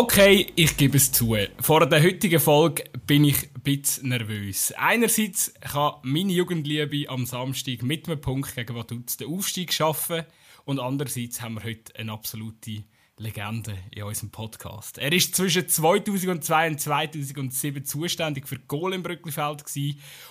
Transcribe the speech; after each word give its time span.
Okay, 0.00 0.46
ich 0.54 0.76
gebe 0.76 0.96
es 0.96 1.10
zu. 1.10 1.34
Vor 1.60 1.84
der 1.84 2.00
heutigen 2.00 2.38
Folge 2.38 2.84
bin 3.04 3.24
ich 3.24 3.52
ein 3.52 3.62
bisschen 3.62 4.10
nervös. 4.10 4.72
Einerseits 4.78 5.52
kann 5.60 5.94
meine 6.02 6.32
Jugendliebe 6.32 7.10
am 7.10 7.26
Samstag 7.26 7.82
mit 7.82 8.06
einem 8.06 8.20
Punkt 8.20 8.54
gegen 8.54 8.76
Vaduz 8.76 9.16
den 9.16 9.28
Aufstieg 9.28 9.72
schaffen 9.72 10.22
und 10.64 10.78
andererseits 10.78 11.42
haben 11.42 11.54
wir 11.54 11.64
heute 11.64 11.96
eine 11.98 12.12
absolute 12.12 12.84
Legende 13.16 13.76
in 13.90 14.04
unserem 14.04 14.30
Podcast. 14.30 14.98
Er 14.98 15.12
ist 15.12 15.34
zwischen 15.34 15.68
2002 15.68 16.68
und 16.68 16.80
2007 16.80 17.84
zuständig 17.84 18.46
für 18.46 18.60
Goal 18.68 18.94
im 18.94 19.02
Brücklifeld 19.02 19.64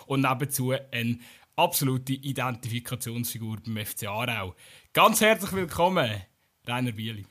und 0.05 0.21
nebenzu 0.21 0.76
eine 0.93 1.20
absolute 1.57 2.13
Identifikationsfigur 2.13 3.57
beim 3.65 3.85
FC 3.85 4.07
Aarau. 4.07 4.55
Ganz 4.93 5.20
herzlich 5.20 5.52
willkommen, 5.52 6.09
Rainer 6.65 6.93
Bieli. 6.93 7.26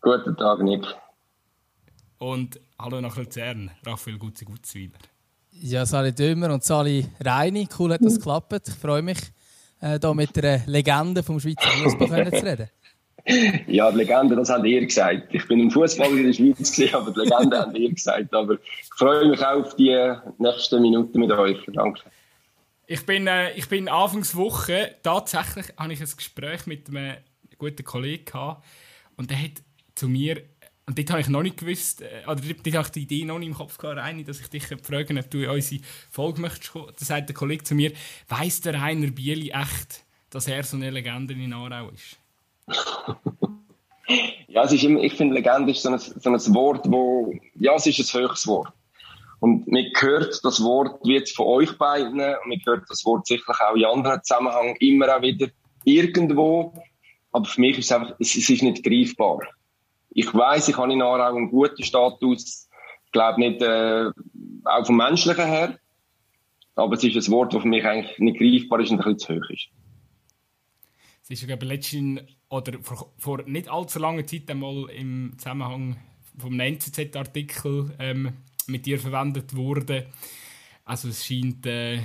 Guten 0.00 0.36
Tag, 0.36 0.60
Nick. 0.60 0.84
Und 2.18 2.60
hallo 2.78 3.00
nach 3.00 3.16
Luzern, 3.16 3.70
Raphael 3.84 4.18
Gutzi-Gutzweiler. 4.18 4.98
Ja, 5.50 5.84
Sali 5.86 6.12
Dömer 6.12 6.52
und 6.52 6.64
Sali 6.64 7.06
Reini. 7.20 7.68
Cool, 7.78 7.92
hat 7.92 8.04
das 8.04 8.16
geklappt. 8.16 8.68
Ich 8.68 8.74
freue 8.74 9.02
mich, 9.02 9.18
äh, 9.80 9.98
hier 10.00 10.14
mit 10.14 10.36
einer 10.38 10.62
Legende 10.66 11.22
vom 11.22 11.38
Schweizer 11.40 11.68
Fußball 11.68 12.32
zu 12.32 12.44
reden. 12.44 12.68
Ja, 13.66 13.90
die 13.90 13.96
Legende, 13.96 14.36
das 14.36 14.50
habt 14.50 14.66
ihr 14.66 14.84
gesagt. 14.84 15.34
Ich 15.34 15.48
bin 15.48 15.58
im 15.58 15.70
Fußball 15.70 16.10
in 16.10 16.26
der 16.26 16.34
Schweiz, 16.34 16.76
gewesen, 16.76 16.94
aber 16.94 17.10
die 17.10 17.20
Legende 17.20 17.58
habt 17.58 17.74
ihr 17.74 17.90
gesagt. 17.90 18.34
Aber 18.34 18.54
ich 18.54 18.88
freue 18.98 19.26
mich 19.26 19.40
auch 19.40 19.64
auf 19.64 19.76
die 19.76 20.12
nächsten 20.36 20.82
Minuten 20.82 21.20
mit 21.20 21.30
euch. 21.30 21.56
Danke. 21.72 22.02
Ich 22.86 23.06
bin, 23.06 23.26
äh, 23.26 23.52
ich 23.52 23.66
bin 23.66 23.88
Anfangswoche 23.88 24.96
tatsächlich 25.02 25.66
habe 25.78 25.94
ich 25.94 26.02
ein 26.02 26.08
Gespräch 26.14 26.66
mit 26.66 26.90
einem 26.90 27.16
guten 27.56 27.82
Kollegen 27.82 28.26
gehabt, 28.26 28.62
und 29.16 29.30
der 29.30 29.42
hat 29.42 29.62
zu 29.94 30.08
mir 30.08 30.42
und 30.86 30.98
dort 30.98 31.10
habe 31.10 31.20
ich 31.20 31.28
noch 31.28 31.42
nicht 31.42 31.56
gewusst, 31.56 32.02
äh, 32.02 32.22
oder 32.26 32.40
dort 32.40 32.74
habe 32.74 32.86
ich 32.86 32.92
die 32.92 33.02
Idee 33.02 33.24
noch 33.24 33.38
nicht 33.38 33.48
im 33.48 33.54
Kopf 33.54 33.78
gehabt, 33.78 33.98
Reini, 33.98 34.22
dass 34.22 34.40
ich 34.40 34.48
dich 34.48 34.64
fragen 34.66 35.18
ob 35.18 35.30
du 35.30 35.42
in 35.42 35.50
unsere 35.50 35.82
Folge 36.10 36.40
möchtest. 36.40 36.74
Da 36.74 37.04
sagt 37.04 37.28
der 37.28 37.36
Kollege 37.36 37.64
zu 37.64 37.74
mir, 37.74 37.92
weiss 38.28 38.60
der 38.60 38.74
Rainer 38.80 39.10
Bieli 39.10 39.50
echt, 39.50 40.04
dass 40.30 40.46
er 40.46 40.62
so 40.62 40.76
eine 40.76 40.90
Legende 40.90 41.32
in 41.32 41.52
Aarau 41.52 41.88
ist? 41.90 42.18
ja, 44.48 44.64
es 44.64 44.72
ist 44.72 44.84
immer, 44.84 45.00
ich 45.00 45.14
finde, 45.14 45.34
Legende 45.34 45.72
ist 45.72 45.82
so 45.82 45.90
ein, 45.90 45.98
so 45.98 46.30
ein 46.30 46.54
Wort, 46.54 46.90
wo, 46.90 47.32
ja, 47.54 47.74
es 47.74 47.86
ist 47.86 48.14
ein 48.14 48.22
höchstes 48.22 48.46
Wort. 48.46 48.72
Und 49.40 49.66
man 49.66 49.84
hört 49.98 50.44
das 50.44 50.62
Wort 50.62 51.00
jetzt 51.04 51.36
von 51.36 51.46
euch 51.46 51.76
beiden 51.76 52.12
und 52.12 52.48
man 52.48 52.60
hört 52.64 52.88
das 52.88 53.04
Wort 53.04 53.26
sicherlich 53.26 53.60
auch 53.60 53.74
in 53.74 53.84
anderen 53.84 54.22
Zusammenhängen 54.22 54.76
immer 54.76 55.16
auch 55.16 55.22
wieder 55.22 55.48
irgendwo. 55.84 56.74
Aber 57.32 57.44
für 57.44 57.60
mich 57.60 57.78
ist 57.78 57.86
es 57.86 57.92
einfach, 57.92 58.14
es, 58.18 58.36
es 58.36 58.48
ist 58.48 58.62
nicht 58.62 58.82
greifbar. 58.82 59.40
Ich 60.14 60.32
weiß, 60.32 60.68
ich 60.68 60.76
habe 60.76 60.92
in 60.92 61.02
Aarau 61.02 61.36
einen 61.36 61.50
guten 61.50 61.82
Status. 61.82 62.68
Ich 63.06 63.12
glaube 63.12 63.40
nicht, 63.40 63.60
äh, 63.60 64.10
auch 64.64 64.86
vom 64.86 64.96
Menschlichen 64.96 65.44
her. 65.44 65.78
Aber 66.76 66.94
es 66.94 67.04
ist 67.04 67.28
ein 67.28 67.32
Wort, 67.32 67.52
das 67.52 67.62
für 67.62 67.68
mich 67.68 67.84
eigentlich 67.84 68.18
nicht 68.18 68.38
greifbar 68.38 68.80
ist 68.80 68.90
und 68.90 69.00
ein 69.00 69.14
bisschen 69.14 69.18
zu 69.18 69.34
hoch 69.34 69.50
ist. 69.50 69.68
Es 71.22 71.30
ist, 71.30 71.42
ich, 71.42 71.62
letztens 71.62 72.20
oder 72.48 72.78
vor, 72.82 73.12
vor, 73.18 73.42
nicht 73.46 73.68
allzu 73.68 73.98
langer 73.98 74.26
Zeit 74.26 74.50
einmal 74.50 74.88
im 74.90 75.34
Zusammenhang 75.36 75.96
vom 76.38 76.58
NZZ-Artikel 76.58 77.94
ähm, 77.98 78.32
mit 78.66 78.86
dir 78.86 78.98
verwendet 78.98 79.54
worden. 79.56 80.04
Also 80.84 81.08
es 81.08 81.24
scheint... 81.24 81.66
Äh, 81.66 82.00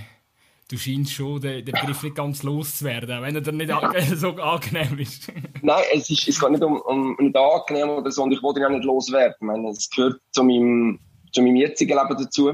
du 0.70 0.78
scheinst 0.78 1.14
schon 1.14 1.42
den, 1.42 1.66
den 1.66 1.74
Begriff 1.74 2.04
nicht 2.04 2.16
ganz 2.16 2.44
loszuwerden, 2.44 3.22
wenn 3.22 3.36
er 3.36 3.42
dir 3.42 3.52
nicht 3.52 3.72
so 4.16 4.30
angenehm 4.30 5.00
ist. 5.00 5.32
Nein, 5.62 5.84
es, 5.94 6.10
ist, 6.10 6.28
es 6.28 6.40
geht 6.40 6.52
nicht 6.52 6.64
um, 6.64 6.80
um 6.82 7.16
nicht 7.20 7.36
angenehm 7.36 7.90
oder 7.90 8.12
so, 8.12 8.24
und 8.24 8.32
ich 8.32 8.42
wollte 8.42 8.60
ihn 8.60 8.66
auch 8.68 8.70
nicht 8.70 8.86
loswerden. 8.86 9.36
Ich 9.40 9.46
meine, 9.46 9.70
es 9.70 9.90
gehört 9.90 10.22
zu 10.32 10.44
meinem, 10.44 11.00
zu 11.32 11.42
meinem 11.42 11.56
jetzigen 11.56 11.98
Leben 11.98 12.24
dazu, 12.24 12.54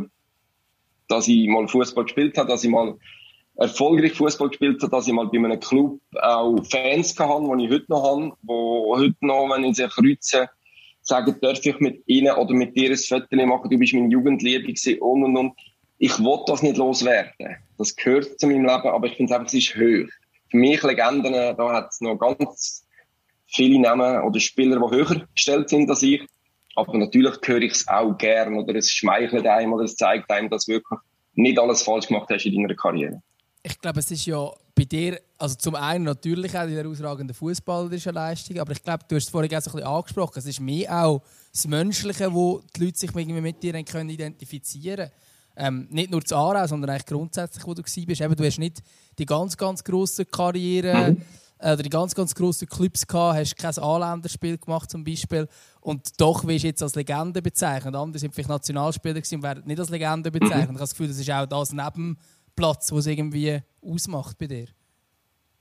dass 1.08 1.28
ich 1.28 1.48
mal 1.48 1.68
Fußball 1.68 2.06
gespielt 2.06 2.38
habe, 2.38 2.50
dass 2.50 2.64
ich 2.64 2.70
mal 2.70 2.96
erfolgreich 3.58 4.14
Fußball 4.14 4.50
gespielt 4.50 4.82
habe, 4.82 4.92
dass 4.92 5.08
ich 5.08 5.14
mal 5.14 5.28
bei 5.28 5.38
einem 5.38 5.60
Club 5.60 6.00
auch 6.22 6.56
Fans 6.70 7.18
hatte, 7.20 7.58
die 7.58 7.66
ich 7.66 7.72
heute 7.72 7.86
noch 7.90 8.04
habe, 8.04 8.34
wo 8.44 8.96
heute 8.98 9.16
noch, 9.22 9.50
wenn 9.50 9.66
ich 9.66 9.76
sie 9.76 9.88
kreuze, 9.88 10.50
sagen, 11.02 11.36
darf 11.42 11.64
ich 11.64 11.80
mit 11.80 12.02
ihnen 12.08 12.34
oder 12.36 12.54
mit 12.54 12.76
dir 12.76 12.90
ein 12.90 12.98
Foto 12.98 13.46
machen, 13.46 13.70
du 13.70 13.78
bist 13.78 13.94
meine 13.94 14.10
Jugendliebe 14.10 14.64
gewesen 14.64 15.00
und 15.00 15.24
und 15.24 15.38
und 15.38 15.54
ich 15.98 16.20
will 16.20 16.40
das 16.48 16.62
nicht 16.62 16.78
loswerden. 16.78 17.58
Das 17.78 17.96
gehört 17.96 18.40
zu 18.40 18.48
meinem 18.48 18.66
Leben, 18.66 18.88
aber 18.88 19.08
ich 19.08 19.16
finde 19.16 19.36
einfach, 19.36 19.48
es 19.48 19.54
ist 19.54 19.76
höher. 19.76 20.08
Für 20.50 20.58
mich 20.58 20.84
Legenden, 20.84 21.34
da 21.34 21.74
hat 21.74 21.90
es 21.92 22.02
noch 22.02 22.18
ganz 22.18 22.86
viele 23.48 23.80
Namen 23.80 24.22
oder 24.24 24.40
Spieler, 24.40 24.80
die 24.80 24.96
höher 24.96 25.28
gestellt 25.34 25.70
sind 25.70 25.90
als 25.90 26.04
ich. 26.04 26.26
Aber 26.76 26.98
natürlich 26.98 27.36
höre 27.44 27.62
ich 27.62 27.74
es 27.74 27.88
auch 27.88 28.18
gern 28.18 28.56
oder 28.56 28.76
es 28.76 28.92
schmeichelt 28.92 29.48
einem 29.48 29.74
oder 29.74 29.86
es 29.86 29.96
zeigt 29.96 30.30
einem, 30.30 30.50
dass 30.50 30.66
du 30.66 30.74
wirklich 30.74 31.00
nicht 31.34 31.58
alles 31.58 31.82
falsch 31.82 32.08
gemacht 32.08 32.30
hast 32.30 32.46
in 32.46 32.62
deiner 32.62 32.76
Karriere. 32.76 33.22
Ich 33.64 33.80
glaube, 33.80 34.00
es 34.00 34.12
ist 34.12 34.26
ja 34.26 34.52
bei 34.76 34.84
dir, 34.84 35.20
also 35.38 35.56
zum 35.56 35.76
einen 35.76 36.04
natürlich 36.04 36.56
auch 36.56 36.68
die 36.68 36.76
herausragende 36.76 37.34
fußballerische 37.34 38.12
Leistung, 38.12 38.60
aber 38.60 38.74
ich 38.74 38.84
glaube, 38.84 39.06
du 39.08 39.16
hast 39.16 39.24
es 39.24 39.30
vorhin 39.30 39.56
auch 39.56 39.62
so 39.62 39.70
ein 39.70 39.76
bisschen 39.76 39.88
angesprochen, 39.88 40.40
es 40.40 40.46
ist 40.46 40.60
mehr 40.60 41.06
auch 41.06 41.22
das 41.52 41.66
Menschliche, 41.66 42.34
wo 42.34 42.62
die 42.76 42.86
Leute 42.86 43.00
sich 43.00 43.14
mit 43.14 43.64
dir 43.64 43.74
identifizieren 43.74 44.98
können. 44.98 45.12
Ähm, 45.58 45.88
nicht 45.90 46.12
nur 46.12 46.24
zu 46.24 46.36
Aarau, 46.36 46.68
sondern 46.68 46.90
eigentlich 46.90 47.06
grundsätzlich, 47.06 47.66
wo 47.66 47.74
du 47.74 47.82
warst. 47.82 47.98
Eben, 47.98 48.36
du 48.36 48.46
hast 48.46 48.60
nicht 48.60 48.82
die 49.18 49.26
ganz, 49.26 49.56
ganz 49.56 49.84
grosse 49.84 50.26
Karriere 50.26 51.12
mhm. 51.12 51.22
äh, 51.60 51.74
oder 51.74 51.84
die 51.84 51.90
ganz, 51.90 52.14
ganz 52.14 52.36
grossen 52.36 52.68
Clubs 52.68 53.08
gehabt, 53.08 53.38
hast 53.38 53.58
kein 53.58 53.78
Anländerspiel 53.78 54.58
gemacht 54.58 54.92
zum 54.92 55.04
Beispiel 55.04 55.48
und 55.80 56.20
doch 56.20 56.46
wirst 56.46 56.64
du 56.64 56.68
jetzt 56.68 56.84
als 56.84 56.96
Legende 56.96 57.42
bezeichnet. 57.42 57.96
Andere 57.96 58.20
sind 58.20 58.34
vielleicht 58.34 58.50
Nationalspieler 58.50 59.16
und 59.16 59.44
werden 59.44 59.64
nicht 59.66 59.80
als 59.80 59.90
Legende 59.90 60.30
bezeichnet. 60.32 60.58
Mhm. 60.58 60.64
Ich 60.64 60.70
habe 60.70 60.80
das 60.80 60.92
Gefühl, 60.92 61.08
das 61.08 61.20
ist 61.20 61.32
auch 61.32 61.46
das 61.46 61.72
Nebenplatz, 61.72 62.92
was 62.92 63.00
es 63.00 63.08
irgendwie 63.08 63.62
ausmacht 63.82 64.38
bei 64.38 64.48
dir. 64.48 64.68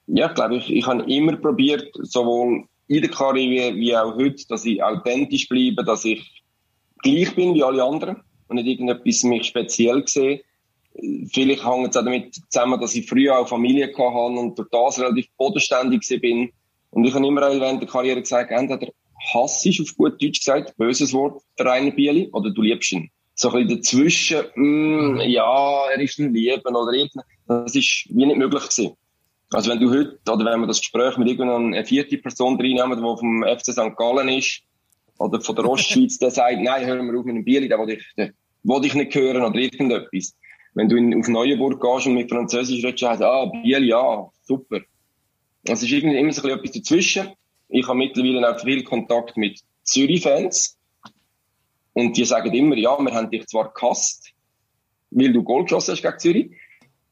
Ja, 0.06 0.28
ich 0.28 0.34
glaube, 0.34 0.56
ich, 0.56 0.70
ich 0.70 0.86
habe 0.86 1.10
immer 1.10 1.36
probiert, 1.36 1.88
sowohl 2.02 2.64
in 2.88 3.00
der 3.00 3.10
Karriere 3.10 3.74
wie 3.76 3.96
auch 3.96 4.14
heute, 4.16 4.44
dass 4.48 4.64
ich 4.64 4.82
authentisch 4.82 5.48
bleibe, 5.48 5.84
dass 5.84 6.04
ich 6.04 6.42
gleich 7.02 7.34
bin 7.34 7.54
wie 7.54 7.62
alle 7.62 7.82
anderen 7.82 8.23
und 8.48 8.56
nicht 8.56 8.66
irgendetwas 8.66 9.22
mich 9.24 9.46
speziell 9.46 10.02
gesehen. 10.02 10.40
Vielleicht 11.32 11.66
hängt 11.66 11.90
es 11.90 11.96
auch 11.96 12.04
damit 12.04 12.34
zusammen, 12.48 12.80
dass 12.80 12.94
ich 12.94 13.08
früher 13.08 13.38
auch 13.38 13.48
Familie 13.48 13.88
hatte 13.88 14.00
und 14.00 14.56
durch 14.56 14.68
das 14.70 15.00
relativ 15.00 15.26
bodenständig 15.36 16.06
bin. 16.20 16.50
Und 16.90 17.04
ich 17.04 17.12
habe 17.12 17.26
immer 17.26 17.40
während 17.40 17.82
der 17.82 17.88
Karriere 17.88 18.20
gesagt, 18.20 18.52
entweder 18.52 18.92
Hass 19.32 19.64
ist 19.66 19.80
auf 19.80 19.96
gut 19.96 20.22
Deutsch 20.22 20.40
gesagt, 20.40 20.76
böses 20.76 21.12
Wort, 21.12 21.42
der 21.58 21.66
Rainer 21.66 21.90
Bieli, 21.90 22.28
oder 22.32 22.50
du 22.50 22.62
liebst 22.62 22.92
ihn. 22.92 23.10
So 23.34 23.50
ein 23.50 23.66
bisschen 23.66 23.80
dazwischen, 23.80 24.42
mm, 24.54 25.20
ja, 25.22 25.88
er 25.90 26.00
ist 26.00 26.18
ein 26.18 26.32
Lieben 26.32 26.76
oder 26.76 26.92
irgendwas. 26.92 27.24
Das 27.48 27.74
ist 27.74 28.06
wie 28.10 28.26
nicht 28.26 28.36
möglich 28.36 28.62
gewesen. 28.62 28.96
Also 29.50 29.70
wenn 29.70 29.80
du 29.80 29.90
heute, 29.90 30.18
oder 30.30 30.44
wenn 30.44 30.60
wir 30.60 30.66
das 30.66 30.80
Gespräch 30.80 31.16
mit 31.16 31.28
irgendeiner 31.28 31.84
vierten 31.84 32.22
Person 32.22 32.56
reinnehmen, 32.56 32.96
die 32.96 33.02
vom 33.02 33.44
FC 33.44 33.72
St. 33.72 33.96
Gallen 33.96 34.28
ist, 34.28 34.62
oder 35.18 35.40
von 35.40 35.56
der 35.56 35.68
Ostschweiz, 35.68 36.18
der 36.18 36.30
sagt, 36.30 36.60
nein, 36.60 36.86
hören 36.86 37.10
wir 37.10 37.18
auf 37.18 37.24
mit 37.24 37.36
dem 37.36 37.44
Bieli, 37.44 37.68
den 37.68 37.78
will 37.80 37.94
ich, 37.94 38.04
den 38.16 38.32
will 38.62 38.84
ich 38.84 38.94
nicht 38.94 39.14
hören 39.14 39.42
oder 39.42 39.58
irgendetwas. 39.58 40.36
Wenn 40.74 40.88
du 40.88 40.96
in, 40.96 41.18
auf 41.18 41.28
Neuenburg 41.28 41.80
gehst 41.80 42.06
und 42.06 42.14
mit 42.14 42.30
Französisch 42.30 42.84
redest, 42.84 43.08
heißt 43.08 43.22
ah, 43.22 43.46
Biel, 43.46 43.84
ja, 43.84 44.28
super. 44.42 44.80
Es 45.64 45.82
ist 45.82 45.92
irgendwie 45.92 46.18
immer 46.18 46.32
so 46.32 46.42
ein 46.42 46.48
bisschen 46.48 46.58
etwas 46.58 46.72
dazwischen. 46.72 47.28
Ich 47.68 47.86
habe 47.86 47.98
mittlerweile 47.98 48.54
auch 48.54 48.60
viel 48.60 48.82
Kontakt 48.82 49.36
mit 49.36 49.60
Zürich-Fans. 49.84 50.76
Und 51.92 52.16
die 52.16 52.24
sagen 52.24 52.52
immer, 52.52 52.76
ja, 52.76 52.98
wir 52.98 53.14
haben 53.14 53.30
dich 53.30 53.46
zwar 53.46 53.72
gehasst, 53.72 54.32
weil 55.10 55.32
du 55.32 55.44
Gold 55.44 55.68
geschossen 55.68 55.92
hast 55.92 56.02
gegen 56.02 56.18
Zürich. 56.18 56.50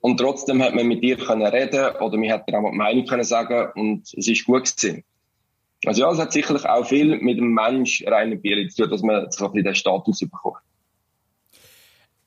Und 0.00 0.18
trotzdem 0.18 0.60
hat 0.60 0.74
man 0.74 0.88
mit 0.88 1.04
dir 1.04 1.16
reden 1.16 1.96
oder 1.96 2.32
hat 2.32 2.48
dir 2.48 2.58
auch 2.58 2.62
mal 2.62 2.72
die 2.72 2.76
Meinung 2.76 3.22
sagen 3.22 3.70
und 3.76 4.12
es 4.14 4.26
ist 4.26 4.44
gut 4.44 4.64
gewesen. 4.64 5.04
Also 5.84 6.02
ja, 6.02 6.12
es 6.12 6.18
hat 6.18 6.32
sicherlich 6.32 6.64
auch 6.64 6.86
viel 6.86 7.18
mit 7.20 7.38
dem 7.38 7.52
Mensch 7.52 8.04
reinen 8.06 8.40
Bier 8.40 8.68
zu 8.68 8.82
tun, 8.82 8.90
dass 8.90 9.02
man 9.02 9.30
so 9.30 9.46
ein 9.46 9.52
bisschen 9.52 9.64
den 9.64 9.74
Status 9.74 10.20
bekommt. 10.20 10.58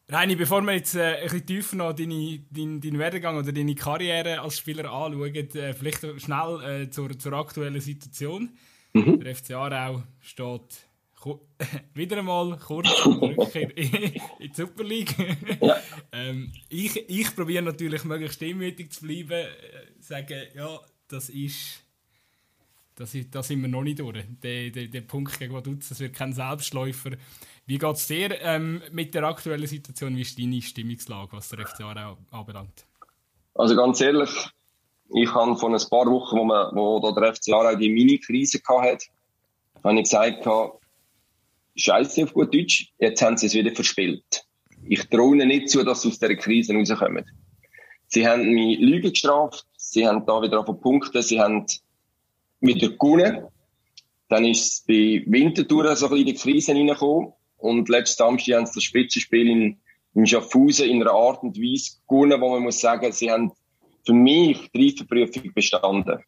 Reini, 0.07 0.35
bevor 0.35 0.61
wir 0.61 0.73
jetzt 0.73 0.95
äh, 0.95 1.15
ein 1.15 1.23
bisschen 1.23 1.45
tiefer 1.47 1.75
noch 1.77 1.93
deinen 1.93 2.45
dein, 2.51 2.79
dein 2.79 2.99
Werdegang 2.99 3.37
oder 3.37 3.51
deine 3.51 3.73
Karriere 3.73 4.39
als 4.39 4.59
Spieler 4.59 4.91
anschauen, 4.91 5.33
äh, 5.33 5.73
vielleicht 5.73 6.21
schnell 6.21 6.83
äh, 6.83 6.89
zur, 6.91 7.17
zur 7.17 7.33
aktuellen 7.33 7.81
Situation. 7.81 8.51
Mhm. 8.93 9.19
Der 9.19 9.35
FC 9.35 9.51
Aarau 9.51 10.03
steht 10.19 10.85
wieder 11.95 12.17
einmal 12.17 12.55
kurz 12.57 12.87
Rückkehr 13.03 13.75
in 13.77 14.21
die 14.39 14.51
Super 14.53 14.83
League. 14.83 15.15
ja. 15.59 15.75
ähm, 16.11 16.51
ich 16.69 17.09
ich 17.09 17.35
probiere 17.35 17.63
natürlich 17.63 18.03
möglichst 18.03 18.35
stimmwürdig 18.35 18.91
zu 18.91 19.07
bleiben, 19.07 19.31
äh, 19.31 19.47
sagen, 20.01 20.43
ja, 20.53 20.79
das 21.07 21.29
ist 21.29 21.84
das, 22.95 23.15
da 23.29 23.43
sind 23.43 23.61
wir 23.61 23.67
noch 23.67 23.83
nicht 23.83 23.99
durch. 23.99 24.23
Der, 24.41 24.69
der, 24.69 24.87
der 24.87 25.01
Punkt 25.01 25.37
gegen 25.37 25.53
Vaduz, 25.53 25.89
das 25.89 25.99
wird 25.99 26.15
kein 26.15 26.33
Selbstläufer. 26.33 27.11
Wie 27.65 27.77
geht 27.77 27.95
es 27.95 28.07
dir 28.07 28.41
ähm, 28.41 28.81
mit 28.91 29.13
der 29.13 29.23
aktuellen 29.23 29.67
Situation? 29.67 30.15
Wie 30.15 30.21
ist 30.21 30.39
deine 30.39 30.61
Stimmungslage, 30.61 31.33
was 31.33 31.49
der 31.49 31.65
FC 31.65 31.81
anbelangt? 32.31 32.85
Also 33.53 33.75
ganz 33.75 34.01
ehrlich, 34.01 34.29
ich 35.13 35.33
habe 35.33 35.55
vor 35.55 35.69
ein 35.69 35.89
paar 35.89 36.05
Wochen, 36.05 36.37
wo, 36.37 36.43
man, 36.43 36.75
wo 36.75 37.11
der 37.11 37.33
FC 37.35 37.49
Aarau 37.53 37.75
die 37.75 37.89
Mini-Krise 37.89 38.59
hatte, 38.67 39.05
habe 39.83 39.95
ich 39.95 40.03
gesagt, 40.03 40.47
scheiße 41.75 42.23
auf 42.23 42.33
gut 42.33 42.53
Deutsch, 42.53 42.91
jetzt 42.99 43.21
haben 43.21 43.37
sie 43.37 43.47
es 43.47 43.53
wieder 43.53 43.71
verspielt. 43.71 44.45
Ich 44.87 45.07
traue 45.09 45.35
ihnen 45.35 45.47
nicht 45.47 45.69
zu, 45.69 45.83
dass 45.83 46.01
sie 46.01 46.09
aus 46.09 46.19
dieser 46.19 46.35
Krise 46.35 46.73
rauskommen. 46.73 47.25
Sie 48.07 48.27
haben 48.27 48.49
mich 48.49 48.79
Lüge 48.79 49.11
gestraft, 49.11 49.65
sie 49.77 50.07
haben 50.07 50.25
da 50.25 50.41
wieder 50.41 50.59
auf 50.59 50.81
Punkte, 50.81 51.21
sie 51.21 51.39
haben 51.39 51.65
wieder 52.59 52.89
gewonnen. 52.89 53.47
Dann 54.29 54.45
ist 54.45 54.65
es 54.65 54.81
bei 54.87 55.23
Winterthur 55.27 55.95
so 55.95 56.07
ein 56.07 56.11
bisschen 56.11 56.27
in 56.27 56.33
die 56.33 56.39
Krise 56.39 56.71
reingekommen. 56.73 57.33
Und 57.57 57.89
letzten 57.89 58.17
Samstag 58.17 58.55
haben 58.55 58.65
sie 58.65 58.73
das 58.75 58.83
Spitzenspiel 58.83 59.49
in, 59.49 59.77
in 60.13 60.27
Schaffhausen 60.27 60.89
in 60.89 61.01
einer 61.01 61.11
Art 61.11 61.41
und 61.43 61.57
Weise 61.57 61.97
gewonnen, 62.07 62.41
wo 62.41 62.49
man 62.49 62.63
muss 62.63 62.79
sagen, 62.79 63.11
sie 63.11 63.31
haben 63.31 63.51
für 64.05 64.13
mich 64.13 64.69
die 64.73 64.85
Reifenprüfung 64.85 65.53
bestanden. 65.53 66.23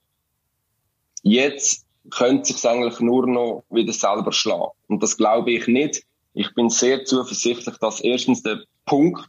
Jetzt 1.24 1.85
könnte 2.09 2.53
sich 2.53 2.65
eigentlich 2.65 3.00
nur 3.00 3.27
noch 3.27 3.63
wieder 3.69 3.94
selber 3.94 4.31
schlagen. 4.31 4.71
Und 4.88 5.03
das 5.03 5.18
glaube 5.18 5.51
ich 5.51 5.68
nicht. 5.68 6.03
Ich 6.33 6.53
bin 6.53 6.69
sehr 6.69 7.03
zuversichtlich, 7.06 7.77
dass 7.77 8.01
erstens 8.01 8.44
der 8.44 8.63
Punkt 8.85 9.27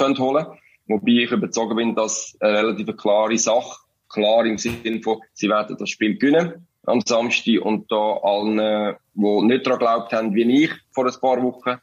holen, 0.00 0.46
wobei 0.86 1.12
ich 1.12 1.30
überzeugt 1.30 1.76
bin, 1.76 1.94
dass 1.94 2.36
eine 2.40 2.58
relativ 2.58 2.96
klare 2.96 3.38
Sache, 3.38 3.76
klar 4.14 4.46
im 4.46 4.58
Sinne 4.58 5.02
von, 5.02 5.20
sie 5.32 5.48
werden 5.48 5.76
das 5.78 5.90
Spiel 5.90 6.16
gewinnen 6.16 6.66
am 6.86 7.00
Samstag 7.00 7.60
und 7.62 7.90
da 7.90 8.18
allen, 8.22 8.96
die 9.14 9.46
nicht 9.46 9.66
daran 9.66 9.78
geglaubt 9.78 10.12
haben, 10.12 10.34
wie 10.34 10.64
ich 10.64 10.70
vor 10.92 11.06
ein 11.06 11.20
paar 11.20 11.42
Wochen, 11.42 11.78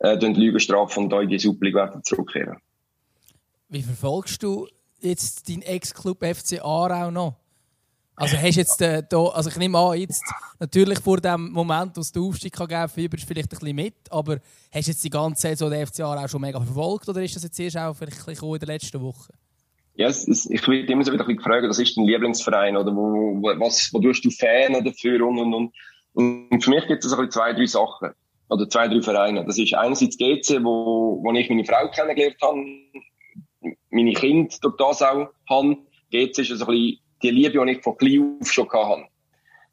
äh, 0.00 0.18
die 0.18 0.26
Lügenstrafe 0.26 1.00
und 1.00 1.10
da 1.10 1.20
in 1.20 1.28
die 1.28 1.36
League 1.36 1.74
werden 1.74 2.02
zurückkehren. 2.02 2.56
Wie 3.68 3.82
verfolgst 3.82 4.42
du 4.42 4.66
jetzt 5.00 5.48
deinen 5.48 5.62
Ex-Club 5.62 6.24
FC 6.24 6.60
Aarau 6.60 7.10
noch? 7.10 7.36
Also 8.16 8.36
hast 8.36 8.56
jetzt 8.56 8.82
äh, 8.82 9.02
da, 9.08 9.28
also 9.28 9.48
ich 9.48 9.56
nehme 9.56 9.78
an, 9.78 9.98
jetzt 9.98 10.24
natürlich 10.58 10.98
vor 10.98 11.18
dem 11.20 11.50
Moment, 11.52 11.96
wo 11.96 12.02
es 12.02 12.12
den 12.12 12.22
Aufstieg 12.22 12.52
kann 12.52 12.68
geben, 12.68 12.88
fieberst 12.88 13.24
vielleicht 13.24 13.50
ein 13.50 13.58
bisschen 13.58 13.76
mit, 13.76 13.94
aber 14.10 14.40
hast 14.72 14.88
du 14.88 14.90
jetzt 14.90 15.04
die 15.04 15.08
ganze 15.08 15.48
Saison 15.48 15.70
der 15.70 15.86
FC 15.86 16.00
Aarau 16.00 16.28
schon 16.28 16.42
mega 16.42 16.60
verfolgt 16.60 17.08
oder 17.08 17.22
ist 17.22 17.36
das 17.36 17.44
jetzt 17.44 17.58
erst 17.58 17.78
auch 17.78 17.94
vielleicht 17.94 18.28
in 18.28 18.58
der 18.58 18.66
letzten 18.66 19.00
Woche? 19.00 19.32
Ja, 20.00 20.08
es, 20.08 20.26
es, 20.26 20.48
ich 20.48 20.66
werde 20.66 20.90
immer 20.90 21.04
so 21.04 21.12
wieder 21.12 21.28
ein 21.28 21.36
gefragt, 21.36 21.68
was 21.68 21.78
ist 21.78 21.94
dein 21.94 22.06
Lieblingsverein 22.06 22.74
oder 22.74 22.96
wo, 22.96 23.38
was, 23.42 23.90
wo 23.92 24.00
tust 24.00 24.24
du 24.24 24.30
Fan 24.30 24.82
dafür 24.82 25.26
und, 25.26 25.38
und, 25.38 25.52
und. 25.52 25.74
Und 26.14 26.64
für 26.64 26.70
mich 26.70 26.86
gibt 26.86 27.04
es 27.04 27.10
so 27.10 27.26
zwei, 27.26 27.52
drei 27.52 27.66
Sachen 27.66 28.12
oder 28.48 28.66
zwei, 28.66 28.88
drei 28.88 29.02
Vereine. 29.02 29.44
Das 29.44 29.58
ist 29.58 29.74
einerseits 29.74 30.16
GC, 30.16 30.64
wo, 30.64 31.22
wo 31.22 31.32
ich 31.34 31.50
meine 31.50 31.66
Frau 31.66 31.86
kennengelernt 31.90 32.38
habe, 32.40 32.64
meine 33.90 34.14
Kinder 34.14 34.56
durch 34.62 34.76
das 34.78 35.02
auch 35.02 35.28
habe. 35.50 35.76
GC 36.10 36.38
ist 36.38 36.48
so 36.48 36.64
ein 36.64 36.72
bisschen 36.72 36.98
die 37.22 37.30
Liebe, 37.30 37.62
die 37.62 37.72
ich 37.72 37.82
von 37.82 37.98
klein 37.98 38.38
auf 38.40 38.50
schon 38.50 38.72
hatte. 38.72 39.04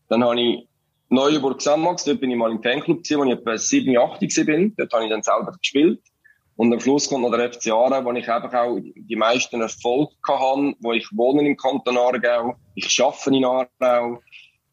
Dann 0.09 0.25
habe 0.25 0.41
ich 0.41 0.67
Neuenburg 1.07 1.61
Samax, 1.61 2.03
dort 2.03 2.19
bin 2.19 2.31
ich 2.31 2.37
mal 2.37 2.51
im 2.51 2.61
Fanclub 2.61 2.97
gewesen, 2.97 3.21
wo 3.21 3.23
ich 3.23 3.31
etwa 3.31 3.57
7, 3.57 3.97
8 3.97 4.19
bin. 4.45 4.75
Dort 4.75 4.91
habe 4.91 5.05
ich 5.05 5.09
dann 5.09 5.23
selber 5.23 5.55
gespielt. 5.57 6.01
Und 6.57 6.73
am 6.73 6.79
Schluss 6.79 7.07
kommt 7.07 7.21
noch 7.21 7.31
der 7.31 7.53
FC 7.53 7.67
Aarau, 7.67 8.03
wo 8.03 8.11
ich 8.13 8.27
einfach 8.27 8.53
auch 8.53 8.79
die 8.81 9.15
meisten 9.15 9.61
Erfolge 9.61 10.11
hatte, 10.27 10.73
wo 10.79 10.91
ich 10.91 11.07
wohne 11.15 11.47
im 11.47 11.55
Kanton 11.55 11.97
Aargau, 11.97 12.55
ich 12.73 12.99
arbeite 12.99 13.29
in 13.29 13.45
Aargau. 13.45 14.19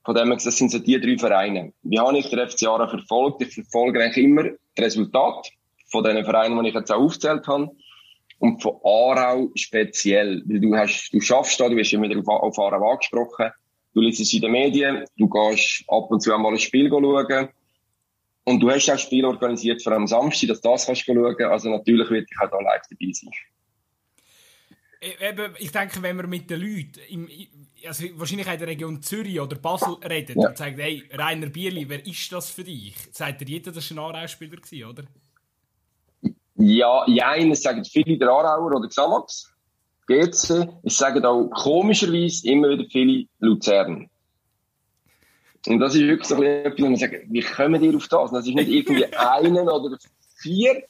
Von 0.03 0.15
dem 0.15 0.29
her, 0.29 0.39
das 0.43 0.57
sind 0.57 0.71
so 0.71 0.79
die 0.79 0.99
drei 0.99 1.19
Vereine. 1.19 1.73
Wie 1.83 1.99
habe 1.99 2.19
ich 2.19 2.31
den 2.31 2.39
FC 2.39 2.67
Aarau 2.67 2.89
verfolgt? 2.89 3.43
Ich 3.43 3.55
verfolge 3.55 4.03
eigentlich 4.03 4.25
immer 4.25 4.45
das 4.75 4.87
Resultat 4.87 5.51
von 5.91 6.05
den 6.05 6.25
Vereinen, 6.25 6.63
die 6.63 6.71
ich 6.71 6.75
jetzt 6.75 6.91
auch 6.91 7.03
aufgezählt 7.03 7.47
habe. 7.47 7.71
Und 8.39 8.63
von 8.63 8.81
Aarau 8.83 9.51
speziell. 9.55 10.43
Weil 10.47 10.61
du 10.61 10.75
hast, 10.75 11.11
du 11.13 11.21
schaffst 11.21 11.61
da, 11.61 11.69
du 11.69 11.77
wirst 11.77 11.93
immer 11.93 12.09
auf, 12.19 12.27
auf 12.29 12.59
Aarau 12.59 12.93
angesprochen. 12.93 13.51
Du 13.93 14.01
liest 14.01 14.21
es 14.21 14.33
in 14.33 14.41
den 14.41 14.53
Medien, 14.53 15.05
du 15.19 15.29
gehst 15.29 15.85
ab 15.89 16.11
und 16.11 16.21
zu 16.21 16.35
einmal 16.35 16.53
ein 16.53 16.59
Spiel 16.59 16.89
schauen. 16.89 17.49
Und 18.45 18.61
du 18.61 18.71
hast 18.71 18.91
auch 18.91 18.99
Spiel 18.99 19.25
organisiert 19.25 19.83
für 19.83 19.95
am 19.95 20.07
Samstag, 20.07 20.49
dass 20.49 20.61
du 20.61 20.71
das 20.71 20.87
kannst 20.87 21.03
schauen. 21.03 21.43
Also 21.45 21.71
natürlich 21.71 22.11
wird 22.11 22.29
ich 22.31 22.41
auch 22.41 22.51
da 22.51 22.61
live 22.61 22.83
dabei 22.91 23.13
sein. 23.13 23.31
Eben, 25.21 25.55
ich 25.59 25.71
denke, 25.71 26.01
wenn 26.03 26.17
man 26.17 26.31
mit 26.31 26.49
den 26.49 26.61
Leuten, 26.61 27.01
im, 27.11 27.29
also 27.87 28.05
wahrscheinlich 28.15 28.47
in 28.47 28.59
der 28.59 28.69
Region 28.69 29.03
Zürich 29.03 29.39
oder 29.39 29.57
Basel 29.57 29.97
redet 30.03 30.37
ja. 30.37 30.49
und 30.49 30.57
sagt, 30.57 30.79
hey, 30.79 31.03
Rainer 31.13 31.49
Bierli, 31.49 31.87
wer 31.89 32.07
ist 32.07 32.33
das 32.33 32.51
für 32.51 32.65
dich? 32.65 32.95
Sagt 33.13 33.43
dir 33.43 33.47
jeder, 33.47 33.71
das 33.71 33.95
war 33.95 34.11
ein 34.11 34.17
Aarau-Spieler, 34.17 34.59
oder? 34.89 35.05
Ja, 36.57 37.05
ja, 37.07 37.37
es 37.37 37.63
sagen 37.63 37.85
viele 37.85 38.17
der 38.17 38.29
Aarauer 38.29 38.77
oder 38.77 38.89
Xamax, 38.89 39.53
GC. 40.07 40.69
Es 40.85 40.97
sagen 40.97 41.25
auch 41.25 41.51
komischerweise 41.51 42.49
immer 42.49 42.71
wieder 42.71 42.85
viele 42.91 43.27
Luzern. 43.41 44.09
Und 45.67 45.79
das 45.79 45.95
ist 45.95 46.03
wirklich 46.03 46.29
so 46.29 46.35
ein 46.35 46.41
bisschen 46.41 46.65
etwas, 46.65 46.81
wo 46.81 46.87
man 46.87 46.97
sagt, 46.97 47.15
wie 47.29 47.41
kommen 47.41 47.81
die 47.81 47.97
auf 47.97 48.09
das? 48.09 48.31
Das 48.31 48.47
ist 48.47 48.55
nicht 48.55 48.71
irgendwie 48.71 49.07
einen 49.17 49.69
oder 49.69 49.97
vier. 50.37 50.83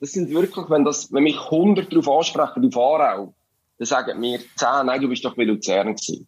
Das 0.00 0.12
sind 0.12 0.30
wirklich, 0.30 0.68
wenn, 0.68 0.84
das, 0.84 1.12
wenn 1.12 1.22
mich 1.22 1.38
100 1.38 1.92
darauf 1.92 2.08
ansprechen, 2.08 2.66
auf 2.66 2.76
Aarau, 2.76 3.34
dann 3.78 3.86
sagen 3.86 4.18
mir 4.20 4.38
10, 4.38 4.86
nein, 4.86 5.00
du 5.00 5.08
bist 5.08 5.24
doch 5.24 5.36
bei 5.36 5.44
Luzern 5.44 5.94
gewesen. 5.94 6.26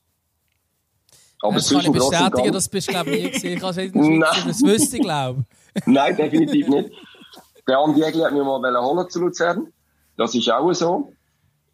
Aber 1.41 1.57
das 1.57 1.71
kann 1.71 1.81
ich 1.81 1.93
bestätigen, 1.93 2.53
das 2.53 2.69
bist 2.69 2.89
du, 2.89 2.93
glaube 2.93 3.11
ich, 3.11 3.25
nie 3.25 3.31
gesehen. 3.31 3.55
Ich 3.55 3.61
kann 3.61 3.71
es 3.71 3.77
nicht 3.77 4.47
das 4.47 4.63
wüsste, 4.63 4.99
glaube 4.99 5.45
Nein, 5.87 6.17
definitiv 6.17 6.69
nicht. 6.69 6.91
Der 7.67 7.79
Andi 7.79 8.03
Egli 8.03 8.21
hat 8.21 8.33
mich 8.33 8.43
mal 8.43 8.83
holen 8.83 9.11
zu 9.11 9.21
Luzern. 9.21 9.73
Das 10.17 10.35
ist 10.35 10.51
auch 10.51 10.73
so. 10.73 11.13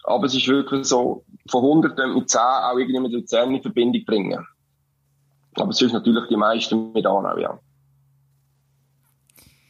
Aber 0.04 0.24
es 0.24 0.34
ist 0.34 0.48
wirklich 0.48 0.86
so, 0.86 1.24
von 1.48 1.62
100 1.62 2.14
mit 2.14 2.30
10 2.30 2.40
auch 2.40 2.78
irgendwie 2.78 3.00
mit 3.00 3.12
Luzern 3.12 3.54
in 3.54 3.62
Verbindung 3.62 4.04
bringen. 4.04 4.46
Aber 5.54 5.70
es 5.70 5.82
ist 5.82 5.92
natürlich 5.92 6.28
die 6.28 6.36
meisten 6.36 6.92
mit 6.92 7.06
Aarau, 7.06 7.38
ja. 7.38 7.58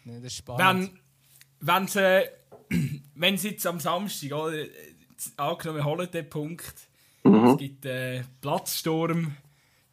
ja 0.05 0.15
das 0.15 0.25
ist 0.25 0.37
spannend. 0.37 0.93
Wenn, 1.61 1.87
sie, 1.87 2.01
äh, 2.01 2.29
wenn 3.15 3.39
sie 3.39 3.51
jetzt 3.51 3.67
am 3.67 3.81
Samstag, 3.81 4.33
oder, 4.33 4.65
angenommen, 5.37 5.85
holen 5.85 6.11
den 6.11 6.29
Punkt, 6.29 6.75
mhm. 7.25 7.45
es 7.45 7.59
gibt 7.59 7.87
äh, 7.87 8.23
Platzsturm, 8.41 9.37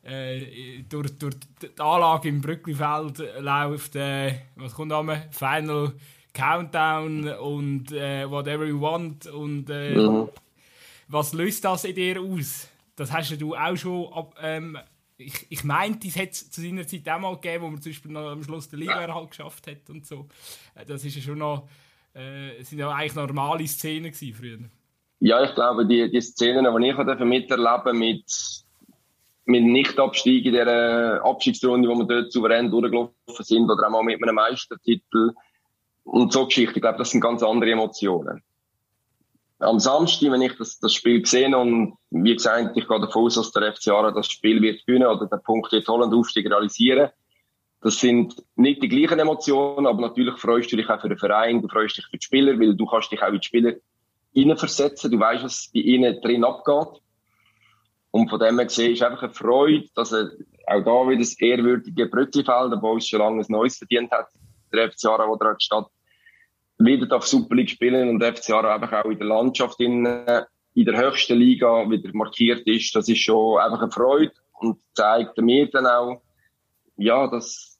äh, 0.04 0.84
durch, 0.88 1.18
durch 1.18 1.36
die 1.62 1.80
Anlage 1.80 2.30
im 2.30 2.42
Brücklifeld 2.42 3.22
läuft, 3.40 3.96
äh, 3.96 4.36
was 4.56 4.74
kommt 4.74 4.94
am 4.94 5.12
Final 5.32 5.94
Countdown 6.34 7.28
und 7.30 7.92
äh, 7.92 8.30
Whatever 8.30 8.66
You 8.66 8.80
Want 8.80 9.28
und 9.28 9.70
äh, 9.70 9.96
mhm. 9.96 10.30
was 11.08 11.34
löst 11.34 11.66
das 11.66 11.84
in 11.84 11.96
dir 11.96 12.22
aus? 12.22 12.70
Das 12.96 13.12
hast 13.12 13.40
du 13.42 13.56
auch 13.56 13.76
schon 13.76 14.12
ab, 14.14 14.36
ähm, 14.42 14.78
ich, 15.18 15.48
ich 15.50 15.64
meinte, 15.64 16.08
es 16.08 16.16
hätte 16.16 16.32
es 16.32 16.52
zu 16.52 16.62
seiner 16.62 16.88
Zeit 16.88 17.08
auch 17.10 17.20
mal 17.20 17.36
gegeben, 17.36 17.64
wo 17.64 17.70
man 17.70 17.82
zum 17.82 17.92
Beispiel 17.92 18.12
noch 18.12 18.32
am 18.32 18.44
Schluss 18.44 18.70
der 18.70 18.80
Liga 18.80 19.14
halt 19.14 19.30
geschafft 19.32 19.68
hat 19.68 19.90
und 19.90 20.06
so. 20.06 20.28
Äh, 20.76 20.86
das 20.86 21.04
ist 21.04 21.16
ja 21.16 21.22
schon 21.22 21.40
noch, 21.40 21.68
äh, 22.14 22.62
sind 22.64 22.80
ja 22.80 22.90
eigentlich 22.90 23.16
normale 23.16 23.68
Szenen 23.68 24.12
gewesen 24.12 24.34
früher. 24.34 24.60
Ja, 25.20 25.44
ich 25.44 25.56
glaube, 25.56 25.86
die, 25.86 26.10
die 26.12 26.22
Szenen, 26.22 26.66
die 26.66 26.90
ich 26.90 27.20
miterleben 27.20 27.98
mit, 27.98 28.26
mit 29.46 29.64
Nicht-Abstieg 29.64 30.46
in 30.46 30.52
dieser 30.52 31.26
Abstiegsrunde, 31.26 31.90
wo 31.90 31.96
wir 31.96 32.06
dort 32.06 32.32
souverän 32.32 32.70
durchgelaufen 32.70 33.14
sind, 33.40 33.70
oder 33.70 33.88
auch 33.88 33.92
mal 33.92 34.04
mit 34.04 34.22
einem 34.22 34.36
Meistertitel, 34.36 35.34
und 36.04 36.32
so 36.32 36.46
Geschichte. 36.46 36.76
Ich 36.76 36.82
glaube, 36.82 37.00
das 37.00 37.12
sind 37.12 37.22
ganz 37.22 37.44
andere 37.44 37.72
Emotionen. 37.72 38.42
Am 39.60 39.80
Samstag, 39.80 40.32
wenn 40.32 40.42
ich 40.42 40.56
das, 40.58 40.80
das 40.80 40.94
Spiel 40.94 41.22
gesehen 41.22 41.56
und 41.56 41.98
wie 42.12 42.36
gesagt, 42.36 42.78
ich 42.78 42.88
gehe 42.88 43.00
davon 43.00 43.26
aus, 43.26 43.36
dass 43.36 43.52
der 43.52 43.74
FC 43.74 43.88
Aarau 43.88 44.12
das 44.12 44.28
Spiel 44.28 44.62
wird 44.62 44.86
gewinnen 44.86 45.08
oder 45.08 45.26
den 45.26 45.42
Punkt 45.42 45.72
wird 45.72 45.88
holen 45.88 46.04
und 46.04 46.14
Aufstieg 46.14 46.46
realisieren. 46.46 47.10
Das 47.82 48.00
sind 48.00 48.36
nicht 48.56 48.84
die 48.84 48.88
gleichen 48.88 49.20
Emotionen, 49.20 49.88
aber 49.88 50.02
natürlich 50.02 50.38
freust 50.38 50.72
du 50.72 50.78
dich 50.78 50.90
auch 50.90 51.02
für 51.02 51.10
den 51.10 51.18
Verein, 51.18 51.62
du 51.62 51.68
freust 51.68 51.98
dich 51.98 52.06
für 52.06 52.18
die 52.18 52.24
Spieler, 52.24 52.60
weil 52.60 52.76
du 52.76 52.86
kannst 52.86 53.12
dich 53.12 53.22
auch 53.22 53.30
in 53.30 53.40
die 53.40 53.46
Spieler 53.46 53.74
hineinversetzen, 54.34 55.12
du 55.12 55.20
weißt, 55.20 55.44
was 55.44 55.72
bei 55.74 55.80
ihnen 55.80 56.22
drin 56.22 56.44
abgeht. 56.44 57.02
Und 58.12 58.30
von 58.30 58.40
dem 58.40 58.58
her 58.58 58.66
gesehen 58.66 58.94
ist 58.94 59.02
einfach 59.02 59.24
eine 59.24 59.34
Freude, 59.34 59.88
dass 59.96 60.12
er 60.12 60.32
auch 60.68 60.84
da 60.84 61.10
wieder 61.10 61.20
das 61.20 61.40
ehrwürdige 61.40 62.08
Brötchenfeld, 62.08 62.74
obwohl 62.74 62.98
es 62.98 63.08
schon 63.08 63.20
lange 63.20 63.42
ein 63.42 63.46
neues 63.50 63.78
verdient 63.78 64.12
hat, 64.12 64.28
der 64.72 64.92
FC 64.92 65.06
Aarau, 65.06 65.36
der 65.36 65.54
da 65.54 65.60
statt 65.60 65.88
wieder 66.80 67.16
auf 67.16 67.28
Super 67.28 67.56
League 67.56 67.70
spielen 67.70 68.10
und 68.10 68.24
FC 68.24 68.52
Aarau 68.52 68.70
einfach 68.70 69.04
auch 69.04 69.10
in 69.10 69.18
der 69.18 69.28
Landschaft 69.28 69.80
in, 69.80 70.06
in 70.74 70.86
der 70.86 70.98
höchsten 70.98 71.38
Liga 71.38 71.90
wieder 71.90 72.10
markiert 72.14 72.68
ist, 72.68 72.96
das 72.96 73.10
ist 73.10 73.20
schon 73.20 73.60
einfach 73.60 73.82
eine 73.82 73.92
Freude 73.92 74.34
und 74.60 74.80
zeigt 74.94 75.38
mir 75.38 75.70
dann 75.70 75.88
auch, 75.88 76.22
ja, 76.98 77.28
dass 77.28 77.78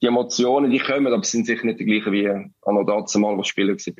die 0.00 0.06
Emotionen, 0.06 0.70
die 0.70 0.78
kommen, 0.78 1.12
aber 1.12 1.24
sind 1.24 1.46
sicher 1.46 1.64
nicht 1.64 1.80
die 1.80 1.84
gleichen 1.84 2.12
wie 2.12 2.28
an 2.28 2.86
dazu 2.86 3.18
mal, 3.18 3.36
was 3.36 3.48
Spieler 3.48 3.74
war. 3.74 3.94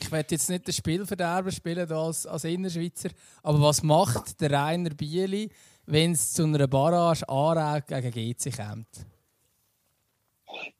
Ich 0.00 0.10
werde 0.10 0.34
jetzt 0.34 0.48
nicht 0.48 0.66
das 0.66 0.76
Spiel 0.76 1.04
verderben 1.04 1.52
spielen 1.52 1.90
als, 1.90 2.26
als 2.26 2.44
Innerschweizer, 2.44 3.10
aber 3.42 3.60
was 3.60 3.82
macht 3.82 4.40
der 4.40 4.50
Rainer 4.50 4.90
Bieli, 4.90 5.50
wenn 5.86 6.12
es 6.12 6.32
zu 6.32 6.44
einer 6.44 6.66
Barrage 6.66 7.28
Aarau 7.28 7.80
gegen 7.86 8.10
GC 8.10 8.56
kommt? 8.56 9.06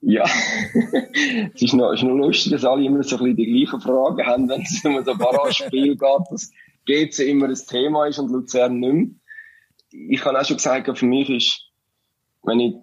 Ja, 0.01 0.25
es 1.55 1.63
ist 1.63 1.75
noch, 1.75 1.93
ist 1.93 2.03
noch 2.03 2.15
lustig, 2.15 2.53
dass 2.53 2.65
alle 2.65 2.85
immer 2.85 3.03
so 3.03 3.17
ein 3.17 3.23
bisschen 3.23 3.37
die 3.37 3.65
gleichen 3.65 3.81
Fragen 3.81 4.27
haben, 4.27 4.49
wenn 4.49 4.63
es 4.63 4.85
um 4.85 5.03
so 5.05 5.13
ein 5.13 5.19
Barrage-Spiel 5.19 5.97
geht, 5.97 6.27
dass 6.31 6.51
GC 6.87 7.29
immer 7.29 7.49
ein 7.49 7.55
Thema 7.55 8.07
ist 8.07 8.19
und 8.19 8.31
Luzern 8.31 8.81
nicht 8.81 8.93
mehr. 8.93 9.07
Ich 9.91 10.25
habe 10.25 10.41
auch 10.41 10.45
schon 10.45 10.57
gesagt, 10.57 10.99
für 10.99 11.07
mich 11.07 11.31
ist, 11.31 11.71
wenn 12.43 12.61
ich 12.61 12.73
die 12.73 12.83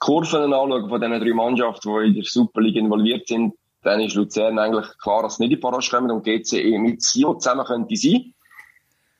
Kurven 0.00 0.52
anschaue 0.52 0.88
von 0.88 1.00
diesen 1.00 1.20
drei 1.20 1.34
Mannschaften, 1.34 1.92
die 1.92 2.06
in 2.08 2.14
der 2.14 2.24
Super 2.24 2.60
League 2.60 2.76
involviert 2.76 3.28
sind, 3.28 3.54
dann 3.82 4.00
ist 4.00 4.14
Luzern 4.14 4.58
eigentlich 4.58 4.86
klar, 4.98 5.22
dass 5.22 5.36
sie 5.36 5.42
nicht 5.42 5.52
in 5.52 5.56
die 5.56 5.60
Parage 5.60 5.90
kommen 5.90 6.10
und 6.10 6.24
GC 6.24 6.78
mit 6.78 7.02
Sio 7.02 7.34
zusammen 7.34 7.66
könnte 7.66 7.96
sein. 7.96 8.34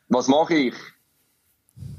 Was 0.09 0.29
mache 0.29 0.55
ich? 0.55 0.75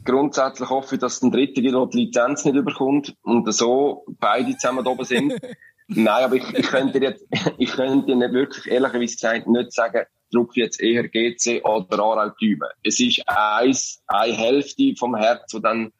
Grundsätzlich 0.05 0.69
hoffe 0.69 0.95
ich, 0.95 1.01
dass 1.01 1.19
der 1.19 1.31
dritte 1.31 1.63
wieder 1.63 1.85
die 1.87 2.05
Lizenz 2.05 2.45
nicht 2.45 2.55
überkommt 2.55 3.15
und 3.23 3.51
so 3.51 4.05
beide 4.19 4.55
zusammen 4.55 4.85
oben 4.85 5.03
sind. 5.03 5.33
Nein, 5.87 6.23
aber 6.23 6.35
ich, 6.35 6.53
ich 6.53 6.67
könnte 6.67 6.99
jetzt, 6.99 7.25
ich 7.57 7.71
könnte 7.71 8.15
nicht 8.15 8.31
wirklich, 8.31 8.67
ehrlicherweise 8.67 9.15
gesagt, 9.15 9.47
nicht 9.47 9.73
sagen, 9.73 10.05
druck 10.31 10.55
jetzt 10.55 10.81
eher 10.81 11.07
GC 11.07 11.63
oder 11.65 11.99
Aarau 11.99 12.29
Tüben. 12.39 12.69
Es 12.83 12.99
ist 12.99 13.23
eins, 13.27 14.01
eine 14.07 14.33
Hälfte 14.33 14.93
vom 14.97 15.15
Herz, 15.15 15.53
wo 15.53 15.59
dann 15.59 15.91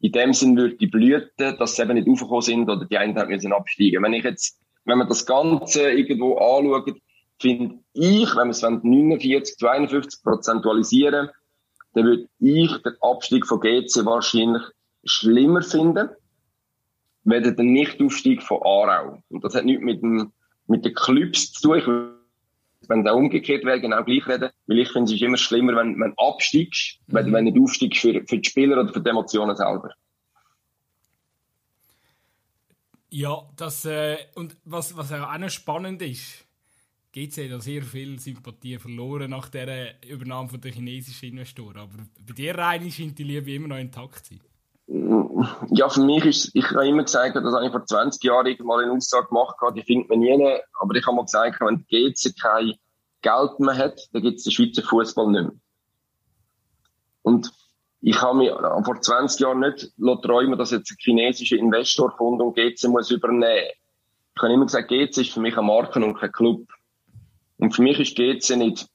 in 0.00 0.12
dem 0.12 0.32
Sinn 0.32 0.56
würde 0.56 0.76
die 0.76 0.86
Blüte, 0.86 1.56
dass 1.58 1.76
sie 1.76 1.82
eben 1.82 1.94
nicht 1.94 2.08
aufgekommen 2.08 2.42
sind 2.42 2.70
oder 2.70 2.84
die 2.84 2.98
einen 2.98 3.28
müssen 3.28 3.52
absteigen. 3.52 4.02
Wenn 4.02 4.12
ich 4.12 4.24
jetzt, 4.24 4.60
wenn 4.84 4.98
man 4.98 5.08
das 5.08 5.26
Ganze 5.26 5.90
irgendwo 5.90 6.36
anschaut, 6.36 6.96
finde 7.40 7.78
ich, 7.94 8.36
wenn 8.36 8.48
wir 8.48 8.50
es 8.50 8.62
49 8.62 9.56
zu 9.56 9.68
51 9.68 10.22
prozentualisieren, 10.22 11.30
dann 11.94 12.04
würde 12.04 12.28
ich 12.38 12.76
den 12.82 12.94
Abstieg 13.00 13.46
von 13.46 13.60
GC 13.60 14.04
wahrscheinlich 14.04 14.62
schlimmer 15.04 15.62
finden 15.62 16.10
weder 17.28 17.52
den 17.52 17.72
Nichtaufstieg 17.72 18.42
von 18.42 18.62
Aarau. 18.62 19.22
Und 19.28 19.44
das 19.44 19.54
hat 19.54 19.64
nichts 19.64 19.84
mit, 19.84 20.02
dem, 20.02 20.32
mit 20.66 20.84
den 20.84 20.94
Clubs 20.94 21.52
zu 21.52 21.68
tun. 21.68 21.78
Ich 21.78 21.86
will, 21.86 22.14
wenn 22.88 23.04
der 23.04 23.14
umgekehrt 23.14 23.64
wäre, 23.64 23.80
genau 23.80 24.02
gleich 24.02 24.26
reden. 24.26 24.50
Weil 24.66 24.78
ich 24.78 24.90
finde, 24.90 25.12
es 25.12 25.16
ist 25.16 25.22
immer 25.22 25.36
schlimmer, 25.36 25.76
wenn, 25.76 25.98
wenn 26.00 26.14
absteigst, 26.16 27.00
mhm. 27.06 27.14
wenn, 27.14 27.32
wenn 27.32 27.44
nicht 27.44 27.58
aufsteigst 27.60 28.00
für, 28.00 28.24
für 28.26 28.38
die 28.38 28.48
Spieler 28.48 28.80
oder 28.80 28.92
für 28.92 29.00
die 29.00 29.10
Emotionen 29.10 29.56
selber. 29.56 29.92
Ja, 33.10 33.42
das, 33.56 33.84
äh, 33.86 34.18
und 34.34 34.56
was, 34.64 34.96
was 34.96 35.12
auch 35.12 35.48
spannend 35.48 36.02
ist, 36.02 36.46
GC 37.26 37.52
hat 37.52 37.62
sehr 37.62 37.82
viel 37.82 38.18
Sympathie 38.18 38.78
verloren 38.78 39.30
nach 39.30 39.48
der 39.48 39.94
Übernahme 40.08 40.48
von 40.48 40.60
der 40.60 40.72
chinesischen 40.72 41.30
Investoren. 41.30 41.78
Aber 41.78 41.92
bei 42.26 42.32
dir, 42.32 42.56
Reini, 42.56 42.90
scheint 42.90 43.18
die 43.18 43.24
Liebe 43.24 43.52
immer 43.52 43.68
noch 43.68 43.78
intakt 43.78 44.26
zu 44.26 44.34
sein. 44.34 44.40
Ja, 45.70 45.88
für 45.88 46.00
mich 46.00 46.24
ist, 46.24 46.50
ich 46.54 46.70
habe 46.70 46.88
immer 46.88 47.04
gesagt, 47.04 47.36
dass 47.36 47.62
ich 47.64 47.70
vor 47.70 47.84
20 47.84 48.22
Jahren 48.24 48.56
mal 48.64 48.82
eine 48.82 48.92
Aussage 48.92 49.28
gemacht 49.28 49.56
habe, 49.60 49.74
die 49.74 49.82
findet 49.82 50.08
man 50.08 50.20
nie, 50.20 50.58
aber 50.80 50.94
ich 50.94 51.06
habe 51.06 51.16
mal 51.16 51.24
gesagt, 51.24 51.60
wenn 51.60 51.84
die 51.90 52.12
GC 52.12 52.34
kein 52.40 52.74
Geld 53.22 53.60
mehr 53.60 53.76
hat, 53.76 54.00
dann 54.12 54.22
gibt 54.22 54.38
es 54.38 54.44
den 54.44 54.52
Schweizer 54.52 54.82
Fußball 54.82 55.30
nicht 55.30 55.42
mehr. 55.42 55.52
Und 57.22 57.52
ich 58.00 58.20
habe 58.22 58.38
mir 58.38 58.82
vor 58.84 59.00
20 59.00 59.40
Jahren 59.40 59.60
nicht 59.60 59.92
träumen 59.96 60.58
dass 60.58 60.70
jetzt 60.70 60.90
ein 60.90 60.96
chinesischer 60.98 61.56
Investor 61.56 62.10
kommt 62.16 62.40
und 62.40 62.54
GC 62.54 62.88
muss 62.88 63.10
übernehmen. 63.10 63.70
Ich 64.34 64.42
habe 64.42 64.52
immer 64.52 64.66
gesagt, 64.66 64.88
GC 64.88 65.18
ist 65.18 65.32
für 65.32 65.40
mich 65.40 65.56
ein 65.56 65.66
Marken 65.66 66.04
und 66.04 66.16
kein 66.16 66.32
Club. 66.32 66.66
Und 67.58 67.74
für 67.74 67.82
mich 67.82 67.98
ist 68.00 68.16
GC 68.16 68.56
nicht 68.56 68.88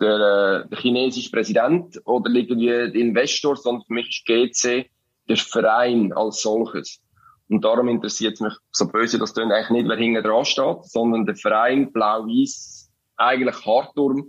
der, 0.00 0.64
äh, 0.64 0.68
der 0.68 0.78
chinesische 0.78 1.30
Präsident 1.30 2.00
oder 2.04 2.30
irgendwie 2.30 2.66
der 2.66 2.94
Investor, 2.94 3.56
sondern 3.56 3.84
für 3.86 3.94
mich 3.94 4.08
ist 4.08 4.26
GC 4.26 4.90
der 5.28 5.36
Verein 5.36 6.12
als 6.12 6.42
solches. 6.42 7.00
Und 7.48 7.64
darum 7.64 7.88
interessiert 7.88 8.34
es 8.34 8.40
mich 8.40 8.54
so 8.70 8.88
böse, 8.88 9.18
das 9.18 9.36
eigentlich 9.36 9.70
nicht, 9.70 9.88
wer 9.88 9.96
hinten 9.96 10.22
dran 10.22 10.44
steht, 10.44 10.84
sondern 10.84 11.26
der 11.26 11.36
Verein 11.36 11.92
Blau-Weiß, 11.92 12.90
eigentlich 13.16 13.66
Hartturm, 13.66 14.26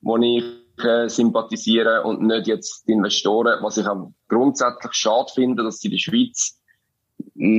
wo 0.00 0.16
ich 0.16 0.44
äh, 0.82 1.08
sympathisiere 1.08 2.04
und 2.04 2.22
nicht 2.22 2.46
jetzt 2.46 2.86
die 2.86 2.92
Investoren, 2.92 3.62
was 3.62 3.76
ich 3.76 3.86
auch 3.86 4.12
grundsätzlich 4.28 4.92
schade 4.94 5.30
finde, 5.34 5.62
dass 5.62 5.80
sie 5.80 5.88
in 5.88 5.92
der 5.92 5.98
Schweiz, 5.98 6.60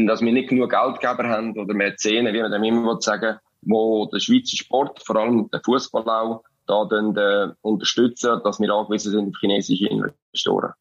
dass 0.07 0.21
wir 0.21 0.31
nicht 0.31 0.49
genug 0.49 0.71
Geldgeber 0.71 1.27
haben 1.27 1.57
oder 1.59 1.73
Mäzene, 1.73 2.33
wie 2.33 2.41
man 2.41 2.51
dem 2.51 2.63
immer 2.63 2.99
sagen 2.99 3.37
wo 3.61 4.05
der 4.07 4.19
Schweizer 4.19 4.57
Sport, 4.57 5.01
vor 5.03 5.15
allem 5.15 5.49
der 5.51 5.61
Fußball 5.63 6.07
auch, 6.09 6.43
da 6.67 6.85
dann, 6.85 7.15
äh, 7.15 7.53
unterstützen, 7.61 8.39
dass 8.43 8.59
wir 8.59 8.71
angewiesen 8.71 9.11
sind 9.11 9.29
auf 9.29 9.39
chinesische 9.39 9.87
Investoren. 9.87 10.73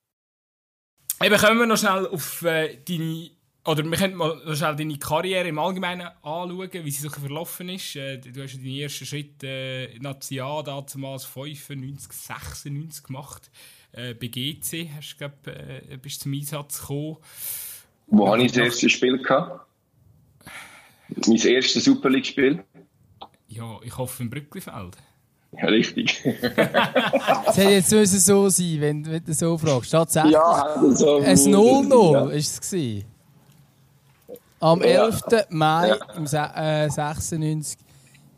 Eben 1.23 1.37
kommen 1.37 1.59
wir 1.59 1.67
noch 1.67 1.77
schnell 1.77 2.07
auf 2.07 2.43
äh, 2.43 2.79
deine 2.87 3.31
oder 3.67 3.85
wir 3.85 3.99
können 3.99 4.15
mal 4.15 4.41
noch 4.45 4.57
schnell 4.57 4.75
deine 4.75 4.99
Karriere 4.99 5.49
im 5.49 5.59
Allgemeinen 5.59 6.09
anschauen, 6.23 6.71
wie 6.73 6.91
sie 6.91 7.03
so 7.03 7.11
verlaufen 7.11 7.69
ist. 7.69 7.95
Äh, 7.95 8.19
du 8.19 8.43
hast 8.43 8.55
ja 8.55 8.59
deinen 8.59 8.77
ersten 8.77 9.05
Schritt 9.05 9.43
äh, 9.43 9.99
National 9.99 10.65
damals 10.65 11.27
95, 11.27 12.11
96 12.11 13.05
gemacht. 13.05 13.51
Äh, 13.93 14.15
bei 14.15 14.29
GC 14.29 14.89
hast 14.97 15.13
du, 15.13 15.19
glaub, 15.19 15.47
äh, 15.47 15.99
bist 16.01 16.23
zum 16.23 16.33
Einsatz 16.33 16.81
gekommen. 16.81 17.19
Wo 18.07 18.29
habe 18.29 18.43
ich 18.43 18.53
das 18.53 18.65
erste 18.65 18.89
Spiel 18.89 19.19
gehabt? 19.19 19.67
Mein 21.27 21.37
erstes 21.37 21.85
Super 21.85 22.09
League-Spiel? 22.09 22.65
Ja, 23.51 23.79
ich 23.83 23.99
hoffe 23.99 24.23
im 24.23 24.31
Brücklifeld. 24.31 24.97
Ja, 25.53 25.67
richtig. 25.67 26.25
Es 26.25 27.57
hätte 27.57 27.71
jetzt 27.71 27.91
müssen 27.91 28.21
so 28.21 28.49
sein, 28.49 28.77
wenn, 28.81 29.05
wenn 29.11 29.25
du 29.25 29.35
so 29.35 29.59
fragst. 29.59 29.91
Tatsächlich. 29.91 30.35
Ja, 30.35 30.77
so 30.95 31.17
ein 31.17 31.37
0-0 31.37 31.91
war 31.91 32.33
es. 32.33 32.61
Am 34.61 34.81
11. 34.81 35.21
Ja. 35.33 35.45
Mai 35.49 35.89
ja. 35.89 35.97
im 36.17 36.25
äh, 36.25 36.89
96 36.89 37.77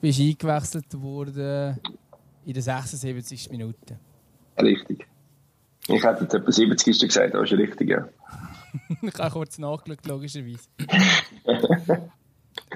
bist 0.00 0.18
du 0.18 0.22
eingewechselt 0.22 1.02
worden 1.02 1.78
in 2.46 2.54
der 2.54 2.62
76. 2.62 3.50
Minute. 3.50 3.98
Richtig. 4.58 5.06
Ich 5.88 6.02
hätte 6.02 6.22
jetzt 6.22 6.34
etwa 6.34 6.50
70. 6.50 7.00
gesagt, 7.00 7.34
aber 7.34 7.44
ist 7.44 7.52
richtig, 7.52 7.90
ja. 7.90 8.08
ich 9.02 9.18
habe 9.18 9.30
kurz 9.30 9.58
nachgeschaut, 9.58 10.06
logischerweise. 10.06 10.68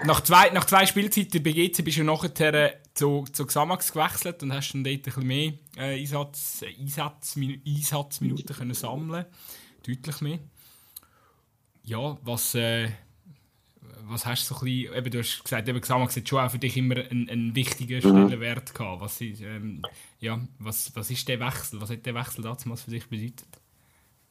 nach, 0.04 0.20
zwei, 0.22 0.50
nach 0.50 0.64
zwei 0.64 0.86
Spielzeiten 0.86 1.42
bei 1.42 1.52
GC 1.52 1.84
bist 1.84 1.98
du 1.98 2.04
nachher 2.04 2.54
äh, 2.54 2.72
zu, 2.94 3.24
zu 3.32 3.46
Xamax 3.46 3.92
gewechselt 3.92 4.42
und 4.42 4.52
hast 4.52 4.72
dann 4.72 4.84
dort 4.84 4.96
ein 4.96 5.02
bisschen 5.02 5.26
mehr 5.26 5.52
äh, 5.76 6.00
Einsatz, 6.00 6.64
Einsatz, 6.78 7.36
Einsatzminuten 7.36 8.56
können 8.56 8.74
sammeln 8.74 9.26
Deutlich 9.86 10.20
mehr. 10.20 10.38
Ja, 11.84 12.18
was, 12.22 12.54
äh, 12.56 12.88
was 14.04 14.26
hast 14.26 14.50
du 14.50 14.54
so 14.54 14.60
ein 14.60 14.64
bisschen, 14.64 14.94
eben, 14.94 15.10
du 15.10 15.18
hast 15.20 15.44
gesagt, 15.44 15.68
eben 15.68 15.80
Xamax 15.80 16.16
hat 16.16 16.28
schon 16.28 16.40
auch 16.40 16.50
für 16.50 16.58
dich 16.58 16.76
immer 16.76 16.96
einen, 16.96 17.28
einen 17.28 17.54
wichtigen 17.54 18.00
Stellenwert 18.00 18.74
gehabt. 18.74 19.00
Was 19.00 19.20
ist, 19.20 19.40
ähm, 19.42 19.82
ja, 20.18 20.40
was, 20.58 20.94
was 20.96 21.10
ist 21.10 21.28
der 21.28 21.40
Wechsel? 21.40 21.80
Was 21.80 21.90
hat 21.90 22.04
der 22.04 22.14
Wechsel 22.14 22.42
damals 22.42 22.82
für 22.82 22.90
dich 22.90 23.06
bedeutet? 23.06 23.46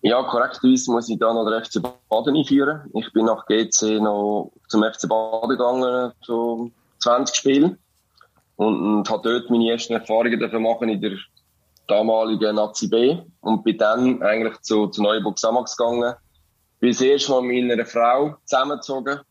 Ja, 0.05 0.21
korrekterweise 0.21 0.91
muss 0.91 1.09
ich 1.09 1.17
da 1.17 1.33
noch 1.33 1.49
den 1.49 1.63
FC 1.65 1.81
Baden 1.81 2.37
einführen. 2.37 2.81
Ich 2.93 3.11
bin 3.11 3.25
nach 3.25 3.47
GC 3.47 3.99
noch 3.99 4.51
zum 4.67 4.83
FC 4.83 5.09
Baden 5.09 5.49
gegangen, 5.49 6.11
so 6.21 6.69
20 6.99 7.35
Spiele. 7.35 7.79
Und, 8.55 8.97
und 8.97 9.09
habe 9.09 9.27
dort 9.27 9.49
meine 9.49 9.71
ersten 9.71 9.93
Erfahrungen 9.93 10.39
dafür 10.39 10.59
machen 10.59 10.89
in 10.89 11.01
der 11.01 11.13
damaligen 11.87 12.53
Nazi 12.53 12.87
B. 12.87 13.17
Und 13.41 13.63
bin 13.63 13.79
dann 13.79 14.21
eigentlich 14.21 14.61
zu, 14.61 14.85
zu 14.89 15.01
Neuburg 15.01 15.39
Samax 15.39 15.75
gegangen. 15.75 16.13
Bin 16.79 16.91
das 16.91 17.01
erste 17.01 17.31
Mal 17.31 17.41
mit 17.41 17.71
einer 17.71 17.85
Frau 17.87 18.35
zusammengezogen. 18.45 19.21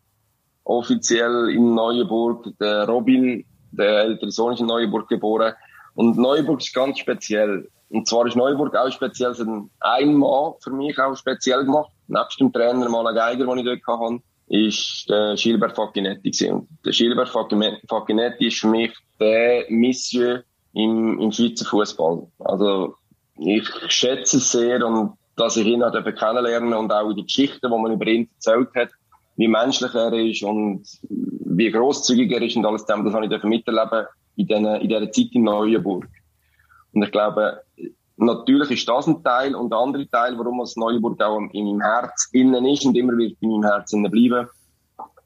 Offiziell 0.65 1.51
in 1.51 1.73
Neuenburg. 1.77 2.49
Der 2.59 2.89
Robin, 2.89 3.45
der 3.71 4.01
ältere 4.01 4.33
Sohn 4.33 4.55
ist 4.55 4.61
in 4.61 4.67
Neuenburg 4.67 5.09
geboren. 5.09 5.55
Und 5.95 6.19
Neuburg 6.19 6.59
ist 6.59 6.75
ganz 6.75 6.99
speziell. 6.99 7.71
Und 7.91 8.09
zwar 8.09 8.27
ist 8.27 8.37
Neuburg 8.37 8.75
auch 8.77 8.91
speziell, 8.91 9.31
es 9.31 9.41
hat 9.41 9.49
ein 9.81 10.15
Mann 10.15 10.53
für 10.61 10.71
mich 10.71 10.99
auch 10.99 11.17
speziell 11.17 11.65
gemacht. 11.65 11.91
Nebst 12.09 12.41
dem 12.41 12.53
Trainer 12.53 12.89
Mala 12.89 13.13
Geiger, 13.13 13.47
den 13.47 13.59
ich 13.59 13.65
dort 13.65 14.01
hatte, 14.01 14.21
ist 14.49 15.07
der 15.09 15.35
Gilbert 15.37 15.77
Facchinetti 15.77 16.51
Und 16.51 16.69
der 16.85 16.93
Gilbert 16.93 17.29
Facchinetti 17.29 18.47
ist 18.47 18.61
für 18.61 18.69
mich 18.69 18.93
der 19.21 19.67
Monsieur 19.69 20.43
im, 20.75 21.21
im 21.21 21.33
Schweizer 21.33 21.65
Fußball. 21.65 22.27
Also, 22.41 22.97
ich 23.39 23.69
schätze 23.89 24.39
es 24.39 24.53
sehr 24.53 24.85
und 24.87 25.15
dass 25.37 25.57
ich 25.57 25.67
ihn 25.67 25.83
auch 25.83 25.93
kennenlernen 25.93 26.75
und 26.75 26.93
auch 26.93 27.13
die 27.13 27.25
Geschichten, 27.25 27.61
die 27.63 27.69
man 27.69 27.93
über 27.93 28.07
ihn 28.07 28.29
erzählt 28.35 28.69
hat, 28.75 28.91
wie 29.37 29.49
menschlich 29.49 29.95
er 29.95 30.13
ist 30.13 30.43
und 30.43 30.85
wie 31.01 31.71
grosszügig 31.71 32.31
er 32.31 32.43
ist 32.43 32.57
und 32.57 32.67
alles 32.67 32.87
dem, 32.87 33.05
das 33.05 33.15
habe 33.15 33.27
ich 33.27 33.43
miterleben 33.43 34.07
in 34.37 34.47
dieser, 34.47 34.81
in 34.81 34.89
dieser 34.89 35.11
Zeit 35.11 35.29
in 35.33 35.43
Neuenburg. 35.45 36.07
Und 36.95 37.03
ich 37.03 37.11
glaube, 37.11 37.61
natürlich 38.17 38.71
ist 38.71 38.89
das 38.89 39.07
ein 39.07 39.23
Teil 39.23 39.55
und 39.55 39.71
der 39.71 39.79
andere 39.79 40.09
Teil, 40.09 40.39
warum 40.39 40.61
das 40.61 40.77
Neuburg 40.77 41.21
auch 41.23 41.39
in 41.39 41.65
meinem 41.65 41.81
Herz 41.81 42.29
innen 42.33 42.65
ist 42.67 42.85
und 42.87 42.97
immer 42.97 43.17
wird 43.17 43.37
in 43.41 43.51
meinem 43.51 43.65
Herz 43.65 43.93
innen 43.93 44.11
bleiben, 44.11 44.49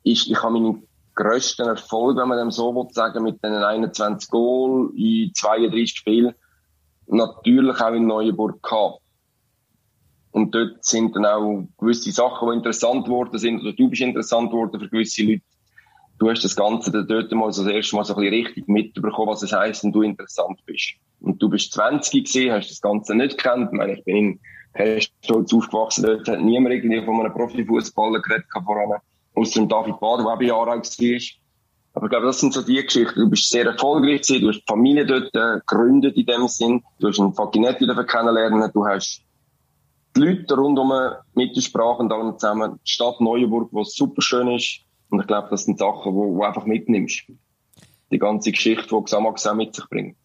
ist, 0.02 0.28
ich 0.28 0.42
habe 0.42 0.54
meinen 0.54 0.82
grössten 1.14 1.66
Erfolg, 1.66 2.16
wenn 2.16 2.28
man 2.28 2.38
dem 2.38 2.50
so 2.50 2.75
will 2.75 2.88
sagen, 2.92 3.25
mit 3.25 3.42
den 3.44 3.52
21 3.52 4.30
Goal 4.30 4.90
in 4.96 5.32
32 5.34 5.90
Spielen, 5.90 6.34
natürlich 7.06 7.80
auch 7.80 7.92
in 7.92 8.06
Neuburg 8.06 8.62
gehabt. 8.62 9.00
Und 10.30 10.54
dort 10.54 10.84
sind 10.84 11.16
dann 11.16 11.26
auch 11.26 11.64
gewisse 11.78 12.12
Sachen, 12.12 12.48
die 12.50 12.56
interessant 12.56 13.06
geworden 13.06 13.38
sind, 13.38 13.60
oder 13.60 13.72
du 13.72 13.88
bist 13.88 14.02
interessant 14.02 14.50
geworden 14.50 14.78
für 14.78 14.88
gewisse 14.88 15.25
Leute. 15.25 15.42
Du 16.18 16.30
hast 16.30 16.44
das 16.44 16.56
Ganze 16.56 16.92
dann 16.92 17.06
dort 17.06 17.32
mal 17.32 17.52
so 17.52 17.64
das 17.64 17.72
erste 17.72 17.96
Mal 17.96 18.04
so 18.04 18.14
ein 18.14 18.20
bisschen 18.20 18.34
richtig 18.34 18.68
mitbekommen, 18.68 19.30
was 19.30 19.42
es 19.42 19.52
heisst, 19.52 19.84
wenn 19.84 19.92
du 19.92 20.02
interessant 20.02 20.60
bist. 20.66 20.94
Und 21.20 21.42
du 21.42 21.48
bist 21.48 21.72
20 21.72 22.25
gewesen, 22.25 22.52
hast 22.52 22.70
das 22.70 22.80
Ganze 22.80 23.14
nicht 23.14 23.37
gekannt. 23.37 23.70
Ich 23.72 23.78
meine, 23.78 23.94
ich 23.94 24.04
bin 24.04 24.16
in 24.16 24.40
Herstolz 24.75 25.52
aufgewachsen, 25.52 26.04
dort 26.04 26.28
hat 26.28 26.40
niemand 26.40 26.75
irgendwie 26.75 27.04
von 27.04 27.20
einem 27.20 27.32
Profifußballer 27.32 28.20
geredet 28.20 28.46
voran. 28.64 29.00
Außer 29.34 29.60
dem 29.60 29.68
David 29.68 30.00
Bader, 30.00 30.25
der 30.25 30.32
auch 30.32 30.38
bei 30.38 30.52
Aarau 30.52 30.66
war. 30.66 31.20
Aber 31.94 32.06
ich 32.06 32.10
glaube, 32.10 32.26
das 32.26 32.40
sind 32.40 32.52
so 32.52 32.62
die 32.62 32.82
Geschichten. 32.82 33.18
Du 33.18 33.28
bist 33.28 33.48
sehr 33.48 33.66
erfolgreich 33.66 34.22
gewesen, 34.22 34.42
du 34.42 34.48
hast 34.48 34.60
die 34.60 34.64
Familie 34.68 35.06
dort 35.06 35.34
äh, 35.34 35.60
gegründet 35.66 36.16
in 36.16 36.26
dem 36.26 36.46
Sinn. 36.46 36.82
Du 37.00 37.08
hast 37.08 37.18
einen 37.18 37.34
Fakinetti 37.34 37.87
kennenlernen, 38.06 38.70
du 38.72 38.87
hast 38.87 39.22
die 40.16 40.20
Leute 40.20 40.54
rundum 40.54 40.92
mitsprachen 41.34 42.10
allem 42.10 42.38
zusammen. 42.38 42.80
Die 42.84 42.90
Stadt 42.90 43.20
Neuenburg, 43.20 43.70
die 43.72 43.84
super 43.84 44.22
schön 44.22 44.48
ist. 44.48 44.80
Und 45.10 45.20
ich 45.20 45.26
glaube, 45.26 45.48
das 45.50 45.64
sind 45.64 45.78
Sachen, 45.78 46.12
die 46.12 46.20
du 46.20 46.42
einfach 46.42 46.66
mitnimmst. 46.66 47.25
Die 48.10 48.18
ganze 48.18 48.52
Geschichte, 48.52 48.88
die 48.88 49.04
Xamax 49.04 49.46
auch 49.46 49.54
mit 49.54 49.75
sich 49.75 49.88
bringt. 49.88 50.16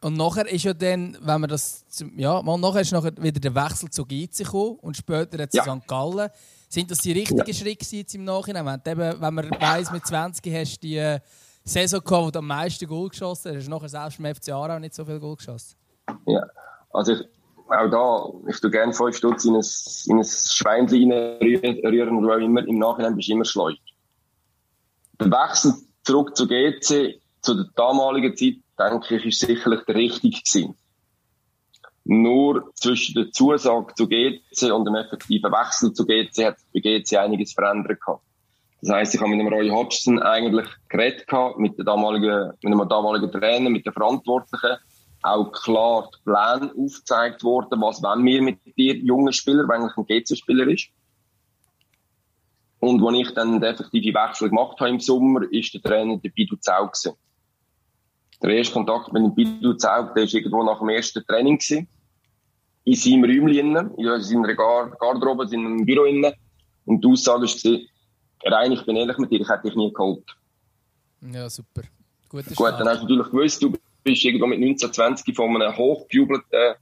Und 0.00 0.16
nachher 0.16 0.46
ist 0.48 0.64
ja 0.64 0.72
dann, 0.72 1.18
wenn 1.20 1.40
man 1.40 1.50
das, 1.50 1.84
ja, 2.16 2.40
mal 2.42 2.56
nachher 2.56 2.82
ist 2.82 2.92
nachher 2.92 3.12
wieder 3.16 3.40
der 3.40 3.54
Wechsel 3.54 3.90
zu 3.90 4.04
GC 4.04 4.44
gekommen 4.44 4.76
und 4.80 4.96
später 4.96 5.48
zu 5.50 5.56
ja. 5.56 5.64
St. 5.64 5.88
Gallen. 5.88 6.30
Sind 6.68 6.90
das 6.90 6.98
die 6.98 7.12
richtigen 7.12 7.44
ja. 7.44 7.54
Schritte 7.54 7.96
jetzt 7.96 8.14
im 8.14 8.24
Nachhinein? 8.24 8.64
Wenn, 8.64 8.92
eben, 8.92 9.20
wenn 9.20 9.34
man 9.34 9.50
weiss, 9.50 9.90
mit 9.90 10.06
20 10.06 10.54
hast 10.54 10.76
du 10.76 10.86
die 10.86 10.96
äh, 10.98 11.18
Saison 11.64 12.00
gehabt, 12.04 12.26
wo 12.26 12.30
du 12.30 12.38
am 12.38 12.46
meisten 12.46 12.86
Goal 12.86 13.08
geschossen 13.08 13.50
hast, 13.50 13.56
hast 13.56 13.66
du 13.66 13.70
nachher 13.70 13.88
selbst 13.88 14.18
im 14.18 14.34
FC 14.34 14.50
Aarau 14.50 14.78
nicht 14.78 14.94
so 14.94 15.04
viel 15.04 15.18
Goal 15.18 15.36
geschossen. 15.36 15.76
Ja, 16.26 16.46
also 16.92 17.12
ich, 17.12 17.20
auch 17.68 17.90
da, 17.90 18.50
ich 18.50 18.60
tue 18.60 18.70
gerne 18.70 18.92
fünf 18.92 19.16
Stutz 19.16 19.44
in 19.44 19.56
ein, 19.56 19.64
in 20.06 20.18
ein 20.18 20.24
Schweinchen 20.24 21.12
rühren, 21.12 22.30
auch 22.30 22.36
immer, 22.36 22.66
im 22.66 22.78
Nachhinein 22.78 23.16
bist 23.16 23.28
du 23.28 23.32
immer 23.32 23.44
schlecht. 23.44 23.82
Der 25.20 25.30
Wechsel 25.30 25.74
zurück 26.04 26.36
zu 26.36 26.46
GC, 26.46 27.20
zu 27.42 27.54
der 27.54 27.66
damaligen 27.74 28.36
Zeit, 28.36 28.56
denke 28.78 29.16
ich, 29.16 29.26
ist 29.26 29.40
sicherlich 29.40 29.84
der 29.84 29.94
richtige 29.94 30.40
gewesen. 30.40 30.76
Nur 32.04 32.70
zwischen 32.74 33.14
der 33.14 33.32
Zusage 33.32 33.94
zu 33.94 34.08
GC 34.08 34.72
und 34.72 34.86
dem 34.86 34.94
effektiven 34.94 35.52
Wechsel 35.52 35.92
zu 35.92 36.06
GC 36.06 36.46
hat 36.46 36.56
bei 36.72 36.80
GC 36.80 37.18
einiges 37.18 37.52
verändert 37.52 38.00
gehabt. 38.00 38.22
Das 38.80 38.90
heisst, 38.90 39.14
ich 39.14 39.20
habe 39.20 39.30
mit 39.30 39.40
dem 39.40 39.48
Roy 39.48 39.68
Hodgson 39.70 40.22
eigentlich 40.22 40.68
geredet 40.88 41.26
gehabt, 41.26 41.58
mit, 41.58 41.76
der 41.76 41.84
damaligen, 41.84 42.52
mit 42.62 42.72
dem 42.72 42.88
damaligen 42.88 43.30
Trainer, 43.30 43.70
mit 43.70 43.84
den 43.84 43.92
Verantwortlichen, 43.92 44.76
auch 45.22 45.50
klar 45.50 46.10
die 46.14 46.22
Pläne 46.22 46.72
aufgezeigt 46.72 47.42
worden, 47.42 47.80
was 47.80 48.02
wenn 48.02 48.24
wir 48.24 48.40
mit 48.40 48.60
dir 48.76 48.96
jungen 48.96 49.32
Spieler, 49.32 49.68
wenn 49.68 49.82
eigentlich 49.82 49.96
ein 49.96 50.06
GC-Spieler 50.06 50.68
ist. 50.68 50.88
Und 52.78 53.04
als 53.04 53.18
ich 53.18 53.34
dann 53.34 53.60
den 53.60 53.64
effektiven 53.64 54.14
Wechsel 54.14 54.48
gemacht 54.48 54.78
habe 54.78 54.90
im 54.90 55.00
Sommer, 55.00 55.42
ist 55.50 55.74
der 55.74 55.82
Trainer 55.82 56.16
der 56.16 56.30
Bidu 56.30 56.56
Zau 56.60 56.86
gewesen. 56.86 57.14
Der 58.42 58.50
erste 58.50 58.74
Kontakt 58.74 59.12
mit 59.12 59.22
dem 59.22 59.34
Bidu 59.34 59.74
Zau, 59.74 60.02
der 60.14 60.24
war 60.24 60.34
irgendwo 60.34 60.62
nach 60.62 60.78
dem 60.78 60.88
ersten 60.90 61.24
Training 61.26 61.58
gewesen. 61.58 61.88
In 62.84 62.94
seinem 62.94 63.24
Räumchen, 63.24 63.94
in 63.96 64.20
seiner 64.22 64.54
Garderobe, 64.54 65.44
in 65.44 65.48
seinem 65.48 65.84
Büro 65.84 66.04
innen. 66.04 66.32
Und 66.84 67.04
die 67.04 67.08
Aussage 67.08 67.46
war, 67.46 67.78
Rein, 68.44 68.72
ich 68.72 68.84
bin 68.86 68.96
ehrlich 68.96 69.18
mit 69.18 69.30
dir, 69.30 69.40
ich 69.40 69.48
hätte 69.48 69.68
dich 69.68 69.74
nie 69.74 69.92
geholt. 69.92 70.24
Ja, 71.32 71.50
super. 71.50 71.82
Gut, 72.28 72.44
dann 72.60 72.88
hast 72.88 73.02
du 73.02 73.16
natürlich 73.16 73.30
gewusst, 73.30 73.62
du 73.62 73.72
bist 74.04 74.24
irgendwo 74.24 74.46
mit 74.46 74.60
19, 74.60 74.92
20 74.92 75.34
von 75.34 75.60
einem 75.60 75.76
hochgejubelten 75.76 76.74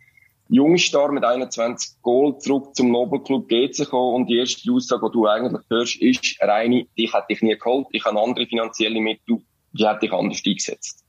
Jungstar 0.49 1.11
mit 1.13 1.25
21 1.25 2.03
Goal 2.03 2.39
zurück 2.39 2.77
zum 2.77 2.91
Nobelclub 2.93 3.49
GC 3.49 3.79
gekommen 3.79 4.15
und 4.17 4.27
die 4.27 4.39
erste 4.39 4.71
Aussage, 4.71 5.09
die 5.09 5.13
du 5.13 5.27
eigentlich 5.27 5.63
hörst, 5.71 5.97
ist, 6.01 6.37
Reini, 6.41 6.89
dich 6.97 7.13
hätte 7.13 7.27
ich 7.31 7.43
nie 7.43 7.57
geholt, 7.57 7.87
ich 7.91 8.05
habe 8.05 8.21
andere 8.21 8.47
finanzielle 8.47 9.01
Mittel, 9.01 9.39
die 9.73 9.87
hätte 9.87 10.07
ich 10.07 10.13
anders 10.13 10.43
eingesetzt. 10.47 11.06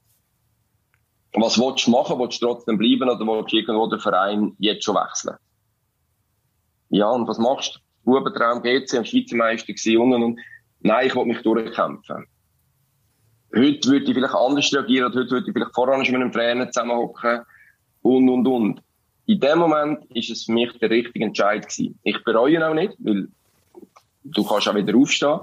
Was 1.34 1.58
willst 1.58 1.88
du 1.88 1.92
machen? 1.92 2.20
Willst 2.20 2.42
du 2.42 2.48
trotzdem 2.48 2.78
bleiben 2.78 3.10
oder 3.10 3.20
willst 3.20 3.54
du 3.54 3.58
irgendwo 3.58 3.88
den 3.88 4.00
Verein 4.00 4.56
jetzt 4.60 4.86
schon 4.86 4.96
wechseln? 4.96 5.36
Ja, 6.90 7.10
und 7.10 7.28
was 7.28 7.38
machst 7.38 7.76
du? 7.76 7.80
Bubentraum 8.08 8.62
GC, 8.62 8.98
am 8.98 9.06
Schweizer 9.06 9.36
Meister 9.36 9.74
gewesen, 9.74 10.14
und 10.14 10.40
nein, 10.80 11.08
ich 11.08 11.16
will 11.16 11.26
mich 11.26 11.42
durchkämpfen. 11.42 12.26
Heute 13.54 13.90
würde 13.90 14.06
ich 14.06 14.14
vielleicht 14.14 14.34
anders 14.34 14.74
reagieren, 14.74 15.14
heute 15.14 15.30
würde 15.30 15.48
ich 15.48 15.54
vielleicht 15.54 15.76
voran 15.76 16.00
mit 16.00 16.16
einem 16.16 16.32
Trainer 16.32 16.72
zusammenhocken 16.72 17.42
und, 18.02 18.30
und, 18.30 18.48
und. 18.48 18.82
In 19.26 19.42
dem 19.42 19.60
Moment 19.60 20.06
ist 20.12 20.30
es 20.30 20.46
für 20.46 20.54
mich 20.54 20.72
der 20.80 20.90
richtige 20.90 21.26
Entscheid 21.26 21.68
gewesen. 21.68 22.00
Ich 22.04 22.24
bereue 22.24 22.54
ihn 22.54 22.64
auch 22.64 22.74
nicht, 22.74 22.96
weil 23.00 23.28
du 24.24 24.44
kannst 24.46 24.70
auch 24.70 24.76
wieder 24.76 24.96
aufstehen. 24.96 25.40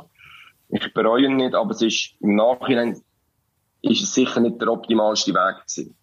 Ich 0.71 0.95
bereue 0.95 1.27
ihn 1.27 1.37
nicht, 1.37 1.55
aber 1.55 1.73
es 1.73 1.83
ist 1.83 2.15
im 2.21 2.37
Nachhinein 2.37 2.99
ist 3.91 4.03
es 4.03 4.15
sicher 4.15 4.41
nicht 4.41 4.61
der 4.61 4.69
optimalste 4.69 5.33
Weg 5.33 5.67
gewesen. 5.67 5.97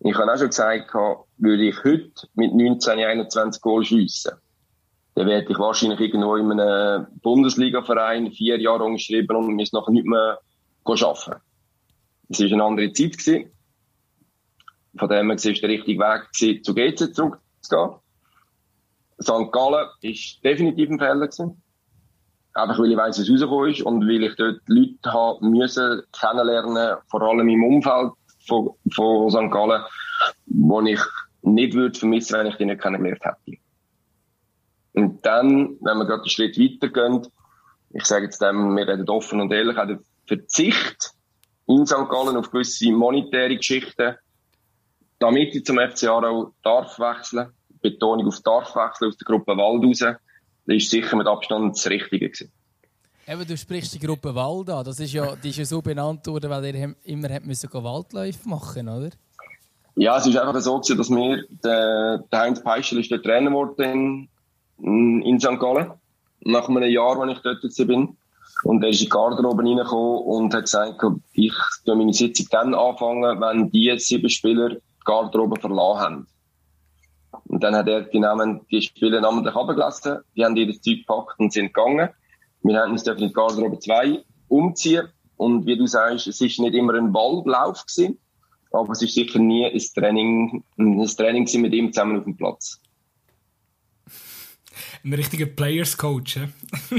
Ich 0.00 0.16
habe 0.16 0.32
auch 0.32 0.38
schon 0.38 0.48
gesagt, 0.48 0.92
würde 0.94 1.68
ich 1.68 1.84
heute 1.84 2.28
mit 2.34 2.54
19, 2.54 2.98
21 2.98 3.62
Goal 3.62 3.84
schiessen, 3.84 4.32
dann 5.14 5.26
werde 5.26 5.50
ich 5.50 5.58
wahrscheinlich 5.58 6.00
irgendwo 6.00 6.36
in 6.36 6.50
einem 6.58 7.06
Bundesliga-Verein 7.22 8.32
vier 8.32 8.58
Jahre 8.60 8.84
umgeschrieben 8.84 9.36
und 9.36 9.54
muss 9.54 9.72
nachher 9.72 9.92
nicht 9.92 10.06
mehr 10.06 10.40
arbeiten. 10.84 11.40
Es 12.28 12.40
war 12.40 12.46
eine 12.46 12.64
andere 12.64 12.92
Zeit. 12.92 13.18
Gewesen. 13.18 13.52
Von 14.96 15.08
dem 15.08 15.18
her 15.18 15.28
war 15.28 15.34
es 15.34 15.42
der 15.42 15.68
richtige 15.68 16.00
Weg, 16.00 16.32
gewesen, 16.32 16.64
zu 16.64 16.74
GC 16.74 17.14
zurückzugehen. 17.14 17.98
St. 19.20 19.52
Gallen 19.52 19.72
war 19.72 19.98
definitiv 20.02 20.90
ein 20.90 20.98
Fehler. 20.98 21.28
Gewesen. 21.28 21.61
Einfach 22.54 22.78
weil 22.78 22.92
ich 22.92 22.96
weiss, 22.96 23.18
was 23.18 23.30
rausgekommen 23.30 23.70
ist 23.70 23.82
und 23.82 24.06
weil 24.06 24.24
ich 24.24 24.36
dort 24.36 24.60
Leute 24.66 25.12
haben 25.12 25.50
müssen 25.50 26.02
kennenlernen, 26.18 26.98
vor 27.10 27.22
allem 27.22 27.48
im 27.48 27.64
Umfeld 27.64 28.12
von, 28.46 28.70
von 28.92 29.30
St. 29.30 29.50
Gallen, 29.50 29.82
die 30.46 30.92
ich 30.92 31.00
nicht 31.42 31.74
würde 31.74 31.98
vermissen, 31.98 32.38
wenn 32.38 32.46
ich 32.46 32.56
die 32.56 32.66
nicht 32.66 32.80
kennengelernt 32.80 33.24
hätte. 33.24 33.58
Und 34.94 35.24
dann, 35.24 35.76
wenn 35.80 35.98
wir 35.98 36.04
gerade 36.04 36.22
einen 36.22 36.28
Schritt 36.28 36.58
weitergehen, 36.58 37.26
ich 37.94 38.04
sage 38.04 38.26
jetzt 38.26 38.42
dem, 38.42 38.76
wir 38.76 38.86
reden 38.86 39.08
offen 39.08 39.40
und 39.40 39.52
ehrlich, 39.52 39.76
auch 39.78 39.86
der 39.86 40.00
Verzicht 40.26 41.14
in 41.66 41.86
St. 41.86 42.08
Gallen 42.08 42.36
auf 42.36 42.50
gewisse 42.50 42.92
monetäre 42.92 43.56
Geschichten, 43.56 44.16
damit 45.18 45.54
ich 45.54 45.64
zum 45.64 45.78
FC 45.78 46.04
Aarau 46.04 46.52
darf 46.62 46.98
wechseln, 46.98 47.52
Betonung 47.80 48.26
auf 48.26 48.40
darf 48.42 48.74
wechseln 48.76 49.08
aus 49.08 49.16
der 49.16 49.24
Gruppe 49.24 49.56
Wald 49.56 49.84
raus, 49.84 50.16
das 50.66 50.76
ist 50.76 50.90
sicher 50.90 51.16
mit 51.16 51.26
Abstand 51.26 51.76
das 51.76 51.88
Richtige 51.88 52.28
gewesen. 52.28 52.52
Eben, 53.26 53.46
du 53.46 53.56
sprichst 53.56 53.94
die 53.94 54.00
Gruppe 54.00 54.34
Wald 54.34 54.68
an. 54.70 54.84
Das 54.84 54.98
ist 54.98 55.12
ja, 55.12 55.36
die 55.36 55.50
ist 55.50 55.58
ja 55.58 55.64
so 55.64 55.80
benannt 55.80 56.26
worden, 56.26 56.50
weil 56.50 56.74
ihr 56.74 56.94
immer 57.04 57.28
habt 57.28 57.46
müssen 57.46 57.72
Waldläufe 57.72 58.48
machen 58.48 58.88
oder? 58.88 59.10
Ja, 59.94 60.16
es 60.16 60.26
ist 60.26 60.36
einfach 60.36 60.60
so 60.60 60.80
gewesen, 60.80 60.98
dass 60.98 61.10
wir, 61.10 61.44
der, 61.62 62.24
der 62.32 62.38
Heinz 62.38 62.62
Peischel 62.62 62.98
ist 62.98 63.10
der 63.10 63.22
Trainer 63.22 63.50
geworden 63.50 64.28
in 64.78 65.38
St. 65.38 65.58
Gallen. 65.60 65.92
Nach 66.40 66.68
einem 66.68 66.82
Jahr, 66.90 67.20
als 67.20 67.32
ich 67.32 67.42
dort 67.42 67.62
war. 67.62 68.08
Und 68.64 68.82
er 68.82 68.90
ist 68.90 69.00
in 69.00 69.06
die 69.06 69.10
Garderobe 69.10 69.62
reingekommen 69.62 70.22
und 70.24 70.54
hat 70.54 70.64
gesagt, 70.64 71.02
ich 71.32 71.52
soll 71.84 71.96
meine 71.96 72.12
Sitzung 72.12 72.46
dann 72.50 72.74
anfangen, 72.74 73.40
wenn 73.40 73.70
die 73.70 73.94
sieben 73.98 74.30
Spieler 74.30 74.70
die 74.70 74.80
Garderobe 75.04 75.60
verlassen 75.60 76.00
haben. 76.00 76.26
Und 77.62 77.70
dann 77.70 77.76
hat 77.76 77.86
er 77.86 78.02
die, 78.02 78.18
Namen, 78.18 78.66
die 78.72 78.82
Spieler 78.82 79.20
namentlich 79.20 79.54
abgelassen, 79.54 80.18
die 80.34 80.44
haben 80.44 80.56
ihr 80.56 80.72
Zeug 80.72 80.98
gepackt 80.98 81.38
und 81.38 81.52
sind 81.52 81.72
gegangen. 81.72 82.08
Wir 82.62 82.80
haben 82.80 82.90
uns 82.90 83.06
in 83.06 83.16
die 83.16 83.32
Garderobe 83.32 83.78
2 83.78 84.24
umziehen. 84.48 85.06
Und 85.36 85.64
wie 85.64 85.78
du 85.78 85.86
sagst, 85.86 86.26
es 86.26 86.40
ist 86.40 86.58
nicht 86.58 86.74
immer 86.74 86.94
ein 86.94 87.14
Waldlauf 87.14 87.86
gewesen, 87.86 88.18
aber 88.72 88.90
es 88.90 89.02
ist 89.02 89.14
sicher 89.14 89.38
nie 89.38 89.64
ein 89.64 89.78
Training, 89.94 90.64
ein 90.76 91.06
Training 91.06 91.48
mit 91.60 91.72
ihm 91.72 91.92
zusammen 91.92 92.18
auf 92.18 92.24
dem 92.24 92.36
Platz 92.36 92.80
ein 95.04 95.14
richtiger 95.14 95.46
Players 95.46 95.96
Coach. 95.96 96.38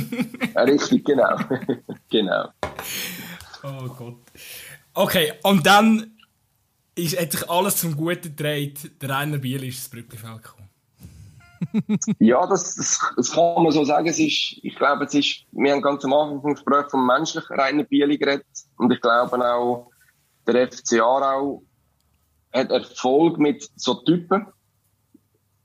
Richtig, 0.58 1.06
genau. 1.06 1.38
genau. 2.10 2.50
Oh 3.64 3.88
Gott. 3.98 4.18
Okay, 4.94 5.32
und 5.44 5.66
dann 5.66 6.13
ist, 6.96 7.20
hat 7.20 7.32
sich 7.32 7.50
alles 7.50 7.78
zum 7.78 7.96
Guten 7.96 8.36
gedreht. 8.36 8.92
Der 9.02 9.10
Rainer 9.10 9.38
Biel 9.38 9.64
ist 9.64 9.78
ins 9.78 9.90
Brückenfeld 9.90 10.44
gekommen. 10.44 10.64
ja, 12.20 12.46
das, 12.48 12.76
das, 12.76 13.00
das, 13.16 13.32
kann 13.32 13.64
man 13.64 13.72
so 13.72 13.84
sagen. 13.86 14.08
Es 14.08 14.20
ist, 14.20 14.60
ich 14.62 14.76
glaube, 14.76 15.06
es 15.06 15.14
ist, 15.14 15.46
wir 15.52 15.72
haben 15.72 15.82
ganz 15.82 16.04
am 16.06 16.14
Anfang 16.14 16.42
vom 16.42 16.54
Gespräch 16.54 16.86
vom 16.90 17.06
menschlichen 17.06 17.56
Rainer 17.56 17.84
Biel 17.84 18.18
geredet. 18.18 18.46
Und 18.78 18.92
ich 18.92 19.02
glaube 19.02 19.54
auch, 19.54 19.90
der 20.46 20.72
FC 20.72 21.00
Aarau 21.00 21.64
hat 22.52 22.70
Erfolg 22.70 23.40
mit 23.40 23.68
so 23.76 23.96
Typen. 23.96 24.48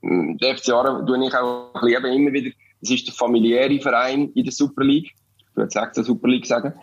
Der 0.02 0.56
FC 0.56 0.70
Aarau 0.70 1.04
tue 1.04 1.26
ich 1.26 1.34
auch 1.34 1.74
ein 1.74 2.04
immer 2.12 2.32
wieder. 2.32 2.50
Es 2.80 2.90
ist 2.90 3.08
der 3.08 3.14
familiäre 3.14 3.80
Verein 3.80 4.30
in 4.34 4.44
der 4.44 4.52
Super 4.52 4.84
League. 4.84 5.14
Ich 5.38 5.56
würde 5.56 5.70
jetzt 5.74 5.96
der 5.96 6.04
Super 6.04 6.28
League 6.28 6.46
sagen. 6.46 6.74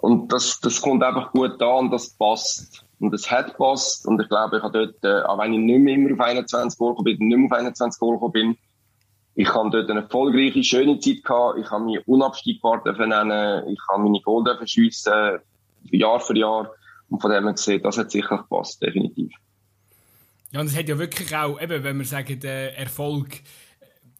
Und 0.00 0.32
das, 0.32 0.60
das 0.60 0.80
kommt 0.80 1.02
einfach 1.02 1.32
gut 1.32 1.60
an 1.60 1.86
und 1.86 1.90
das 1.90 2.10
passt. 2.10 2.84
Und 3.00 3.14
es 3.14 3.30
hat 3.30 3.56
passt. 3.56 4.06
Und 4.06 4.20
ich 4.20 4.28
glaube, 4.28 4.58
ich 4.58 4.62
habe 4.62 4.86
dort, 4.86 5.04
äh, 5.04 5.22
auch 5.26 5.38
wenn 5.38 5.52
ich 5.52 5.60
nicht 5.60 5.80
mehr 5.80 5.94
immer 5.94 6.14
auf 6.14 6.20
21 6.20 6.78
Goal 6.78 6.96
bin, 7.02 7.18
nicht 7.18 7.36
mehr 7.36 7.46
auf 7.46 7.52
21 7.52 8.00
Goal 8.00 8.30
bin, 8.30 8.56
ich 9.34 9.54
habe 9.54 9.70
dort 9.70 9.88
eine 9.88 10.00
erfolgreiche, 10.00 10.64
schöne 10.64 10.98
Zeit 10.98 11.22
gehabt. 11.22 11.58
Ich 11.60 11.70
habe 11.70 11.84
mich 11.84 12.00
unabstiegbar 12.08 12.82
nennen. 12.84 13.68
Ich 13.68 13.78
habe 13.88 14.02
meine 14.02 14.20
Goal 14.20 14.44
schiessen, 14.66 15.38
Jahr 15.92 16.18
für 16.18 16.36
Jahr. 16.36 16.72
Und 17.08 17.22
von 17.22 17.30
dem 17.30 17.44
her 17.44 17.52
gesehen, 17.52 17.80
das 17.82 17.96
hat 17.98 18.10
sicher 18.10 18.38
gepasst, 18.38 18.82
definitiv. 18.82 19.32
Ja, 20.50 20.60
und 20.60 20.66
es 20.66 20.76
hat 20.76 20.88
ja 20.88 20.98
wirklich 20.98 21.34
auch, 21.36 21.60
eben, 21.60 21.84
wenn 21.84 21.98
wir 21.98 22.04
sagen, 22.04 22.40
der 22.40 22.76
Erfolg, 22.76 23.40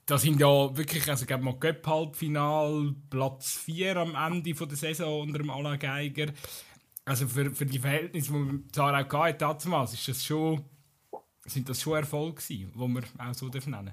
da 0.06 0.18
sind 0.18 0.40
ja 0.40 0.76
wirklich, 0.76 1.08
also 1.08 1.26
gab 1.26 1.42
mal 1.42 1.54
Göpp-Halbfinal, 1.58 2.94
Platz 3.10 3.54
4 3.64 3.96
am 3.96 4.14
Ende 4.14 4.54
von 4.54 4.68
der 4.68 4.76
Saison 4.76 5.22
unter 5.22 5.38
dem 5.38 5.50
Alain 5.50 5.78
Geiger. 5.78 6.26
Also 7.08 7.26
für, 7.26 7.50
für 7.50 7.66
die 7.66 7.78
Verhältnisse, 7.78 8.32
die 8.32 8.38
man 8.38 8.64
Zara 8.72 9.02
auch 9.02 9.08
hatte, 9.08 9.64
damals, 9.64 9.94
ist 9.94 10.08
das 10.08 10.24
schon, 10.24 10.62
sind 11.46 11.68
das 11.68 11.80
schon 11.80 11.94
Erfolge 11.94 12.42
die 12.48 12.68
man 12.74 13.04
auch 13.18 13.34
so 13.34 13.48
nennen 13.48 13.92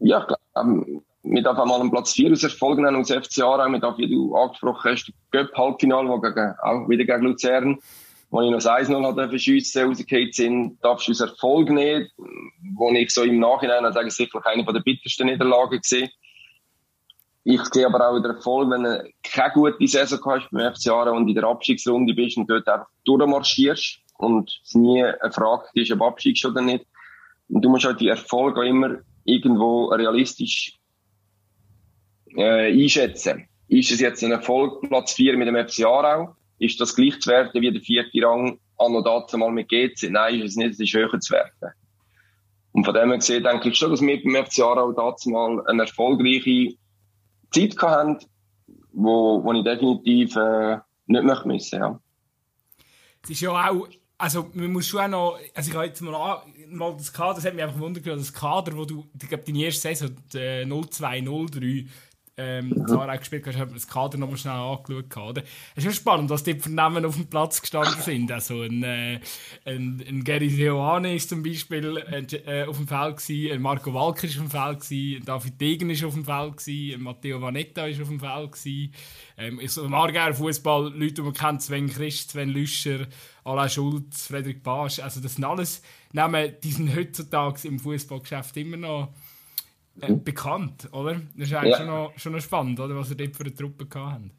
Ja, 0.00 0.24
klar. 0.24 0.38
Ähm, 0.56 1.02
wir 1.22 1.42
dürfen 1.42 1.68
mal 1.68 1.80
einen 1.80 1.90
Platz 1.90 2.12
4 2.12 2.32
aus 2.32 2.42
Erfolg 2.42 2.78
nennen 2.78 2.96
aus 2.96 3.10
FC 3.10 3.40
Aarau. 3.40 3.70
Wir 3.70 3.80
dürfen, 3.80 3.98
wie 3.98 4.08
du 4.08 4.34
angesprochen 4.34 4.92
hast, 4.92 5.12
Göpp-Halbfinal, 5.30 6.08
wo 6.08 6.20
gegen, 6.20 6.54
auch 6.62 6.88
wieder 6.88 7.04
gegen 7.04 7.22
Luzern 7.22 7.78
wo 8.30 8.42
ich 8.42 8.50
noch 8.50 8.58
1-0 8.58 9.06
hatte 9.06 9.38
schiessen, 9.38 9.86
rausgefallen 9.86 10.32
sind, 10.32 10.84
darfst 10.84 11.08
du 11.08 11.12
aus 11.12 11.20
Erfolg 11.20 11.70
nehmen, 11.70 12.08
wo 12.76 12.90
ich 12.92 13.10
so 13.10 13.22
im 13.22 13.38
Nachhinein 13.38 13.90
sage, 13.92 14.10
sicherlich 14.10 14.46
eine 14.46 14.64
der 14.64 14.80
bittersten 14.80 15.26
Niederlagen 15.26 15.80
gesehen. 15.80 16.10
Ich 17.50 17.64
sehe 17.72 17.86
aber 17.86 18.06
auch 18.06 18.20
den 18.20 18.32
Erfolg, 18.32 18.68
wenn 18.68 18.82
du 18.82 19.10
keine 19.22 19.52
gute 19.54 19.86
Saison 19.86 20.20
hast 20.26 20.50
beim 20.50 20.74
FC 20.74 20.88
Aarau 20.88 21.16
und 21.16 21.28
in 21.28 21.34
der 21.34 21.44
Abstiegsrunde 21.44 22.12
bist 22.12 22.36
und 22.36 22.46
dort 22.50 22.68
einfach 22.68 22.88
durchmarschierst 23.06 24.00
und 24.18 24.60
es 24.62 24.74
nie 24.74 25.02
eine 25.02 25.32
Frage 25.32 25.64
ist, 25.72 25.90
ob 25.90 26.02
Abstieg 26.02 26.38
oder 26.44 26.60
nicht. 26.60 26.84
Und 27.48 27.64
du 27.64 27.70
musst 27.70 27.86
halt 27.86 28.00
die 28.00 28.08
Erfolge 28.08 28.60
auch 28.60 28.64
immer 28.64 28.98
irgendwo 29.24 29.86
realistisch 29.86 30.78
äh, 32.36 32.70
einschätzen. 32.70 33.48
Ist 33.68 33.92
es 33.92 34.00
jetzt 34.00 34.22
ein 34.22 34.32
Erfolg, 34.32 34.82
Platz 34.82 35.14
4 35.14 35.38
mit 35.38 35.48
dem 35.48 35.56
FC 35.56 35.86
Aarau? 35.86 36.36
ist 36.58 36.78
das 36.78 36.94
gleich 36.94 37.18
zu 37.20 37.30
werten 37.30 37.62
wie 37.62 37.72
der 37.72 37.80
vierte 37.80 38.26
Rang 38.26 38.58
anno 38.76 39.00
dazu 39.00 39.38
mal 39.38 39.50
mit 39.50 39.70
GC? 39.70 40.10
Nein, 40.10 40.42
ist 40.42 40.50
es 40.50 40.56
nicht, 40.56 40.72
es 40.72 40.80
ist 40.80 40.92
höher 40.92 41.18
zu 41.18 41.32
werten. 41.32 41.72
Und 42.72 42.84
von 42.84 42.92
dem 42.92 43.08
her 43.08 43.16
gesehen 43.16 43.42
denke 43.42 43.70
ich 43.70 43.76
schon, 43.78 43.90
dass 43.90 44.02
wir 44.02 44.22
beim 44.22 44.44
FC 44.44 44.60
Aarau 44.60 44.92
dazu 44.92 45.30
mal 45.30 45.66
eine 45.66 45.84
erfolgreiche 45.84 46.76
Zeit 47.50 47.76
gehabt 47.76 47.96
haben, 47.96 48.18
wo, 48.92 49.42
wo 49.42 49.52
ich 49.52 49.64
definitiv 49.64 50.36
äh, 50.36 50.78
nicht 51.06 51.24
möchte 51.24 51.48
missen, 51.48 51.80
ja. 51.80 52.00
Es 53.22 53.30
ist 53.30 53.40
ja 53.40 53.50
auch, 53.50 53.88
also 54.16 54.50
man 54.52 54.72
muss 54.72 54.86
schon 54.86 55.00
auch 55.00 55.08
noch, 55.08 55.38
also 55.54 55.70
ich 55.70 55.76
habe 55.76 55.86
jetzt 55.86 56.00
mal, 56.00 56.42
mal 56.68 56.94
das 56.96 57.12
Kader, 57.12 57.34
das 57.34 57.44
hat 57.44 57.54
mich 57.54 57.62
einfach 57.62 57.78
wundert, 57.78 58.06
das 58.06 58.32
Kader, 58.32 58.76
wo 58.76 58.84
du, 58.84 59.04
ich 59.20 59.28
glaube, 59.28 59.44
deine 59.44 59.64
erste 59.64 59.94
Saison, 59.94 60.16
äh, 60.34 60.64
0203, 60.64 61.86
ähm, 62.38 62.68
mhm. 62.68 62.86
Zara 62.86 63.16
gespielt 63.16 63.46
hast, 63.46 63.56
hat 63.58 63.66
man 63.66 63.74
das 63.74 63.88
Kader 63.88 64.16
nochmal 64.16 64.38
schnell 64.38 64.54
angeschaut. 64.54 65.16
Oder? 65.16 65.42
Es 65.74 65.78
ist 65.78 65.84
schon 65.84 65.92
spannend, 65.92 66.30
was 66.30 66.44
die 66.44 66.54
für 66.54 66.70
Namen 66.70 67.04
auf 67.04 67.16
dem 67.16 67.26
Platz 67.26 67.60
gestanden 67.60 68.00
sind. 68.00 68.30
Also 68.30 68.62
ein, 68.62 68.82
äh, 68.82 69.20
ein, 69.64 70.02
ein 70.08 70.24
Gary 70.24 70.48
Seoane 70.48 71.14
ist 71.16 71.28
zum 71.28 71.42
Beispiel 71.42 71.96
äh, 72.46 72.64
auf 72.64 72.76
dem 72.76 72.86
Feld 72.86 73.16
gewesen, 73.16 73.52
ein 73.52 73.62
Marco 73.62 73.92
Walker 73.92 74.26
ist 74.26 74.38
auf 74.38 74.44
dem 74.44 74.50
Feld 74.50 74.80
gewesen, 74.80 75.20
ein 75.20 75.24
David 75.24 75.60
Degen 75.60 75.90
ist 75.90 76.04
auf 76.04 76.14
dem 76.14 76.24
Feld 76.24 76.56
gewesen, 76.56 76.94
ein 76.94 77.02
Matteo 77.02 77.40
Vanetta 77.40 77.86
ist 77.86 78.00
auf 78.00 78.08
dem 78.08 78.20
Feld 78.20 78.52
gewesen. 78.52 78.92
Ähm, 79.36 79.60
so 79.66 79.84
im 79.84 79.94
Aargauer 79.94 80.34
Fußball, 80.34 80.92
Leute, 80.94 81.14
die 81.14 81.22
man 81.22 81.34
kennt, 81.34 81.62
Sven 81.62 81.88
Christ, 81.88 82.30
Sven 82.30 82.50
Lüscher, 82.50 83.06
Alain 83.44 83.68
Schulz, 83.68 84.26
Frederik 84.28 84.62
Basch, 84.62 85.00
also 85.00 85.20
das 85.20 85.34
sind 85.34 85.44
alles 85.44 85.82
Namen, 86.12 86.54
die 86.62 86.70
sind 86.70 86.94
heutzutage 86.94 87.66
im 87.68 87.78
Fußballgeschäft 87.78 88.56
immer 88.56 88.76
noch 88.76 89.12
äh, 90.00 90.12
bekannt, 90.12 90.88
oder? 90.92 91.20
Das 91.36 91.48
ist 91.48 91.54
eigentlich 91.54 91.72
ja. 91.72 91.78
schon, 91.78 91.86
noch, 91.86 92.12
schon 92.16 92.32
noch 92.32 92.40
spannend, 92.40 92.80
oder? 92.80 92.96
was 92.96 93.10
ihr 93.10 93.16
dort 93.16 93.36
für 93.36 93.44
eine 93.44 93.54
Truppe 93.54 93.86
hatten. 93.94 94.32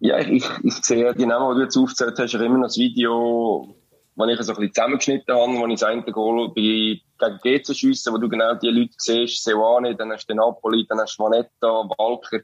Ja, 0.00 0.18
ich, 0.18 0.44
ich 0.62 0.74
sehe 0.82 1.14
die 1.14 1.26
Namen, 1.26 1.54
die 1.54 1.60
du 1.60 1.64
jetzt 1.64 1.76
aufgezählt 1.76 2.18
hast, 2.18 2.34
immer 2.34 2.58
noch 2.58 2.66
das 2.66 2.76
Video, 2.76 3.74
das 4.16 4.28
ich 4.28 4.42
so 4.42 4.52
ein 4.52 4.56
bisschen 4.56 4.74
zusammengeschnitten 4.74 5.34
habe, 5.34 5.52
wo 5.58 5.66
ich 5.66 5.80
das 5.80 5.82
eine 5.84 6.02
Goal 6.02 6.48
bei, 6.48 7.00
gegen 7.18 7.38
GC 7.42 7.74
schiesse, 7.74 8.12
wo 8.12 8.18
du 8.18 8.28
genau 8.28 8.54
die 8.54 8.68
Leute 8.68 8.94
siehst, 8.98 9.44
Seoane, 9.44 9.96
dann 9.96 10.12
hast 10.12 10.26
du 10.26 10.34
Napoli, 10.34 10.86
dann 10.88 10.98
hast 10.98 11.16
du 11.18 11.24
Vanetta, 11.24 11.88
Walker, 11.98 12.40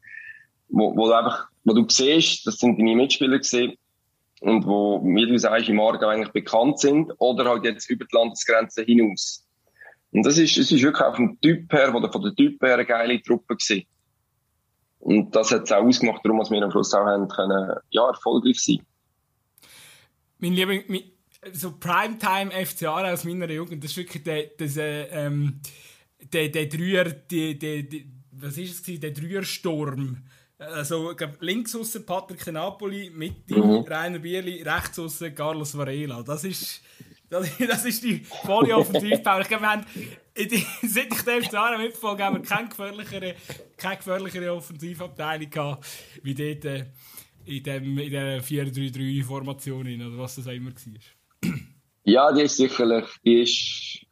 wo, 0.69 0.97
wo 0.97 1.07
du 1.07 1.13
einfach, 1.13 1.49
wo 1.65 1.75
du 1.75 1.85
siehst, 1.89 2.47
das 2.47 2.57
sind 2.59 2.79
deine 2.79 2.97
Mitspieler 2.97 3.39
gesehen, 3.39 3.75
und 4.41 4.67
wo, 4.67 5.03
wie 5.05 5.27
du 5.27 5.39
sagst, 5.39 5.69
im 5.69 5.81
Aargau 5.81 6.09
eigentlich 6.09 6.33
bekannt 6.33 6.79
sind, 6.79 7.13
oder 7.19 7.45
halt 7.45 7.65
jetzt 7.65 7.91
über 7.91 8.07
die 8.07 8.17
Landesgrenze 8.17 8.83
hinaus. 8.83 9.47
Und 10.13 10.27
das 10.27 10.39
ist, 10.39 10.57
es 10.57 10.73
ist 10.73 10.83
wirklich 10.83 11.03
auch 11.03 11.15
vom 11.15 11.41
Typ 11.41 11.73
her, 11.73 11.95
oder 11.95 12.11
von 12.11 12.23
der 12.23 12.35
Typ 12.35 12.61
her 12.63 12.75
eine 12.75 12.87
geile 12.87 13.23
Truppe 13.23 13.57
gewesen. 13.57 13.87
Und 14.99 15.35
das 15.35 15.51
hat 15.51 15.65
es 15.65 15.73
auch 15.73 15.83
ausgemacht, 15.83 16.25
darum, 16.25 16.39
dass 16.39 16.51
wir 16.51 16.63
am 16.63 16.71
Schluss 16.71 16.93
auch 16.93 17.07
haben 17.07 17.29
können, 17.29 17.77
ja, 17.91 18.07
erfolgreich 18.07 18.61
sein. 18.61 18.81
Mein 20.39 20.53
Lieber, 20.53 20.75
mein, 20.89 21.03
so 21.53 21.73
Primetime 21.73 22.51
FCA 22.51 23.13
aus 23.13 23.25
meiner 23.25 23.51
Jugend, 23.51 23.83
das 23.83 23.93
ist 23.93 23.97
wirklich 23.97 24.23
der, 24.23 24.51
das, 24.59 24.77
äh, 24.77 25.05
ähm, 25.05 25.61
der, 26.33 26.49
der 26.49 26.67
Dreier, 26.67 27.05
die, 27.05 27.59
die, 27.59 27.89
die, 27.89 28.07
was 28.33 28.59
ist 28.59 28.89
es 28.89 29.01
der 29.01 29.11
Dreiersturm. 29.11 30.19
Also, 30.59 31.15
links 31.41 31.75
außen 31.75 32.05
Patrick 32.05 32.47
Napoli, 32.53 33.11
Mitte 33.11 33.57
mhm. 33.57 33.85
Rainer 33.89 34.19
Bierli, 34.19 34.63
rechts 34.63 34.99
außen 34.99 35.35
Carlos 35.35 35.77
Varela. 35.77 36.23
Das 36.23 36.45
ist, 36.45 36.83
das, 37.31 37.57
das 37.69 37.85
ist 37.85 38.05
die 38.05 38.19
volle 38.19 38.77
Offensivpower. 38.77 39.41
Ich 39.41 39.49
glaube, 39.49 39.63
wir 39.63 39.71
haben, 39.71 39.87
seit 40.83 41.13
ich 41.13 41.23
den 41.23 41.43
FCA 41.43 41.79
mitverfolgt 41.79 42.23
haben 42.23 42.37
wir 42.37 42.43
keine 42.43 42.69
gefährlichere, 42.69 43.35
keine 43.77 43.97
gefährlichere 43.97 44.53
Offensivabteilung 44.53 45.49
gehabt, 45.49 45.87
wie 46.23 46.35
dort 46.35 46.65
äh, 46.65 46.87
in, 47.47 47.63
dem, 47.63 47.99
in 47.99 48.11
der 48.11 48.43
4-3-3-Formation 48.43 49.87
oder 50.01 50.19
was 50.19 50.37
das 50.37 50.47
auch 50.47 50.53
immer 50.53 50.71
war. 50.71 51.51
Ja, 52.03 52.33
die 52.33 52.43
ist 52.43 52.57
sicherlich, 52.57 53.05
die 53.25 53.43
ist, 53.43 54.07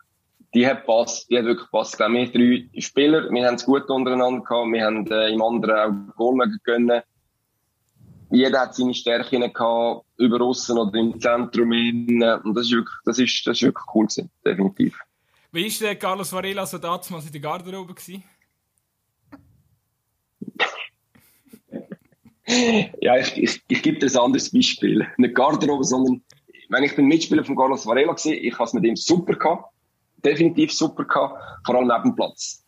die 0.54 0.66
hat 0.66 0.84
passt, 0.84 1.28
die 1.30 1.38
hat 1.38 1.46
wirklich 1.46 1.70
passt. 1.70 1.94
Ich 1.94 1.96
glaube, 1.96 2.14
wir 2.14 2.30
drei 2.30 2.80
Spieler, 2.80 3.30
wir 3.30 3.46
haben 3.46 3.54
es 3.54 3.64
gut 3.64 3.88
untereinander 3.88 4.44
gehabt, 4.44 4.70
wir 4.70 4.84
haben 4.84 5.10
äh, 5.10 5.32
im 5.32 5.40
anderen 5.40 6.10
auch 6.10 6.16
Goal 6.16 6.46
gönnen 6.64 7.00
jeder 8.30 8.60
hat 8.60 8.74
seine 8.74 8.94
Stärken 8.94 9.40
gehabt, 9.52 10.04
über 10.16 10.40
außen 10.40 10.76
oder 10.76 10.98
im 10.98 11.20
Zentrum 11.20 11.72
hin. 11.72 12.22
Und 12.44 12.54
das 12.54 12.66
ist 12.66 12.72
wirklich, 12.72 12.96
das 13.04 13.18
ist, 13.18 13.46
das 13.46 13.56
ist 13.58 13.62
wirklich 13.62 13.84
cool 13.94 14.06
gewesen, 14.06 14.30
definitiv. 14.44 14.98
Wie 15.52 15.64
war 15.64 15.78
der 15.80 15.96
Carlos 15.96 16.32
Varela 16.32 16.66
so 16.66 16.78
damals 16.78 17.10
in 17.10 17.32
der 17.32 17.40
Garderobe? 17.40 17.94
Gewesen? 17.94 18.22
ja, 23.00 23.16
ich, 23.16 23.36
ich, 23.36 23.62
ich 23.66 23.82
gebe 23.82 23.98
dir 23.98 24.06
ein 24.06 24.16
anderes 24.18 24.52
Beispiel. 24.52 25.06
Nicht 25.16 25.34
Garderobe, 25.34 25.84
sondern 25.84 26.22
wenn 26.68 26.84
ich 26.84 26.94
bin 26.94 27.06
Mitspieler 27.06 27.44
von 27.44 27.56
Carlos 27.56 27.86
Varela 27.86 28.08
war, 28.08 28.26
ich 28.26 28.54
habe 28.54 28.64
es 28.64 28.74
mit 28.74 28.84
ihm 28.84 28.96
super 28.96 29.34
gehabt. 29.34 29.72
Definitiv 30.22 30.72
super 30.72 31.04
gehabt. 31.04 31.42
Vor 31.64 31.76
allem 31.76 31.88
neben 31.88 32.10
dem 32.10 32.16
Platz. 32.16 32.64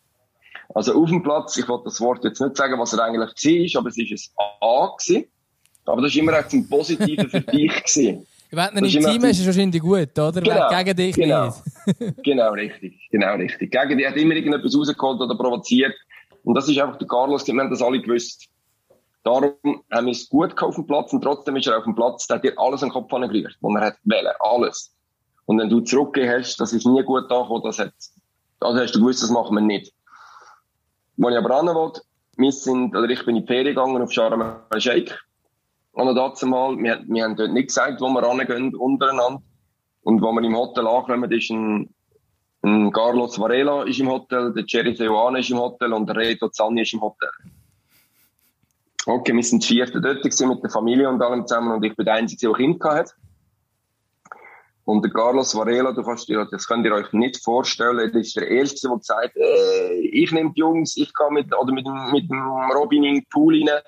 Also 0.74 0.94
auf 0.94 1.08
dem 1.10 1.22
Platz, 1.22 1.56
ich 1.56 1.68
wollte 1.68 1.84
das 1.84 2.00
Wort 2.00 2.24
jetzt 2.24 2.40
nicht 2.40 2.56
sagen, 2.56 2.78
was 2.78 2.92
er 2.92 3.04
eigentlich 3.04 3.74
war, 3.74 3.80
aber 3.80 3.88
es 3.88 3.98
war 3.98 4.04
ein 4.06 4.62
A 4.62 4.96
gewesen. 4.96 5.26
Aber 5.86 6.02
das 6.02 6.14
war 6.14 6.22
immer 6.22 6.38
auch 6.38 6.48
zum 6.48 6.68
Positiven 6.68 7.28
für 7.28 7.40
dich. 7.52 7.72
Gewesen. 7.72 8.26
Wenn 8.52 8.74
du 8.74 8.98
im 8.98 9.04
Team 9.04 9.24
ist 9.24 9.38
es 9.40 9.46
wahrscheinlich 9.46 9.80
gut, 9.80 10.18
oder? 10.18 10.40
Genau, 10.40 10.68
Gegen 10.68 10.96
dich 10.96 11.14
genau, 11.14 11.46
nicht. 11.46 12.14
genau, 12.24 12.52
richtig. 12.52 13.08
Genau, 13.10 13.34
richtig. 13.36 13.70
Gegen 13.70 13.98
dich 13.98 14.06
hat 14.06 14.16
immer 14.16 14.34
irgendetwas 14.34 14.76
rausgeholt 14.76 15.20
oder 15.20 15.36
provoziert. 15.36 15.94
Und 16.42 16.54
das 16.54 16.68
ist 16.68 16.78
einfach 16.78 16.98
der 16.98 17.06
Carlos, 17.06 17.46
wir 17.46 17.54
haben 17.54 17.70
das 17.70 17.82
alle 17.82 18.00
gewusst. 18.00 18.48
Darum 19.22 19.52
haben 19.92 20.06
wir 20.06 20.12
es 20.12 20.28
gut 20.28 20.60
auf 20.62 20.74
dem 20.74 20.86
Platz 20.86 21.12
und 21.12 21.22
trotzdem 21.22 21.56
ist 21.56 21.66
er 21.66 21.78
auf 21.78 21.84
dem 21.84 21.94
Platz, 21.94 22.26
der 22.26 22.36
hat 22.36 22.44
dir 22.44 22.54
alles 22.56 22.82
an 22.82 22.88
den 22.88 22.94
Kopf 22.94 23.12
angerührt, 23.12 23.56
wo 23.60 23.70
man 23.70 23.82
hat 23.82 23.96
wählen, 24.04 24.32
alles. 24.40 24.92
Und 25.44 25.58
wenn 25.58 25.68
du 25.68 25.80
zurückgehen 25.80 26.30
hast, 26.30 26.58
das 26.58 26.72
ist 26.72 26.86
nie 26.86 27.02
gut 27.02 27.30
da 27.30 27.46
das 27.62 27.78
hat, 27.78 27.92
also 28.60 28.80
hast 28.80 28.94
du 28.94 29.00
gewusst, 29.00 29.22
das 29.22 29.30
machen 29.30 29.54
wir 29.56 29.60
nicht. 29.60 29.92
Wo 31.18 31.28
ich 31.28 31.36
aber 31.36 31.50
ran 31.50 31.66
will, 31.66 31.92
wir 32.38 32.52
sind, 32.52 32.96
oder 32.96 33.10
ich 33.10 33.24
bin 33.26 33.36
in 33.36 33.42
die 33.42 33.46
Ferien 33.46 33.74
gegangen 33.74 34.00
auf 34.00 34.10
Sharm 34.10 34.42
el-Sheikh 34.70 35.14
an 36.00 36.14
dazu. 36.14 36.46
Wir, 36.46 37.04
wir 37.06 37.24
haben 37.24 37.36
dort 37.36 37.52
nicht 37.52 37.68
gesagt, 37.68 38.00
wo 38.00 38.08
wir 38.08 38.22
rangehen 38.22 38.74
untereinander. 38.74 39.42
Und 40.02 40.22
wo 40.22 40.32
wir 40.32 40.42
im 40.42 40.56
Hotel 40.56 40.86
ankommen, 40.86 41.30
ist 41.30 41.50
ein, 41.50 41.94
ein 42.62 42.90
Carlos 42.92 43.38
Varela 43.38 43.84
ist 43.84 44.00
im 44.00 44.08
Hotel, 44.08 44.52
der 44.54 44.64
Jerry 44.66 44.94
Seoane 44.94 45.40
ist 45.40 45.50
im 45.50 45.58
Hotel 45.58 45.92
und 45.92 46.06
der 46.08 46.16
Reto 46.16 46.48
Zanni 46.48 46.82
ist 46.82 46.94
im 46.94 47.02
Hotel. 47.02 47.28
Okay, 49.06 49.34
wir 49.34 49.42
sind 49.42 49.64
vierte 49.64 50.00
dort 50.00 50.24
mit 50.24 50.62
der 50.62 50.70
Familie 50.70 51.08
und 51.08 51.22
allem 51.22 51.46
zusammen 51.46 51.72
und 51.72 51.84
ich 51.84 51.94
bin 51.96 52.06
der 52.06 52.14
Einzige, 52.14 52.48
der 52.48 52.56
Kind 52.56 52.82
hatte. 52.82 53.12
Und 54.84 55.04
der 55.04 55.12
Carlos 55.12 55.54
Varela, 55.54 55.92
du 55.92 56.02
kannst 56.02 56.28
dir, 56.28 56.46
das 56.50 56.66
könnt 56.66 56.86
ihr 56.86 56.92
euch 56.92 57.12
nicht 57.12 57.42
vorstellen, 57.44 58.10
das 58.12 58.26
ist 58.28 58.36
der 58.36 58.48
Erste, 58.48 58.88
der 58.88 59.16
hat, 59.16 59.36
äh, 59.36 60.00
ich 60.00 60.32
nehme 60.32 60.52
die 60.54 60.60
Jungs, 60.60 60.96
ich 60.96 61.12
gehe 61.14 61.30
mit, 61.30 61.54
oder 61.54 61.72
mit, 61.72 61.86
mit 62.12 62.30
dem 62.30 62.42
Robin 62.74 63.04
in 63.04 63.14
den 63.16 63.26
Pool 63.30 63.62
rein 63.62 63.82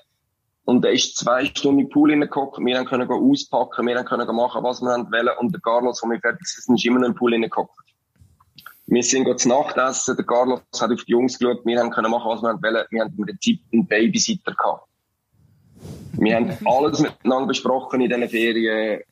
und 0.64 0.85
er 0.85 0.92
ist 0.92 1.16
zwei 1.16 1.44
Stunden 1.44 1.81
im 1.81 1.88
Pool 1.88 2.11
hineingeguckt. 2.11 2.59
Wir 2.59 2.85
können 2.85 3.11
auspacken, 3.11 3.87
wir 3.87 4.05
können 4.05 4.37
machen, 4.37 4.62
was 4.62 4.81
wir 4.81 4.90
wollen. 4.90 5.38
Und 5.40 5.53
der 5.53 5.61
Carlos, 5.61 6.03
als 6.03 6.11
wir 6.11 6.20
fertig 6.20 6.46
sind, 6.46 6.77
ist 6.77 6.85
immer 6.85 7.01
noch 7.01 7.09
im 7.09 7.14
Pool 7.14 7.33
hineingeguckt. 7.33 7.75
Wir 8.87 9.03
sind 9.03 9.40
zu 9.40 9.48
Nacht 9.48 9.77
essen. 9.77 10.16
Der 10.16 10.25
Carlos 10.25 10.61
hat 10.81 10.92
auf 10.92 11.05
die 11.05 11.12
Jungs 11.12 11.38
geschaut. 11.38 11.64
Wir 11.64 11.90
können 11.90 12.11
machen, 12.11 12.31
was 12.31 12.42
wir 12.42 12.62
wollen. 12.62 12.87
Wir 12.90 13.01
haben 13.03 13.14
im 13.16 13.25
Prinzip 13.25 13.61
einen 13.72 13.87
Babysitter 13.87 14.53
gehabt. 14.53 14.87
Wir 16.12 16.37
haben 16.37 16.57
alles 16.64 17.01
miteinander 17.01 17.48
besprochen 17.48 18.01
in 18.01 18.09
diesen 18.09 18.29
Ferien. 18.29 19.03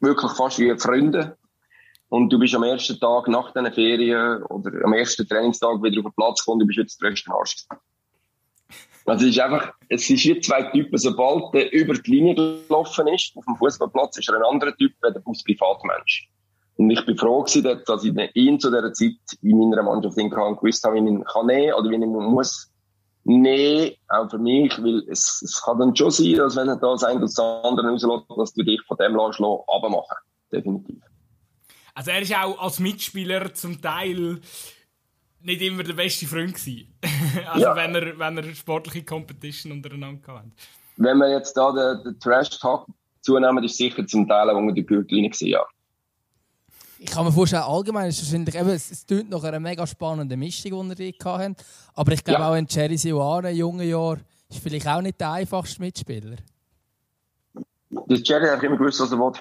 Wirklich 0.00 0.32
fast 0.32 0.58
wie 0.58 0.74
Freunde. 0.78 1.36
und 2.08 2.32
du 2.32 2.38
bist 2.38 2.54
am 2.54 2.62
ersten 2.62 2.98
Tag 2.98 3.28
nach 3.28 3.52
diesen 3.52 3.72
Ferien 3.72 4.42
oder 4.44 4.70
am 4.84 4.94
ersten 4.94 5.28
Trainingstag 5.28 5.82
wieder 5.82 5.98
auf 5.98 6.06
den 6.06 6.14
Platz 6.14 6.44
gekommen, 6.44 6.60
du 6.60 6.66
bist 6.66 6.78
jetzt 6.78 7.02
der 7.02 7.10
größte 7.10 7.30
Arsch 7.30 7.66
Also 9.08 9.26
es 9.26 9.32
ist 9.32 9.40
einfach, 9.40 9.72
es 9.88 10.08
ist 10.08 10.20
hier 10.20 10.40
zwei 10.40 10.64
Typen. 10.64 10.98
Sobald 10.98 11.54
der 11.54 11.72
über 11.72 11.94
die 11.94 12.10
Linie 12.10 12.34
gelaufen 12.34 13.08
ist, 13.08 13.32
auf 13.36 13.44
dem 13.44 13.56
Fußballplatz, 13.56 14.18
ist 14.18 14.28
er 14.28 14.36
ein 14.36 14.42
anderer 14.42 14.76
Typ 14.76 14.92
als 15.02 15.42
Privatmensch. 15.44 16.28
Und 16.76 16.90
ich 16.90 17.04
bin 17.04 17.16
froh 17.16 17.42
gewesen, 17.42 17.80
dass 17.86 18.04
ich 18.04 18.14
ihn 18.34 18.60
zu 18.60 18.70
dieser 18.70 18.92
Zeit 18.92 19.16
in 19.42 19.58
meiner 19.58 19.82
Mannschaft 19.82 20.16
kann, 20.16 20.56
gewusst 20.56 20.84
habe, 20.84 20.94
wie 20.94 21.00
ich 21.00 21.06
ihn 21.06 21.24
kann 21.24 21.46
nehmen 21.46 21.72
oder 21.74 21.90
wie 21.90 21.96
ich 21.96 22.02
ihn 22.02 22.12
muss 22.12 22.70
nehmen, 23.24 23.92
auch 24.08 24.30
für 24.30 24.38
mich, 24.38 24.72
weil 24.82 25.02
es, 25.08 25.42
es 25.42 25.60
kann 25.62 25.78
dann 25.78 25.94
schon 25.94 26.10
sein, 26.10 26.34
dass 26.34 26.56
wenn 26.56 26.68
er 26.68 26.76
da 26.76 26.94
eine 26.94 27.16
oder 27.16 27.26
das 27.26 27.38
andere 27.38 27.90
rauslässt, 27.90 28.30
dass 28.36 28.54
du 28.54 28.62
dich 28.62 28.80
von 28.86 28.96
dem 28.96 29.16
lässt, 29.16 29.40
abmachen. 29.40 30.16
Definitiv. 30.52 31.02
Also 31.94 32.10
er 32.12 32.22
ist 32.22 32.34
auch 32.34 32.58
als 32.62 32.78
Mitspieler 32.78 33.52
zum 33.54 33.82
Teil 33.82 34.40
nicht 35.40 35.62
immer 35.62 35.82
der 35.82 35.94
beste 35.94 36.26
Freund 36.26 36.54
gewesen. 36.54 36.94
also 37.46 37.66
ja. 37.66 37.76
wenn, 37.76 37.94
er, 37.94 38.18
wenn 38.18 38.38
er 38.38 38.54
sportliche 38.54 39.04
Competition 39.04 39.72
untereinander 39.72 40.34
hatte. 40.34 40.50
Wenn 40.96 41.18
wir 41.18 41.30
jetzt 41.30 41.56
da 41.56 41.70
den, 41.72 42.04
den 42.04 42.20
Trash-Talk 42.20 42.86
zunehmen, 43.20 43.62
ist 43.64 43.76
sicher 43.76 44.06
zum 44.06 44.28
Teil, 44.28 44.48
wo 44.54 44.60
wir 44.60 44.72
die 44.72 44.84
Gürtel 44.84 45.28
gesehen 45.28 45.50
ja. 45.50 45.64
Ich 47.00 47.10
kann 47.10 47.24
mir 47.24 47.30
vorstellen, 47.30 47.62
allgemein 47.62 48.08
ist 48.08 48.20
wahrscheinlich, 48.24 48.56
eben, 48.56 48.70
es, 48.70 48.90
es 48.90 49.06
klingt 49.06 49.30
nach 49.30 49.44
einer 49.44 49.60
mega 49.60 49.86
spannenden 49.86 50.38
Mischung, 50.40 50.94
die 50.96 51.10
ihr 51.10 51.24
hatten. 51.24 51.54
Aber 51.94 52.12
ich 52.12 52.24
glaube 52.24 52.40
ja. 52.40 52.50
auch 52.50 52.56
in 52.56 52.66
Jerry 52.68 52.96
Siwane, 52.96 53.50
jungen 53.50 53.88
Jahren, 53.88 54.24
ist 54.48 54.60
vielleicht 54.60 54.88
auch 54.88 55.00
nicht 55.00 55.20
der 55.20 55.30
einfachste 55.30 55.80
Mitspieler. 55.80 56.36
Der 57.90 58.18
Jerry 58.18 58.48
hat 58.48 58.62
immer 58.64 58.76
gewusst, 58.76 59.00
was 59.00 59.12
er 59.12 59.18
will. 59.18 59.32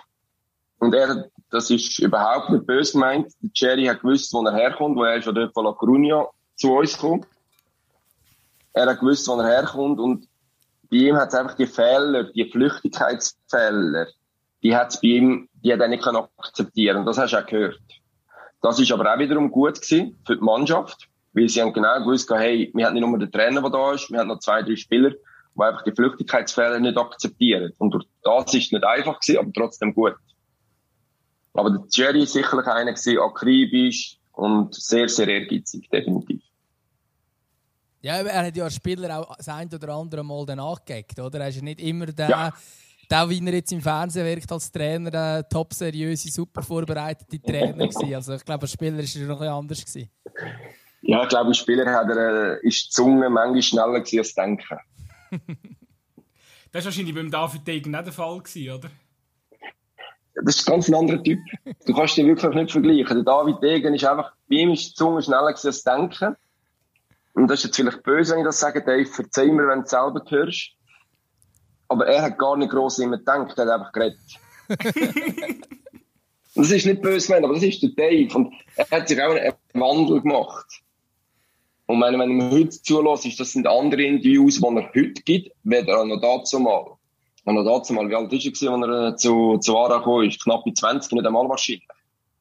Und 0.80 0.94
er, 0.94 1.30
das 1.50 1.70
ist 1.70 2.00
überhaupt 2.00 2.50
nicht 2.50 2.66
böse 2.66 2.94
gemeint. 2.94 3.32
Der 3.42 3.50
Jerry 3.54 3.86
hat 3.86 4.02
gewusst, 4.02 4.34
wo 4.34 4.44
er 4.44 4.54
herkommt, 4.54 4.98
wo 4.98 5.04
er 5.04 5.20
ja 5.20 5.32
dort 5.32 5.54
von 5.54 5.66
La 5.66 5.72
Coruña 5.72 6.28
zu 6.56 6.74
uns 6.74 6.94
gekommen. 6.94 7.26
Er 8.74 8.88
hat 8.88 9.00
gewusst, 9.00 9.28
wo 9.28 9.40
er 9.40 9.48
herkommt 9.48 10.00
und 10.00 10.28
bei 10.90 10.98
ihm 10.98 11.18
hat 11.18 11.30
es 11.30 11.36
einfach 11.36 11.56
die 11.56 11.68
Fehler, 11.68 12.26
die 12.32 12.50
Flüchtigkeitsfehler, 12.50 14.08
die 14.64 14.76
hat 14.76 14.94
es 14.94 15.02
bei 15.02 15.08
ihm, 15.10 15.50
die 15.64 15.74
hat 15.74 15.80
er 15.80 15.88
nicht 15.88 16.06
akzeptieren. 16.06 17.06
Das 17.06 17.18
hast 17.18 17.32
du 17.32 17.38
auch 17.38 17.46
gehört. 17.46 17.82
Das 18.62 18.80
ist 18.80 18.92
aber 18.92 19.14
auch 19.14 19.20
wiederum 19.20 19.52
gut 19.52 19.82
gewesen 19.82 20.20
für 20.26 20.36
die 20.36 20.44
Mannschaft, 20.44 21.08
weil 21.34 21.50
sie 21.50 21.62
haben 21.62 21.74
genau 21.74 22.00
gewusst, 22.00 22.30
hey, 22.32 22.72
wir 22.74 22.86
haben 22.86 22.94
nicht 22.94 23.06
nur 23.06 23.20
den 23.20 23.32
Trainer, 23.32 23.62
der 23.62 23.70
da 23.70 23.94
ist, 23.94 24.10
wir 24.12 24.20
haben 24.20 24.28
noch 24.28 24.40
zwei, 24.40 24.64
drei 24.64 24.76
Spieler, 24.76 25.12
die 25.12 25.62
einfach 25.62 25.84
die 25.84 25.92
Flüchtigkeitsfehler 25.92 26.80
nicht 26.80 26.98
akzeptieren. 26.98 27.74
Und 27.78 27.92
durch 27.92 28.06
das 28.24 28.54
ist 28.54 28.68
es 28.68 28.72
nicht 28.72 28.84
einfach 28.84 29.20
gewesen, 29.20 29.40
aber 29.40 29.52
trotzdem 29.54 29.94
gut. 29.94 30.16
Aber 31.58 31.72
der 31.72 31.84
Jerry 31.92 32.24
ist 32.24 32.34
sicherlich 32.34 32.68
einer 32.68 32.94
gewesen, 32.94 33.20
akribisch 33.20 34.18
und 34.34 34.74
sehr, 34.76 35.10
sehr 35.10 35.28
ehrgeizig, 35.28 35.90
definitiv. 35.90 36.42
Ja, 38.02 38.18
er 38.18 38.46
hat 38.46 38.56
ja 38.56 38.64
als 38.64 38.76
Spieler 38.76 39.20
auch 39.20 39.36
das 39.36 39.50
ein 39.50 39.68
oder 39.74 39.90
andere 39.96 40.24
Mal 40.24 40.46
dann 40.46 40.60
angegeben, 40.60 41.26
oder? 41.26 41.40
Er 41.40 41.50
ist 41.50 41.62
nicht 41.62 41.82
immer 41.82 42.06
der, 42.06 42.30
ja 42.30 42.54
der, 43.10 43.30
wie 43.30 43.46
er 43.46 43.54
jetzt 43.54 43.72
im 43.72 43.82
Fernsehen 43.82 44.26
wirkt 44.26 44.52
als 44.52 44.72
Trainer, 44.72 45.12
der 45.12 45.48
top 45.48 45.74
seriöse, 45.74 46.30
super 46.30 46.62
vorbereitete 46.62 47.42
Trainer 47.42 47.88
gewesen. 47.88 48.14
Also 48.14 48.34
ich 48.34 48.46
glaube, 48.46 48.64
als 48.64 48.72
Spieler 48.72 48.98
war 48.98 49.22
er 49.22 49.28
noch 49.28 49.42
ein 49.42 49.48
anders 49.48 49.86
gewesen. 49.86 50.10
Ja, 51.02 51.24
ich 51.24 51.30
glaube, 51.30 51.48
als 51.48 51.58
Spieler 51.58 51.92
hat 51.92 52.10
er, 52.10 52.58
äh, 52.62 52.68
ist 52.68 52.86
die 52.86 52.90
Zunge 52.90 53.30
manchmal 53.30 53.62
schneller 53.62 54.00
gewesen 54.02 54.20
als 54.20 54.34
Denken. 54.34 54.78
das 56.72 56.84
war 56.84 56.86
wahrscheinlich 56.86 57.16
beim 57.16 57.32
David 57.32 57.68
Degen 57.68 57.92
nicht 57.92 58.06
der 58.06 58.14
Fall 58.14 58.40
gewesen, 58.40 58.72
oder? 58.72 58.90
Das 60.44 60.58
ist 60.58 60.66
ganz 60.66 60.88
ein 60.88 60.96
anderer 60.96 61.22
Typ. 61.24 61.40
Du 61.86 61.94
kannst 61.94 62.18
dich 62.18 62.26
wirklich 62.26 62.54
nicht 62.54 62.72
vergleichen. 62.72 63.16
Der 63.16 63.24
David 63.24 63.62
Degen 63.62 63.94
ist 63.94 64.06
einfach, 64.06 64.34
bei 64.48 64.58
ihm 64.58 64.72
ist 64.72 64.90
die 64.90 64.94
Zunge 64.94 65.22
schneller 65.22 65.48
als 65.48 65.84
Denken. 65.84 66.36
Und 67.34 67.48
das 67.48 67.60
ist 67.60 67.66
jetzt 67.66 67.76
vielleicht 67.78 68.04
böse, 68.04 68.34
wenn 68.34 68.40
ich 68.40 68.46
das 68.46 68.60
sage, 68.60 68.84
Dave. 68.84 69.06
Verzeih 69.06 69.48
mir, 69.48 69.68
wenn 69.68 69.80
du 69.80 69.86
es 69.86 69.90
selber 69.90 70.24
hörst. 70.28 70.72
Aber 71.88 72.06
er 72.08 72.22
hat 72.24 72.38
gar 72.38 72.58
nicht 72.58 72.72
groß 72.72 73.00
immer 73.00 73.18
gedacht, 73.18 73.58
er 73.58 73.66
hat 73.66 73.74
einfach 73.74 73.92
geredet. 73.92 74.20
das 76.56 76.72
ist 76.72 76.86
nicht 76.86 77.02
böse 77.02 77.28
gemeint, 77.28 77.46
aber 77.46 77.54
das 77.54 77.64
ist 77.64 77.82
der 77.82 77.90
Dave. 77.92 78.36
Und 78.36 78.54
er 78.76 78.90
hat 78.92 79.08
sich 79.08 79.22
auch 79.22 79.34
einen 79.34 79.54
Wandel 79.74 80.22
gemacht. 80.22 80.66
Und 81.86 82.02
wenn, 82.02 82.20
wenn 82.20 82.38
man 82.38 82.52
heute 82.52 82.82
zulässt, 82.82 83.40
das 83.40 83.54
sind 83.54 83.66
andere 83.66 84.04
Interviews, 84.04 84.60
die 84.60 84.66
er 84.66 84.90
heute 84.94 85.22
gibt, 85.24 85.52
weder 85.64 86.00
er 86.00 86.06
noch 86.06 86.22
dazu 86.22 86.60
mal. 86.60 86.97
Und 87.48 87.56
noch 87.56 87.64
dazu 87.64 87.94
mal, 87.94 88.10
wie 88.10 88.16
alt 88.16 88.30
war 88.30 88.38
er, 88.38 88.84
als 88.84 88.92
er 88.92 89.16
zu, 89.16 89.58
zu 89.60 89.78
Ara 89.78 90.02
kam? 90.02 90.24
Ist 90.24 90.44
knapp 90.44 90.66
20, 90.66 91.14
nicht 91.14 91.26
einmal 91.26 91.48
wahrscheinlich. 91.48 91.88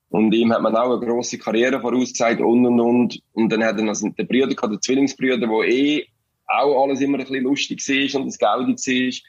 Und 0.09 0.35
ihm 0.35 0.53
hat 0.53 0.63
man 0.63 0.75
auch 0.75 0.97
eine 0.97 1.07
grosse 1.07 1.39
Karriere 1.39 1.81
vorausgesagt 1.81 2.41
und 2.41 2.67
und 2.67 2.81
und. 2.81 3.23
Und 3.33 3.53
dann 3.53 3.63
hat 3.63 3.79
er 3.79 3.85
noch 3.85 3.95
den 3.97 4.15
Brüder 4.15 4.49
gehabt, 4.49 4.73
den 4.73 4.83
Zwillingsbrüder, 4.83 5.39
der 5.39 5.49
eh 5.49 6.09
auch 6.49 6.83
alles 6.83 7.01
immer 7.01 7.19
ein 7.19 7.25
bisschen 7.25 7.45
lustig 7.45 7.89
war 7.89 8.21
und 8.21 8.27
das 8.27 8.39
Geld 8.39 8.51
war. 8.51 9.23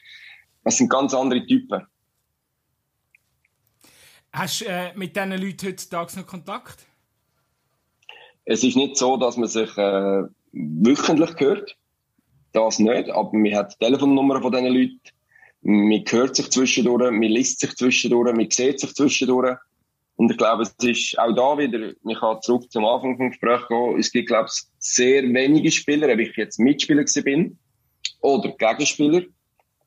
Das 0.64 0.76
sind 0.76 0.90
ganz 0.90 1.14
andere 1.14 1.46
Typen. 1.46 1.86
Hast 4.32 4.62
du 4.62 4.64
äh, 4.64 4.92
mit 4.96 5.14
diesen 5.14 5.30
Leuten 5.30 5.64
heutzutage 5.64 6.18
noch 6.18 6.26
Kontakt? 6.26 6.86
Es 8.44 8.64
ist 8.64 8.76
nicht 8.76 8.96
so, 8.96 9.16
dass 9.16 9.36
man 9.36 9.48
sich 9.48 9.78
äh, 9.78 10.24
wöchentlich 10.50 11.38
hört. 11.38 11.76
Das 12.50 12.80
nicht. 12.80 13.10
Aber 13.10 13.30
man 13.32 13.54
hat 13.54 13.74
die 13.74 13.84
Telefonnummer 13.84 14.42
von 14.42 14.50
diesen 14.50 14.66
Leuten. 14.66 15.17
Man 15.62 16.04
hört 16.08 16.36
sich 16.36 16.50
zwischendurch, 16.50 17.10
man 17.10 17.22
liest 17.22 17.60
sich 17.60 17.74
zwischendurch, 17.74 18.34
man 18.34 18.50
sieht 18.50 18.80
sich 18.80 18.94
zwischendurch. 18.94 19.58
Und 20.16 20.30
ich 20.32 20.36
glaube, 20.36 20.64
es 20.64 20.74
ist 20.84 21.18
auch 21.18 21.32
da 21.32 21.56
wieder, 21.58 21.90
ich 21.90 22.18
kann 22.18 22.42
zurück 22.42 22.70
zum 22.72 22.84
Anfang 22.84 23.16
des 23.18 23.30
Gesprächs 23.30 23.68
gehen, 23.68 23.98
es 23.98 24.10
gibt, 24.10 24.28
glaube 24.28 24.48
ich, 24.52 24.62
sehr 24.78 25.22
wenige 25.22 25.70
Spieler, 25.70 26.12
ob 26.12 26.18
ich 26.18 26.36
jetzt 26.36 26.58
Mitspieler 26.58 27.04
bin 27.22 27.56
oder 28.20 28.50
Gegenspieler, 28.50 29.22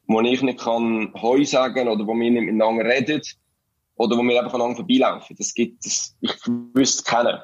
wo 0.07 0.21
ich 0.21 0.41
nicht 0.41 0.59
kann 0.59 1.13
Heu 1.21 1.43
sagen 1.43 1.89
oder 1.89 2.07
wo 2.07 2.13
wir 2.13 2.31
nicht 2.31 2.43
miteinander 2.43 2.85
reden 2.85 3.21
oder 3.95 4.17
wo 4.17 4.23
wir 4.23 4.39
einfach 4.39 4.53
aneinander 4.53 4.77
vorbeilaufen. 4.77 5.35
Das 5.37 5.53
gibt 5.53 5.85
es, 5.85 6.15
ich 6.21 6.33
wüsste 6.73 7.03
kennen. 7.03 7.39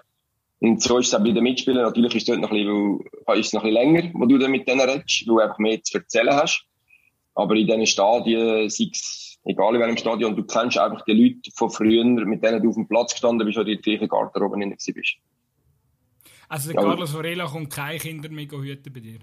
Und 0.60 0.82
so 0.82 0.98
ist 0.98 1.08
es 1.08 1.14
auch 1.14 1.24
bei 1.24 1.32
den 1.32 1.44
Mitspielern. 1.44 1.84
Natürlich 1.84 2.16
ist 2.16 2.22
es 2.24 2.28
dort 2.28 2.40
noch 2.40 2.52
ein 2.52 2.58
bisschen, 2.58 3.00
weil, 3.26 3.40
ist 3.40 3.48
es 3.48 3.54
noch 3.54 3.64
ein 3.64 3.74
bisschen 3.74 3.94
länger, 3.94 4.12
wo 4.14 4.26
du 4.26 4.38
dann 4.38 4.52
mit 4.52 4.68
denen 4.68 4.82
redest, 4.82 5.22
weil 5.22 5.36
du 5.36 5.40
einfach 5.40 5.60
mehr 5.60 5.84
zu 5.84 5.98
erzählen 5.98 6.34
hast. 6.34 6.66
Aber 7.38 7.56
in 7.56 7.68
diesen 7.68 7.86
Stadien, 7.86 8.68
sei 8.68 8.90
es, 8.92 9.38
egal 9.46 9.76
in 9.76 9.82
welchem 9.82 9.98
Stadion, 9.98 10.36
du 10.36 10.44
kennst 10.44 10.78
einfach 10.80 11.06
die 11.06 11.14
Leute 11.14 11.52
von 11.54 11.70
früher, 11.70 12.04
mit 12.04 12.44
denen 12.44 12.64
du 12.64 12.70
auf 12.70 12.76
dem 12.76 12.88
Platz 12.88 13.14
gestanden 13.14 13.46
bist 13.46 13.60
oder 13.60 13.70
in 13.70 13.76
der 13.76 13.84
gleichen 13.84 14.08
Garderobe 14.10 14.58
bist. 14.58 15.18
Also 16.50 16.72
der 16.72 16.82
Carlos 16.82 17.14
Varela 17.14 17.46
kommt 17.46 17.70
keine 17.70 18.00
Kinder 18.00 18.30
mehr 18.30 18.48
hüten 18.50 18.92
bei 18.92 19.00
dir? 19.02 19.20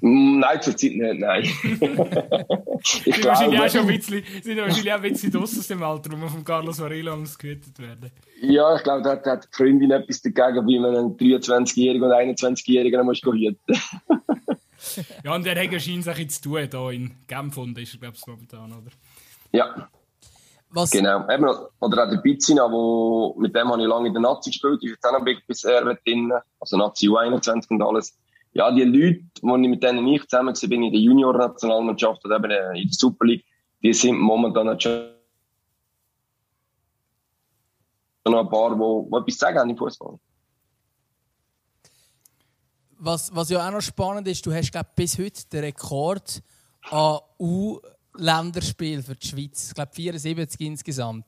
Nein, 0.00 0.62
zurzeit 0.62 0.92
nicht, 0.92 1.18
nein. 1.18 1.42
ich 1.42 3.14
sind, 3.14 3.24
wahrscheinlich 3.24 3.60
auch 3.60 3.68
schon 3.68 3.80
ein 3.80 3.86
bisschen, 3.88 4.22
sind 4.42 4.58
wahrscheinlich 4.58 4.92
auch 4.92 4.96
ein 4.96 5.02
bisschen 5.02 5.36
aus 5.36 5.66
dem 5.66 5.82
Alter, 5.82 6.12
wo 6.12 6.16
man 6.16 6.28
von 6.28 6.44
Carlos 6.44 6.78
Varela 6.78 7.16
muss 7.16 7.36
gehütet 7.36 7.76
werden. 7.80 8.12
Ja, 8.40 8.76
ich 8.76 8.84
glaube, 8.84 9.02
da 9.02 9.10
hat, 9.10 9.26
hat 9.26 9.44
die 9.44 9.56
Freundin 9.56 9.90
etwas 9.90 10.22
dagegen, 10.22 10.66
wie 10.68 10.78
man 10.78 10.94
einen 10.94 11.16
23-Jährigen 11.16 12.04
und 12.04 12.12
21-Jährigen 12.12 13.04
muss 13.04 13.20
hüten 13.20 13.58
Ja, 15.24 15.34
und 15.34 15.44
der 15.44 15.60
hat 15.60 15.72
wahrscheinlich 15.72 16.04
sich 16.04 16.30
zu 16.30 16.42
tun, 16.42 16.68
hier 16.70 16.90
in 16.90 17.16
Genf 17.26 17.56
und 17.56 17.76
ist 17.78 17.94
er, 17.94 17.98
glaube 17.98 18.16
ich, 18.16 18.26
momentan, 18.26 18.72
oder? 18.72 18.90
Ja. 19.50 19.88
Was? 20.70 20.90
Genau. 20.90 21.28
Eben, 21.28 21.48
oder 21.80 22.04
auch 22.04 22.10
der 22.10 22.18
Pizzina, 22.18 22.70
wo, 22.70 23.34
mit 23.38 23.56
dem 23.56 23.68
habe 23.68 23.82
ich 23.82 23.88
lange 23.88 24.08
in 24.08 24.14
der 24.14 24.22
Nazi 24.22 24.50
gespielt, 24.50 24.84
ist 24.84 24.90
jetzt 24.90 25.04
auch 25.06 25.18
noch 25.18 25.24
bis 25.24 25.64
er 25.64 25.82
drin, 25.82 26.32
also 26.60 26.76
Nazi 26.76 27.08
U21 27.08 27.70
und 27.70 27.82
alles 27.82 28.16
ja, 28.52 28.70
die 28.70 28.84
Leute, 28.84 29.24
die 29.42 29.68
mit 29.68 29.82
denen 29.82 30.06
ich 30.08 30.26
zusammen 30.26 30.54
war, 30.54 30.68
bin 30.68 30.82
in 30.82 30.92
der 30.92 31.00
Junior-Nationalmannschaft 31.00 32.24
oder 32.24 32.36
eben 32.36 32.50
in 32.76 32.88
der 32.88 32.92
Super 32.92 33.26
League, 33.26 33.44
die 33.82 33.92
sind 33.92 34.18
momentan 34.18 34.80
schon 34.80 35.10
noch 38.24 38.40
ein 38.40 38.48
paar, 38.48 38.74
die, 38.74 39.10
die 39.10 39.16
etwas 39.16 39.38
sagen 39.38 39.58
haben 39.58 39.70
im 39.70 39.76
Fußball. 39.76 40.18
Was, 43.00 43.34
was 43.34 43.48
ja 43.48 43.66
auch 43.66 43.72
noch 43.72 43.80
spannend 43.80 44.26
ist, 44.26 44.44
du 44.44 44.52
hast 44.52 44.72
glaub, 44.72 44.94
bis 44.96 45.18
heute 45.18 45.48
den 45.52 45.60
Rekord 45.60 46.42
an 46.90 47.20
U-Länderspielen 47.38 49.04
für 49.04 49.14
die 49.14 49.26
Schweiz. 49.26 49.68
Ich 49.68 49.74
glaube 49.74 49.92
74 49.94 50.60
insgesamt. 50.60 51.24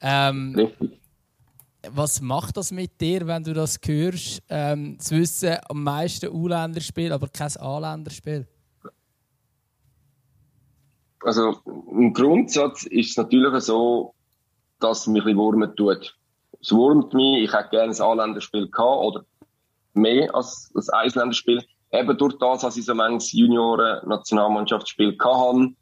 Ähm, 0.00 0.54
Richtig 0.56 1.01
was 1.90 2.20
macht 2.20 2.56
das 2.56 2.70
mit 2.70 3.00
dir, 3.00 3.26
wenn 3.26 3.42
du 3.42 3.52
das 3.52 3.78
hörst? 3.84 4.42
Ähm, 4.48 4.98
zu 4.98 5.16
wissen, 5.16 5.56
am 5.68 5.82
meisten 5.82 6.30
U-Länderspiel, 6.30 7.12
aber 7.12 7.28
kein 7.28 7.56
A-Länderspiel? 7.58 8.46
Also 11.24 11.56
im 11.90 12.12
Grundsatz 12.12 12.84
ist 12.84 13.10
es 13.10 13.16
natürlich 13.16 13.64
so, 13.64 14.14
dass 14.80 15.00
es 15.00 15.06
mich 15.06 15.24
ein 15.24 15.36
wurmen 15.36 15.74
tut. 15.76 16.16
Es 16.60 16.72
wurmt 16.72 17.14
mich, 17.14 17.44
ich 17.44 17.52
hätte 17.52 17.70
gerne 17.70 17.92
ein 17.92 18.00
A-Länderspiel 18.00 18.68
gehabt 18.70 19.04
oder 19.04 19.24
mehr 19.94 20.34
als 20.34 20.72
ein 20.74 21.06
Eisländerspiel. 21.06 21.62
Eben 21.92 22.16
durch 22.16 22.38
das, 22.38 22.62
dass 22.62 22.76
ich 22.76 22.84
so 22.84 22.94
manches 22.94 23.32
Junioren-Nationalmannschaftsspiel 23.32 25.16
hatte, 25.18 25.74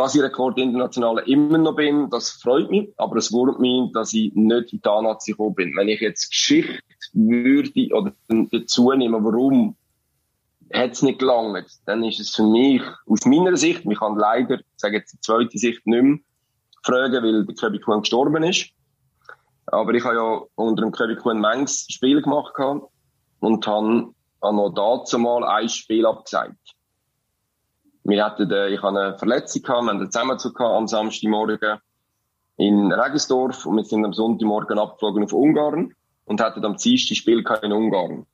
dass 0.00 0.14
ich 0.14 0.22
Rekord 0.22 0.56
international 0.56 1.18
immer 1.26 1.58
noch 1.58 1.76
bin, 1.76 2.08
das 2.08 2.30
freut 2.30 2.70
mich, 2.70 2.90
aber 2.96 3.16
es 3.16 3.30
wurmt 3.32 3.60
mich, 3.60 3.92
dass 3.92 4.14
ich 4.14 4.32
nicht 4.34 4.72
in 4.72 4.80
die 4.80 4.88
A-Nazi 4.88 5.32
gekommen 5.32 5.54
bin. 5.54 5.76
Wenn 5.76 5.88
ich 5.88 6.00
jetzt 6.00 6.30
Geschichte 6.30 6.80
würde 7.12 7.88
oder 7.92 8.12
dazu 8.50 8.92
nehme, 8.92 9.22
warum 9.22 9.76
hat 10.72 10.92
es 10.92 11.02
nicht 11.02 11.18
gelangt, 11.18 11.66
dann 11.84 12.02
ist 12.02 12.18
es 12.18 12.30
für 12.30 12.44
mich, 12.44 12.80
aus 13.06 13.26
meiner 13.26 13.58
Sicht, 13.58 13.84
ich 13.84 13.98
kann 13.98 14.16
leider, 14.16 14.60
ich 14.60 14.64
sage 14.76 14.96
jetzt 14.96 15.12
die 15.12 15.20
zweite 15.20 15.58
Sicht 15.58 15.86
nicht 15.86 16.02
mehr, 16.02 16.18
fragen, 16.82 17.22
weil 17.22 17.44
der 17.44 17.54
Köbi 17.54 17.78
Kuhn 17.78 18.00
gestorben 18.00 18.42
ist. 18.42 18.70
Aber 19.66 19.92
ich 19.92 20.02
habe 20.02 20.14
ja 20.14 20.40
unter 20.54 20.82
dem 20.82 20.92
Köbi 20.92 21.16
Kuhn 21.16 21.38
manches 21.38 21.86
Spiel 21.90 22.22
gemacht 22.22 22.54
und 23.40 23.66
habe 23.66 24.14
noch 24.40 24.70
dazu 24.74 25.18
mal 25.18 25.44
ein 25.44 25.68
Spiel 25.68 26.06
abgesagt. 26.06 26.56
Wir 28.04 28.24
hatten, 28.24 28.50
äh, 28.50 28.68
ich 28.68 28.82
hatte 28.82 28.98
eine 28.98 29.18
Verletzung 29.18 29.62
gehabt, 29.62 29.84
wir 29.84 29.90
haben 29.90 30.00
einen 30.00 30.10
Zusammenzug 30.10 30.56
gehabt 30.56 30.74
am 30.74 30.88
Samstagmorgen 30.88 31.78
in 32.56 32.92
Regensdorf 32.92 33.66
und 33.66 33.76
wir 33.76 33.84
sind 33.84 34.04
am 34.04 34.12
Sonntagmorgen 34.12 34.78
abgeflogen 34.78 35.24
auf 35.24 35.32
Ungarn 35.32 35.94
und 36.24 36.40
hatten 36.40 36.64
am 36.64 36.76
Dienstag 36.76 37.16
Spiel 37.16 37.44
in 37.62 37.72
Ungarn. 37.72 38.26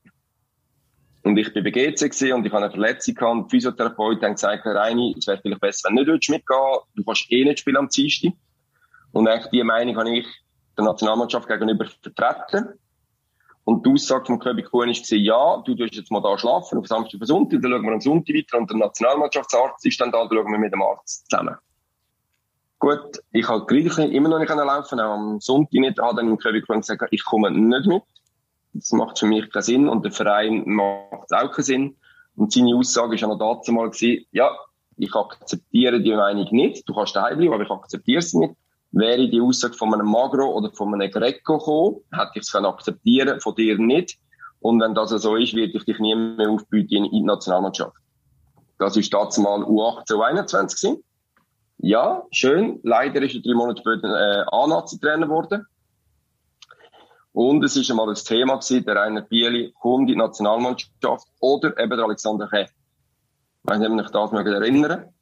Und 1.23 1.37
ich 1.39 1.53
bin 1.53 1.65
bei 1.65 1.71
GC 1.71 2.33
und 2.33 2.47
ich 2.47 2.53
hatte 2.53 2.65
eine 2.65 2.71
Verletzung 2.71 3.15
gehabt 3.15 3.33
und 3.33 3.47
die 3.47 3.57
Physiotherapeut 3.57 4.23
hat 4.23 4.35
gesagt, 4.35 4.65
Herr 4.65 4.77
Reini, 4.77 5.15
es 5.19 5.27
wäre 5.27 5.39
vielleicht 5.39 5.61
besser, 5.61 5.89
wenn 5.89 5.97
du 5.97 6.13
nicht 6.13 6.31
mitgehen 6.31 6.79
du 6.95 7.05
kannst 7.05 7.33
eh 7.33 7.45
nicht 7.45 7.59
spielen 7.59 7.79
am 7.79 7.89
Dienstag. 7.89 8.33
Und 9.11 9.27
eigentlich 9.27 9.51
diese 9.51 9.65
Meinung 9.65 9.97
habe 9.97 10.19
ich 10.19 10.27
der 10.77 10.85
Nationalmannschaft 10.85 11.49
gegenüber 11.49 11.87
vertreten. 11.87 12.79
Und 13.67 13.85
die 13.85 13.91
Aussage 13.91 14.27
von 14.27 14.39
Köbi 14.39 14.63
Kuhn 14.63 14.89
war, 14.89 15.19
ja, 15.19 15.63
du 15.67 15.75
tust 15.75 15.95
jetzt 15.97 16.13
mal 16.13 16.23
da 16.23 16.39
schlafen, 16.39 16.79
auf 16.79 16.87
Samstag 16.87 17.21
auf 17.21 17.27
Sonntag, 17.27 17.61
dann 17.63 17.73
schauen 17.73 17.83
wir 17.83 17.93
am 17.95 18.01
Sonntag 18.01 18.37
weiter 18.37 18.59
und 18.59 18.71
der 18.71 18.77
Nationalmannschaftsarzt 18.77 19.85
ist 19.85 20.01
dann 20.01 20.13
da, 20.13 20.25
dann 20.25 20.39
schauen 20.39 20.53
wir 20.53 20.59
mit 20.59 20.73
dem 20.73 20.83
Arzt 20.83 21.29
zusammen. 21.29 21.57
Gut, 22.79 23.19
ich 23.33 23.49
habe 23.49 23.67
gleich 23.67 23.99
immer 24.13 24.29
noch 24.29 24.39
nicht 24.39 24.51
laufen 24.51 25.01
auch 25.01 25.15
am 25.15 25.41
Sonntag 25.41 25.73
nicht, 25.73 25.99
habe 25.99 26.15
dann 26.15 26.39
Köbi 26.39 26.63
Kuhn 26.63 26.81
gesagt, 26.81 27.09
ich 27.11 27.25
komme 27.25 27.51
nicht 27.51 27.87
mit. 27.87 28.05
Das 28.73 28.93
macht 28.93 29.19
für 29.19 29.27
mich 29.27 29.51
keinen 29.51 29.63
Sinn 29.63 29.89
und 29.89 30.05
der 30.05 30.13
Verein 30.13 30.63
macht 30.67 31.33
auch 31.33 31.51
keinen 31.51 31.65
Sinn. 31.65 31.97
Und 32.37 32.53
seine 32.53 32.77
Aussage 32.77 33.11
war 33.11 33.17
ja 33.17 33.27
noch 33.27 33.39
dazu 33.39 33.73
mal 33.73 33.91
gewesen, 33.91 34.27
ja, 34.31 34.57
ich 34.97 35.13
akzeptiere 35.13 36.01
die 36.01 36.15
Meinung 36.15 36.47
nicht, 36.53 36.89
du 36.89 36.95
kannst 36.95 37.17
daheim 37.17 37.39
bleiben, 37.39 37.55
aber 37.55 37.65
ich 37.65 37.71
akzeptiere 37.71 38.23
sie 38.23 38.39
nicht. 38.39 38.55
Wäre 38.93 39.29
die 39.29 39.41
Aussage 39.41 39.75
von 39.75 39.93
einem 39.93 40.07
Magro 40.07 40.47
oder 40.57 40.71
von 40.73 40.95
einem 40.95 41.11
Greco 41.11 41.59
gekommen, 41.59 41.97
hätte 42.13 42.33
ich 42.37 42.43
es 42.43 42.55
akzeptieren 42.55 43.41
von 43.41 43.55
dir 43.55 43.79
nicht. 43.79 44.19
Und 44.61 44.81
wenn 44.81 44.95
das 44.95 45.11
so 45.11 45.37
ist, 45.37 45.55
werde 45.55 45.73
ich 45.73 45.85
dich 45.85 45.99
nie 45.99 46.15
mehr 46.15 46.51
aufbieten 46.51 47.05
in 47.05 47.11
die 47.11 47.23
Nationalmannschaft. 47.23 47.97
Das 48.79 48.95
dazu 48.95 49.41
mal 49.41 49.63
U18, 49.63 50.13
U21 50.13 50.81
gewesen. 50.81 51.05
Ja, 51.79 52.23
schön. 52.31 52.81
Leider 52.83 53.23
ist 53.23 53.35
er 53.35 53.43
drei 53.43 53.55
Monate 53.55 53.81
später 53.81 54.09
äh, 54.09 54.45
A-Nazi-Trainer 54.51 55.27
geworden. 55.27 55.67
Und 57.33 57.63
es 57.65 57.77
ist 57.77 57.91
einmal 57.91 58.07
das 58.07 58.25
Thema 58.25 58.55
gewesen, 58.55 58.85
der 58.87 58.97
Rainer 58.97 59.21
Bieli 59.21 59.75
kommt 59.79 60.09
in 60.09 60.15
die 60.15 60.17
Nationalmannschaft 60.17 61.29
oder 61.41 61.79
eben 61.79 61.91
der 61.91 62.05
Alexander 62.05 62.49
Keh. 62.49 62.63
Ich 62.63 62.71
weiß 63.65 63.79
nicht, 63.79 63.91
ob 63.91 64.01
ich 64.01 64.11
das 64.11 64.33
mögt 64.33 64.49
erinnern. 64.49 65.13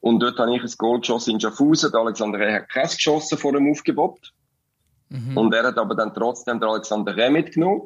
Und 0.00 0.20
dort 0.20 0.38
habe 0.38 0.54
ich 0.54 0.62
ein 0.62 0.70
Goal 0.78 1.00
geschossen 1.00 1.34
in 1.34 1.40
Schaffhausen. 1.40 1.90
Der 1.90 2.00
Alexander 2.00 2.38
Reh 2.38 2.52
hat 2.54 2.68
keins 2.68 2.96
geschossen 2.96 3.38
vor 3.38 3.52
dem 3.52 3.70
Aufgebot. 3.70 4.32
Mhm. 5.08 5.36
Und 5.36 5.54
er 5.54 5.64
hat 5.64 5.78
aber 5.78 5.94
dann 5.94 6.14
trotzdem 6.14 6.60
den 6.60 6.68
Alexander 6.68 7.16
Reh 7.16 7.30
mitgenommen. 7.30 7.82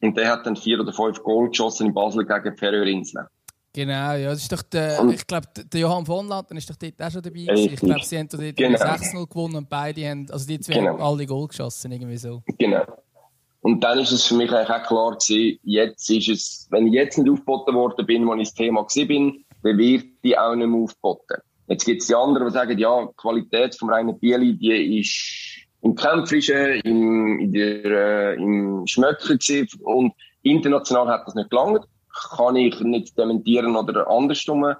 Und 0.00 0.16
der 0.16 0.30
hat 0.30 0.46
dann 0.46 0.56
vier 0.56 0.80
oder 0.80 0.92
fünf 0.92 1.22
Goal 1.22 1.48
geschossen 1.48 1.86
in 1.86 1.94
Basel 1.94 2.26
gegen 2.26 2.56
Färöerinseln. 2.56 3.26
Genau, 3.74 4.14
ja, 4.14 4.30
das 4.30 4.42
ist 4.42 4.52
doch 4.52 4.62
der, 4.62 5.00
und, 5.00 5.14
ich 5.14 5.26
glaube, 5.26 5.46
der 5.56 5.80
Johann 5.80 6.04
von 6.04 6.28
Latten 6.28 6.58
ist 6.58 6.68
doch 6.68 6.76
dort 6.76 7.00
auch 7.00 7.10
schon 7.10 7.22
dabei 7.22 7.44
gewesen. 7.44 7.72
Ich 7.72 7.80
glaube, 7.80 8.04
sie 8.04 8.18
haben 8.18 8.28
dort 8.28 8.54
genau. 8.54 8.78
6-0 8.78 9.28
gewonnen 9.28 9.56
und 9.56 9.68
beide 9.70 10.06
haben, 10.06 10.26
also 10.30 10.46
die 10.46 10.60
zwei 10.60 10.74
genau. 10.74 10.92
haben 10.92 11.00
alle 11.00 11.24
Goal 11.24 11.48
geschossen, 11.48 11.90
irgendwie 11.90 12.18
so. 12.18 12.42
Genau. 12.58 12.84
Und 13.62 13.82
dann 13.82 13.98
ist 14.00 14.12
es 14.12 14.26
für 14.26 14.34
mich 14.34 14.52
eigentlich 14.52 14.68
auch 14.68 14.82
klar 14.82 15.12
gewesen, 15.12 15.58
jetzt 15.62 16.10
ist 16.10 16.28
es, 16.28 16.66
wenn 16.70 16.88
ich 16.88 16.92
jetzt 16.92 17.16
nicht 17.16 17.30
aufgeboten 17.30 17.74
worden 17.74 18.04
bin, 18.04 18.28
als 18.28 18.40
ich 18.40 18.48
das 18.48 18.54
Thema 18.54 18.82
gewesen 18.82 19.08
bin, 19.08 19.44
dann 19.62 19.78
wird 19.78 20.04
die 20.24 20.36
auch 20.38 20.54
nicht 20.54 20.68
mehr 20.68 20.80
aufgeboten. 20.80 21.42
Jetzt 21.68 21.84
gibt 21.84 22.02
es 22.02 22.08
die 22.08 22.14
anderen, 22.14 22.48
die 22.48 22.52
sagen, 22.52 22.78
ja, 22.78 23.06
die 23.06 23.14
Qualität 23.16 23.74
vom 23.76 23.90
reinen 23.90 24.18
Bieli, 24.18 24.56
die 24.56 25.00
ist 25.00 25.66
im 25.82 25.94
Kämpferischen, 25.94 26.80
im, 26.82 27.54
äh, 27.54 28.34
im 28.34 28.86
Schmöcker 28.86 29.36
und 29.82 30.12
international 30.42 31.08
hat 31.08 31.26
das 31.26 31.34
nicht 31.34 31.50
gelangt. 31.50 31.86
Kann 32.36 32.56
ich 32.56 32.78
nicht 32.80 33.16
dementieren 33.16 33.74
oder 33.74 34.08
andersrum 34.08 34.74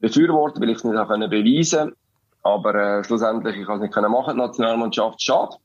befürworten, 0.00 0.62
weil 0.62 0.70
ich 0.70 0.78
es 0.78 0.84
nicht 0.84 0.96
auch 0.96 1.08
beweisen 1.08 1.78
konnte. 1.78 1.96
Aber 2.42 2.74
äh, 2.74 3.04
schlussendlich, 3.04 3.56
ich 3.56 3.66
kann 3.66 3.82
es 3.82 3.82
nicht 3.82 4.08
machen, 4.08 4.34
die 4.34 4.38
Nationalmannschaft 4.38 5.20
schade, 5.20 5.56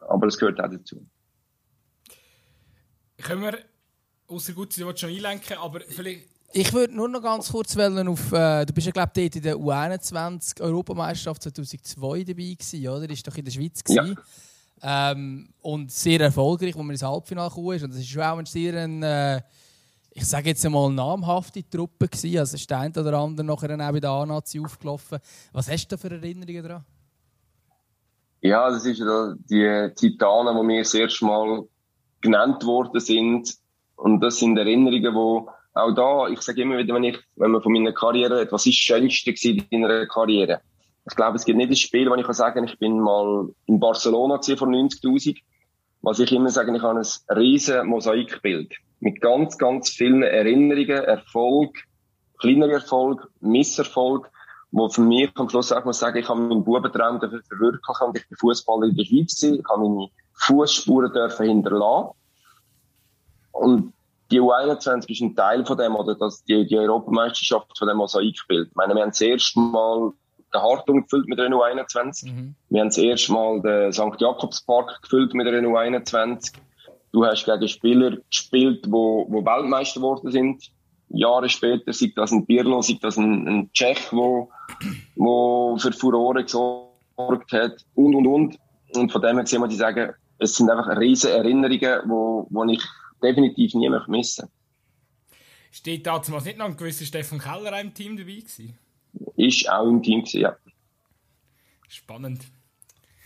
aber 0.00 0.26
es 0.26 0.38
gehört 0.38 0.60
auch 0.60 0.70
dazu. 0.70 1.06
Können 3.22 3.42
wir, 3.42 3.58
außer 4.26 4.52
gut, 4.54 4.72
Sie 4.72 4.82
schon 4.82 5.10
einlenken, 5.10 5.56
aber 5.58 5.80
vielleicht 5.80 6.31
ich 6.52 6.72
würde 6.72 6.94
nur 6.94 7.08
noch 7.08 7.22
ganz 7.22 7.50
kurz 7.50 7.76
wählen 7.76 8.08
auf. 8.08 8.32
Äh, 8.32 8.66
du 8.66 8.72
bist 8.72 8.86
ja, 8.86 8.92
glaube 8.92 9.10
ich, 9.16 9.36
in 9.36 9.42
der 9.42 9.56
U21 9.56 10.60
Europameisterschaft 10.60 11.42
2002 11.42 12.24
dabei 12.24 12.34
gewesen, 12.34 12.88
oder? 12.88 13.06
Das 13.06 13.18
war 13.18 13.30
doch 13.30 13.38
in 13.38 13.44
der 13.44 13.52
Schweiz. 13.52 13.82
Ja. 13.88 14.06
Ähm, 14.82 15.48
und 15.62 15.90
sehr 15.90 16.20
erfolgreich, 16.20 16.74
wo 16.74 16.82
man 16.82 16.90
ins 16.90 17.02
Halbfinale 17.02 17.48
gekommen 17.48 17.76
ist. 17.76 17.84
Und 17.84 17.94
das 17.94 18.16
war 18.16 18.34
auch 18.34 18.38
ein 18.38 18.46
sehr, 18.46 18.82
ein, 18.82 19.02
äh, 19.02 19.40
ich 20.10 20.24
sage 20.26 20.50
jetzt 20.50 20.64
einmal, 20.66 20.90
namhafte 20.90 21.68
Truppe 21.68 22.08
gewesen. 22.08 22.38
Also 22.38 22.56
ist 22.56 22.68
der 22.68 22.80
eine 22.80 23.00
oder 23.00 23.18
andere 23.18 23.46
nachher 23.46 23.74
auch 23.74 23.92
bei 23.92 24.00
der 24.00 24.10
A-Nazi 24.10 24.60
aufgelaufen. 24.60 25.18
Was 25.52 25.70
hast 25.70 25.86
du 25.86 25.96
da 25.96 26.00
für 26.00 26.10
Erinnerungen 26.10 26.62
daran? 26.62 26.84
Ja, 28.40 28.68
das 28.70 28.84
ist 28.84 28.98
ja 28.98 29.34
die 29.48 29.94
Titanen, 29.94 30.56
die 30.56 30.62
mir 30.64 30.82
das 30.82 30.94
erste 30.94 31.24
Mal 31.24 31.64
genannt 32.20 32.64
worden 32.64 33.00
sind. 33.00 33.56
Und 33.94 34.20
das 34.20 34.38
sind 34.38 34.58
Erinnerungen, 34.58 35.14
die 35.14 35.61
auch 35.74 35.92
da, 35.92 36.28
ich 36.28 36.40
sage 36.42 36.62
immer 36.62 36.78
wieder, 36.78 36.94
wenn 36.94 37.04
ich, 37.04 37.18
wenn 37.36 37.50
man 37.50 37.62
von 37.62 37.72
meiner 37.72 37.92
Karriere 37.92 38.38
redet, 38.38 38.52
was 38.52 38.66
ist 38.66 38.78
das 38.78 38.98
Schönste 38.98 39.30
in 39.70 39.82
deiner 39.82 40.06
Karriere? 40.06 40.60
Ich 41.08 41.16
glaube, 41.16 41.36
es 41.36 41.44
gibt 41.44 41.56
nicht 41.56 41.70
ein 41.70 41.76
Spiel, 41.76 42.08
wo 42.10 42.14
ich 42.14 42.24
kann 42.24 42.34
sagen, 42.34 42.64
ich 42.64 42.78
bin 42.78 43.00
mal 43.00 43.48
in 43.66 43.80
Barcelona 43.80 44.40
vor 44.40 44.68
90.000. 44.68 45.38
Was 46.02 46.18
ich 46.18 46.32
immer 46.32 46.50
sage, 46.50 46.74
ich 46.76 46.82
habe 46.82 47.00
ein 47.00 47.36
riesen 47.36 47.86
Mosaikbild. 47.86 48.74
Mit 49.00 49.20
ganz, 49.20 49.58
ganz 49.58 49.90
vielen 49.90 50.22
Erinnerungen, 50.22 51.04
Erfolg, 51.04 51.76
kleinere 52.38 52.72
Erfolg, 52.72 53.28
Misserfolg, 53.40 54.30
wo 54.70 54.88
für 54.88 55.02
mich 55.02 55.30
am 55.34 55.48
Schluss 55.48 55.72
auch 55.72 55.84
muss 55.84 55.98
sagen, 55.98 56.18
ich 56.18 56.28
habe 56.28 56.40
meinen 56.40 56.64
Bubentraum 56.64 57.20
dafür 57.20 57.42
verwirklichen 57.48 58.06
und 58.06 58.16
ich 58.16 58.28
bin 58.28 58.38
Fußballer 58.38 58.88
in 58.88 58.96
der 58.96 59.04
Schweiz 59.04 59.40
gewesen, 59.40 59.60
ich 59.60 59.68
habe 59.68 59.88
meine 59.88 60.08
Fußspuren 60.34 61.12
dürfen 61.12 61.46
hinterlassen. 61.46 62.10
Und 63.52 63.92
die 64.32 64.40
U21 64.40 65.10
ist 65.10 65.20
ein 65.20 65.36
Teil 65.36 65.64
von 65.64 65.76
dem, 65.76 65.94
oder 65.94 66.14
das, 66.14 66.42
die, 66.44 66.66
die 66.66 66.78
Europameisterschaft 66.78 67.78
von 67.78 67.88
dem 67.88 67.98
Mosaikbild. 67.98 68.68
Ich 68.68 68.74
meine, 68.74 68.94
wir 68.94 69.02
haben 69.02 69.10
das 69.10 69.20
erste 69.20 69.60
Mal 69.60 70.12
den 70.52 70.62
Hartung 70.62 71.02
gefüllt 71.02 71.28
mit 71.28 71.38
der 71.38 71.50
U21. 71.50 72.26
Mhm. 72.26 72.54
Wir 72.70 72.80
haben 72.80 72.88
das 72.88 72.98
erste 72.98 73.32
Mal 73.32 73.60
den 73.60 73.92
St. 73.92 74.20
Jakobspark 74.20 75.02
gefüllt 75.02 75.34
mit 75.34 75.46
der 75.46 75.62
U21. 75.62 76.52
Du 77.12 77.24
hast 77.26 77.44
gegen 77.44 77.68
Spieler 77.68 78.16
gespielt, 78.30 78.86
wo, 78.88 79.26
wo 79.28 79.44
Weltmeister 79.44 80.00
geworden 80.00 80.30
sind. 80.30 80.70
Jahre 81.10 81.50
später, 81.50 81.92
sei 81.92 82.10
das 82.16 82.32
ein 82.32 82.46
Pirlo, 82.46 82.80
sei 82.80 82.98
das 83.00 83.18
ein, 83.18 83.46
ein 83.46 83.72
Tschech, 83.72 84.12
wo, 84.12 84.50
wo 85.14 85.76
für 85.76 85.92
Furore 85.92 86.42
gesorgt 86.42 87.52
hat 87.52 87.84
und, 87.94 88.14
und, 88.14 88.26
und. 88.26 88.58
Und 88.94 89.12
von 89.12 89.20
dem 89.20 89.36
her 89.36 89.46
sehen 89.46 89.60
wir, 89.60 89.68
die 89.68 89.76
sagen, 89.76 90.12
es 90.38 90.54
sind 90.54 90.70
einfach 90.70 90.98
riesige 90.98 91.34
Erinnerungen, 91.34 92.00
wo, 92.06 92.46
wo 92.50 92.64
ich 92.64 92.82
definitiv 93.22 93.74
nie 93.74 93.88
mehr 93.88 94.04
missen. 94.08 94.48
Steht 95.70 96.06
damals 96.06 96.44
nicht 96.44 96.58
noch 96.58 96.66
ein 96.66 96.76
gewisser 96.76 97.06
Stefan 97.06 97.38
Keller 97.38 97.80
im 97.80 97.94
Team 97.94 98.16
dabei 98.16 98.34
gewesen? 98.34 98.78
Ist 99.36 99.68
auch 99.70 99.88
im 99.88 100.02
Team 100.02 100.20
gewesen, 100.20 100.40
ja. 100.40 100.56
Spannend. 101.88 102.44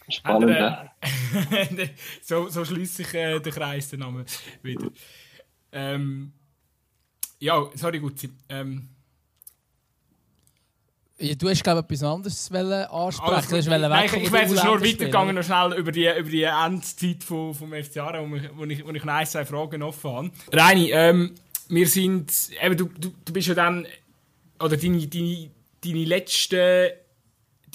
Spannend, 0.09 0.51
ja. 0.51 0.93
so, 2.23 2.49
so 2.49 2.65
schließt 2.65 2.97
sich 2.97 3.15
äh, 3.15 3.41
der 3.41 3.53
Kreis 3.53 3.91
der 3.91 3.99
Name 3.99 4.25
wieder. 4.63 4.91
Ähm, 5.73 6.33
ja, 7.41 7.69
sorry, 7.75 7.99
Gutzi. 7.99 8.31
Ähm, 8.49 8.89
ja, 11.19 11.35
du 11.35 11.49
hast, 11.49 11.65
glaube 11.65 11.81
ich, 11.81 11.85
etwas 11.85 12.03
anderes 12.03 12.53
ansprechen. 12.91 13.55
Also, 13.55 13.71
nein, 13.71 13.83
weg, 13.83 14.13
ich, 14.17 14.23
ich 14.25 14.33
wäre 14.33 14.43
jetzt 14.43 14.65
nur 14.65 14.81
weitergegangen, 14.81 15.35
noch 15.35 15.43
schnell 15.43 15.73
über 15.79 15.91
die, 15.91 16.07
über 16.07 16.31
die 16.31 16.43
Endzeit 16.43 17.25
vom, 17.25 17.55
vom 17.55 17.73
FC 17.73 17.99
Aarau, 17.99 18.29
wo, 18.29 18.37
wo, 18.57 18.65
ich, 18.65 18.85
wo 18.85 18.91
ich 18.91 19.05
noch 19.05 19.15
ein, 19.15 19.27
zwei 19.27 19.45
Fragen 19.47 19.83
offen 19.83 20.11
habe. 20.11 20.31
Reini, 20.53 20.91
ähm, 20.93 21.35
wir 21.69 21.89
sind, 21.89 22.33
eben, 22.63 22.77
du, 22.77 22.91
du, 22.99 23.13
du 23.25 23.33
bist 23.33 23.49
ja 23.49 23.55
dann, 23.55 23.87
oder 24.61 24.77
deine, 24.77 25.07
deine, 25.07 25.51
deine 25.83 26.05
letzte, 26.05 26.99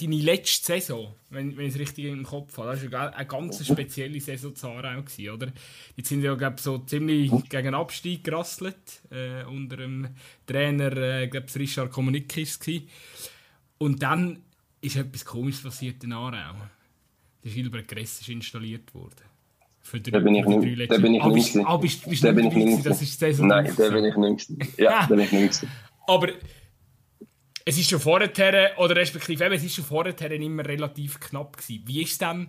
deine 0.01 0.15
letzte 0.15 0.65
Saison, 0.65 1.13
wenn, 1.29 1.55
wenn 1.55 1.67
ich 1.67 1.75
es 1.75 1.79
richtig 1.79 2.05
im 2.05 2.23
Kopf 2.23 2.57
habe, 2.57 2.71
das 2.71 2.91
war 2.91 3.15
eine 3.15 3.27
ganz 3.27 3.65
spezielle 3.65 4.19
Saison 4.19 4.55
zu 4.55 4.67
Aarau, 4.67 5.03
oder? 5.33 5.47
Jetzt 5.95 6.09
sind 6.09 6.23
ja, 6.23 6.33
glaube 6.35 6.59
so 6.59 6.79
ziemlich 6.79 7.31
gegen 7.49 7.73
Abstieg 7.73 8.23
gerasselt, 8.23 9.01
äh, 9.11 9.43
unter 9.43 9.77
dem 9.77 10.07
Trainer, 10.45 10.95
äh, 10.97 11.27
glaube 11.27 11.47
Richard 11.55 11.91
Kommunikis 11.91 12.59
gewesen. 12.59 12.87
Und 13.77 14.01
dann 14.01 14.43
ist 14.81 14.95
etwas 14.95 15.25
Komisches 15.25 15.63
passiert 15.63 16.03
in 16.03 16.13
Aarau. 16.13 16.55
Der 17.43 17.51
Gilbert 17.51 17.87
Gress 17.87 18.21
ist 18.21 18.29
installiert 18.29 18.93
worden. 18.93 19.15
Für 19.81 19.99
drei, 19.99 20.11
da 20.11 20.19
bin 20.19 20.35
ich 20.35 20.45
nicht. 20.45 20.89
Da 20.91 20.97
bin 20.97 21.15
ich 21.15 21.23
nicht. 21.23 21.57
Ah, 21.65 21.77
bist, 21.77 22.07
bist 22.07 22.23
da 22.23 22.31
bin 22.31 22.47
ich 22.47 22.53
nicht. 22.53 22.85
Das 22.85 23.01
ist 23.01 23.19
Saison 23.19 23.47
Nein, 23.47 23.73
da 23.75 23.89
bin 23.89 24.05
ich 24.05 24.15
nicht. 24.15 24.77
Ja, 24.77 25.01
da 25.01 25.07
bin 25.07 25.19
ich 25.19 25.31
nicht. 25.31 25.65
Aber 26.07 26.29
es 27.66 27.78
ist 27.78 27.89
schon 27.89 27.99
vorher, 27.99 28.72
oder 28.78 28.95
respektive 28.95 29.45
es 29.53 29.64
ist 29.64 29.76
schon 29.76 29.86
vorher 29.86 30.32
immer 30.32 30.66
relativ 30.66 31.20
knapp 31.20 31.57
gewesen. 31.57 31.84
Wie 31.86 32.01
ist 32.01 32.14
es 32.14 32.18
dann, 32.18 32.47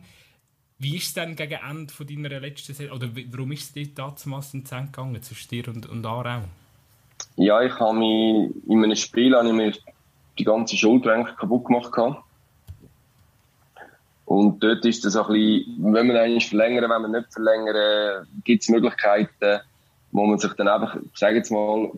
wie 0.78 0.96
ist 0.96 1.08
es 1.08 1.14
dann 1.14 1.36
gegen 1.36 1.58
Ende 1.68 1.92
von 1.92 2.06
deiner 2.06 2.40
letzten 2.40 2.74
Saison, 2.74 2.96
oder 2.96 3.08
warum 3.30 3.52
ist 3.52 3.62
es 3.64 3.72
dir 3.72 3.88
damals 3.94 4.54
in 4.54 4.64
den 4.64 4.86
gegangen, 4.86 5.22
zwischen 5.22 5.48
dir 5.48 5.68
und, 5.68 5.86
und 5.86 6.06
Aarau? 6.06 6.42
Ja, 7.36 7.62
ich 7.62 7.78
habe 7.78 7.98
mich, 7.98 8.50
in 8.68 8.84
einem 8.84 8.96
Spiel 8.96 9.34
habe 9.34 9.48
ich 9.48 9.54
mir 9.54 9.72
die 10.38 10.44
ganze 10.44 10.76
Schulter 10.76 11.12
eigentlich 11.12 11.36
kaputt 11.36 11.66
gemacht. 11.66 11.92
Und 14.24 14.62
dort 14.62 14.84
ist 14.84 15.04
das 15.04 15.16
ein 15.16 15.26
bisschen, 15.26 15.92
wenn 15.94 16.06
man 16.06 16.16
eigentlich 16.16 16.48
verlängern, 16.48 16.90
wenn 16.90 17.02
man 17.02 17.12
nicht 17.12 17.32
verlängern, 17.32 18.26
gibt 18.44 18.62
es 18.62 18.68
Möglichkeiten, 18.68 19.60
wo 20.10 20.24
man 20.24 20.38
sich 20.38 20.52
dann 20.54 20.68
einfach, 20.68 20.96
ich 20.96 21.18
sage 21.18 21.36
jetzt 21.36 21.50
mal, 21.50 21.90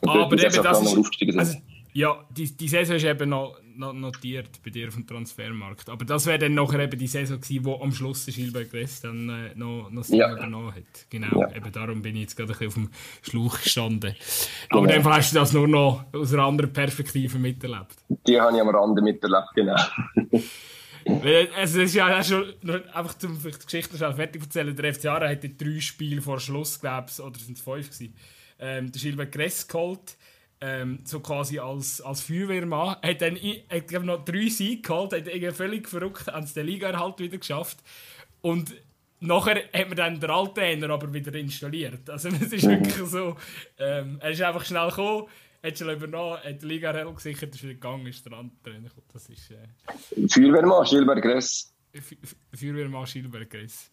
und 0.00 0.08
aber 0.08 0.32
eben, 0.32 0.40
das 0.40 0.80
ist, 0.80 0.96
also, 1.36 1.58
ja, 1.96 2.24
die, 2.28 2.56
die 2.56 2.68
Saison 2.68 2.96
ist 2.96 3.04
eben 3.04 3.28
noch, 3.28 3.56
noch 3.76 3.92
notiert 3.92 4.60
bei 4.64 4.70
dir 4.70 4.88
auf 4.88 4.94
dem 4.94 5.06
Transfermarkt. 5.06 5.88
Aber 5.88 6.04
das 6.04 6.26
wäre 6.26 6.40
dann 6.40 6.54
nachher 6.54 6.80
eben 6.80 6.98
die 6.98 7.06
Saison 7.06 7.40
gewesen, 7.40 7.64
wo 7.64 7.80
am 7.80 7.92
Schluss 7.92 8.24
der 8.24 8.34
Gilbert 8.34 8.72
Gress 8.72 9.00
dann 9.00 9.28
äh, 9.28 9.54
noch, 9.54 9.90
noch 9.90 10.08
ja. 10.08 10.32
übernommen 10.32 10.74
hat. 10.74 11.08
Genau, 11.08 11.40
ja. 11.40 11.54
eben 11.54 11.70
darum 11.70 12.02
bin 12.02 12.16
ich 12.16 12.22
jetzt 12.22 12.36
gerade 12.36 12.52
ein 12.52 12.58
bisschen 12.58 12.66
auf 12.66 12.74
dem 12.74 12.90
Schlauch 13.22 13.62
gestanden. 13.62 14.16
Aber 14.70 14.88
genau. 14.88 15.02
dann 15.04 15.14
hast 15.14 15.32
du 15.32 15.38
das 15.38 15.52
nur 15.52 15.68
noch 15.68 16.04
aus 16.12 16.34
einer 16.34 16.42
anderen 16.42 16.72
Perspektive 16.72 17.38
miterlebt. 17.38 17.94
Die 18.26 18.40
habe 18.40 18.56
ich 18.56 18.60
am 18.60 18.68
Rande 18.70 19.00
miterlebt, 19.00 19.50
genau. 19.54 19.76
also 21.56 21.78
das 21.78 21.88
ist 21.88 21.94
ja 21.94 22.24
schon, 22.24 22.54
einfach 22.92 23.16
zum 23.18 23.40
die 23.40 23.50
Geschichte 23.50 23.96
schnell 23.96 24.14
fertig 24.14 24.42
erzählen, 24.42 24.74
der 24.74 24.94
FC 24.94 25.06
Aarau 25.06 25.28
hatte 25.28 25.48
drei 25.50 25.78
Spiele 25.78 26.20
vor 26.20 26.40
Schluss, 26.40 26.80
glaube 26.80 27.06
ich, 27.08 27.20
oder 27.22 27.38
sind 27.38 27.56
es 27.56 27.62
fünf 27.62 27.86
gewesen, 27.90 28.14
ähm, 28.58 28.90
der 28.90 29.00
Gilbert 29.00 29.30
Gress 29.30 29.68
geholt, 29.68 30.16
ähm, 30.60 31.00
so 31.04 31.20
quasi 31.20 31.58
als, 31.58 32.00
als 32.00 32.22
Feuerwehrmann, 32.22 32.96
hat 33.02 33.22
dann 33.22 33.36
hat, 33.36 33.88
glaub, 33.88 34.04
noch 34.04 34.24
drei 34.24 34.48
Siege 34.48 34.82
geholt, 34.82 35.12
hat 35.12 35.26
irgendwie 35.26 35.52
völlig 35.52 35.88
verrückt, 35.88 36.28
an 36.28 36.48
der 36.54 36.64
Liga 36.64 36.98
halt 36.98 37.18
wieder 37.18 37.38
geschafft 37.38 37.78
und 38.40 38.74
nachher 39.20 39.64
hat 39.72 39.88
man 39.88 39.96
dann 39.96 40.20
den 40.20 40.30
alten 40.30 40.54
Trainer 40.54 40.90
aber 40.90 41.12
wieder 41.12 41.34
installiert, 41.34 42.08
also 42.08 42.28
es 42.40 42.52
ist 42.52 42.64
mhm. 42.64 42.70
wirklich 42.70 43.08
so, 43.08 43.36
ähm, 43.78 44.18
er 44.20 44.30
ist 44.30 44.42
einfach 44.42 44.64
schnell 44.64 44.88
gekommen, 44.88 45.28
hat 45.62 45.78
schon 45.78 45.90
übernommen, 45.90 46.38
hat 46.44 46.62
die 46.62 46.66
Liga 46.66 46.92
hell 46.92 47.12
gesichert, 47.12 47.54
ist 47.54 47.62
wieder 47.62 47.74
gegangen, 47.74 48.06
ist 48.06 48.24
der 48.24 48.34
andere 48.34 48.56
Trainer 48.62 48.90
Das 49.12 49.28
ist... 49.28 49.50
Äh, 49.50 50.28
Feuerwehrmann, 50.28 50.86
Schilberg 50.86 51.22
Gress. 51.22 51.74
Feuerwehrmann, 52.54 53.06
Schilberg 53.06 53.48
Gress. 53.48 53.90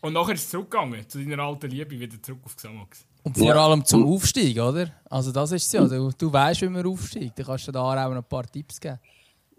Und 0.00 0.14
nachher 0.14 0.34
ist 0.34 0.44
es 0.44 0.50
zurückgegangen, 0.50 1.06
zu 1.08 1.18
deiner 1.18 1.42
alten 1.42 1.70
Liebe, 1.70 1.90
wieder 1.90 2.22
zurück 2.22 2.40
auf 2.44 2.56
Xamax. 2.56 3.06
Und 3.24 3.38
vor 3.38 3.46
ja. 3.46 3.64
allem 3.64 3.84
zum 3.84 4.06
Aufstieg, 4.06 4.60
oder? 4.60 4.88
Also 5.08 5.32
das 5.32 5.50
ist 5.50 5.64
es 5.64 5.72
ja, 5.72 5.86
du, 5.86 6.10
du 6.16 6.30
weißt, 6.30 6.60
wie 6.60 6.68
man 6.68 6.86
aufsteigt. 6.86 7.38
Du 7.38 7.42
kannst 7.42 7.66
dir 7.66 7.72
da 7.72 7.80
auch 7.80 8.10
noch 8.10 8.16
ein 8.16 8.24
paar 8.24 8.44
Tipps 8.44 8.78
geben. 8.78 9.00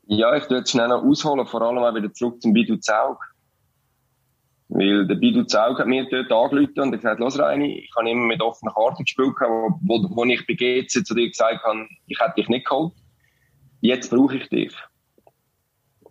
Ja, 0.06 0.36
ich 0.36 0.44
würde 0.44 0.58
jetzt 0.58 0.70
schnell 0.70 0.88
noch 0.88 1.04
ausholen, 1.04 1.48
vor 1.48 1.64
allem 1.64 1.80
auch 1.80 1.96
wieder 1.96 2.14
zurück 2.14 2.40
zum 2.40 2.54
Bidu 2.54 2.78
Zaug. 2.78 3.18
Weil 4.68 5.08
der 5.08 5.16
Bidu 5.16 5.46
Zaug 5.46 5.80
hat 5.80 5.88
mir 5.88 6.08
dort 6.08 6.32
angerufen 6.32 6.80
und 6.80 6.92
gesagt, 6.92 7.20
los 7.20 7.40
Reini, 7.40 7.80
ich 7.80 7.92
habe 7.98 8.10
immer 8.10 8.28
mit 8.28 8.42
offenen 8.42 8.72
Karten 8.72 9.04
gespielt, 9.04 9.34
wo, 9.40 9.80
wo, 9.82 10.16
wo 10.16 10.26
ich 10.26 10.46
bei 10.46 10.54
GC 10.54 11.04
zu 11.04 11.16
dir 11.16 11.28
gesagt 11.28 11.64
habe, 11.64 11.88
ich 12.06 12.20
hätte 12.20 12.36
dich 12.38 12.50
nicht 12.50 12.68
geholt. 12.68 12.94
Jetzt 13.82 14.12
brauche 14.12 14.38
ich 14.38 14.48
dich. 14.50 14.76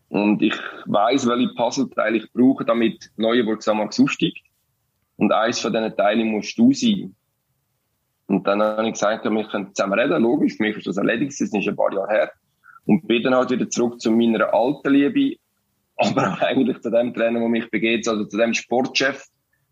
Und 0.09 0.43
ich 0.43 0.55
weiss, 0.87 1.29
welche 1.29 1.55
Puzzleteile 1.55 2.19
ich 2.19 2.33
brauche, 2.33 2.65
damit 2.65 3.11
Neuenburg 3.17 3.63
Samax 3.63 4.01
aufsteigt. 4.01 4.43
Und 5.17 5.33
eins 5.33 5.61
von 5.61 5.73
diesen 5.73 5.97
Teilen 5.97 6.33
musst 6.33 6.59
du 6.59 6.73
sein. 6.73 7.15
Und 8.27 8.47
dann 8.47 8.62
habe 8.62 8.87
ich 8.87 8.95
gesagt, 8.95 9.25
ja, 9.25 9.31
wir 9.31 9.45
können 9.45 9.75
zusammen 9.75 9.99
reden, 9.99 10.22
logisch, 10.22 10.57
für 10.57 10.62
mich 10.62 10.77
ist 10.77 10.87
das 10.87 10.97
erledigt, 10.97 11.33
das 11.33 11.41
ist 11.41 11.55
ein 11.55 11.77
paar 11.77 11.93
Jahre 11.93 12.09
her. 12.09 12.33
Und 12.87 13.07
bin 13.07 13.22
dann 13.22 13.35
halt 13.35 13.51
wieder 13.51 13.68
zurück 13.68 14.01
zu 14.01 14.11
meiner 14.11 14.53
alten 14.53 14.93
Liebe, 14.93 15.37
aber 15.97 16.33
auch 16.33 16.41
eigentlich 16.41 16.81
zu 16.81 16.91
dem 16.91 17.14
Trainer, 17.14 17.41
der 17.41 17.49
mich 17.49 17.70
GC, 17.70 18.09
also 18.09 18.25
zu 18.25 18.37
dem 18.37 18.55
Sportchef, 18.55 19.27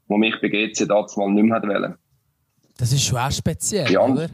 der 0.09 0.19
mich 0.19 0.35
bei 0.41 0.49
GC 0.49 0.87
damals 0.87 1.17
mal 1.17 1.31
nicht 1.31 1.45
mehr 1.45 1.63
wollte. 1.63 1.97
Das 2.77 2.93
ist 2.93 3.05
schon 3.05 3.19
auch 3.19 3.31
speziell, 3.31 3.91
ja. 3.91 4.01
oder? 4.01 4.29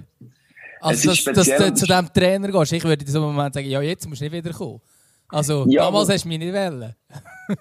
Also, 0.80 1.10
dass, 1.10 1.24
dass, 1.24 1.46
du 1.46 1.74
zu 1.74 1.86
diesem 1.86 2.12
Trainer 2.12 2.48
gehst. 2.48 2.72
Ich 2.72 2.84
würde 2.84 3.04
in 3.04 3.10
so 3.10 3.18
einem 3.18 3.34
Moment 3.34 3.54
sagen, 3.54 3.68
ja, 3.68 3.80
jetzt 3.80 4.08
musst 4.08 4.20
du 4.20 4.24
nicht 4.24 4.32
wieder 4.32 4.52
kommen. 4.52 4.80
Also, 5.28 5.66
ja, 5.68 5.82
damals 5.82 6.08
hast 6.08 6.24
du 6.24 6.28
mich 6.28 6.38
nicht 6.38 6.54
wollen. 6.54 6.94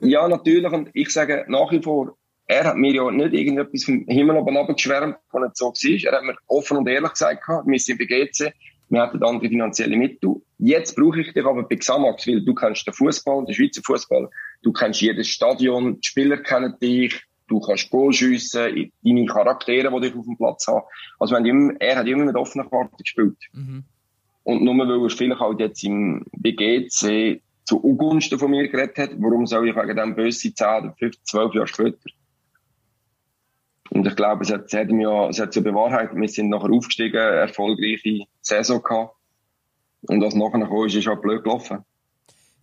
ja, 0.01 0.27
natürlich. 0.27 0.71
Und 0.71 0.89
ich 0.93 1.09
sage 1.09 1.45
nach 1.47 1.71
wie 1.71 1.81
vor, 1.81 2.15
er 2.47 2.63
hat 2.63 2.77
mir 2.77 2.93
ja 2.93 3.11
nicht 3.11 3.33
irgendetwas 3.33 3.83
vom 3.83 4.05
Himmel 4.07 4.37
oben 4.37 4.57
abgeschwärmt, 4.57 5.17
was 5.31 5.43
nicht 5.43 5.57
so 5.57 5.65
war. 5.65 6.11
Er 6.11 6.17
hat 6.17 6.23
mir 6.23 6.35
offen 6.47 6.77
und 6.77 6.87
ehrlich 6.87 7.11
gesagt, 7.11 7.43
wir 7.47 7.79
sind 7.79 7.99
bei 7.99 8.05
GC, 8.05 8.53
wir 8.89 9.01
hatten 9.01 9.21
andere 9.21 9.49
finanzielle 9.49 9.97
Mittel. 9.97 10.35
Jetzt 10.57 10.95
brauche 10.95 11.19
ich 11.19 11.33
dich 11.33 11.45
aber 11.45 11.63
bei 11.63 11.75
Xamax, 11.75 12.25
weil 12.25 12.43
du 12.43 12.55
kennst 12.55 12.87
den 12.87 12.93
Fußball, 12.93 13.45
den 13.45 13.53
Schweizer 13.53 13.81
Fußball, 13.83 14.29
du 14.63 14.71
kennst 14.71 15.01
jedes 15.01 15.27
Stadion, 15.27 15.99
die 15.99 16.07
Spieler 16.07 16.37
kennen 16.37 16.73
dich, 16.81 17.21
du 17.47 17.59
kannst 17.59 17.89
Goal 17.89 18.13
schiessen, 18.13 18.91
deine 19.03 19.25
Charaktere, 19.25 19.91
die 19.91 20.07
dich 20.07 20.15
auf 20.15 20.25
dem 20.25 20.37
Platz 20.37 20.67
haben. 20.67 20.85
Also 21.19 21.35
wenn 21.35 21.45
immer, 21.45 21.73
er 21.79 21.97
hat 21.97 22.07
immer 22.07 22.25
mit 22.25 22.35
offenen 22.37 22.69
Karten 22.69 22.95
gespielt. 22.95 23.37
Mhm. 23.51 23.83
Und 24.43 24.63
nur 24.63 24.77
weil 24.77 24.89
er 24.89 25.09
vielleicht 25.09 25.39
halt 25.41 25.59
jetzt 25.59 25.83
im 25.83 26.25
BGC 26.31 27.41
zu 27.65 27.83
Ungunsten 27.83 28.39
von 28.39 28.49
mir 28.49 28.69
geredet 28.69 28.97
hat, 28.97 29.09
warum 29.17 29.45
soll 29.45 29.67
ich 29.67 29.75
wegen 29.75 29.97
dem 29.97 30.15
böse 30.15 30.53
10 30.53 30.93
15, 30.97 31.25
12 31.25 31.53
Jahre 31.53 31.67
später 31.67 32.09
und 33.89 34.07
ich 34.07 34.15
glaube, 34.15 34.43
es 34.43 34.51
hat, 34.51 34.65
es 34.65 34.73
hat, 34.73 34.89
ja, 34.89 35.29
es 35.29 35.39
hat 35.39 35.53
sich 35.53 35.63
bewahrheitet. 35.63 36.15
Wir 36.15 36.27
sind 36.27 36.49
nachher 36.49 36.71
aufgestiegen, 36.71 37.17
erfolgreiche 37.17 38.25
Saison 38.41 38.81
gehabt. 38.81 39.15
Und 40.01 40.21
was 40.21 40.35
nachher 40.35 40.67
kam, 40.67 40.85
ist, 40.85 40.95
ist 40.95 41.07
auch 41.07 41.21
blöd 41.21 41.43
gelaufen. 41.43 41.83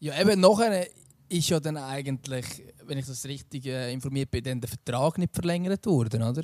Ja, 0.01 0.21
eben 0.21 0.41
nachher 0.41 0.87
ist 1.29 1.49
ja 1.49 1.61
dann 1.61 1.77
eigentlich, 1.77 2.45
wenn 2.85 2.99
ich 2.99 3.07
das 3.07 3.25
richtig 3.27 3.67
äh, 3.67 3.93
informiert 3.93 4.31
bin, 4.31 4.45
dann 4.45 4.61
der 4.61 4.69
Vertrag 4.69 5.19
nicht 5.19 5.35
verlängert 5.35 5.87
worden, 5.87 6.23
oder? 6.23 6.43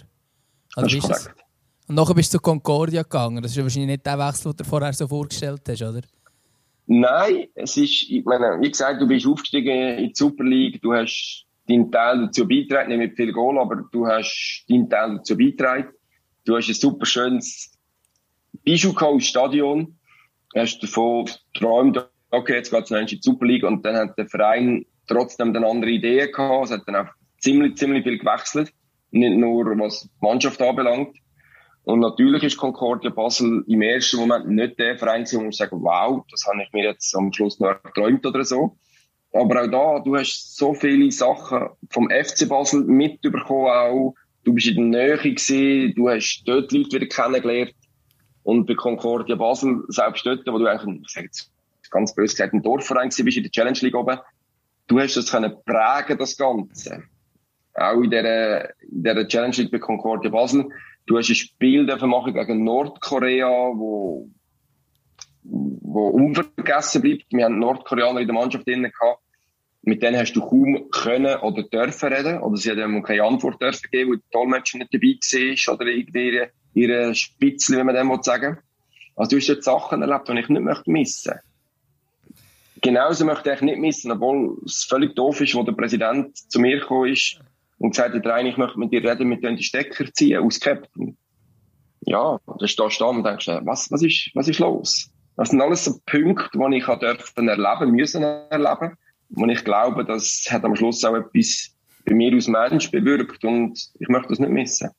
Also 0.74 0.88
das 0.88 0.92
ist 0.94 1.02
korrekt. 1.02 1.44
Und 1.88 1.96
nachher 1.96 2.14
bist 2.14 2.32
du 2.32 2.38
zu 2.38 2.42
Concordia 2.42 3.02
gegangen. 3.02 3.42
Das 3.42 3.50
ist 3.50 3.56
ja 3.56 3.64
wahrscheinlich 3.64 3.90
nicht 3.90 4.06
der 4.06 4.18
Wechsel, 4.18 4.52
den 4.52 4.58
du 4.58 4.64
vorher 4.64 4.92
so 4.92 5.08
vorgestellt 5.08 5.62
hast, 5.68 5.82
oder? 5.82 6.02
Nein, 6.86 7.48
es 7.54 7.76
ist, 7.76 8.06
ich 8.08 8.24
meine, 8.24 8.60
wie 8.60 8.70
gesagt, 8.70 9.00
du 9.00 9.06
bist 9.06 9.26
aufgestiegen 9.26 9.98
in 9.98 10.08
die 10.08 10.14
Super 10.14 10.44
League, 10.44 10.80
du 10.82 10.92
hast 10.92 11.46
deinen 11.70 11.92
Teil 11.92 12.26
dazu 12.26 12.46
beitragen, 12.46 12.88
nicht 12.88 12.98
mit 12.98 13.16
viel 13.16 13.32
Goal, 13.32 13.58
aber 13.58 13.84
du 13.92 14.06
hast 14.06 14.64
deinen 14.68 14.90
Teil 14.90 15.16
dazu 15.16 15.36
beitragen. 15.36 15.88
Du 16.44 16.56
hast 16.56 16.68
ein 16.68 16.74
super 16.74 17.06
schönes 17.06 17.72
Bijou 18.64 18.92
im 19.12 19.20
Stadion, 19.20 19.98
hast 20.54 20.82
davon 20.82 21.26
geträumt, 21.54 22.08
okay, 22.30 22.54
jetzt 22.54 22.70
geht 22.70 22.84
es 22.84 22.90
noch 22.90 22.98
in 22.98 23.06
die 23.06 23.20
Super 23.20 23.46
League 23.46 23.64
und 23.64 23.84
dann 23.84 23.96
hat 23.96 24.18
der 24.18 24.26
Verein 24.26 24.84
trotzdem 25.06 25.54
eine 25.54 25.66
andere 25.66 25.90
Idee 25.90 26.30
gehabt, 26.30 26.66
es 26.66 26.70
hat 26.70 26.82
dann 26.86 26.96
auch 26.96 27.10
ziemlich, 27.38 27.76
ziemlich 27.76 28.04
viel 28.04 28.18
gewechselt, 28.18 28.72
nicht 29.10 29.36
nur 29.36 29.66
was 29.78 30.02
die 30.02 30.08
Mannschaft 30.20 30.60
anbelangt. 30.62 31.16
Und 31.84 32.00
natürlich 32.00 32.42
ist 32.42 32.58
Concordia 32.58 33.10
Basel 33.10 33.64
im 33.66 33.82
ersten 33.82 34.18
Moment 34.18 34.48
nicht 34.48 34.78
der 34.78 34.98
Verein, 34.98 35.26
wo 35.32 35.40
man 35.40 35.52
sagen, 35.52 35.82
wow, 35.82 36.24
das 36.30 36.44
habe 36.46 36.62
ich 36.62 36.72
mir 36.72 36.84
jetzt 36.84 37.16
am 37.16 37.32
Schluss 37.32 37.58
noch 37.58 37.68
erträumt 37.68 38.24
oder 38.26 38.44
so. 38.44 38.76
Aber 39.32 39.62
auch 39.62 39.70
da, 39.70 39.98
du 40.00 40.16
hast 40.16 40.56
so 40.56 40.74
viele 40.74 41.10
Sachen 41.12 41.68
vom 41.90 42.10
FC 42.10 42.48
Basel 42.48 42.84
mitbekommen 42.84 43.68
auch. 43.68 44.14
Du 44.44 44.54
bist 44.54 44.66
in 44.68 44.90
der 44.90 45.06
Nähe 45.06 45.18
gewesen, 45.18 45.94
du 45.94 46.08
hast 46.08 46.42
dort 46.46 46.72
Leute 46.72 46.92
wieder 46.92 47.06
kennengelernt. 47.06 47.74
Und 48.42 48.66
bei 48.66 48.74
Concordia 48.74 49.36
Basel, 49.36 49.84
selbst 49.88 50.26
dort, 50.26 50.46
wo 50.46 50.58
du 50.58 50.66
eigentlich, 50.66 51.02
ich 51.06 51.12
sage 51.12 51.26
jetzt 51.26 51.52
ganz 51.90 52.14
böse 52.14 52.34
gesagt, 52.34 52.54
ein 52.54 52.62
Dorfverein 52.62 53.08
bist 53.08 53.36
in 53.36 53.42
der 53.42 53.52
Challenge 53.52 53.78
League 53.80 53.96
oben, 53.96 54.18
du 54.86 55.00
hast 55.00 55.16
das 55.16 55.30
können 55.30 55.54
prägen, 55.64 56.18
das 56.18 56.36
Ganze. 56.36 57.02
Auch 57.74 58.00
in 58.00 58.10
der, 58.10 58.74
in 58.80 59.02
der 59.02 59.28
Challenge 59.28 59.54
League 59.56 59.70
bei 59.70 59.78
Concordia 59.78 60.30
Basel. 60.30 60.68
Du 61.06 61.18
hast 61.18 61.28
ein 61.28 61.34
Spiel 61.34 61.84
machen 61.84 62.34
gegen 62.34 62.64
Nordkorea, 62.64 63.48
wo, 63.48 64.28
wo 65.50 66.08
unvergessen 66.08 67.02
bleibt. 67.02 67.26
Wir 67.30 67.44
haben 67.44 67.58
Nordkoreaner 67.58 68.20
in 68.20 68.26
der 68.26 68.34
Mannschaft 68.34 68.66
drin 68.66 68.82
gehabt. 68.82 69.20
mit 69.82 70.02
denen 70.02 70.18
hast 70.18 70.34
du 70.34 70.40
kaum 70.40 70.90
können 70.90 71.36
oder 71.40 71.62
dürfen 71.62 72.12
reden, 72.12 72.40
oder 72.40 72.56
sie 72.56 72.70
haben 72.70 73.02
keine 73.02 73.24
Antwort 73.24 73.60
dürfen 73.62 73.88
geben, 73.90 74.10
weil 74.10 74.18
der 74.18 74.26
Dolmetscher 74.32 74.78
nicht 74.78 74.92
dabei 74.92 75.16
war, 75.16 75.74
oder 75.74 75.86
irgendwie 75.86 76.42
ihre, 76.74 77.14
Spitzel, 77.14 77.78
wie 77.78 77.84
man 77.84 77.94
dem 77.94 78.22
sagen 78.22 78.58
Also 79.16 79.30
du 79.30 79.36
hast 79.36 79.48
jetzt 79.48 79.64
Sachen 79.64 80.02
erlebt, 80.02 80.28
die 80.28 80.38
ich 80.38 80.48
nicht 80.48 80.62
möchte 80.62 80.90
missen 80.90 81.34
Genauso 82.82 83.24
möchte 83.24 83.52
ich 83.52 83.60
nicht 83.60 83.78
missen, 83.78 84.10
obwohl 84.10 84.56
es 84.64 84.84
völlig 84.84 85.14
doof 85.14 85.40
ist, 85.40 85.54
wo 85.54 85.62
der 85.62 85.72
Präsident 85.72 86.36
zu 86.36 86.60
mir 86.60 86.80
gekommen 86.80 87.12
ist 87.12 87.38
und 87.78 87.90
gesagt 87.90 88.14
hat, 88.14 88.26
rein, 88.26 88.46
ich 88.46 88.56
möchte 88.56 88.78
mit 88.78 88.92
dir 88.92 89.04
reden, 89.04 89.28
mit 89.28 89.42
dir 89.42 89.54
die 89.54 89.62
Stecker 89.62 90.10
ziehen, 90.12 90.42
aus 90.42 90.60
Captain. 90.60 91.16
Ja, 92.02 92.38
da 92.46 92.66
stehst 92.66 93.00
du 93.00 93.04
da 93.04 93.10
und 93.10 93.24
denkst, 93.24 93.46
was, 93.46 93.90
was 93.90 94.02
ist, 94.02 94.30
was 94.34 94.48
ist 94.48 94.58
los? 94.58 95.09
Das 95.40 95.48
sind 95.48 95.62
alles 95.62 95.86
so 95.86 95.98
Punkte, 96.04 96.50
die 96.52 96.76
ich 96.76 96.84
dürfen 96.84 97.48
erleben, 97.48 97.92
müssen 97.92 98.22
erleben, 98.22 98.98
wo 99.30 99.46
ich 99.46 99.64
glaube, 99.64 100.04
das 100.04 100.44
hat 100.50 100.66
am 100.66 100.76
Schluss 100.76 101.02
auch 101.02 101.14
etwas 101.14 101.74
bei 102.04 102.12
mir 102.12 102.34
als 102.34 102.46
Mensch 102.46 102.90
bewirkt 102.90 103.42
und 103.42 103.90
ich 103.98 104.08
möchte 104.08 104.28
das 104.28 104.38
nicht 104.38 104.50
missen. 104.50 104.90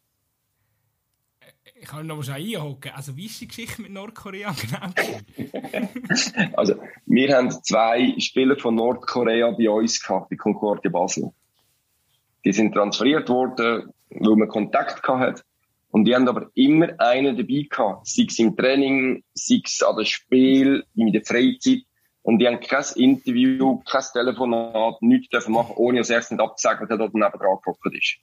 Ich 1.76 1.88
kann 1.88 2.08
noch 2.08 2.26
mal 2.26 2.34
einhocken. 2.34 2.92
Also, 2.96 3.16
wie 3.16 3.28
ist 3.28 3.40
die 3.40 3.50
Geschichte 3.50 3.84
mit 3.84 3.92
Nordkorea 3.92 4.56
genau? 5.38 5.48
also, 6.58 6.74
wir 7.06 7.38
haben 7.38 7.52
zwei 7.52 8.16
Spieler 8.18 8.58
von 8.58 8.74
Nordkorea 8.74 9.52
bei 9.52 9.70
uns 9.70 10.02
gehabt, 10.02 10.32
bei 10.32 10.38
Concordia 10.38 10.90
Basel. 10.90 11.32
Die 12.46 12.54
sind 12.54 12.74
transferiert 12.74 13.30
worden, 13.30 13.94
weil 14.10 14.36
man 14.38 14.48
Kontakt 14.48 15.08
hatte. 15.08 15.44
Und 15.92 16.06
die 16.06 16.16
haben 16.16 16.28
aber 16.28 16.50
immer 16.56 16.90
einen 17.00 17.38
dabei 17.38 17.68
gehabt. 17.70 18.08
Sei 18.08 18.26
es 18.28 18.40
im 18.40 18.56
Training, 18.56 19.24
sei 19.34 19.62
es 19.64 19.84
an 19.84 19.98
dem 19.98 20.06
Spiel, 20.06 20.86
in 20.96 21.12
der 21.12 21.24
Freizeit. 21.24 21.84
Und 22.24 22.40
die 22.40 22.48
haben 22.48 22.60
kein 22.60 22.86
Interview, 22.96 23.80
kein 23.80 24.04
Telefonat, 24.14 25.02
nichts 25.02 25.30
dürfen 25.30 25.54
machen, 25.54 25.74
ohne 25.76 26.00
dass 26.00 26.10
er 26.10 26.20
nicht 26.20 26.40
abgesagt 26.40 26.82
hat 26.82 26.92
oder 26.92 27.06
neben 27.06 27.20
dran 27.20 27.32
gehockt 27.64 27.96
ist. 27.96 28.18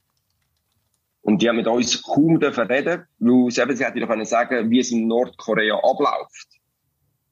Und 1.22 1.42
die 1.42 1.48
haben 1.48 1.56
mit 1.56 1.66
uns 1.66 2.02
kaum 2.02 2.40
dürfen 2.40 2.66
reden, 2.68 3.04
weil 3.18 3.50
sie, 3.50 3.60
eben, 3.60 3.76
sie 3.76 3.84
hätten 3.84 4.06
können 4.06 4.24
sagen, 4.24 4.70
wie 4.70 4.78
es 4.78 4.90
in 4.90 5.08
Nordkorea 5.08 5.76
abläuft. 5.76 6.48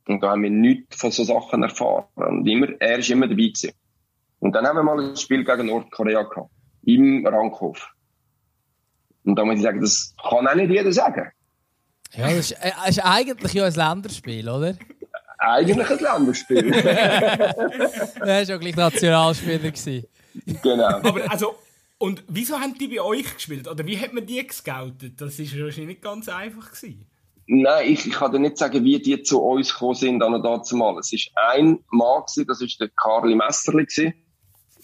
Und 0.06 0.22
da 0.22 0.30
haben 0.30 0.42
wir 0.42 0.50
nichts 0.50 0.96
von 0.96 1.10
so 1.10 1.24
Sachen 1.24 1.62
erfahren. 1.62 2.04
Und 2.14 2.46
immer, 2.46 2.68
er 2.78 2.98
ist 2.98 3.10
immer 3.10 3.26
dabei 3.26 3.36
gewesen. 3.36 3.72
Und 4.40 4.52
dann 4.52 4.66
haben 4.66 4.76
wir 4.76 4.82
mal 4.82 5.00
ein 5.00 5.16
Spiel 5.16 5.44
gegen 5.44 5.66
Nordkorea 5.66 6.24
gehabt. 6.24 6.50
Im 6.82 7.26
Rankhof. 7.26 7.95
Und 9.26 9.36
da 9.36 9.44
muss 9.44 9.56
ich 9.56 9.62
sagen, 9.62 9.80
das 9.80 10.14
kann 10.22 10.46
auch 10.46 10.54
nicht 10.54 10.70
jeder 10.70 10.92
sagen. 10.92 11.30
Ja, 12.14 12.28
das 12.28 12.52
ist, 12.52 12.52
äh, 12.52 12.70
ist 12.88 13.04
eigentlich 13.04 13.52
ja 13.52 13.64
ein 13.64 13.74
Länderspiel, 13.74 14.48
oder? 14.48 14.76
Eigentlich 15.38 15.90
ein 15.90 15.98
Länderspiel. 15.98 16.72
er 16.74 17.56
war 18.20 18.42
ja 18.42 18.56
gleich 18.56 18.76
Nationalspieler. 18.76 19.72
Genau. 20.62 20.86
Aber 20.86 21.30
also, 21.30 21.56
und 21.98 22.22
wieso 22.28 22.58
haben 22.58 22.74
die 22.74 22.88
bei 22.88 23.00
euch 23.00 23.34
gespielt? 23.34 23.68
Oder 23.68 23.84
wie 23.84 23.98
hat 23.98 24.12
man 24.12 24.24
die 24.24 24.46
gescoutet? 24.46 25.20
Das 25.20 25.38
war 25.38 25.64
wahrscheinlich 25.64 25.86
nicht 25.86 26.02
ganz 26.02 26.28
einfach. 26.28 26.70
Gewesen. 26.70 27.06
Nein, 27.48 27.92
ich, 27.92 28.06
ich 28.06 28.12
kann 28.12 28.32
dir 28.32 28.38
nicht 28.38 28.58
sagen, 28.58 28.84
wie 28.84 29.00
die 29.00 29.22
zu 29.22 29.40
uns 29.42 29.72
gekommen 29.72 29.94
sind 29.94 30.22
an 30.22 30.42
dazu 30.42 30.76
mal. 30.76 30.98
Es 30.98 31.12
war 31.12 31.50
ein 31.52 31.78
Mann, 31.90 32.22
gewesen, 32.22 32.46
das 32.46 32.60
war 32.60 32.68
der 32.80 32.88
Karli 32.96 33.34
Messerli, 33.34 33.86
gewesen, 33.86 34.14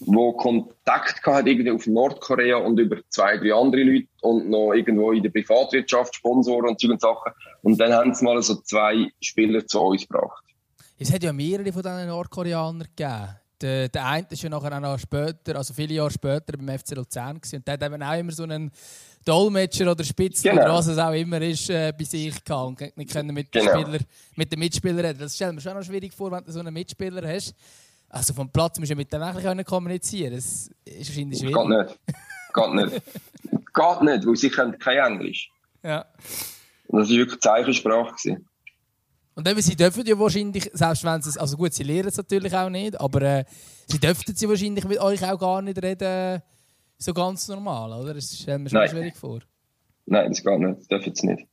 wo 0.05 0.33
Kontakt 0.33 1.25
hatte 1.25 1.49
irgendwie 1.49 1.71
auf 1.71 1.87
Nordkorea 1.87 2.57
und 2.57 2.79
über 2.79 2.97
zwei, 3.09 3.37
drei 3.37 3.53
andere 3.53 3.83
Leute 3.83 4.07
und 4.21 4.49
noch 4.49 4.73
irgendwo 4.73 5.11
in 5.11 5.23
der 5.23 5.29
Privatwirtschaft 5.29 6.15
Sponsoren 6.15 6.69
und 6.69 6.79
solche 6.79 6.99
Sachen. 6.99 7.31
Und 7.61 7.79
dann 7.79 7.93
haben 7.93 8.13
sie 8.13 8.23
mal 8.23 8.41
so 8.41 8.55
zwei 8.55 9.09
Spieler 9.21 9.65
zu 9.65 9.79
uns 9.81 10.07
gebracht. 10.07 10.43
Es 10.97 11.11
hat 11.11 11.23
ja 11.23 11.33
mehrere 11.33 11.71
von 11.71 11.81
diesen 11.81 12.07
Nordkoreanern 12.07 12.87
gegeben. 12.95 13.29
Der, 13.61 13.87
der 13.87 14.05
eine 14.05 14.27
ist 14.29 14.41
ja 14.43 14.49
nachher 14.49 14.75
auch 14.75 14.81
noch 14.81 14.99
später, 14.99 15.55
also 15.55 15.73
viele 15.73 15.93
Jahre 15.93 16.11
später 16.11 16.57
beim 16.57 16.77
FC 16.77 16.95
Luzern 16.95 17.39
gewesen. 17.39 17.57
und 17.57 17.67
der 17.67 17.73
hat 17.75 17.83
eben 17.83 18.03
auch 18.03 18.19
immer 18.19 18.31
so 18.33 18.43
einen 18.43 18.69
Dolmetscher 19.23 19.89
oder 19.89 20.03
Spitzel 20.03 20.51
genau. 20.51 20.63
oder 20.63 20.73
was 20.73 20.87
es 20.87 20.97
auch 20.97 21.13
immer 21.13 21.41
ist, 21.41 21.69
äh, 21.69 21.93
bei 21.97 22.03
sich 22.03 22.43
gehabt 22.43 22.81
und 22.81 22.97
nicht 22.97 23.11
können 23.11 23.33
mit, 23.33 23.51
genau. 23.51 23.71
Spieler, 23.71 23.99
mit 24.35 24.51
den 24.51 24.59
Mitspielern 24.59 24.99
reden. 24.99 25.19
Das 25.19 25.35
stellt 25.35 25.55
mir 25.55 25.61
schon 25.61 25.75
noch 25.75 25.83
schwierig 25.83 26.13
vor, 26.13 26.31
wenn 26.31 26.43
du 26.43 26.51
so 26.51 26.59
einen 26.59 26.73
Mitspieler 26.73 27.25
hast. 27.25 27.55
Also 28.13 28.35
vom 28.35 28.47
Platz 28.51 28.77
musst 28.77 28.91
du 28.91 28.95
mit 28.95 29.11
dem 29.11 29.23
eigentlich 29.23 29.65
kommunizieren. 29.65 30.35
Das 30.35 30.69
ist 30.85 31.09
wahrscheinlich 31.09 31.39
schwierig. 31.39 31.55
Geht 31.55 31.67
nicht. 31.67 31.99
Geht 32.53 32.73
nicht. 32.75 33.01
Geht 33.73 34.01
nicht, 34.03 34.27
weil 34.27 34.35
sie 34.35 34.49
können 34.51 34.77
kein 34.77 35.13
Englisch. 35.13 35.49
Ja. 35.81 36.05
Und 36.89 36.99
das 36.99 37.09
war 37.09 37.17
wirklich 37.17 37.39
Zeichensprache. 37.39 38.37
Und 39.33 39.47
eben, 39.47 39.61
sie 39.63 39.75
dürfen 39.75 40.05
ja 40.05 40.19
wahrscheinlich, 40.19 40.69
selbst 40.73 41.03
wenn 41.03 41.23
sie 41.23 41.29
es, 41.29 41.37
also 41.39 41.57
gut, 41.57 41.73
sie 41.73 41.81
lernen 41.81 42.09
es 42.09 42.17
natürlich 42.17 42.53
auch 42.53 42.69
nicht, 42.69 43.01
aber 43.01 43.21
äh, 43.23 43.45
sie 43.87 43.99
dürften 43.99 44.35
sie 44.35 44.47
wahrscheinlich 44.47 44.85
mit 44.85 44.99
euch 44.99 45.25
auch 45.25 45.39
gar 45.39 45.63
nicht 45.63 45.81
reden, 45.81 46.43
so 46.99 47.15
ganz 47.15 47.47
normal, 47.47 47.99
oder? 47.99 48.13
Das 48.13 48.37
stellen 48.37 48.61
wir 48.61 48.69
schon 48.69 48.79
Nein. 48.79 48.89
schwierig 48.89 49.15
vor. 49.15 49.39
Nein, 50.05 50.29
das 50.29 50.43
geht 50.43 50.59
nicht, 50.59 50.79
das 50.81 50.87
dürfen 50.87 51.15
sie 51.15 51.25
nicht. 51.25 51.47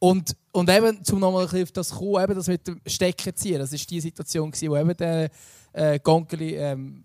Und, 0.00 0.34
und 0.52 0.70
eben, 0.70 0.98
um 1.12 1.18
nochmal 1.20 1.44
auf 1.44 1.72
das 1.72 1.90
kommen, 1.90 2.24
eben 2.24 2.34
das 2.34 2.48
mit 2.48 2.66
dem 2.66 2.80
Stecken 2.86 3.36
ziehen, 3.36 3.58
das 3.58 3.70
war 3.70 3.78
die 3.78 4.00
Situation, 4.00 4.50
wo 4.50 4.76
eben 4.76 4.96
der 4.96 5.30
äh, 5.74 6.00
Gonkeli 6.00 6.56
ähm, 6.56 7.04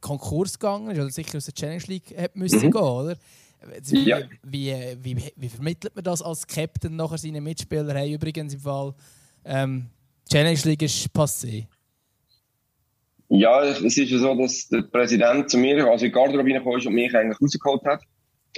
Konkurs 0.00 0.58
gegangen 0.58 0.90
ist, 0.90 0.98
oder 0.98 1.10
sicher 1.10 1.36
aus 1.36 1.44
der 1.44 1.54
Challenge 1.54 1.84
League 1.86 2.16
hat 2.16 2.34
müssen 2.34 2.58
mhm. 2.58 2.70
gehen, 2.70 2.80
oder? 2.80 3.16
Wie, 3.82 4.04
ja. 4.04 4.20
wie, 4.42 4.74
wie, 5.02 5.32
wie, 5.36 5.48
vermittelt 5.48 5.94
man 5.94 6.04
das 6.04 6.22
als 6.22 6.46
Captain 6.46 6.96
nachher 6.96 7.18
seinen 7.18 7.44
Mitspielern? 7.44 7.96
Hey, 7.96 8.14
übrigens 8.14 8.54
im 8.54 8.60
Fall 8.60 8.94
ähm, 9.44 9.86
Challenge 10.30 10.60
League 10.64 10.82
ist 10.82 11.08
passé. 11.14 11.66
Ja, 13.28 13.62
es 13.64 13.80
ist 13.80 13.96
ja 13.96 14.18
so, 14.18 14.34
dass 14.36 14.68
der 14.68 14.82
Präsident 14.82 15.50
zu 15.50 15.58
mir, 15.58 15.84
also 15.86 16.04
in 16.04 16.12
die 16.12 16.14
Garderobe 16.14 16.48
reingekommen 16.48 16.78
ist 16.78 16.86
und 16.86 16.94
mich 16.94 17.14
eigentlich 17.14 17.40
rausgeholt 17.40 17.84
hat 17.84 18.02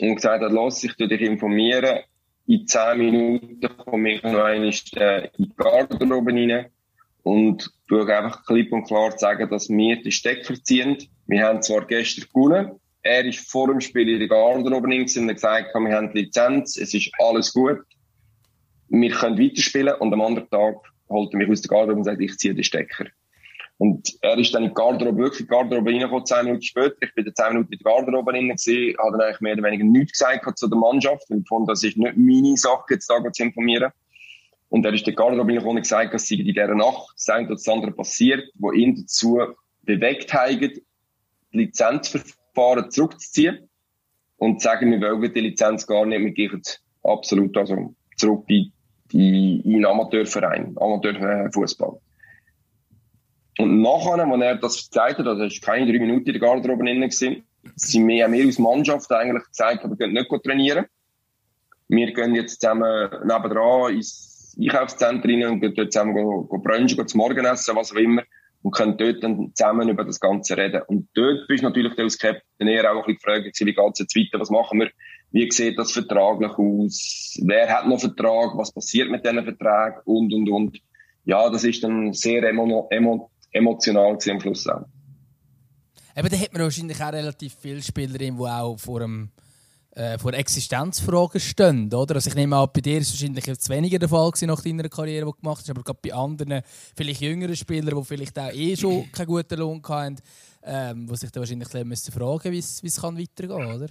und 0.01 0.15
gesagt 0.15 0.45
hat, 0.45 0.53
los, 0.53 0.85
ich 0.85 0.95
dich 0.95 1.21
informieren. 1.23 2.01
In 2.49 2.67
zehn 2.67 2.97
Minuten 2.97 3.77
komme 3.77 4.15
ich 4.15 4.23
noch 4.23 4.43
einmal 4.43 4.65
in 4.65 4.71
die 5.39 5.53
Garderobe 5.55 6.33
rein 6.33 6.67
und 7.23 7.71
tue 7.87 8.07
einfach 8.17 8.43
klipp 8.47 8.73
und 8.73 8.87
klar 8.87 9.13
sagen, 9.19 9.51
dass 9.51 9.69
wir 9.69 10.03
den 10.03 10.11
Stecker 10.11 10.55
ziehen. 10.63 10.97
Wir 11.27 11.45
haben 11.45 11.61
zwar 11.61 11.87
gestern 11.87 12.25
gewonnen, 12.33 12.81
er 13.03 13.27
ist 13.27 13.51
vor 13.51 13.69
dem 13.69 13.83
Spiel 13.83 14.09
in 14.09 14.19
der 14.19 14.29
Garderobe 14.29 14.87
und 14.87 14.95
hat 14.95 15.35
gesagt, 15.35 15.75
wir 15.75 15.95
haben 15.95 16.11
die 16.15 16.23
Lizenz, 16.23 16.79
es 16.79 16.95
ist 16.95 17.11
alles 17.19 17.53
gut. 17.53 17.81
Wir 18.89 19.11
können 19.11 19.39
weiterspielen 19.39 19.97
und 19.97 20.15
am 20.15 20.23
anderen 20.23 20.49
Tag 20.49 20.77
holt 21.11 21.35
er 21.35 21.37
mich 21.37 21.51
aus 21.51 21.61
der 21.61 21.69
Garderobe 21.69 21.99
und 21.99 22.05
sagt, 22.05 22.23
ich 22.23 22.35
ziehe 22.39 22.55
den 22.55 22.65
Stecker. 22.65 23.09
Und 23.79 24.19
er 24.23 24.37
ist 24.39 24.53
dann 24.55 24.65
in 24.65 24.71
die 24.71 24.75
Garderobe, 24.75 25.19
wirklich 25.19 25.41
in 25.41 25.47
die 25.47 25.51
Garderobe 25.51 25.91
reingekommen, 25.91 26.27
zehn 26.27 26.45
Minuten 26.45 26.63
später. 26.63 26.97
Ich 27.01 27.15
bin 27.15 27.25
dann 27.25 27.35
zehn 27.35 27.49
Minuten 27.53 27.73
in 27.73 27.79
der 27.79 27.93
Garderobe 27.93 28.33
rein 28.33 28.49
gewesen, 28.49 28.97
habe 28.99 29.13
dann 29.13 29.21
eigentlich 29.21 29.41
mehr 29.41 29.53
oder 29.55 29.63
weniger 29.63 29.85
nichts 29.85 30.19
gesagt 30.19 30.59
zu 30.59 30.69
der 30.69 30.79
Mannschaft. 30.79 31.31
Und 31.31 31.49
fand, 31.49 31.69
das 31.69 31.85
ist 31.85 31.97
nicht 31.97 32.17
meine 32.17 32.57
Sache, 32.57 32.85
jetzt 32.91 33.09
da 33.09 33.23
zu 33.33 33.43
informieren. 33.43 33.93
Und 34.69 34.85
er 34.85 34.93
ist 34.93 35.07
in 35.07 35.13
die 35.13 35.15
Garderobe 35.15 35.49
reingekommen 35.49 35.77
und 35.77 35.83
gesagt, 35.83 36.13
dass 36.13 36.27
sie 36.27 36.41
in 36.41 36.47
dieser 36.47 36.75
Nacht 36.75 37.15
das 37.15 37.29
eine 37.29 37.47
oder 37.47 37.55
das 37.55 37.69
andere 37.69 37.93
passiert, 37.93 38.45
wo 38.55 38.73
ihn 38.73 38.97
dazu 38.97 39.41
bewegt 39.83 40.35
haben, 40.35 40.61
die 40.61 40.83
Lizenzverfahren 41.53 42.35
Verfahren 42.59 42.91
zurückzuziehen 42.91 43.69
und 44.37 44.61
sagen, 44.61 44.91
wir 44.91 45.01
wollen 45.01 45.33
die 45.33 45.41
Lizenz 45.41 45.87
gar 45.87 46.05
nicht, 46.05 46.21
wir 46.21 46.33
gehen 46.33 46.63
absolut 47.05 47.57
also 47.57 47.95
zurück 48.17 48.45
in, 48.49 48.73
in, 49.13 49.61
in 49.63 49.87
Amateurverein, 49.87 50.77
Amateurfußball. 50.77 52.01
Und 53.59 53.83
nachher, 53.83 54.25
als 54.25 54.41
er 54.41 54.55
das 54.57 54.85
gezeigt 54.85 55.19
hat, 55.19 55.27
also 55.27 55.45
es 55.45 55.61
war 55.61 55.75
keine 55.75 55.91
drei 55.91 55.99
Minuten 55.99 56.27
in 56.27 56.33
der 56.33 56.41
Garderobe 56.41 56.85
drin, 56.85 57.01
gewesen, 57.01 57.43
sind 57.75 58.09
wir, 58.09 58.31
wir 58.31 58.47
als 58.47 58.59
Mannschaft 58.59 59.11
eigentlich 59.13 59.45
gesagt, 59.49 59.85
wir 59.85 59.97
gehen 59.97 60.13
nicht 60.13 60.31
trainieren. 60.45 60.87
Wir 61.89 62.13
gehen 62.13 62.35
jetzt 62.35 62.61
zusammen 62.61 63.11
nebenan 63.25 63.95
ins 63.95 64.57
Einkaufszentrum 64.61 65.43
und 65.43 65.61
gehen 65.61 65.75
dort 65.75 65.93
zusammen 65.93 66.15
go, 66.15 66.45
go 66.45 66.59
brunchen, 66.59 66.97
go 66.97 67.05
zum 67.05 67.19
Morgenessen, 67.19 67.75
was 67.77 67.93
auch 67.93 67.97
immer 67.97 68.23
und 68.63 68.73
können 68.73 68.97
dort 68.97 69.23
dann 69.23 69.53
zusammen 69.55 69.89
über 69.89 70.05
das 70.05 70.21
Ganze 70.21 70.57
reden. 70.57 70.83
Und 70.87 71.09
dort 71.15 71.47
bist 71.49 71.63
du 71.63 71.69
natürlich 71.69 71.97
als 71.99 72.19
Captain 72.19 72.69
eher 72.69 72.93
auch 72.93 73.07
ein 73.07 73.15
bisschen 73.15 73.37
gefragt, 73.37 73.61
wie 73.61 73.75
geht 73.75 73.93
es 73.93 73.99
jetzt 73.99 74.17
weiter, 74.17 74.41
was 74.41 74.51
machen 74.51 74.81
wir, 74.81 74.91
wie 75.31 75.51
sieht 75.51 75.79
das 75.79 75.93
vertraglich 75.93 76.53
aus, 76.53 77.39
wer 77.45 77.69
hat 77.69 77.87
noch 77.87 78.01
Vertrag, 78.01 78.57
was 78.57 78.73
passiert 78.73 79.11
mit 79.11 79.25
diesen 79.25 79.45
Verträgen 79.45 80.01
und, 80.05 80.33
und, 80.33 80.49
und. 80.49 80.79
Ja, 81.25 81.51
das 81.51 81.65
ist 81.65 81.85
dann 81.85 82.13
sehr 82.15 82.43
emo 82.45 82.89
emo 82.91 83.31
emotional 83.53 84.13
am 84.13 84.41
Schluss 84.41 84.67
auch. 84.67 84.87
Eben, 86.17 86.29
da 86.29 86.37
hat 86.37 86.53
man 86.53 86.63
wahrscheinlich 86.63 87.03
auch 87.03 87.13
relativ 87.13 87.55
viele 87.61 87.83
Spielerinnen, 87.83 88.39
die 88.39 88.45
auch 88.45 88.77
vor 88.79 89.03
einem 89.03 89.31
äh, 89.99 90.17
vor 90.19 90.33
Existenzfragen 90.33 91.41
stehen. 91.41 91.93
Oder? 91.93 92.15
Also 92.15 92.29
ich 92.29 92.37
nehme 92.37 92.57
an, 92.57 92.69
bei 92.73 92.81
dir 92.81 92.99
ist 92.99 93.09
es 93.09 93.15
wahrscheinlich 93.15 93.47
jetzt 93.47 93.69
weniger 93.69 93.99
der 93.99 94.09
Fall 94.09 94.31
nach 94.43 94.63
deiner 94.63 94.89
Karriere, 94.89 95.27
die 95.27 95.33
du 95.33 95.41
gemacht 95.41 95.59
hast, 95.61 95.71
aber 95.71 95.83
gerade 95.83 95.99
bei 96.01 96.15
anderen, 96.15 96.63
vielleicht 96.97 97.21
jüngeren 97.21 97.57
Spielern, 97.57 97.99
die 97.99 98.05
vielleicht 98.05 98.39
auch 98.39 98.53
eh 98.53 98.77
schon 98.77 99.11
keinen 99.13 99.27
guten 99.27 99.59
Lohn 99.59 99.83
hatten, 99.89 100.17
ähm, 100.63 101.07
die 101.07 101.17
sich 101.17 101.31
dann 101.31 101.41
wahrscheinlich 101.41 101.85
müssen 101.85 102.13
fragen 102.13 102.53
müssen, 102.53 102.83
wie 102.83 102.89
es 102.89 103.03
weitergehen 103.03 103.49
kann, 103.49 103.75
oder? 103.75 103.89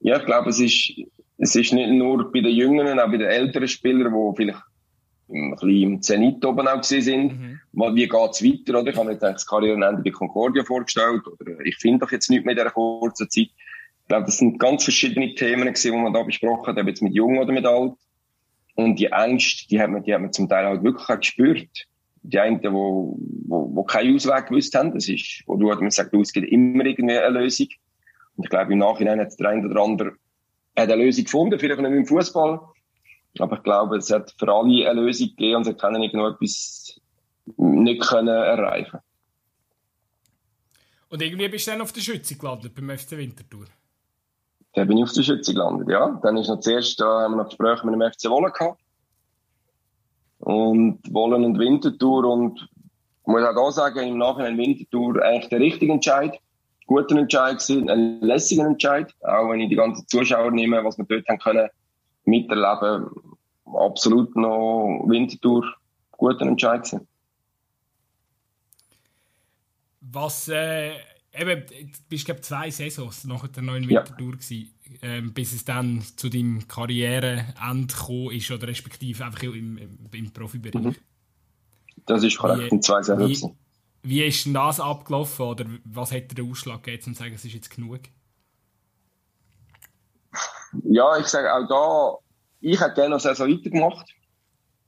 Ja, 0.00 0.18
ich 0.18 0.26
glaube, 0.26 0.50
es 0.50 0.58
ist, 0.58 0.92
es 1.38 1.54
ist 1.54 1.72
nicht 1.72 1.90
nur 1.90 2.30
bei 2.32 2.40
den 2.40 2.54
Jüngeren, 2.54 2.98
auch 2.98 3.10
bei 3.10 3.16
den 3.16 3.28
älteren 3.28 3.68
Spielern, 3.68 4.12
die 4.12 4.36
vielleicht 4.36 4.62
ein 5.28 5.50
bisschen 5.52 5.82
im 5.82 6.02
Zenit 6.02 6.44
oben 6.44 6.68
auch 6.68 6.82
sind, 6.82 7.38
mhm. 7.38 7.60
wie 7.72 8.08
geht 8.08 8.30
es 8.30 8.44
weiter, 8.44 8.80
oder? 8.80 8.90
Ich 8.90 8.96
habe 8.96 9.06
mir 9.06 9.12
jetzt 9.12 9.22
das 9.22 9.46
Karrierenende 9.46 10.02
bei 10.02 10.10
Concordia 10.10 10.64
vorgestellt, 10.64 11.22
oder 11.26 11.60
ich 11.64 11.76
finde 11.76 12.00
doch 12.00 12.12
jetzt 12.12 12.30
nichts 12.30 12.44
mehr 12.44 12.52
in 12.52 12.58
dieser 12.58 12.70
kurzen 12.70 13.28
Zeit. 13.30 13.48
Ich 14.04 14.08
glaube, 14.08 14.26
das 14.26 14.36
sind 14.36 14.58
ganz 14.58 14.84
verschiedene 14.84 15.34
Themen 15.34 15.64
gewesen, 15.64 15.92
die 15.92 15.98
man 15.98 16.12
da 16.12 16.22
besprochen 16.22 16.66
hat, 16.66 16.78
ob 16.78 16.86
jetzt 16.86 17.02
mit 17.02 17.14
Jung 17.14 17.38
oder 17.38 17.52
mit 17.52 17.64
Alt. 17.64 17.94
Und 18.74 18.98
die 18.98 19.06
Ängste, 19.06 19.68
die 19.68 19.80
hat 19.80 19.90
man, 19.90 20.02
die 20.02 20.12
hat 20.12 20.20
man 20.20 20.32
zum 20.32 20.48
Teil 20.48 20.66
halt 20.66 20.84
wirklich 20.84 21.08
auch 21.08 21.18
gespürt. 21.18 21.86
Die 22.22 22.38
einen, 22.38 22.60
die, 22.60 22.70
wo, 22.70 23.16
wo, 23.46 23.70
wo 23.74 23.82
keinen 23.84 24.14
Ausweg 24.14 24.46
gewusst 24.46 24.74
haben, 24.74 24.92
das 24.92 25.08
ist, 25.08 25.42
wo 25.46 25.56
du, 25.56 25.66
man 25.66 25.90
sagt, 25.90 26.12
es 26.12 26.32
gibt 26.32 26.50
immer 26.50 26.84
irgendwie 26.84 27.16
eine 27.16 27.40
Lösung. 27.40 27.68
Und 28.36 28.44
ich 28.44 28.50
glaube, 28.50 28.72
im 28.72 28.78
Nachhinein 28.78 29.20
hat 29.20 29.38
der 29.38 29.48
eine 29.48 29.66
oder 29.68 29.80
andere 29.80 30.12
eine 30.74 30.96
Lösung 30.96 31.24
gefunden, 31.24 31.58
vielleicht 31.58 31.80
nicht 31.80 31.92
im 31.92 32.06
Fußball. 32.06 32.60
Aber 33.38 33.56
ich 33.56 33.62
glaube, 33.62 33.96
es 33.96 34.10
hat 34.10 34.34
für 34.38 34.52
alle 34.52 34.88
eine 34.88 35.00
Lösung 35.00 35.28
gegeben 35.28 35.56
und 35.56 35.64
sie 35.64 35.74
können 35.74 36.02
irgendetwas 36.02 37.00
nicht 37.56 38.02
können 38.02 38.28
erreichen. 38.28 39.00
Und 41.08 41.22
irgendwie 41.22 41.48
bist 41.48 41.66
du 41.66 41.72
dann 41.72 41.80
auf 41.80 41.92
der 41.92 42.00
Schütze 42.00 42.36
gelandet 42.36 42.74
beim 42.74 42.90
FC 42.90 43.12
Winterthur? 43.12 43.66
Dann 44.74 44.88
bin 44.88 44.98
ich 44.98 45.04
auf 45.04 45.12
der 45.12 45.22
Schütze 45.22 45.52
gelandet, 45.52 45.88
ja. 45.88 46.18
Dann 46.22 46.36
ist 46.36 46.48
noch 46.48 46.60
zuerst, 46.60 47.00
da 47.00 47.22
haben 47.22 47.34
wir 47.34 47.42
noch 47.42 47.48
Gespräche 47.48 47.86
mit 47.86 47.94
dem 47.94 48.12
FC 48.12 48.28
Wolle 48.30 48.50
gehabt. 48.50 48.80
Und 50.38 51.00
Wollen 51.12 51.44
und 51.44 51.58
Winterthur 51.58 52.24
und 52.24 52.68
ich 53.26 53.32
muss 53.32 53.42
auch 53.42 53.54
da 53.54 53.72
sagen, 53.72 54.06
im 54.06 54.18
Nachhinein 54.18 54.58
Winterthur 54.58 55.22
eigentlich 55.22 55.48
der 55.48 55.60
richtige 55.60 55.92
Entscheid. 55.92 56.38
Guter 56.86 57.16
Entscheid 57.16 57.58
gewesen, 57.58 57.88
ein 57.88 58.20
lässiger 58.20 58.66
Entscheid. 58.66 59.14
Auch 59.22 59.50
wenn 59.50 59.60
ich 59.60 59.70
die 59.70 59.76
ganzen 59.76 60.06
Zuschauer 60.08 60.50
nehme, 60.50 60.84
was 60.84 60.98
wir 60.98 61.06
dort 61.06 61.26
haben 61.28 61.38
können 61.38 61.70
miterleben, 62.24 63.10
absolut 63.64 64.34
noch 64.36 65.04
Winterthur 65.06 65.64
guter 66.12 66.46
Entscheid 66.46 66.84
gewesen. 66.84 67.06
Was, 70.00 70.48
äh, 70.48 70.92
eben, 71.32 71.66
du 71.66 71.98
bist, 72.08 72.24
glaube 72.24 72.40
zwei 72.42 72.70
Saisons 72.70 73.24
nach 73.24 73.48
der 73.48 73.62
neuen 73.62 73.88
Wintertour 73.88 74.32
ja. 74.32 74.36
gewesen, 74.36 74.74
ähm, 75.02 75.32
bis 75.32 75.52
es 75.52 75.64
dann 75.64 76.02
zu 76.16 76.28
deinem 76.28 76.68
Karriereende 76.68 77.88
gekommen 77.88 78.30
ist, 78.32 78.50
oder 78.50 78.68
respektive 78.68 79.24
einfach 79.24 79.42
im, 79.42 79.78
im, 79.78 79.98
im 80.12 80.32
Profibereich. 80.32 80.84
Mhm. 80.84 80.96
Das 82.06 82.22
ist 82.22 82.36
korrekt, 82.36 82.70
in 82.70 82.82
zwei 82.82 83.02
Saisons. 83.02 83.42
Wie, 84.02 84.10
wie 84.10 84.22
ist 84.24 84.44
denn 84.44 84.54
das 84.54 84.78
abgelaufen, 84.78 85.46
oder 85.46 85.64
was 85.84 86.12
hat 86.12 86.36
den 86.36 86.50
Ausschlag 86.50 86.82
gegeben, 86.82 87.04
um 87.06 87.14
zu 87.14 87.18
sagen, 87.18 87.34
es 87.34 87.44
ist 87.44 87.54
jetzt 87.54 87.70
genug? 87.70 88.00
Ja, 90.82 91.18
ich 91.18 91.26
sage 91.26 91.52
auch 91.52 91.68
da, 91.68 92.18
ich 92.60 92.80
hätte 92.80 92.94
gerne 92.94 93.10
noch 93.10 93.20
Saison 93.20 93.50
weitergemacht. 93.50 94.14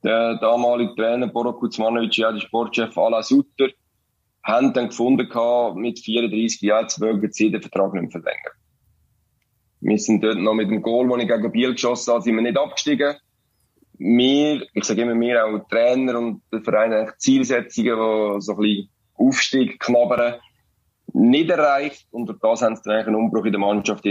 Der 0.03 0.35
damalige 0.35 0.95
Trainer 0.95 1.27
Boro 1.27 1.53
Kuzmanovic, 1.53 2.17
ja, 2.17 2.31
der 2.31 2.39
Sportchef 2.39 2.97
Alain 2.97 3.23
Sutter, 3.23 3.69
haben 4.43 4.73
dann 4.73 4.89
gefunden, 4.89 5.27
mit 5.79 5.99
34 5.99 6.61
Jahren 6.61 6.89
zu 6.89 7.03
mögen 7.03 7.31
sie 7.31 7.51
den 7.51 7.61
Vertrag 7.61 7.93
nicht 7.93 8.03
mehr 8.03 8.11
verlängern. 8.11 8.53
Wir 9.81 9.99
sind 9.99 10.23
dort 10.23 10.37
noch 10.37 10.53
mit 10.53 10.69
dem 10.69 10.81
Goal, 10.81 11.07
den 11.07 11.19
ich 11.19 11.27
gegen 11.27 11.51
Biel 11.51 11.73
geschossen 11.73 12.13
habe, 12.13 12.23
sind 12.23 12.35
wir 12.35 12.41
nicht 12.41 12.57
abgestiegen. 12.57 13.15
Wir, 13.99 14.65
ich 14.73 14.83
sage 14.83 15.01
immer 15.01 15.15
mehr 15.15 15.45
auch 15.45 15.59
Trainer 15.69 16.17
und 16.17 16.41
der 16.51 16.61
Verein 16.61 17.11
Zielsetzungen, 17.17 17.95
die 17.95 18.41
so 18.41 18.53
ein 18.53 18.57
bisschen 18.57 18.89
Aufstieg 19.15 19.79
knabbern, 19.79 20.35
nicht 21.19 21.49
erreicht. 21.49 22.07
Und 22.11 22.27
durch 22.27 22.39
das 22.39 22.61
haben 22.61 22.75
sie 22.75 22.83
dann 22.85 23.05
einen 23.05 23.15
Umbruch 23.15 23.45
in 23.45 23.51
der 23.51 23.59
Mannschaft 23.59 24.05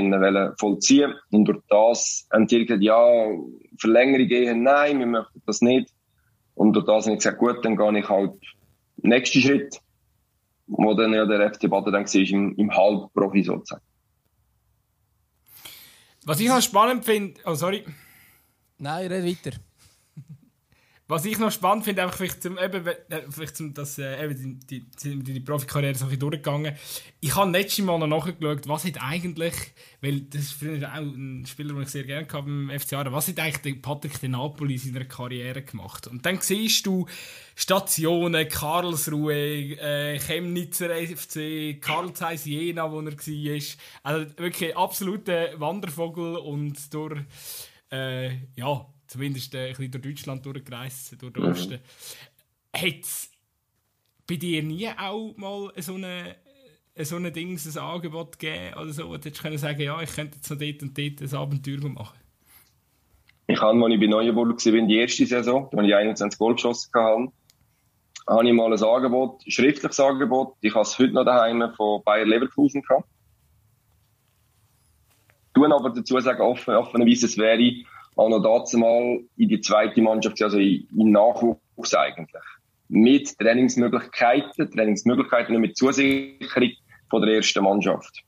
vollziehen 0.59 1.15
Und 1.31 1.45
durch 1.47 1.61
das 1.69 2.27
haben 2.33 2.49
sie 2.49 2.65
gesagt, 2.65 2.83
ja, 2.83 3.27
Verlängerung 3.79 4.29
gehen, 4.29 4.63
nein, 4.63 4.99
wir 4.99 5.07
möchten 5.07 5.43
das 5.47 5.61
nicht. 5.61 5.91
Und 6.55 6.73
durch 6.73 6.87
das 6.87 7.05
habe 7.05 7.15
ich 7.15 7.19
gesagt, 7.19 7.39
gut, 7.39 7.65
dann 7.65 7.77
gehe 7.77 7.99
ich 7.99 8.09
halt 8.09 8.33
nächsten 9.03 9.41
Schritt 9.41 9.81
wo 10.67 10.95
dann 10.95 11.13
ja 11.13 11.27
der 11.27 11.53
FC 11.53 11.71
Baden 11.71 11.93
dann 11.93 12.07
war, 12.07 12.15
im, 12.15 12.55
im 12.57 12.71
Halbprofi 12.71 13.43
sozusagen. 13.43 13.83
Was 16.25 16.41
ich 16.41 16.49
noch 16.49 16.61
spannend 16.61 17.05
finde, 17.05 17.41
oh 17.45 17.55
sorry. 17.55 17.85
Nein, 18.79 19.07
red 19.07 19.25
weiter. 19.25 19.57
Was 21.09 21.25
ich 21.25 21.39
noch 21.39 21.53
spannend 21.53 21.85
finde, 21.85 22.03
einfach 22.03 22.17
vielleicht 22.17 22.43
zum, 22.43 22.59
eben, 22.59 22.85
äh, 22.85 23.23
vielleicht 23.31 23.57
zum, 23.57 23.73
dass 23.73 23.97
äh, 23.97 24.25
eben 24.25 24.59
die, 24.67 24.91
die, 24.91 25.23
die, 25.23 25.39
Profikarriere 25.39 25.95
so 25.95 26.07
ein 26.07 26.19
durchgegangen. 26.19 26.75
Ich 27.21 27.37
habe 27.37 27.53
letztes 27.53 27.85
Mal 27.85 27.97
noch 28.01 28.09
nachgeschaut, 28.09 28.67
was 28.67 28.85
hat 28.85 29.01
eigentlich, 29.01 29.55
weil 30.01 30.23
das 30.23 30.43
ist 30.43 30.53
früher 30.55 30.93
auch 30.93 30.97
ein 30.97 31.47
Spieler, 31.47 31.75
den 31.75 31.83
ich 31.83 31.91
sehr 31.91 32.03
gerne 32.03 32.27
hatte 32.27 32.43
beim 32.43 32.73
FC 32.77 32.95
Aarau, 32.95 33.13
was 33.13 33.29
hat 33.29 33.39
eigentlich 33.39 33.81
Patrick 33.81 34.19
de 34.19 34.31
Napoli 34.31 34.75
in 34.75 34.81
seiner 34.81 35.05
Karriere 35.05 35.63
gemacht? 35.63 36.09
Und 36.09 36.27
dann 36.27 36.41
siehst 36.41 36.85
du 36.87 37.07
Stationen, 37.55 38.49
Karlsruhe, 38.49 39.79
äh, 39.79 40.19
Chemnitzer 40.19 40.91
FC, 40.91 41.81
Karl 41.81 42.15
Zeiss 42.15 42.47
Jena, 42.47 42.91
wo 42.91 43.01
er 43.01 43.13
war. 43.13 43.63
Also 44.03 44.39
wirklich 44.39 44.77
absoluter 44.77 45.61
Wandervogel 45.61 46.35
und 46.37 46.93
durch, 46.93 47.21
äh, 47.93 48.39
ja, 48.57 48.87
zumindest 49.17 49.55
äh, 49.55 49.69
ein 49.69 49.69
bisschen 49.71 49.91
durch 49.91 50.03
Deutschland 50.05 50.47
durchgereist, 50.47 51.21
durch 51.21 51.33
den 51.33 51.43
mhm. 51.43 51.51
Osten. 51.51 51.79
Hat 52.75 53.01
es 53.01 53.31
bei 54.27 54.37
dir 54.37 54.63
nie 54.63 54.89
auch 54.89 55.35
mal 55.37 55.73
so 55.79 55.95
eine 55.95 56.37
so 56.99 57.17
ein 57.17 57.31
Ding, 57.33 57.59
ein 57.59 57.79
Angebot 57.79 58.39
gegeben 58.39 58.75
oder 58.75 58.91
so, 58.91 59.09
wo 59.09 59.17
du 59.19 59.29
jetzt 59.29 59.43
können 59.43 59.59
sagen, 59.59 59.81
ja, 59.83 60.01
ich 60.01 60.15
könnte 60.15 60.37
jetzt 60.37 60.51
noch 60.51 60.59
dort 60.59 60.83
und 60.83 60.97
dort 60.97 61.21
ein 61.21 61.39
Abenteuer 61.39 61.89
machen? 61.91 62.19
Ich 63.49 63.61
habe, 63.61 63.85
als 63.85 63.95
ich 63.95 64.01
bei 64.01 64.07
Neuenburg 64.07 64.49
war, 64.49 64.87
die 64.87 64.97
erste 64.97 65.27
Saison, 65.27 65.69
als 65.77 65.87
ich 65.87 65.95
21 65.95 66.39
Goal 66.39 66.55
geschossen 66.55 66.91
habe, 66.95 67.33
habe 68.27 68.49
ich 68.49 68.55
mal 68.55 68.73
ein 68.73 68.83
Angebot, 68.83 69.47
ein 69.47 69.51
schriftliches 69.51 70.01
Angebot. 70.01 70.55
Ich 70.63 70.73
habe 70.73 70.83
es 70.83 70.99
heute 70.99 71.13
noch 71.13 71.25
daheim 71.25 71.71
von 71.77 72.03
Bayer 72.03 72.25
Leverkusen 72.25 72.83
gehabt. 72.83 73.07
Ich 75.49 75.63
tue 75.63 75.73
aber 75.73 75.91
dazu 75.91 76.19
sagen, 76.19 76.41
offen, 76.41 76.75
offenerweise, 76.75 77.27
es 77.27 77.37
wäre 77.37 77.85
auch 78.17 78.29
noch 78.31 78.43
dazu 78.43 78.79
mal 78.79 79.21
in 79.37 79.49
die 79.49 79.61
zweite 79.61 80.01
Mannschaft, 80.01 80.43
also 80.43 80.59
in, 80.59 80.87
Nachwuchs 80.91 81.95
eigentlich. 81.95 82.43
Mit 82.89 83.39
Trainingsmöglichkeiten, 83.39 84.71
Trainingsmöglichkeiten 84.71 85.53
nicht 85.53 85.61
mit 85.61 85.77
Zusicherung 85.77 86.71
von 87.11 87.23
der 87.23 87.35
ersten 87.35 87.63
Mannschaft. 87.63 88.23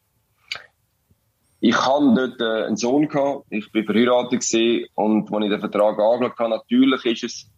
Ich 1.60 1.74
hatte 1.74 2.14
dort 2.14 2.40
äh, 2.40 2.66
einen 2.66 2.76
Sohn 2.76 3.08
gehabt, 3.08 3.46
ich 3.50 3.70
bin 3.72 3.84
verheiratet 3.84 4.40
gewesen, 4.40 4.86
und 4.94 5.32
als 5.32 5.44
ich 5.44 5.50
den 5.50 5.60
Vertrag 5.60 5.98
angeschaut 5.98 6.38
habe, 6.38 6.50
natürlich 6.50 7.04
ist 7.04 7.24
es 7.24 7.50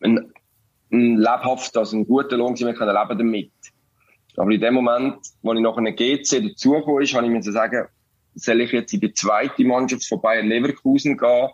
ein, 0.00 0.32
ein 0.92 1.16
lebhaft, 1.16 1.76
also 1.76 1.96
ein 1.96 2.06
guter 2.06 2.36
Lohn, 2.36 2.56
wir 2.56 2.74
können 2.74 2.94
leben 2.94 3.18
damit. 3.18 3.52
Aber 4.36 4.50
in 4.52 4.60
dem 4.60 4.74
Moment, 4.74 5.16
wo 5.42 5.52
ich 5.52 5.60
nach 5.60 5.76
einem 5.76 5.96
GC 5.96 6.48
dazugekommen 6.50 7.02
ist, 7.02 7.14
habe 7.14 7.26
ich 7.26 7.32
mir 7.32 7.42
sagen, 7.42 7.88
soll 8.38 8.60
ich 8.60 8.72
jetzt 8.72 8.92
in 8.92 9.00
die 9.00 9.12
zweite 9.12 9.64
Mannschaft 9.64 10.06
von 10.06 10.20
Bayern 10.20 10.48
Leverkusen 10.48 11.16
gehen, 11.16 11.48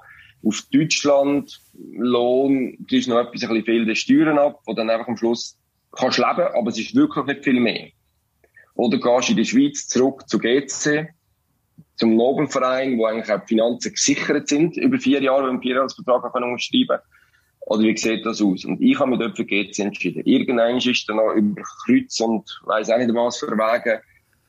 auf 0.46 0.62
Deutschland, 0.72 1.58
Lohn, 1.96 2.76
du 2.78 2.96
ist 2.96 3.08
noch 3.08 3.18
etwas, 3.18 3.42
ein 3.42 3.48
bisschen 3.48 3.64
viel 3.64 3.86
der 3.86 3.94
Steuern 3.94 4.38
ab, 4.38 4.60
wo 4.66 4.74
dann 4.74 4.90
einfach 4.90 5.08
am 5.08 5.16
Schluss 5.16 5.58
kannst 5.92 6.18
leben, 6.18 6.48
aber 6.54 6.68
es 6.68 6.78
ist 6.78 6.94
wirklich 6.94 7.24
nicht 7.26 7.44
viel 7.44 7.60
mehr. 7.60 7.88
Oder 8.74 8.98
gehst 8.98 9.28
du 9.28 9.32
in 9.32 9.38
die 9.38 9.44
Schweiz 9.44 9.86
zurück 9.88 10.28
zu 10.28 10.38
GC, 10.38 11.08
zum 11.96 12.16
Nobelverein, 12.16 12.98
wo 12.98 13.06
eigentlich 13.06 13.30
auch 13.30 13.40
die 13.40 13.54
Finanzen 13.54 13.92
gesichert 13.92 14.48
sind, 14.48 14.76
über 14.76 14.98
vier 14.98 15.22
Jahre, 15.22 15.44
wenn 15.44 15.50
einen 15.50 15.62
Vierjahresvertrag 15.62 16.34
unterschreiben 16.34 16.88
kann. 16.88 17.00
Oder 17.66 17.82
wie 17.84 17.96
sieht 17.96 18.26
das 18.26 18.42
aus? 18.42 18.64
Und 18.64 18.82
ich 18.82 18.98
habe 18.98 19.10
mich 19.10 19.20
dort 19.20 19.36
für 19.36 19.44
GC 19.44 19.78
entschieden. 19.78 20.22
Irgendwann 20.26 20.76
ist 20.76 21.08
dann 21.08 21.16
noch 21.16 21.32
über 21.32 21.62
Kreuz 21.86 22.20
und 22.20 22.60
weiss 22.64 22.90
auch 22.90 22.98
nicht 22.98 23.14
was 23.14 23.38
für 23.38 23.46
Wege 23.46 24.02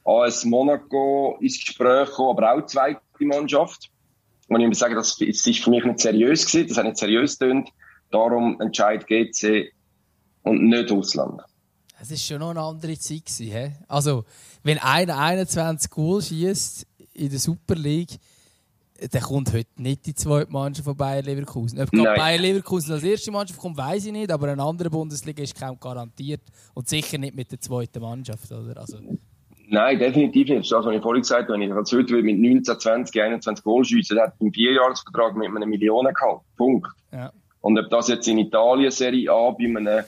AS 0.06 0.46
Monaco 0.46 1.38
ins 1.42 1.60
Gespräch 1.60 2.08
gekommen, 2.10 2.38
aber 2.38 2.54
auch 2.54 2.66
zweite 2.66 3.02
Mannschaft. 3.20 3.90
Und 4.48 4.62
ich 4.62 4.68
muss 4.68 4.80
sagen, 4.80 4.96
das 4.96 5.20
ist 5.20 5.64
für 5.64 5.70
mich 5.72 5.84
nicht 5.84 6.00
seriös 6.00 6.46
gewesen, 6.46 6.68
das 6.68 6.78
hat 6.78 6.86
nicht 6.86 6.98
seriös 6.98 7.38
getönt. 7.40 7.70
Darum 8.12 8.62
entscheidet 8.62 9.08
GC 9.08 9.74
und 10.44 10.64
nicht 10.70 10.92
Ausland. 10.92 11.42
Es 12.00 12.12
ist 12.12 12.26
schon 12.26 12.40
noch 12.40 12.52
eine 12.52 12.62
andere 12.62 12.98
Zeit 13.00 13.26
gewesen, 13.26 13.52
he? 13.52 13.72
Also, 13.88 14.26
wenn 14.64 14.78
einer 14.78 15.18
21 15.18 15.90
Goal 15.90 16.22
schießt 16.22 16.86
in 17.14 17.30
der 17.30 17.40
Super 17.40 17.76
League, 17.76 18.20
dann 19.12 19.22
kommt 19.22 19.52
heute 19.54 19.82
nicht 19.82 20.06
die 20.06 20.14
zweite 20.14 20.52
Mannschaft 20.52 20.86
von 20.86 20.96
Bayern 20.96 21.26
Leverkusen. 21.26 21.80
Ob 21.82 21.90
Bayern 21.92 22.42
Leverkusen 22.42 22.94
als 22.94 23.04
erste 23.04 23.32
Mannschaft 23.32 23.60
kommt, 23.60 23.78
weiß 23.78 24.06
ich 24.06 24.12
nicht, 24.12 24.32
aber 24.32 24.50
eine 24.50 24.62
andere 24.62 24.90
Bundesliga 24.90 25.42
ist 25.42 25.60
kaum 25.60 25.80
garantiert 25.80 26.42
und 26.74 26.88
sicher 26.88 27.18
nicht 27.18 27.36
mit 27.36 27.52
der 27.52 27.60
zweiten 27.60 28.02
Mannschaft, 28.02 28.52
oder? 28.52 28.80
Also, 28.80 29.00
Nein, 29.68 30.00
definitiv 30.00 30.50
nicht. 30.50 30.72
Das, 30.72 30.86
was 30.86 30.96
ich 30.96 31.02
vorhin 31.02 31.22
gesagt 31.22 31.44
habe, 31.44 31.54
wenn 31.54 31.62
ich 31.62 31.74
als 31.74 31.92
heute 31.92 32.22
mit 32.22 32.40
19, 32.40 32.80
20, 32.80 33.22
21 33.22 33.64
Goal 33.64 33.84
schiessen, 33.84 34.18
dann 34.18 34.28
hat 34.28 34.36
einen 34.40 34.54
Vierjahresvertrag 34.54 35.36
mit 35.36 35.48
einer 35.48 35.66
Million 35.66 36.06
gehabt. 36.06 36.46
Punkt. 36.56 36.88
Ja. 37.12 37.32
Und 37.62 37.80
ob 37.80 37.90
das 37.90 38.08
jetzt 38.10 38.28
in 38.28 38.38
Italien 38.38 38.92
Serie 38.92 39.32
A 39.32 39.52
bei 39.52 39.66
einem 39.66 40.06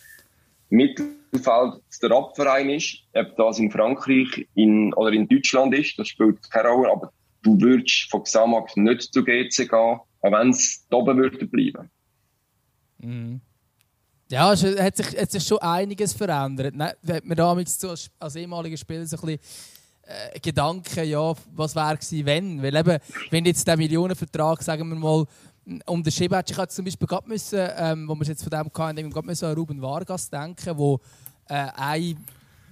Mittelfeld 0.69 1.81
der 2.01 2.11
Abverein 2.11 2.69
ist, 2.69 3.03
ob 3.13 3.35
das 3.35 3.59
in 3.59 3.71
Frankreich 3.71 4.47
in, 4.53 4.93
oder 4.93 5.11
in 5.11 5.27
Deutschland 5.27 5.73
ist, 5.73 5.97
das 5.97 6.09
spielt 6.09 6.51
keine 6.51 6.69
Rolle, 6.69 6.91
aber 6.91 7.11
du 7.41 7.59
würdest 7.59 8.11
von 8.11 8.23
Xamax 8.23 8.75
nicht 8.75 9.13
zu 9.13 9.23
GC 9.23 9.69
gehen, 9.69 9.73
auch 9.73 10.05
wenn 10.21 10.49
es 10.49 10.85
da 10.89 10.97
oben 10.97 11.17
würde 11.17 11.47
bleiben. 11.47 11.89
Mhm. 12.99 13.41
Ja, 14.29 14.51
es 14.51 14.63
hat 14.63 14.97
sich, 14.97 15.17
hat 15.17 15.31
sich 15.31 15.43
schon 15.43 15.59
einiges 15.59 16.13
verändert. 16.13 16.75
Ne? 16.75 16.95
Hat 17.07 17.25
man 17.25 17.37
damals 17.37 17.83
als, 18.19 18.35
ehemaliger 18.35 18.75
Spieler 18.75 19.05
so 19.05 19.15
ein 19.17 19.21
bisschen 19.21 19.39
äh, 20.03 20.39
Gedanken, 20.39 21.07
ja, 21.07 21.33
was 21.55 21.75
wäre 21.75 21.95
gewesen, 21.95 22.25
wenn? 22.25 22.61
Weil 22.61 22.75
eben, 22.75 22.99
wenn 23.29 23.45
jetzt 23.45 23.65
der 23.65 23.77
Millionenvertrag, 23.77 24.61
sagen 24.61 24.89
wir 24.89 24.95
mal, 24.97 25.25
unterschrieben 25.85 26.35
hat, 26.35 26.49
ich 26.51 26.57
hätte 26.57 26.73
zum 26.73 26.85
Beispiel 26.85 27.07
gerade 27.07 27.27
müssen, 27.27 27.69
ähm, 27.77 28.07
wo 28.07 28.15
wir 28.15 28.25
jetzt 28.25 28.43
von 28.43 28.49
dem 28.49 28.71
hatten, 28.73 29.09
gerade 29.09 29.27
müssen 29.27 29.45
an 29.45 29.55
Ruben 29.55 29.81
Vargas 29.81 30.29
denken, 30.29 30.77
wo 30.77 30.99
äh, 31.47 31.67
ein, 31.75 32.17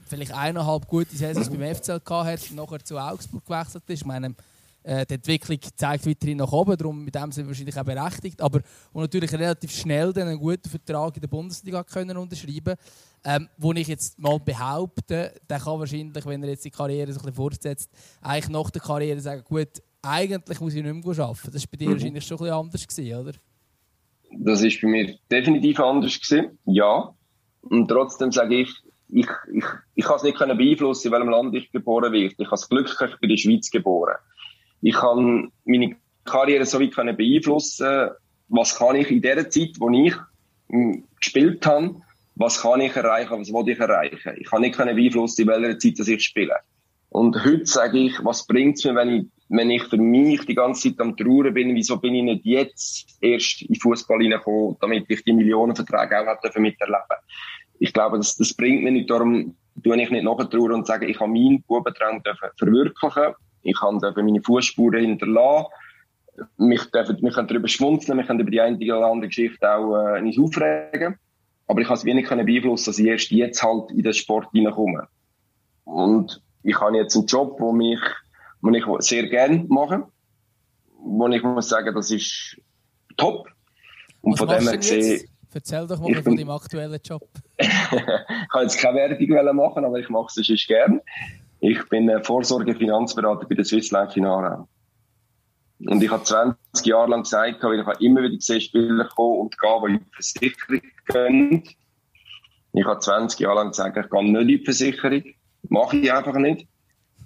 vielleicht 0.07 0.33
eineinhalb 0.33 0.87
gute 0.87 1.15
Saisons 1.15 1.49
beim 1.49 1.75
FCL 1.75 2.01
hatte 2.05 2.55
nachher 2.55 2.83
zu 2.83 2.97
Augsburg 2.97 3.45
gewechselt 3.45 3.83
ist. 3.87 4.01
Ich 4.01 4.05
meine, 4.05 4.35
äh, 4.85 5.05
die 5.05 5.15
Entwicklung 5.15 5.59
zeigt 5.75 6.05
weiterhin 6.05 6.37
nach 6.37 6.51
oben, 6.51 6.77
darum 6.77 7.03
mit 7.03 7.15
dem 7.15 7.31
sind 7.31 7.45
wir 7.45 7.49
wahrscheinlich 7.49 7.77
auch 7.77 7.83
berechtigt. 7.83 8.41
Aber 8.41 8.61
und 8.93 9.01
natürlich 9.01 9.33
relativ 9.33 9.71
schnell 9.71 10.13
dann 10.13 10.27
einen 10.27 10.39
guten 10.39 10.69
Vertrag 10.69 11.15
in 11.15 11.21
der 11.21 11.27
Bundesliga 11.27 11.83
können 11.83 12.17
unterschreiben 12.17 12.75
ähm, 13.25 13.49
wo 13.57 13.73
ich 13.73 13.87
jetzt 13.87 14.19
mal 14.19 14.39
behaupte, 14.39 15.33
der 15.49 15.59
kann 15.59 15.79
wahrscheinlich, 15.79 16.25
wenn 16.25 16.43
er 16.43 16.49
jetzt 16.49 16.63
die 16.63 16.69
Karriere 16.69 17.11
so 17.11 17.19
ein 17.19 17.23
bisschen 17.23 17.33
fortsetzt, 17.33 17.91
eigentlich 18.21 18.49
nach 18.49 18.69
der 18.69 18.81
Karriere 18.81 19.19
sagen, 19.19 19.43
gut, 19.43 19.81
eigentlich 20.03 20.61
muss 20.61 20.75
ich 20.75 20.83
nicht 20.83 20.93
mehr 20.93 21.25
arbeiten. 21.25 21.51
Das 21.51 21.63
war 21.63 21.69
bei 21.71 21.77
dir 21.77 21.89
mhm. 21.89 21.93
wahrscheinlich 21.93 22.23
schon 22.23 22.37
ein 22.37 22.43
bisschen 22.43 22.55
anders, 22.55 22.87
gewesen, 22.87 23.19
oder? 23.19 23.31
Das 24.37 24.63
war 24.63 24.69
bei 24.81 24.87
mir 24.87 25.17
definitiv 25.31 25.79
anders, 25.79 26.21
gewesen, 26.21 26.59
ja. 26.65 27.15
Und 27.61 27.87
trotzdem 27.87 28.31
sage 28.31 28.61
ich, 28.61 28.69
ich, 29.07 29.27
ich, 29.51 29.65
ich 29.95 30.05
kann 30.05 30.17
es 30.17 30.23
nicht 30.23 30.37
beeinflussen, 30.37 31.07
in 31.07 31.13
welchem 31.13 31.29
Land 31.29 31.55
ich 31.55 31.71
geboren 31.71 32.13
werde. 32.13 32.35
Ich 32.37 32.45
habe 32.45 32.51
das 32.51 32.69
Glück, 32.69 32.87
ich 32.89 33.19
bin 33.19 33.29
in 33.29 33.29
der 33.29 33.37
Schweiz 33.37 33.71
geboren 33.71 34.15
ich 34.85 34.93
kann 34.93 35.51
meine 35.65 35.95
Karriere 36.25 36.63
so 36.63 36.79
weit 36.79 36.95
beeinflussen, 37.17 38.09
was 38.49 38.77
kann 38.77 38.95
ich 38.95 39.09
in 39.09 39.21
der 39.21 39.49
Zeit, 39.49 39.71
wo 39.79 39.89
ich 39.89 40.13
hm, 40.69 41.03
gespielt 41.19 41.65
habe, 41.65 41.95
was 42.35 42.61
kann 42.61 42.81
ich 42.81 42.95
erreichen, 42.95 43.39
was 43.39 43.51
will 43.51 43.67
ich 43.67 43.79
erreichen. 43.79 44.35
Ich 44.37 44.47
kann 44.47 44.61
nicht 44.61 44.77
beeinflussen, 44.77 45.41
in 45.41 45.47
welcher 45.47 45.79
Zeit 45.79 46.07
ich 46.07 46.23
spiele. 46.23 46.57
Und 47.09 47.43
heute 47.43 47.65
sage 47.65 47.97
ich, 47.97 48.23
was 48.23 48.45
bringt 48.45 48.77
es 48.77 48.85
mir, 48.85 48.93
wenn 48.93 49.09
ich, 49.09 49.25
wenn 49.49 49.71
ich 49.71 49.83
für 49.85 49.97
mich 49.97 50.45
die 50.45 50.53
ganze 50.53 50.89
Zeit 50.89 50.99
am 50.99 51.17
Trauern 51.17 51.55
bin, 51.55 51.73
wieso 51.73 51.97
bin 51.97 52.13
ich 52.13 52.23
nicht 52.23 52.45
jetzt 52.45 53.17
erst 53.21 53.63
in 53.63 53.73
Fußball 53.73 54.19
hineingekommen, 54.19 54.77
damit 54.81 55.05
ich 55.07 55.23
die 55.23 55.33
Millionenverträge 55.33 56.19
auch 56.21 56.43
hätte 56.43 56.59
miterleben 56.59 57.17
Ich 57.79 57.91
glaube, 57.91 58.17
das, 58.17 58.37
das 58.37 58.53
bringt 58.53 58.83
mir 58.83 58.91
nicht, 58.91 59.09
darum 59.09 59.55
tue 59.83 59.99
ich 59.99 60.11
nicht 60.11 60.23
nachher 60.23 60.53
und 60.53 60.85
sage, 60.85 61.07
ich 61.07 61.19
habe 61.19 61.31
meinen 61.31 61.63
Bubentraum 61.63 62.21
verwirklichen 62.59 63.33
ich 63.65 63.79
kann 63.79 63.99
meine 63.99 64.41
Fußspuren 64.41 65.01
hinterlassen. 65.01 65.67
Mich 66.57 66.83
dürfen, 66.91 67.17
wir 67.21 67.31
können 67.31 67.47
darüber 67.47 67.67
schmunzeln, 67.67 68.17
wir 68.17 68.25
können 68.25 68.41
über 68.41 68.51
die 68.51 68.61
eine 68.61 68.77
oder 68.77 69.07
andere 69.07 69.27
Geschichte 69.27 69.69
auch 69.69 69.95
äh, 69.95 70.21
nicht 70.21 70.39
aufregen. 70.39 71.17
Aber 71.67 71.81
ich 71.81 71.87
kann 71.87 71.97
es 71.97 72.05
wenig 72.05 72.29
beeinflussen, 72.29 72.85
dass 72.85 72.99
ich 72.99 73.07
erst 73.07 73.31
jetzt 73.31 73.63
halt 73.63 73.89
in 73.91 74.03
den 74.03 74.13
Sport 74.13 74.47
hineinkomme. 74.51 75.07
Und 75.85 76.43
ich 76.63 76.79
habe 76.79 76.97
jetzt 76.97 77.15
einen 77.15 77.25
Job, 77.25 77.59
wo 77.59 77.71
mich, 77.71 77.99
wo 78.61 78.69
ich 78.69 78.85
sehr 78.99 79.27
gerne 79.27 79.65
mache. 79.67 80.03
Wo 80.99 81.27
ich 81.27 81.41
muss 81.41 81.69
sagen, 81.69 81.95
das 81.95 82.11
ist 82.11 82.61
top. 83.17 83.47
Und 84.21 84.33
Was 84.33 84.39
von 84.39 84.49
dem 84.49 84.67
her 84.67 84.77
gesehen, 84.77 85.29
Erzähl 85.55 85.87
doch 85.87 86.01
mal 86.01 86.21
von 86.21 86.35
deinem 86.35 86.49
aktuellen 86.49 86.99
Job. 87.01 87.23
ich 87.57 87.69
kann 87.69 88.63
jetzt 88.63 88.77
keine 88.77 88.97
Werbung 88.97 89.55
machen, 89.55 89.85
aber 89.85 89.99
ich 89.99 90.09
mache 90.09 90.27
es 90.27 90.45
sonst 90.45 90.67
gerne. 90.67 91.01
Ich 91.67 91.89
bin 91.89 92.11
Vorsorgefinanzberater 92.21 93.47
bei 93.47 93.55
der 93.55 93.65
Swiss 93.65 93.89
Life 93.89 94.19
in 94.19 94.27
Aarau. 94.27 94.67
Und 95.79 96.03
ich 96.03 96.11
habe 96.11 96.23
20 96.23 96.85
Jahre 96.85 97.09
lang 97.09 97.23
gesagt, 97.23 97.63
weil 97.63 97.79
ich 97.79 98.01
immer 98.01 98.21
wieder 98.21 98.35
gesehen, 98.35 98.61
Spieler 98.61 99.09
kommen 99.15 99.39
und 99.39 99.59
gehen, 99.59 99.81
die 99.83 99.93
in 99.93 99.99
die 99.99 100.11
Versicherung 100.13 100.81
gehen. 101.07 101.63
Ich 102.73 102.85
habe 102.85 102.99
20 102.99 103.39
Jahre 103.39 103.55
lang 103.55 103.69
gesagt, 103.69 103.97
ich 103.97 104.09
gehe 104.11 104.23
nicht 104.23 104.41
in 104.41 104.47
die 104.47 104.63
Versicherung. 104.63 105.23
Mache 105.69 105.97
ich 105.97 106.13
einfach 106.13 106.35
nicht. 106.35 106.67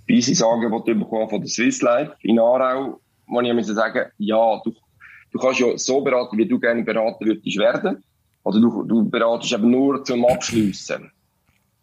Bis 0.08 0.30
ich 0.30 0.38
sagen, 0.38 0.72
was 0.72 0.86
bekommen 0.86 1.30
von 1.30 1.42
der 1.42 1.50
Swiss 1.50 1.82
Life 1.82 2.16
in 2.22 2.40
Aarau, 2.40 3.02
wo 3.28 3.42
ich 3.42 3.54
mir 3.54 3.64
sagen, 3.66 4.10
ja, 4.20 4.62
du, 4.64 4.74
du 5.34 5.38
kannst 5.38 5.60
ja 5.60 5.78
so 5.78 6.00
beraten, 6.00 6.38
wie 6.38 6.48
du 6.48 6.58
gerne 6.58 6.86
beraten 6.86 7.26
würdest 7.26 7.58
werden. 7.58 8.06
Oder 8.44 8.62
du, 8.62 8.84
du 8.84 9.10
beratest 9.10 9.52
eben 9.52 9.70
nur 9.70 10.02
zum 10.06 10.24
Abschliessen. 10.24 11.12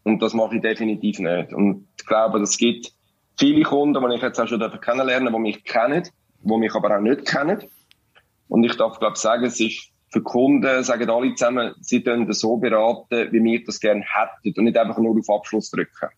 Und 0.07 0.23
das 0.23 0.35
mache 0.35 0.55
ich 0.55 0.63
definitiv 0.63 1.19
nicht. 1.19 1.53
Und 1.53 1.89
ich 1.99 2.07
glaube, 2.07 2.39
es 2.39 2.57
gibt 2.59 2.93
viele 3.37 3.65
Kunden, 3.65 4.09
die 4.09 4.15
ich 4.15 4.23
jetzt 4.23 4.39
auch 4.39 4.47
schon 4.47 4.61
kennenlernen 4.81 5.33
die 5.33 5.39
mich 5.41 5.65
kennen, 5.65 6.05
die 6.43 6.57
mich 6.57 6.73
aber 6.77 6.97
auch 6.97 7.01
nicht 7.01 7.27
kennen. 7.27 7.65
Und 8.47 8.63
ich 8.63 8.77
darf, 8.77 9.01
glaube 9.01 9.15
ich, 9.15 9.21
sagen, 9.21 9.47
es 9.47 9.59
ist 9.59 9.91
für 10.13 10.23
Kunden, 10.23 10.85
sagen 10.85 11.11
alle 11.11 11.35
zusammen, 11.35 11.75
sie 11.81 12.05
können 12.05 12.33
so 12.33 12.57
beraten, 12.57 13.33
wie 13.33 13.43
wir 13.43 13.65
das 13.65 13.81
gerne 13.81 14.05
hätten 14.05 14.57
und 14.57 14.65
nicht 14.67 14.79
einfach 14.79 14.97
nur 14.99 15.19
auf 15.19 15.29
Abschluss 15.29 15.73
drücken. 15.73 16.11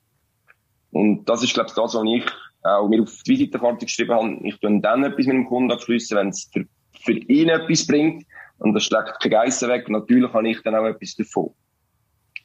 Und 0.90 1.26
das 1.26 1.42
ist, 1.42 1.54
glaube 1.54 1.70
ich, 1.70 1.74
das, 1.74 1.94
was 1.94 2.04
ich 2.04 2.26
auch 2.64 2.88
mir 2.90 3.02
auf 3.02 3.22
die 3.24 3.30
Visitenkarte 3.30 3.86
geschrieben 3.86 4.12
habe. 4.12 4.38
Ich 4.42 4.60
tue 4.60 4.80
dann 4.82 5.02
etwas 5.02 5.24
mit 5.24 5.34
dem 5.34 5.46
Kunden 5.46 5.72
abschließen, 5.72 6.14
wenn 6.14 6.28
es 6.28 6.50
für, 6.52 6.66
für 7.00 7.12
ihn 7.12 7.48
etwas 7.48 7.86
bringt. 7.86 8.26
Und 8.58 8.74
das 8.74 8.84
schlägt 8.84 9.18
keine 9.22 9.34
Geissen 9.34 9.70
weg. 9.70 9.88
Natürlich 9.88 10.30
habe 10.34 10.50
ich 10.50 10.60
dann 10.62 10.74
auch 10.74 10.84
etwas 10.84 11.16
davon. 11.16 11.54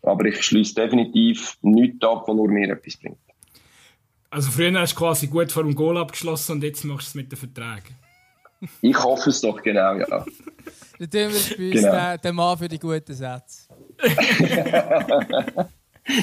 Aber 0.03 0.25
ich 0.25 0.41
schließe 0.43 0.75
definitiv 0.75 1.57
nichts 1.61 2.05
ab, 2.05 2.25
was 2.27 2.35
nur 2.35 2.49
mir 2.49 2.69
etwas 2.69 2.97
bringt. 2.97 3.17
Also 4.29 4.51
früher 4.51 4.79
hast 4.79 4.93
du 4.93 4.97
quasi 4.97 5.27
gut 5.27 5.51
vor 5.51 5.63
dem 5.63 5.75
Goal 5.75 5.97
abgeschlossen 5.97 6.53
und 6.53 6.63
jetzt 6.63 6.83
machst 6.83 7.07
du 7.07 7.09
es 7.09 7.15
mit 7.15 7.31
den 7.31 7.37
Verträgen. 7.37 7.95
Ich 8.81 9.01
hoffe 9.01 9.29
es 9.29 9.41
doch, 9.41 9.61
genau, 9.61 9.95
ja. 9.95 10.05
Dann 10.07 10.25
tun 10.25 11.11
wir 11.11 11.11
bei 11.11 11.25
uns 11.27 11.49
genau. 11.49 11.91
den, 11.91 12.21
den 12.21 12.35
Mann 12.35 12.57
für 12.57 12.67
die 12.67 12.79
guten 12.79 13.13
Sätze. 13.13 13.67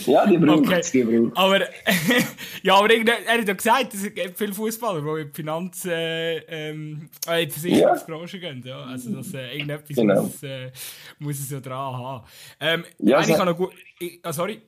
ja, 0.06 0.26
die 0.26 0.36
braucht 0.36 0.70
es, 0.72 0.88
okay. 0.88 1.30
Aber, 1.34 1.60
ja, 2.62 2.74
aber 2.74 2.90
er 2.92 3.38
hat 3.38 3.48
ja 3.48 3.54
gesagt, 3.54 3.94
es 3.94 4.02
gibt 4.14 4.36
viele 4.36 4.52
Fußballer, 4.52 5.00
die 5.00 5.22
in 5.22 5.28
die 5.28 5.34
Finanz, 5.34 5.84
äh, 5.86 6.38
ähm, 6.38 7.08
in 7.26 7.48
die 7.48 7.50
Versicherungsbranche 7.50 8.38
ja. 8.38 8.50
gehen. 8.50 8.62
Ja? 8.64 8.82
Also, 8.82 9.10
dass, 9.10 9.32
äh, 9.32 9.52
irgendetwas 9.52 9.96
genau. 9.96 10.22
muss, 10.22 10.42
äh, 10.42 10.70
muss 11.18 11.38
es 11.38 11.50
ja 11.50 11.60
dran 11.60 11.96
haben. 11.96 12.24
Ähm, 12.60 12.84
ja, 12.98 13.20
ich 13.20 13.28
kann 13.28 13.46
noch 13.46 13.56
gut... 13.56 13.72
Ich, 13.98 14.20
ah, 14.22 14.32
sorry. 14.32 14.60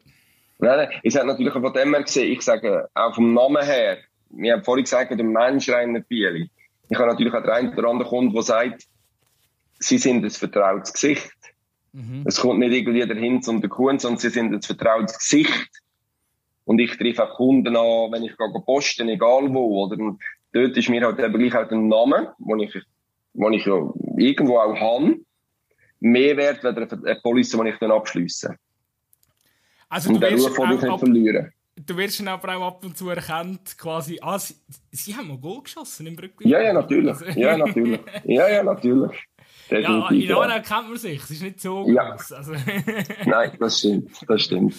Nein, 0.59 0.77
nein, 0.77 0.89
ich 1.03 1.13
sage 1.13 1.27
natürlich 1.27 1.53
von 1.53 1.73
dem 1.73 1.95
her 1.95 2.03
gesehen, 2.03 2.33
ich 2.33 2.43
sage 2.43 2.89
auch 2.95 3.15
vom 3.15 3.35
Namen 3.35 3.63
her, 3.65 3.99
wir 4.31 4.53
haben 4.53 4.65
vorhin 4.65 4.85
gesagt, 4.85 5.11
der 5.11 5.25
Mensch 5.25 5.69
Rainer 5.69 6.01
Bieli. 6.01 6.49
Ich 6.89 6.99
habe 6.99 7.09
natürlich 7.09 7.35
auch 7.35 7.43
den 7.43 7.51
einen 7.51 7.77
oder 7.77 7.89
anderen 7.89 8.09
Kunden, 8.09 8.33
der 8.33 8.43
sagt, 8.43 8.87
sie 9.79 9.99
sind 9.99 10.25
ein 10.25 10.31
vertrautes 10.31 10.93
Gesicht. 10.93 11.31
Mhm. 11.93 12.25
Es 12.27 12.41
kommt 12.41 12.59
nicht 12.59 12.73
irgendwie 12.73 13.07
der 13.07 13.17
Hinz 13.17 13.49
und 13.49 13.61
der 13.61 13.71
Kuhn, 13.71 13.99
sondern 13.99 14.19
sie 14.19 14.31
sind 14.31 14.53
ein 14.53 14.63
vertrautes 14.63 15.19
Gesicht. 15.19 15.71
Und 16.65 16.79
ich 16.79 16.97
treffe 16.97 17.25
auch 17.25 17.37
Kunden 17.37 17.77
an, 17.77 18.13
wenn 18.13 18.23
ich 18.25 18.37
gehe 18.37 18.63
posten, 18.65 19.09
egal 19.09 19.53
wo, 19.53 19.85
oder? 19.85 19.99
Und 19.99 20.23
dort 20.53 20.77
ist 20.77 20.89
mir 20.89 21.05
halt 21.05 21.19
eben 21.19 21.39
gleich 21.39 21.57
auch 21.57 21.69
der 21.69 21.79
Name, 21.79 22.35
den 22.39 22.61
ich, 22.61 22.73
den 23.35 23.53
ich 23.53 23.67
ja 23.67 23.93
irgendwo 24.17 24.59
auch 24.59 24.77
habe, 24.77 25.17
mehr 26.01 26.37
wert, 26.37 26.65
als 26.65 26.93
eine 26.93 27.17
Police, 27.17 27.51
die 27.51 27.69
ich 27.69 27.79
dann 27.79 27.91
abschliesse. 27.91 28.57
Also 29.89 30.09
und 30.09 30.15
du 30.15 30.21
den 30.27 30.39
Ruf 30.39 30.59
will 30.59 30.77
ich 30.77 30.83
nicht 30.83 30.99
verlieren. 30.99 31.53
Du 31.75 31.97
wirst 31.97 32.21
dann 32.21 32.29
aber 32.29 32.57
auch 32.57 32.67
ab 32.69 32.85
und 32.85 32.97
zu 32.97 33.09
erkannt, 33.09 33.77
quasi, 33.79 34.19
ah, 34.21 34.39
sie, 34.39 34.55
sie 34.91 35.15
haben 35.17 35.29
mal 35.29 35.39
Goal 35.39 35.63
geschossen 35.63 36.07
im 36.07 36.17
Brückli. 36.17 36.49
Ja, 36.49 36.61
ja, 36.61 36.73
natürlich. 36.73 37.17
Ja, 37.35 37.57
natürlich. 37.57 38.01
Ja, 38.25 38.49
ja, 38.49 38.63
natürlich. 38.63 39.13
Ja, 39.81 40.09
in 40.11 40.33
Aarau 40.33 40.63
kennt 40.63 40.89
man 40.89 40.97
sich. 40.97 41.23
Es 41.23 41.31
ist 41.31 41.43
nicht 41.43 41.61
so 41.61 41.89
ja. 41.89 42.11
groß. 42.11 42.33
Also 42.33 42.53
Nein, 43.25 43.57
das 43.59 43.79
stimmt. 43.79 44.11
Das 44.29 44.43
stimmt. 44.43 44.75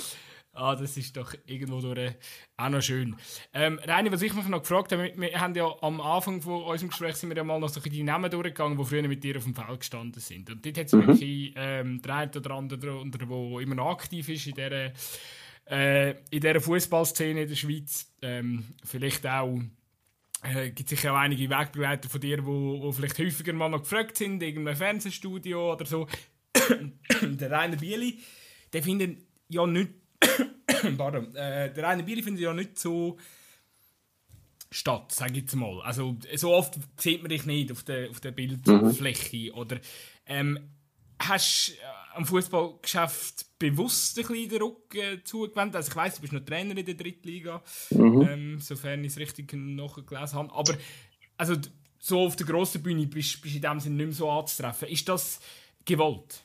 Ah, 0.56 0.76
das 0.76 0.96
ist 0.98 1.18
doch 1.18 1.34
irgendwo 1.48 1.82
durch 1.82 2.12
auch 2.58 2.70
noch 2.70 2.82
schön. 2.82 3.16
Ähm, 3.54 3.80
Reini, 3.84 4.12
was 4.12 4.22
ich 4.22 4.36
mich 4.36 4.48
noch 4.48 4.62
gefragt 4.62 4.92
habe, 4.92 5.12
wir 5.16 5.42
haben 5.42 5.56
ja 5.56 5.68
am 5.82 6.00
Anfang 6.00 6.42
von 6.42 6.64
unserem 6.64 6.90
Gespräch 6.90 7.16
sind 7.16 7.30
wir 7.30 7.38
ja 7.38 7.44
mal 7.44 7.60
noch 7.60 7.70
so 7.70 7.80
die 7.80 8.04
Namen 8.04 8.30
durchgegangen, 8.30 8.78
die 8.78 8.86
früher 8.86 9.08
mit 9.08 9.24
dir 9.24 9.38
auf 9.38 9.46
dem 9.46 9.56
Feld 9.56 9.80
gestanden 9.80 10.22
sind. 10.22 10.52
Und 10.52 10.64
dort 10.64 10.78
hat 10.78 10.86
es 10.86 10.94
mhm. 10.94 11.08
wirklich 11.08 11.54
ähm, 11.56 12.02
der 12.04 12.16
eine 12.16 12.32
oder 12.36 12.52
andere 12.52 12.80
der 12.80 13.62
immer 13.62 13.76
noch 13.76 13.90
aktiv 13.90 14.30
ist 14.30 14.46
in 14.46 14.54
dieser, 14.54 14.92
äh, 15.72 16.12
in 16.30 16.40
dieser 16.40 16.62
Fußballszene 16.62 17.42
in 17.42 17.50
der 17.50 17.56
Schweiz. 17.56 18.14
Ähm, 18.22 18.64
vielleicht 18.84 19.26
auch 19.26 19.58
äh, 20.44 20.72
gibt 20.72 20.90
sicher 20.90 21.14
auch 21.14 21.18
einige 21.18 21.50
Wegbegleiter 21.50 22.10
von 22.10 22.22
dir, 22.22 22.46
wo 22.46 22.92
vielleicht 22.92 23.18
häufiger 23.20 23.54
mal 23.54 23.70
noch 23.70 23.82
gefragt 23.82 24.18
sind, 24.18 24.42
in 24.42 24.50
irgendeinem 24.50 24.78
Fernsehstudio 24.78 25.74
oder 25.74 25.86
so. 25.86 26.08
der 27.22 27.52
Rainer 27.52 27.78
Bieli, 27.78 28.20
der 28.72 28.84
findet 28.84 29.20
ja 29.50 29.66
nicht, 29.66 29.90
pardon, 30.98 31.34
äh, 31.36 31.74
der 31.74 31.84
Rainer 31.84 32.04
Bieli 32.04 32.22
findet 32.24 32.44
ja 32.44 32.54
nicht 32.54 32.78
so 32.78 33.18
statt, 34.70 35.12
sage 35.12 35.34
ich 35.34 35.38
jetzt 35.40 35.56
mal. 35.56 35.82
Also 35.82 36.18
so 36.36 36.54
oft 36.54 36.78
sieht 36.98 37.22
man 37.22 37.30
dich 37.30 37.46
nicht 37.46 37.72
auf 37.72 37.84
der, 37.84 38.10
auf 38.10 38.20
der 38.20 38.32
Bildfläche 38.32 39.52
mhm. 39.52 39.58
oder 39.58 39.80
ähm, 40.26 40.60
hast 41.20 41.70
äh, 41.70 42.03
am 42.16 42.26
Fußballgeschäft 42.26 43.58
bewusst 43.60 44.18
ein 44.18 44.28
bisschen 44.28 44.50
den 44.50 44.62
Rücken 44.62 45.22
zugewendet. 45.24 45.76
Also 45.76 45.92
ich 45.92 45.96
weiß, 45.96 46.16
du 46.16 46.22
bist 46.22 46.34
noch 46.34 46.46
Trainer 46.46 46.78
in 46.78 46.86
der 46.86 46.96
Drittliga, 46.96 47.62
mhm. 47.92 48.28
ähm, 48.30 48.60
sofern 48.60 49.04
ich 49.04 49.14
es 49.14 49.20
richtig 49.20 49.54
nachgelesen 49.54 50.40
habe. 50.40 50.54
Aber 50.54 50.74
also, 51.38 51.56
so 52.00 52.20
auf 52.20 52.36
der 52.36 52.46
grossen 52.46 52.84
Bühne 52.84 53.08
bist 53.08 53.44
du 53.44 53.48
in 53.48 53.62
dem 53.62 53.80
Sinne 53.80 53.96
nicht 53.96 54.06
mehr 54.06 54.14
so 54.14 54.30
anzutreffen. 54.30 54.90
Ist 54.90 55.08
das 55.08 55.40
gewollt? 55.86 56.44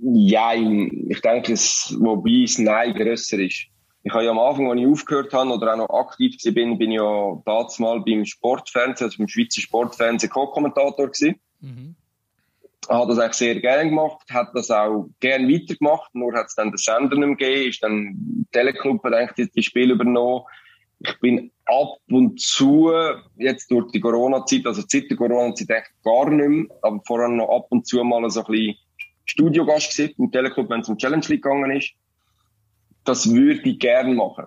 Ja, 0.00 0.54
ich 0.54 1.20
denke, 1.20 1.52
es, 1.52 1.96
wobei 1.98 2.42
das 2.42 2.58
Nein 2.58 2.94
grösser 2.94 3.38
ist. 3.38 3.66
Ich 4.02 4.12
habe 4.12 4.24
ja 4.24 4.30
am 4.30 4.38
Anfang, 4.38 4.70
als 4.70 4.80
ich 4.80 4.86
aufgehört 4.86 5.32
habe 5.32 5.50
oder 5.50 5.72
auch 5.72 5.78
noch 5.78 5.90
aktiv 5.90 6.36
war, 6.44 6.52
bin, 6.52 6.78
bin 6.78 6.92
ich 6.92 6.98
ja 6.98 7.42
damals 7.44 7.80
mal 7.80 8.00
beim 8.00 8.24
Sportfernsehen, 8.24 9.08
also 9.08 9.18
beim 9.18 9.26
Schweizer 9.26 9.60
Sportfernsehen 9.60 10.30
Co-Kommentator 10.30 11.08
gewesen. 11.08 11.40
Mhm. 11.60 11.96
Habe 12.88 13.08
das 13.08 13.18
eigentlich 13.18 13.34
sehr 13.34 13.60
gerne 13.60 13.88
gemacht, 13.90 14.22
hat 14.30 14.48
das 14.54 14.70
auch 14.70 15.08
gerne 15.20 15.48
weitergemacht, 15.48 16.14
nur 16.14 16.34
hat 16.34 16.46
es 16.46 16.54
dann 16.54 16.70
den 16.70 16.76
Sender 16.76 17.16
nicht 17.16 17.26
mehr 17.26 17.36
gegeben, 17.36 17.68
ist 17.68 17.82
dann 17.82 18.46
Teleclub 18.52 19.02
hat 19.04 19.14
eigentlich 19.14 19.50
die 19.52 19.62
Spiele 19.62 19.94
übernommen. 19.94 20.44
Ich 21.00 21.18
bin 21.20 21.50
ab 21.66 21.98
und 22.10 22.40
zu, 22.40 22.90
jetzt 23.36 23.70
durch 23.70 23.90
die 23.92 24.00
Corona-Zeit, 24.00 24.66
also 24.66 24.82
seit 24.86 25.10
der 25.10 25.16
Corona-Zeit 25.16 25.70
eigentlich 25.70 26.02
gar 26.04 26.30
nicht 26.30 26.48
mehr, 26.48 26.76
aber 26.82 27.00
vorher 27.04 27.28
noch 27.28 27.48
ab 27.48 27.66
und 27.70 27.86
zu 27.86 28.02
mal 28.02 28.28
so 28.30 28.44
ein 28.44 28.46
bisschen 28.46 28.76
Studiogast 29.26 29.96
gewesen 29.96 30.14
im 30.18 30.30
Teleclub, 30.30 30.70
wenn 30.70 30.80
es 30.80 30.88
um 30.88 30.96
Challenge 30.96 31.26
League 31.28 31.42
gegangen 31.42 31.70
ist. 31.72 31.92
Das 33.04 33.32
würde 33.32 33.68
ich 33.68 33.78
gerne 33.78 34.14
machen. 34.14 34.46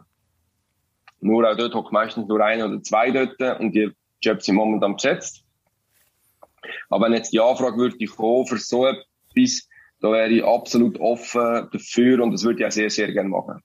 Nur 1.22 1.50
auch 1.50 1.58
dort 1.58 1.76
hockt 1.76 1.92
meistens 1.92 2.28
nur 2.28 2.42
ein 2.42 2.62
oder 2.62 2.82
zwei 2.82 3.12
dort 3.12 3.40
und 3.60 3.74
die 3.74 3.92
Jobs 4.22 4.46
sind 4.46 4.56
momentan 4.56 4.96
besetzt. 4.96 5.44
Aber 6.90 7.06
wenn 7.06 7.14
jetzt 7.14 7.34
die 7.34 7.40
Anfrage 7.40 7.78
würde 7.78 8.06
kommen 8.06 8.46
für 8.48 8.58
so 8.58 8.86
etwas, 8.86 9.68
da 10.00 10.12
wäre 10.12 10.30
ich 10.30 10.44
absolut 10.44 11.00
offen 11.00 11.68
dafür 11.72 12.24
und 12.24 12.32
das 12.32 12.44
würde 12.44 12.62
ich 12.62 12.66
auch 12.66 12.72
sehr, 12.72 12.90
sehr 12.90 13.12
gerne 13.12 13.30
machen. 13.30 13.62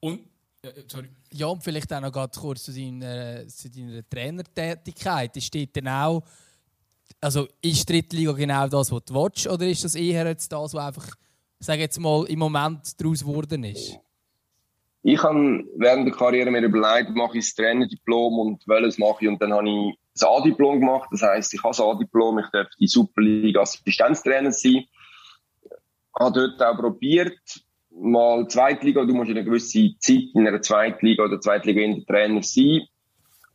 Und, 0.00 0.20
äh, 0.62 0.82
sorry. 0.86 1.08
Ja, 1.32 1.46
und 1.48 1.62
vielleicht 1.62 1.92
auch 1.92 2.00
noch 2.00 2.12
ganz 2.12 2.38
kurz 2.38 2.64
zu 2.64 2.72
deiner, 2.72 3.46
zu 3.48 3.70
deiner 3.70 4.08
Trainertätigkeit. 4.08 5.36
Ist 5.36 5.54
dort 5.54 5.76
dann 5.76 5.88
auch, 5.88 6.22
also 7.20 7.46
ist 7.60 7.88
die 7.88 7.92
Drittliga 7.92 8.32
genau 8.32 8.66
das, 8.68 8.90
was 8.90 9.04
du 9.04 9.14
willst, 9.14 9.46
oder 9.46 9.66
ist 9.66 9.84
das 9.84 9.94
eher 9.94 10.26
jetzt 10.26 10.50
das, 10.50 10.74
was 10.74 10.86
einfach, 10.86 11.14
sage 11.60 11.82
jetzt 11.82 11.98
mal, 11.98 12.24
im 12.26 12.38
Moment 12.38 13.00
daraus 13.00 13.20
geworden 13.20 13.64
ist? 13.64 13.98
Ich 15.02 15.22
habe 15.22 15.64
während 15.76 16.06
der 16.06 16.14
Karriere 16.14 16.50
mir 16.50 16.62
überlegt, 16.62 17.10
mache 17.10 17.38
ich 17.38 17.44
das 17.44 17.54
Trainerdiplom 17.54 18.38
und 18.38 18.66
welches 18.66 18.98
mache 18.98 19.24
ich 19.24 19.28
und 19.28 19.40
dann 19.40 19.52
habe 19.52 19.68
ich 19.68 19.98
das 20.22 20.28
A-Diplom 20.28 20.80
gemacht. 20.80 21.08
Das 21.10 21.22
heisst, 21.22 21.54
ich 21.54 21.62
habe 21.62 21.70
das 21.70 21.80
A-Diplom, 21.80 22.38
ich 22.38 22.50
darf 22.52 22.68
die 22.78 22.86
Superliga 22.86 23.60
Assistenztrainer 23.62 24.52
sein. 24.52 24.84
Habe 26.18 26.48
dort 26.48 26.62
auch 26.62 26.78
probiert, 26.78 27.38
mal 27.90 28.46
Zweitliga, 28.48 29.04
du 29.04 29.14
musst 29.14 29.30
in 29.30 29.36
einer 29.36 29.44
gewissen 29.44 29.96
Zeit 30.00 30.24
in 30.34 30.46
einer 30.46 30.62
Zweitliga 30.62 31.24
oder 31.24 31.40
Zweitliga 31.40 31.80
in 31.80 31.96
der 31.96 32.06
Trainer 32.06 32.42
sein. 32.42 32.82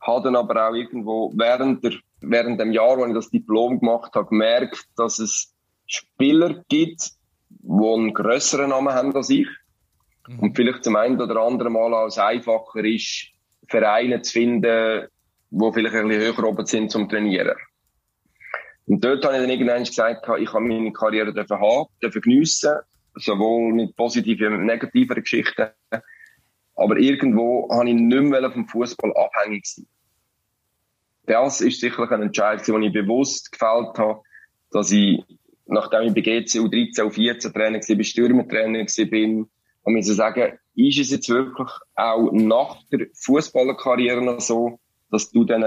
Habe 0.00 0.24
dann 0.24 0.36
aber 0.36 0.68
auch 0.68 0.74
irgendwo 0.74 1.32
während 1.34 1.82
der, 1.84 1.92
während 2.20 2.60
dem 2.60 2.72
Jahr, 2.72 2.98
wo 2.98 3.06
ich 3.06 3.14
das 3.14 3.30
Diplom 3.30 3.80
gemacht 3.80 4.14
habe, 4.14 4.28
gemerkt, 4.28 4.84
dass 4.96 5.18
es 5.18 5.54
Spieler 5.86 6.62
gibt, 6.68 7.12
die 7.48 7.84
einen 7.86 8.12
grösseren 8.12 8.70
Namen 8.70 8.92
haben 8.92 9.14
als 9.14 9.30
ich. 9.30 9.48
Mhm. 10.28 10.38
Und 10.40 10.56
vielleicht 10.56 10.84
zum 10.84 10.96
einen 10.96 11.20
oder 11.20 11.40
anderen 11.40 11.72
Mal 11.72 11.94
als 11.94 12.18
einfacher 12.18 12.84
ist, 12.84 13.28
Vereine 13.68 14.20
zu 14.22 14.32
finden, 14.32 15.08
die 15.54 15.72
vielleicht 15.72 15.94
ein 15.94 16.08
bisschen 16.08 16.36
höher 16.36 16.44
oben 16.44 16.66
sind 16.66 16.90
zum 16.90 17.08
Trainieren. 17.08 17.56
Und 18.86 19.02
dort 19.02 19.24
habe 19.24 19.36
ich 19.36 19.40
dann 19.40 19.50
irgendwann 19.50 19.84
gesagt, 19.84 20.28
ich 20.38 20.52
habe 20.52 20.64
meine 20.64 20.92
Karriere 20.92 21.32
haben, 21.34 21.86
dürfen 22.02 22.20
geniessen 22.20 22.74
sowohl 23.16 23.72
mit 23.72 23.96
positiven 23.96 24.56
mit 24.56 24.66
negativen 24.66 25.22
Geschichten. 25.22 25.68
Aber 26.74 26.96
irgendwo 26.96 27.68
habe 27.70 27.88
ich 27.88 27.94
nicht 27.94 28.22
mehr 28.22 28.50
vom 28.50 28.66
Fußball 28.66 29.12
abhängig 29.16 29.64
sein. 29.66 29.86
Das 31.26 31.60
ist 31.60 31.80
sicherlich 31.80 32.10
ein 32.10 32.22
Entscheid, 32.22 32.66
den 32.66 32.82
ich 32.82 32.92
bewusst 32.92 33.52
gefällt 33.52 33.96
habe, 33.98 34.20
dass 34.72 34.90
ich, 34.90 35.22
nachdem 35.66 36.02
ich 36.08 36.14
bei 36.14 36.20
GC 36.20 36.58
U13 36.58 37.02
und 37.02 37.12
14 37.12 37.52
Trainer 37.52 37.78
war, 37.78 38.04
Stürmertrainer 38.04 38.80
war, 38.80 39.46
und 39.86 39.96
ich 39.98 40.06
sagen, 40.06 40.58
ist 40.74 40.98
es 40.98 41.10
jetzt 41.10 41.28
wirklich 41.28 41.70
auch 41.94 42.30
nach 42.32 42.82
der 42.90 43.06
Fußballerkarriere 43.14 44.22
noch 44.22 44.40
so, 44.40 44.80
dass 45.14 45.30
du 45.30 45.44
diesen 45.44 45.64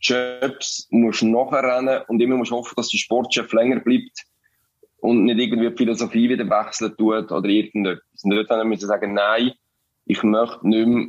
Jobs 0.00 0.86
musst 0.90 1.22
nachrennen 1.22 2.02
und 2.08 2.20
immer 2.20 2.36
musst 2.36 2.52
hoffen, 2.52 2.74
dass 2.76 2.88
der 2.88 2.98
Sportchef 2.98 3.50
länger 3.52 3.80
bleibt, 3.80 4.26
und 5.00 5.24
nicht 5.24 5.38
irgendwie 5.38 5.70
die 5.70 5.76
Philosophie 5.76 6.28
wieder 6.28 6.44
wechseln 6.44 6.94
tut 6.98 7.32
oder 7.32 7.48
irgendetwas. 7.48 8.22
Und 8.22 8.32
dort 8.32 8.66
müssen 8.66 8.86
sagen, 8.86 9.14
nein, 9.14 9.52
ich 10.04 10.22
möchte 10.22 10.68
nicht 10.68 10.86
mehr, 10.86 11.08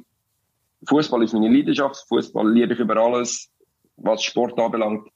Fußball 0.87 1.23
ist 1.23 1.33
meine 1.33 1.49
Leidenschaft, 1.49 2.05
Fußball 2.07 2.49
liebe 2.49 2.73
ich 2.73 2.79
über 2.79 2.95
alles, 2.95 3.49
was 3.97 4.23
Sport 4.23 4.57
anbelangt. 4.57 5.09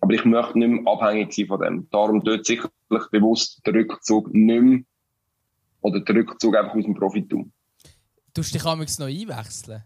Aber 0.00 0.12
ich 0.12 0.26
möchte 0.26 0.58
nicht 0.58 0.68
mehr 0.68 0.92
abhängig 0.92 1.32
sein 1.32 1.46
von 1.46 1.60
dem. 1.60 1.88
Darum 1.90 2.22
dort 2.22 2.44
sicherlich 2.44 2.70
bewusst 3.10 3.62
der 3.66 3.72
Rückzug 3.72 4.32
nicht 4.34 4.62
mehr, 4.62 4.80
oder 5.80 6.00
der 6.00 6.14
Rückzug 6.14 6.54
einfach 6.54 6.74
aus 6.74 6.84
dem 6.84 6.94
Profitum. 6.94 7.50
Du 8.34 8.42
dich 8.42 8.64
amigs 8.64 8.98
noch 8.98 9.06
einwechseln, 9.06 9.82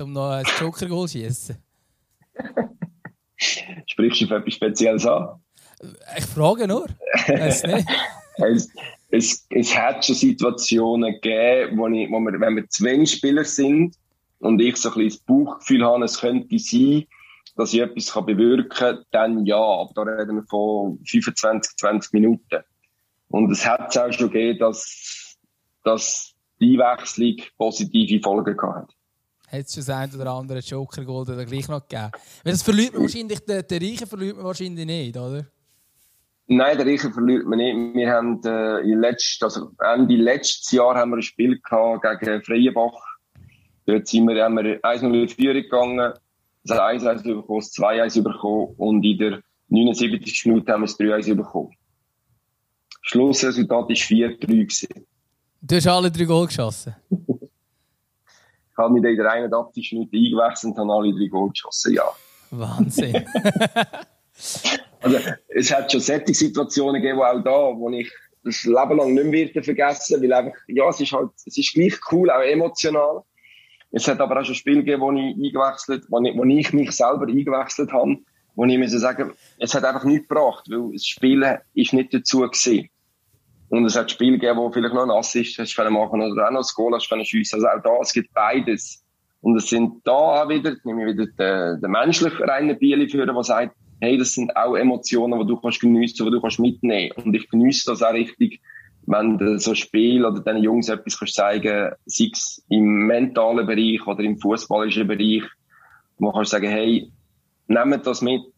um 0.00 0.12
noch 0.12 0.30
ein 0.30 0.44
Joker-Goal 0.58 1.08
zu 1.08 1.18
schießen? 1.18 1.63
Sprichst 3.86 4.20
du 4.22 4.24
auf 4.26 4.30
etwas 4.32 4.54
Spezielles 4.54 5.06
an? 5.06 5.40
Ich 6.16 6.24
frage 6.24 6.66
nur. 6.66 6.86
es, 7.26 7.62
es, 9.10 9.46
es 9.50 9.76
hat 9.76 10.04
schon 10.04 10.14
Situationen 10.14 11.14
gegeben, 11.20 11.78
wo, 11.78 11.86
ich, 11.88 12.10
wo 12.10 12.20
wir, 12.20 12.40
wenn 12.40 12.56
wir 12.56 12.68
Zwingspieler 12.68 13.44
sind 13.44 13.96
und 14.38 14.60
ich 14.60 14.76
so 14.76 14.90
ein 14.90 14.94
bisschen 14.94 15.08
das 15.08 15.26
Bauchgefühl 15.26 15.84
habe, 15.84 16.04
es 16.04 16.20
könnte 16.20 16.58
sein, 16.58 17.04
dass 17.56 17.72
ich 17.72 17.80
etwas 17.80 18.12
bewirken 18.26 18.68
kann, 18.68 19.04
dann 19.10 19.46
ja. 19.46 19.56
Aber 19.56 19.92
da 19.94 20.02
reden 20.02 20.36
wir 20.36 20.44
von 20.44 20.98
25, 21.04 21.76
20 21.76 22.12
Minuten. 22.12 22.62
Und 23.28 23.50
es 23.50 23.66
hat 23.66 23.90
es 23.90 23.96
auch 23.96 24.12
schon 24.12 24.30
gegeben, 24.30 24.58
dass, 24.58 25.36
dass 25.84 26.34
die 26.60 26.80
Einwechslung 26.80 27.36
positive 27.58 28.22
Folgen 28.22 28.56
gehabt 28.56 28.88
hat 28.88 28.93
hat 29.54 29.66
es 29.66 29.74
schon 29.74 29.84
das 29.84 29.90
ein 29.90 30.20
oder 30.20 30.32
andere 30.32 30.58
Joker-Gold 30.58 31.48
gleich 31.48 31.68
noch 31.68 31.86
gegeben. 31.86 32.10
Weil 32.42 32.52
das 32.52 32.62
verliert 32.62 32.92
man 32.92 33.02
wahrscheinlich, 33.02 33.40
den, 33.40 33.66
den 33.66 33.82
Reichen 33.82 34.06
verliert 34.06 34.36
man 34.36 34.44
wahrscheinlich 34.46 34.86
nicht, 34.86 35.16
oder? 35.16 35.46
Nein, 36.46 36.76
der 36.76 36.86
Reichen 36.86 37.12
verliert 37.12 37.46
man 37.46 37.58
nicht. 37.58 37.94
Wir 37.94 38.10
haben 38.10 38.40
äh, 38.44 38.80
in 38.80 39.00
letzt, 39.00 39.42
also 39.42 39.70
Ende 39.78 40.16
letztes 40.16 40.70
Jahr 40.72 40.94
haben 40.94 41.10
wir 41.10 41.16
ein 41.16 41.22
Spiel 41.22 41.58
gehabt 41.58 42.20
gegen 42.20 42.42
Freienbach. 42.42 42.92
Dort 43.86 44.06
sind 44.08 44.26
wir, 44.28 44.42
haben 44.42 44.56
wir 44.56 44.80
1-0 44.80 45.22
in 45.22 45.28
Führung 45.28 45.62
gegangen. 45.62 46.12
Hat 46.68 46.80
1-1 46.80 47.22
bekommen, 47.22 47.60
2-1 47.60 48.22
bekommen 48.22 48.74
und 48.76 49.04
in 49.04 49.18
der 49.18 49.40
79. 49.68 50.46
Minute 50.46 50.72
haben 50.72 50.82
wir 50.82 50.86
es 50.86 50.98
3-1 50.98 51.34
bekommen. 51.34 51.70
Schlussresultat 53.02 53.70
war 53.70 53.88
4-3. 53.88 54.88
Du 55.60 55.76
hast 55.76 55.86
alle 55.86 56.10
drei 56.10 56.24
Goal 56.24 56.46
geschossen? 56.46 56.94
ich 58.74 58.82
habe 58.82 58.92
mich 58.92 59.04
in 59.04 59.16
der 59.16 59.30
81. 59.30 59.92
Minute 59.92 60.16
eingewechselt 60.16 60.76
und 60.76 60.90
habe 60.90 60.92
alle 60.92 61.12
drei 61.12 61.28
Goal 61.28 61.50
geschossen, 61.50 61.94
ja. 61.94 62.04
Wahnsinn. 62.50 63.24
Also, 65.00 65.18
es 65.48 65.70
hat 65.70 65.92
schon 65.92 66.00
solche 66.00 66.32
Situationen 66.32 67.00
gegeben, 67.00 67.20
auch 67.20 67.38
da, 67.42 67.78
wo 67.78 67.90
ich 67.90 68.10
das 68.42 68.64
Leben 68.64 68.96
lang 68.96 69.12
nicht 69.14 69.52
mehr 69.54 69.62
vergessen 69.62 70.22
weil 70.22 70.32
einfach, 70.32 70.58
ja, 70.66 70.88
es 70.88 70.98
ist 70.98 71.12
halt, 71.12 71.30
es 71.44 71.58
ist 71.58 71.74
gleich 71.74 71.94
cool, 72.10 72.30
auch 72.30 72.40
emotional. 72.40 73.22
Es 73.90 74.08
hat 74.08 74.20
aber 74.20 74.40
auch 74.40 74.44
schon 74.44 74.54
Spiele 74.54 74.78
gegeben, 74.78 75.02
wo 75.02 75.12
ich 75.12 75.36
eingewechselt, 75.36 76.04
wo 76.08 76.20
ich, 76.22 76.34
wo 76.36 76.44
ich 76.44 76.72
mich 76.72 76.90
selber 76.92 77.26
eingewechselt 77.26 77.92
habe, 77.92 78.16
wo 78.54 78.64
ich 78.64 78.78
muss 78.78 78.92
sagen, 78.92 79.32
es 79.58 79.74
hat 79.74 79.84
einfach 79.84 80.04
nichts 80.04 80.26
gebracht, 80.26 80.64
weil 80.70 80.92
das 80.92 81.06
Spiel 81.06 81.58
ist 81.74 81.92
nicht 81.92 82.14
dazu 82.14 82.40
gewesen. 82.40 82.88
Und 83.74 83.86
es 83.86 83.96
hat 83.96 84.08
Spiele 84.08 84.38
gegeben, 84.38 84.58
wo 84.58 84.70
vielleicht 84.70 84.94
noch 84.94 85.02
ein 85.02 85.10
Assist 85.10 85.58
hast 85.58 85.74
können 85.74 85.94
machen 85.94 86.22
oder 86.22 86.46
auch 86.46 86.52
noch 86.52 86.60
ein 86.60 86.74
Goal 86.76 86.94
hast 86.94 87.08
können 87.08 87.24
schiessen. 87.24 87.56
Also 87.56 87.66
auch 87.66 87.82
da, 87.82 88.00
es 88.02 88.12
gibt 88.12 88.32
beides. 88.32 89.04
Und 89.40 89.56
es 89.56 89.68
sind 89.68 90.00
da 90.04 90.12
auch 90.12 90.48
wieder, 90.48 90.76
nehme 90.84 91.02
ich 91.02 91.16
wieder 91.16 91.26
den, 91.26 91.80
den 91.80 91.90
menschlichen 91.90 92.48
reinen 92.48 92.78
Bieli 92.78 93.08
führen, 93.08 93.34
der 93.34 93.42
sagt, 93.42 93.74
hey, 94.00 94.16
das 94.16 94.32
sind 94.32 94.56
auch 94.56 94.76
Emotionen, 94.76 95.40
die 95.40 95.46
du 95.46 95.60
kannst 95.60 95.80
geniessen, 95.80 96.24
die 96.24 96.30
du 96.30 96.40
kannst 96.40 96.60
mitnehmen. 96.60 97.10
Und 97.16 97.34
ich 97.34 97.48
genieße 97.50 97.90
das 97.90 98.02
auch 98.02 98.12
richtig, 98.12 98.60
wenn 99.06 99.38
du 99.38 99.58
so 99.58 99.72
ein 99.72 99.76
Spiel 99.76 100.24
oder 100.24 100.40
deinen 100.40 100.62
Jungs 100.62 100.88
etwas 100.88 101.18
kannst 101.18 101.34
zeigen, 101.34 101.92
sei 102.06 102.30
es 102.32 102.64
im 102.68 103.06
mentalen 103.06 103.66
Bereich 103.66 104.06
oder 104.06 104.22
im 104.22 104.38
fußballischen 104.38 105.08
Bereich, 105.08 105.42
wo 106.18 106.30
kannst 106.30 106.52
sagen, 106.52 106.70
hey, 106.70 107.10
nehmt 107.66 108.06
das 108.06 108.22
mit, 108.22 108.52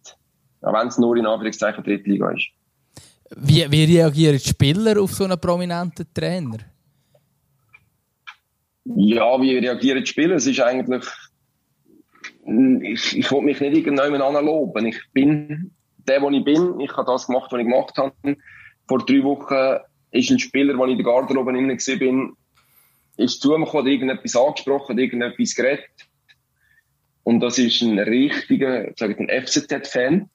auch 0.60 0.74
wenn 0.74 0.88
es 0.88 0.98
nur 0.98 1.16
in 1.16 1.26
Anführungszeichen 1.26 1.82
Drittliga 1.82 2.30
ist. 2.32 2.50
Wie, 3.34 3.70
wie 3.70 3.84
reagieren 3.84 4.38
die 4.38 4.48
Spieler 4.48 5.00
auf 5.00 5.12
so 5.12 5.24
einen 5.24 5.40
prominenten 5.40 6.06
Trainer? 6.14 6.58
Ja, 8.84 9.40
wie 9.40 9.56
reagieren 9.56 10.00
die 10.00 10.06
Spieler? 10.06 10.36
Es 10.36 10.46
ist 10.46 10.60
eigentlich 10.60 11.04
ich, 12.46 13.16
ich 13.16 13.30
will 13.32 13.42
mich 13.42 13.60
nicht 13.60 13.76
irgendjemand 13.76 14.22
anloben. 14.22 14.86
Ich 14.86 15.00
bin 15.12 15.72
der, 16.08 16.22
wo 16.22 16.30
ich 16.30 16.44
bin. 16.44 16.78
Ich 16.80 16.92
habe 16.96 17.10
das 17.10 17.26
gemacht, 17.26 17.50
was 17.50 17.58
ich 17.58 17.66
gemacht 17.66 17.96
habe. 17.96 18.36
Vor 18.86 19.04
drei 19.04 19.22
Wochen 19.24 19.82
ist 20.12 20.30
ein 20.30 20.38
Spieler, 20.38 20.74
der 20.74 20.84
ich 20.84 20.92
in 20.92 20.98
der 20.98 21.04
Garderobe 21.04 21.52
drin 21.52 21.68
war, 21.68 22.36
ist 23.16 23.40
zu 23.40 23.48
mir 23.48 23.64
gekommen, 23.64 23.86
irgendetwas 23.86 24.36
angesprochen, 24.36 24.98
irgendetwas 24.98 25.54
geredet. 25.54 25.88
Und 27.24 27.40
das 27.40 27.58
ist 27.58 27.82
ein 27.82 27.98
richtiger, 27.98 28.92
sag 28.96 29.10
ich, 29.10 29.18
ein 29.18 29.28
FCZ-Fan. 29.28 30.30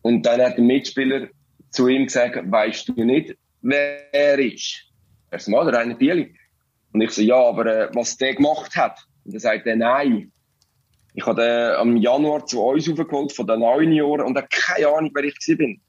Und 0.00 0.26
dann 0.26 0.40
hat 0.40 0.56
der 0.56 0.64
Mitspieler 0.64 1.28
zu 1.72 1.88
ihm 1.88 2.04
gesagt, 2.04 2.38
weißt 2.50 2.88
du 2.88 3.04
nicht, 3.04 3.36
wer 3.62 4.14
er 4.14 4.38
ist? 4.38 4.84
Er 5.30 5.38
sagt, 5.38 5.48
mal, 5.48 5.64
der 5.64 5.80
Rainer 5.80 5.94
Bieli. 5.94 6.34
Und 6.92 7.00
ich 7.00 7.10
so, 7.10 7.22
ja, 7.22 7.36
aber 7.36 7.66
äh, 7.66 7.88
was 7.94 8.16
der 8.18 8.34
gemacht 8.34 8.76
hat? 8.76 8.98
Und 9.24 9.34
er 9.34 9.40
sagt, 9.40 9.66
er, 9.66 9.76
nein. 9.76 10.30
Ich 11.14 11.26
habe 11.26 11.42
den 11.42 11.76
am 11.76 11.96
Januar 11.96 12.46
zu 12.46 12.62
uns 12.62 12.88
aufgeholt, 12.88 13.32
von 13.32 13.46
den 13.46 13.60
neun 13.60 13.92
Jahren, 13.92 14.22
und 14.22 14.36
er 14.36 14.42
hat 14.42 14.50
keine 14.50 14.88
Ahnung, 14.88 15.10
wer 15.14 15.24
ich 15.24 15.36
bin. 15.58 15.80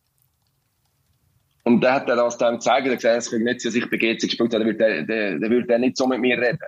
Und 1.63 1.81
dann 1.81 1.93
hat 1.93 2.09
er 2.09 2.17
das 2.17 2.37
dann 2.37 2.55
gezeigt, 2.55 2.87
er 2.87 2.95
gesagt, 2.95 3.17
es 3.17 3.29
könnte 3.29 3.45
nicht 3.45 3.61
sein, 3.61 3.71
dass 3.71 3.75
ich 3.75 3.89
bei 3.89 3.97
GC 3.97 4.19
gespielt 4.21 4.53
habe, 4.53 4.75
der 4.75 5.49
würde 5.49 5.79
nicht 5.79 5.95
so 5.95 6.07
mit 6.07 6.19
mir 6.19 6.37
reden. 6.37 6.59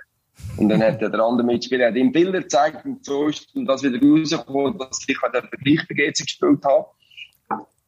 Und 0.58 0.70
dann 0.70 0.82
hat 0.82 1.02
der 1.02 1.14
andere 1.14 1.46
Mitspieler 1.46 1.88
hat 1.88 1.96
ihm 1.96 2.12
Bilder 2.12 2.42
gezeigt 2.42 2.86
und 2.86 3.04
so 3.06 3.28
ist 3.28 3.50
das 3.54 3.84
wieder 3.84 4.00
rausgekommen, 4.02 4.78
dass 4.78 5.00
ich 5.08 5.18
den 5.18 5.32
Vergleich 5.32 5.88
bei 5.88 5.96
GC 5.96 6.24
gespielt 6.24 6.64
habe. 6.64 6.86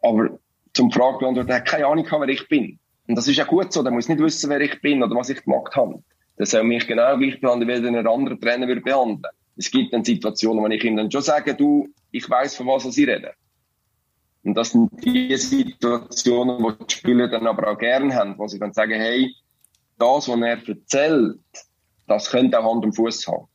Aber 0.02 0.38
zum 0.78 0.92
Frage 0.92 1.18
beantworten, 1.20 1.50
er 1.50 1.58
hat 1.58 1.66
keine 1.66 1.88
Ahnung, 1.88 2.08
wer 2.10 2.30
ich 2.30 2.48
bin. 2.48 2.80
Und 3.08 3.16
das 3.16 3.28
ist 3.28 3.38
ja 3.38 3.46
gut 3.46 3.74
so, 3.74 3.84
der 3.84 3.92
muss 3.92 4.08
nicht 4.08 4.22
wissen, 4.22 4.50
wer 4.50 4.62
ich 4.62 4.80
bin 4.82 5.04
oder 5.04 5.16
was 5.16 5.30
ich 5.30 5.44
gemacht 5.44 5.76
habe. 5.76 6.04
Der 6.38 6.46
soll 6.46 6.64
mich 6.64 6.88
genau 6.88 7.18
gleich 7.18 7.42
behandeln, 7.42 7.84
wie 7.84 7.88
ein 7.88 8.08
anderer 8.08 8.40
Trainer 8.40 8.68
würde 8.68 8.82
behandeln. 8.82 9.34
Es 9.56 9.72
gibt 9.72 9.92
dann 9.92 10.04
Situationen, 10.04 10.64
wo 10.64 10.68
ich 10.68 10.84
ihm 10.84 10.96
dann 10.96 11.12
schon 11.12 11.24
sage, 11.24 11.56
du, 11.56 11.90
ich 12.12 12.30
weiß 12.30 12.56
von 12.56 12.68
was 12.68 12.86
ich 12.86 13.08
rede. 13.08 13.34
Und 14.44 14.54
das 14.54 14.70
sind 14.70 14.92
die 15.04 15.36
Situationen, 15.36 16.64
wo 16.64 16.72
die 16.72 16.94
Spieler 16.94 17.28
dann 17.28 17.48
aber 17.48 17.72
auch 17.72 17.78
gerne 17.78 18.14
haben, 18.14 18.38
wo 18.38 18.48
sie 18.48 18.60
dann 18.60 18.72
sagen, 18.72 18.94
hey, 18.94 19.34
das, 19.98 20.28
was 20.28 20.40
er 20.40 20.68
erzählt, 20.68 21.40
das 22.08 22.30
könnte 22.30 22.60
auch 22.60 22.72
Hand 22.72 22.86
und 22.86 22.94
Fuß 22.94 23.28
haben. 23.28 23.48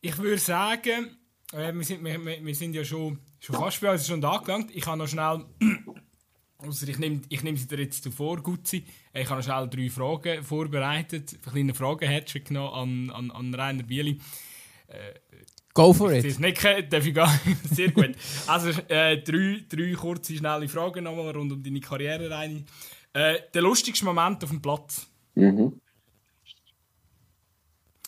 Ich 0.00 0.18
würde 0.18 0.38
sagen, 0.38 1.16
äh, 1.52 1.72
wir, 1.72 1.84
sind, 1.84 2.04
wir, 2.04 2.24
wir, 2.24 2.54
sind 2.54 2.74
ja 2.74 2.84
schon, 2.84 3.18
schon 3.38 3.56
fast 3.56 3.80
bei 3.80 3.92
uns 3.92 4.06
schon 4.06 4.24
angelangt. 4.24 4.70
Ich 4.74 4.86
habe 4.86 4.98
noch 4.98 5.08
schnell, 5.08 5.44
also 6.58 6.86
ich 6.86 6.98
nehme, 6.98 7.22
ich 7.28 7.42
nehme 7.42 7.56
sie 7.56 7.66
dir 7.66 7.80
jetzt 7.80 8.02
zuvor, 8.02 8.42
Gutzi. 8.42 8.84
Äh, 9.12 9.22
ich 9.22 9.30
habe 9.30 9.40
noch 9.40 9.44
schnell 9.44 9.68
drei 9.68 9.90
Fragen 9.90 10.42
vorbereitet, 10.42 11.38
kleine 11.42 11.74
Fragen 11.74 12.24
genommen 12.44 13.10
an, 13.10 13.30
an, 13.30 13.30
an 13.30 13.54
Rainer 13.54 13.82
Bieli. 13.82 14.18
Äh, 14.88 15.14
Go 15.76 15.92
for 15.92 16.10
it. 16.10 16.24
Das 16.24 16.38
nicht 16.38 16.56
kennt, 16.56 16.90
darf 16.90 17.06
ich 17.06 17.12
gehen. 17.12 17.28
Sehr 17.70 17.90
gut. 17.90 18.12
Also 18.46 18.70
äh, 18.88 19.22
drei, 19.22 19.62
drei 19.68 19.92
kurze, 19.92 20.34
schnelle 20.34 20.68
Fragen 20.68 21.04
nochmal 21.04 21.32
rund 21.32 21.52
um 21.52 21.62
deine 21.62 21.80
Karriere 21.80 22.30
rein. 22.30 22.64
Äh, 23.12 23.40
der 23.52 23.60
lustigste 23.60 24.06
Moment 24.06 24.42
auf 24.42 24.48
dem 24.48 24.62
Platz? 24.62 25.06
Mhm. 25.34 25.78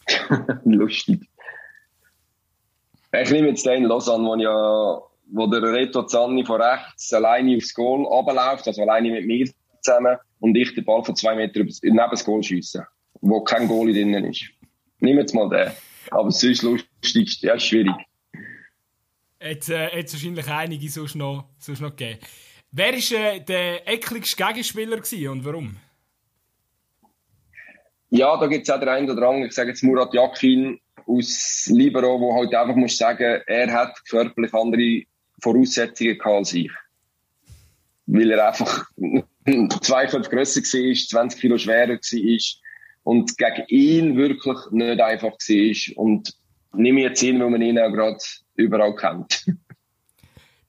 Lustig. 0.64 1.28
Ich 3.12 3.30
nehme 3.30 3.48
jetzt 3.48 3.66
den 3.66 3.84
Lausanne, 3.84 4.24
wo, 4.24 4.34
ja, 4.36 5.02
wo 5.30 5.46
der 5.46 5.62
Reto 5.62 6.02
Zanni 6.04 6.44
von 6.44 6.60
rechts 6.60 7.12
alleine 7.12 7.56
aufs 7.56 7.74
Goal 7.74 8.04
runterläuft, 8.04 8.66
also 8.66 8.82
alleine 8.82 9.10
mit 9.10 9.26
mir 9.26 9.48
zusammen, 9.80 10.16
und 10.40 10.56
ich 10.56 10.74
den 10.74 10.84
Ball 10.84 11.04
von 11.04 11.16
zwei 11.16 11.34
Metern 11.34 11.68
neben 11.82 11.96
das 11.96 12.24
Goal 12.24 12.42
schiessen, 12.42 12.84
wo 13.20 13.42
kein 13.42 13.68
Goal 13.68 13.92
drin 13.92 14.14
ist. 14.24 14.44
Nimm 15.00 15.18
jetzt 15.18 15.34
mal 15.34 15.48
den. 15.48 15.72
Aber 16.10 16.30
sonst 16.30 16.62
lustig, 16.62 17.42
ja, 17.42 17.58
schwierig. 17.58 17.94
Jetzt 19.40 19.70
äh, 19.70 19.90
es 19.90 20.12
wahrscheinlich 20.12 20.48
einige 20.48 20.88
sonst 20.88 21.14
noch, 21.14 21.50
sonst 21.58 21.80
noch 21.80 21.94
gegeben. 21.94 22.18
Wer 22.70 22.92
war 22.92 23.34
äh, 23.34 23.40
der 23.40 23.88
ekligste 23.88 24.44
Gegenspieler 24.44 24.98
und 25.30 25.44
warum? 25.44 25.76
Ja, 28.10 28.36
da 28.38 28.46
gibt 28.46 28.66
es 28.66 28.74
auch 28.74 28.80
den 28.80 28.88
einen 28.88 29.10
oder 29.10 29.28
anderen, 29.28 29.46
ich 29.46 29.52
sage 29.52 29.70
jetzt 29.70 29.82
Murat 29.84 30.14
Yakin 30.14 30.80
aus 31.06 31.68
Libero, 31.72 32.20
wo 32.20 32.34
halt 32.34 32.54
einfach 32.54 32.74
muss 32.74 32.96
sagen, 32.96 33.42
er 33.46 33.72
hat 33.72 34.04
körperlich 34.08 34.52
andere 34.54 35.04
Voraussetzungen 35.40 36.18
gehabt 36.18 36.36
als 36.36 36.54
ich. 36.54 36.70
Weil 38.06 38.30
er 38.30 38.48
einfach 38.48 38.86
zwei 39.82 40.06
Köpfe 40.06 40.30
grösser 40.30 40.60
war, 40.62 40.94
20 40.94 41.40
Kilo 41.40 41.58
schwerer 41.58 41.92
war 41.92 42.38
und 43.04 43.38
gegen 43.38 43.66
ihn 43.68 44.16
wirklich 44.16 44.58
nicht 44.70 45.00
einfach 45.00 45.32
war. 45.32 45.96
Und 45.96 46.34
nehme 46.74 47.02
jetzt 47.02 47.22
ihn, 47.22 47.40
weil 47.40 47.50
man 47.50 47.62
ihn 47.62 47.78
auch 47.78 47.92
gerade 47.92 48.18
überall 48.56 48.94
kennt. 48.94 49.44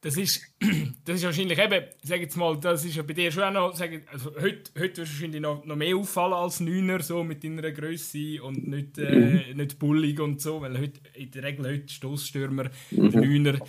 Das 0.01 0.15
ist, 0.15 0.41
das 1.05 1.17
ist 1.17 1.25
wahrscheinlich 1.25 1.59
eben, 1.59 1.83
sag 2.03 2.21
jetzt 2.21 2.37
mal, 2.37 2.57
das 2.57 2.85
ist 2.85 2.95
ja 2.95 3.03
bei 3.03 3.11
dir 3.11 3.29
schon 3.33 3.43
auch 3.43 3.51
noch, 3.51 3.75
sag, 3.75 4.01
also 4.09 4.33
heute, 4.39 4.71
heute 4.79 4.81
wirst 4.81 4.97
du 4.97 5.01
wahrscheinlich 5.01 5.41
noch, 5.41 5.65
noch 5.65 5.75
mehr 5.75 5.97
auffallen 5.97 6.33
als 6.33 6.61
Neuner, 6.61 7.01
so 7.01 7.21
mit 7.21 7.43
deiner 7.43 7.69
Größe 7.69 8.41
und 8.41 8.65
nicht, 8.65 8.97
äh, 8.97 9.43
mhm. 9.51 9.57
nicht 9.57 9.77
bullig 9.77 10.21
und 10.21 10.39
so, 10.39 10.61
weil 10.61 10.79
heute, 10.79 11.01
in 11.15 11.31
der 11.31 11.43
Regel 11.43 11.67
heute 11.67 11.93
Stoßstürmer, 11.93 12.69
mhm. 12.91 13.09
Neuner, 13.09 13.59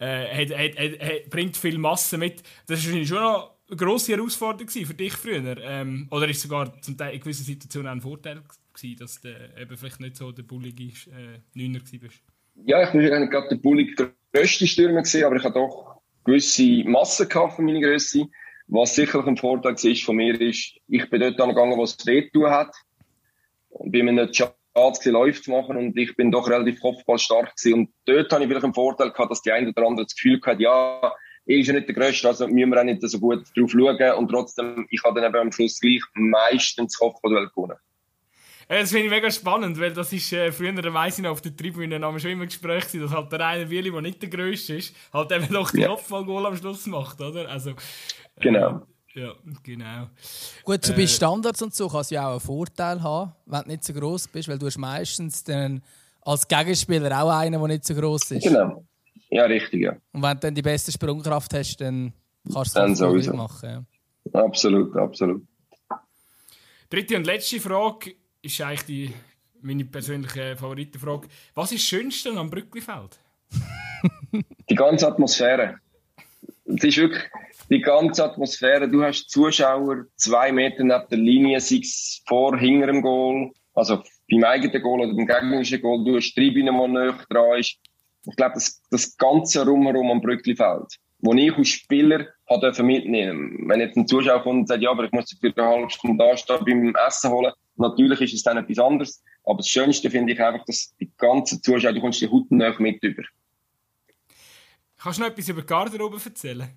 äh, 0.00 0.46
hat, 0.46 0.58
hat, 0.58 0.78
hat, 0.78 1.30
bringt 1.30 1.56
viel 1.56 1.78
Masse 1.78 2.18
mit. 2.18 2.42
Das 2.66 2.78
ist 2.78 2.86
wahrscheinlich 2.86 3.08
schon 3.08 3.20
noch 3.20 3.54
eine 3.68 3.76
grosse 3.76 4.12
Herausforderung 4.12 4.68
für 4.68 4.94
dich 4.94 5.12
früher. 5.12 5.56
Ähm, 5.62 6.08
oder 6.10 6.28
ist 6.28 6.42
sogar 6.42 6.80
zum 6.80 6.96
Teil 6.96 7.14
in 7.14 7.20
gewissen 7.20 7.44
Situationen 7.44 7.92
ein 7.92 8.00
Vorteil 8.00 8.42
gewesen, 8.74 8.98
dass 8.98 9.20
du 9.20 9.28
eben 9.60 9.76
vielleicht 9.76 10.00
nicht 10.00 10.16
so 10.16 10.32
der 10.32 10.42
bullige 10.42 10.84
äh, 10.84 11.38
Neuner 11.54 11.80
warst? 11.80 12.22
Ja, 12.64 12.82
ich 12.82 12.92
nicht 12.92 13.30
gerade 13.30 13.48
der 13.48 13.56
bullige 13.56 14.12
grösste 14.32 14.66
Stürmer 14.66 15.02
gewesen, 15.02 15.24
aber 15.24 15.36
ich 15.36 15.44
hatte 15.44 15.54
doch 15.54 16.00
gewisse 16.24 16.84
Masse 16.84 17.28
gehabt 17.28 17.54
von 17.54 17.64
meiner 17.64 17.80
Größe. 17.80 18.26
Was 18.68 18.94
sicherlich 18.94 19.26
ein 19.26 19.36
Vorteil 19.36 19.74
war 19.74 19.94
von 19.96 20.16
mir 20.16 20.40
ist, 20.40 20.74
ich 20.88 21.10
bin 21.10 21.20
dort 21.20 21.40
angegangen, 21.40 21.78
was 21.78 21.96
es 21.98 22.06
weh 22.06 22.30
hat. 22.46 22.74
Und 23.70 23.92
mir 23.92 24.12
nicht 24.12 24.36
schade 24.76 25.10
Läufe 25.10 25.42
zu 25.42 25.50
machen 25.50 25.76
und 25.76 25.96
ich 25.96 26.14
bin 26.16 26.30
doch 26.30 26.48
relativ 26.48 26.80
kopfballstark 26.80 27.56
gewesen. 27.56 27.74
Und 27.74 27.90
dort 28.06 28.32
habe 28.32 28.42
ich 28.42 28.48
vielleicht 28.48 28.64
einen 28.64 28.74
Vorteil 28.74 29.10
gehabt, 29.10 29.30
dass 29.30 29.42
die 29.42 29.52
eine 29.52 29.68
oder 29.68 29.86
andere 29.86 30.06
das 30.06 30.14
Gefühl 30.14 30.40
hat, 30.44 30.60
ja, 30.60 31.12
er 31.46 31.56
ist 31.56 31.66
ja 31.66 31.72
nicht 31.72 31.88
der 31.88 31.94
Größte, 31.94 32.28
also 32.28 32.46
müssen 32.46 32.70
wir 32.70 32.80
auch 32.80 32.84
nicht 32.84 33.02
so 33.02 33.18
gut 33.18 33.44
drauf 33.56 33.70
schauen. 33.70 34.12
Und 34.18 34.28
trotzdem, 34.28 34.86
ich 34.90 35.02
habe 35.04 35.20
dann 35.20 35.30
eben 35.30 35.40
am 35.40 35.52
Schluss 35.52 35.80
gleich 35.80 36.02
meistens 36.14 36.96
Kopfball 36.96 37.48
gewonnen. 37.48 37.76
Das 38.68 38.90
finde 38.90 39.06
ich 39.06 39.10
mega 39.10 39.28
spannend, 39.32 39.80
weil 39.80 39.92
das 39.92 40.12
ist 40.12 40.32
äh, 40.32 40.52
früher, 40.52 40.72
weiss 40.94 41.18
ich 41.18 41.24
noch, 41.24 41.32
auf 41.32 41.40
der 41.40 41.56
Tribüne 41.56 42.00
haben 42.00 42.20
schon 42.20 42.30
immer 42.30 42.46
Gespräch 42.46 42.86
gewesen, 42.86 43.00
dass 43.00 43.10
halt 43.10 43.32
der 43.32 43.44
eine 43.44 43.68
Willi, 43.68 43.90
der 43.90 44.00
nicht 44.00 44.22
der 44.22 44.28
Größte 44.28 44.76
ist, 44.76 44.94
halt 45.12 45.32
eben 45.32 45.52
doch 45.52 45.72
die 45.72 45.80
ja. 45.80 45.88
Kopfballgoal 45.88 46.46
am 46.46 46.56
Schluss 46.56 46.86
macht, 46.86 47.20
oder? 47.20 47.48
Also, 47.48 47.70
äh, 47.70 47.74
genau. 48.38 48.82
Ja, 49.14 49.34
genau. 49.62 50.08
Gut, 50.64 50.84
so 50.84 50.92
bei 50.92 51.02
äh, 51.02 51.08
Standards 51.08 51.60
und 51.62 51.74
so 51.74 51.88
kann 51.88 52.02
es 52.02 52.10
ja 52.10 52.28
auch 52.28 52.32
einen 52.32 52.40
Vorteil 52.40 53.02
haben, 53.02 53.32
wenn 53.46 53.62
du 53.62 53.68
nicht 53.68 53.84
so 53.84 53.92
groß 53.92 54.28
bist, 54.28 54.48
weil 54.48 54.58
du 54.58 54.66
hast 54.66 54.78
meistens 54.78 55.42
dann 55.42 55.82
als 56.20 56.46
Gegenspieler 56.46 57.22
auch 57.22 57.30
einen, 57.30 57.58
der 57.58 57.68
nicht 57.68 57.84
so 57.84 57.94
groß 57.94 58.30
ist. 58.32 58.44
Genau. 58.44 58.84
Ja, 59.30 59.44
richtig, 59.44 59.82
ja. 59.82 59.96
Und 60.12 60.22
wenn 60.22 60.34
du 60.34 60.40
dann 60.40 60.54
die 60.54 60.62
beste 60.62 60.92
Sprungkraft 60.92 61.52
hast, 61.54 61.80
dann 61.80 62.12
kannst 62.52 62.76
du 62.76 62.80
es 63.16 63.28
auch 63.28 63.34
machen. 63.34 63.86
Ja. 64.32 64.40
Absolut, 64.40 64.96
absolut. 64.96 65.42
Dritte 66.88 67.16
und 67.16 67.26
letzte 67.26 67.60
Frage 67.60 68.14
ist 68.42 68.60
eigentlich 68.60 68.82
die, 68.82 69.14
meine 69.60 69.84
persönliche 69.84 70.56
Favoritenfrage. 70.56 71.28
Was 71.54 71.72
ist 71.72 71.82
das 71.82 71.88
Schönste 71.88 72.30
am 72.30 72.50
Brücklifeld? 72.50 73.18
die 74.68 74.74
ganze 74.74 75.06
Atmosphäre. 75.06 75.78
Es 76.64 76.84
ist 76.84 76.98
wirklich 76.98 77.22
die 77.70 77.80
ganze 77.80 78.24
Atmosphäre. 78.24 78.88
Du 78.88 79.02
hast 79.02 79.30
Zuschauer 79.30 80.04
zwei 80.16 80.52
Meter 80.52 80.84
neben 80.84 81.08
der 81.10 81.18
Linie, 81.18 81.60
sei 81.60 81.80
es 81.82 82.22
vor, 82.26 82.56
hinter 82.58 82.88
dem 82.88 83.02
Goal, 83.02 83.50
also 83.74 84.02
beim 84.30 84.44
eigenen 84.44 84.82
Goal 84.82 85.00
oder 85.00 85.14
beim 85.14 85.26
gegnerischen 85.26 85.80
Goal. 85.80 86.04
Du 86.04 86.16
hast 86.16 86.34
Tribüne, 86.34 86.70
die 86.72 86.92
näher 86.92 87.18
dran 87.28 87.58
ist. 87.58 87.76
Ich 88.26 88.36
glaube, 88.36 88.54
das, 88.54 88.82
das 88.90 89.16
ganze 89.16 89.64
Rumherum 89.64 90.10
am 90.10 90.20
Brücklifeld, 90.20 90.96
wo 91.20 91.32
ich 91.32 91.56
als 91.56 91.68
Spieler 91.68 92.26
habe 92.48 92.82
mitnehmen 92.82 93.68
Wenn 93.68 93.80
jetzt 93.80 93.96
ein 93.96 94.06
Zuschauer 94.06 94.42
kommt 94.42 94.60
und 94.60 94.68
sagt, 94.68 94.82
ja, 94.82 94.90
aber 94.90 95.04
ich 95.04 95.12
muss 95.12 95.34
für 95.40 95.52
eine 95.56 95.68
halbe 95.68 95.90
Stunde 95.90 96.24
da 96.24 96.36
stehen 96.36 96.64
beim 96.64 96.94
Essen 97.06 97.30
holen, 97.30 97.52
natürlich 97.76 98.20
ist 98.20 98.34
es 98.34 98.42
dann 98.42 98.58
etwas 98.58 98.78
anderes. 98.78 99.22
Aber 99.44 99.58
das 99.58 99.68
Schönste 99.68 100.10
finde 100.10 100.34
ich 100.34 100.40
einfach, 100.40 100.64
dass 100.66 100.94
die 101.00 101.10
ganzen 101.16 101.62
Zuschauer, 101.62 101.92
du 101.92 102.00
kommst 102.00 102.20
die 102.20 102.28
Haut 102.28 102.50
mit 102.50 103.02
über. 103.02 103.22
Kannst 105.02 105.18
du 105.18 105.22
noch 105.22 105.30
etwas 105.30 105.48
über 105.48 105.62
Garderobe 105.62 106.18
erzählen? 106.22 106.68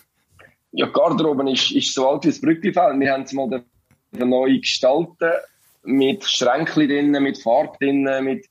ja, 0.72 0.86
Garderobe 0.86 1.50
ist, 1.50 1.72
ist 1.72 1.92
so 1.92 2.08
alt 2.08 2.24
wie 2.24 2.28
das 2.28 2.40
Brücklifeld. 2.40 3.00
Wir 3.00 3.12
haben 3.12 3.22
es 3.22 3.32
mal 3.32 3.64
neu 4.12 4.58
gestalten, 4.58 5.30
mit 5.82 6.24
Schränken 6.24 6.88
drinnen, 6.88 7.22
mit 7.22 7.38
Farbe 7.38 7.76
drinnen, 7.78 8.24
mit 8.24 8.46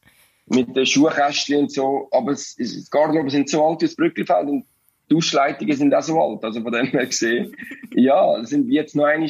mit 0.49 0.75
den 0.75 0.85
Schuhkästchen 0.85 1.59
und 1.59 1.71
so. 1.71 2.07
Aber 2.11 2.31
es, 2.31 2.57
es, 2.59 2.89
Garderobe 2.89 3.29
sind 3.29 3.49
so 3.49 3.65
alt 3.65 3.81
wie 3.81 3.85
das 3.85 3.95
Brücklifeld 3.95 4.47
und 4.47 4.65
die 5.09 5.15
Ausschleitungen 5.15 5.75
sind 5.75 5.93
auch 5.93 6.03
so 6.03 6.19
alt. 6.21 6.43
Also 6.43 6.61
von 6.61 6.71
dem 6.71 6.87
her 6.87 7.05
gesehen, 7.05 7.55
ja, 7.91 8.43
sind 8.45 8.67
wir 8.67 8.75
jetzt 8.75 8.95
noch 8.95 9.05
einmal 9.05 9.29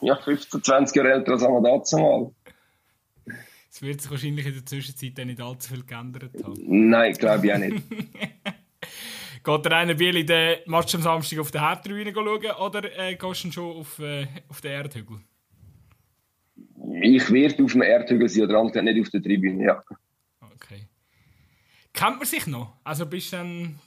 ja, 0.00 0.16
15, 0.16 0.62
20 0.62 0.96
Jahre 0.96 1.12
älter 1.12 1.32
als 1.32 1.42
wir 1.42 1.62
dazu 1.62 1.98
mal. 1.98 2.30
Es 3.70 3.82
wird 3.82 4.00
sich 4.00 4.10
wahrscheinlich 4.10 4.46
in 4.46 4.54
der 4.54 4.64
Zwischenzeit 4.64 5.26
nicht 5.26 5.40
allzu 5.40 5.74
viel 5.74 5.84
geändert 5.84 6.32
haben. 6.42 6.54
Nein, 6.66 7.12
glaube 7.12 7.46
ich 7.46 7.52
auch 7.52 7.58
nicht. 7.58 7.82
Geht 9.46 9.64
der 9.64 9.76
eine 9.76 9.94
Biel 9.94 10.16
in 10.16 10.26
den 10.26 10.58
Match 10.66 10.92
am 10.96 11.02
Samstag 11.02 11.38
auf 11.38 11.52
der 11.52 11.70
Haupttribüne 11.70 12.12
schauen 12.12 12.50
oder 12.58 12.98
äh, 12.98 13.14
gehst 13.14 13.44
du 13.44 13.52
schon 13.52 13.76
auf, 13.76 13.96
äh, 14.00 14.26
auf 14.48 14.60
den 14.60 14.72
Erdhügel? 14.72 15.20
Ich 17.00 17.30
werde 17.30 17.62
auf 17.62 17.70
dem 17.70 17.82
Erdhügel 17.82 18.28
sein 18.28 18.42
oder 18.42 18.58
andere 18.58 18.82
nicht 18.82 19.00
auf 19.00 19.10
der 19.10 19.22
Tribüne, 19.22 19.64
ja. 19.64 19.84
Okay. 20.40 20.88
Kennt 21.92 22.16
man 22.16 22.26
sich 22.26 22.48
noch? 22.48 22.72
Also 22.82 23.06
bist 23.06 23.32
du 23.32 23.36
dann. 23.36 23.78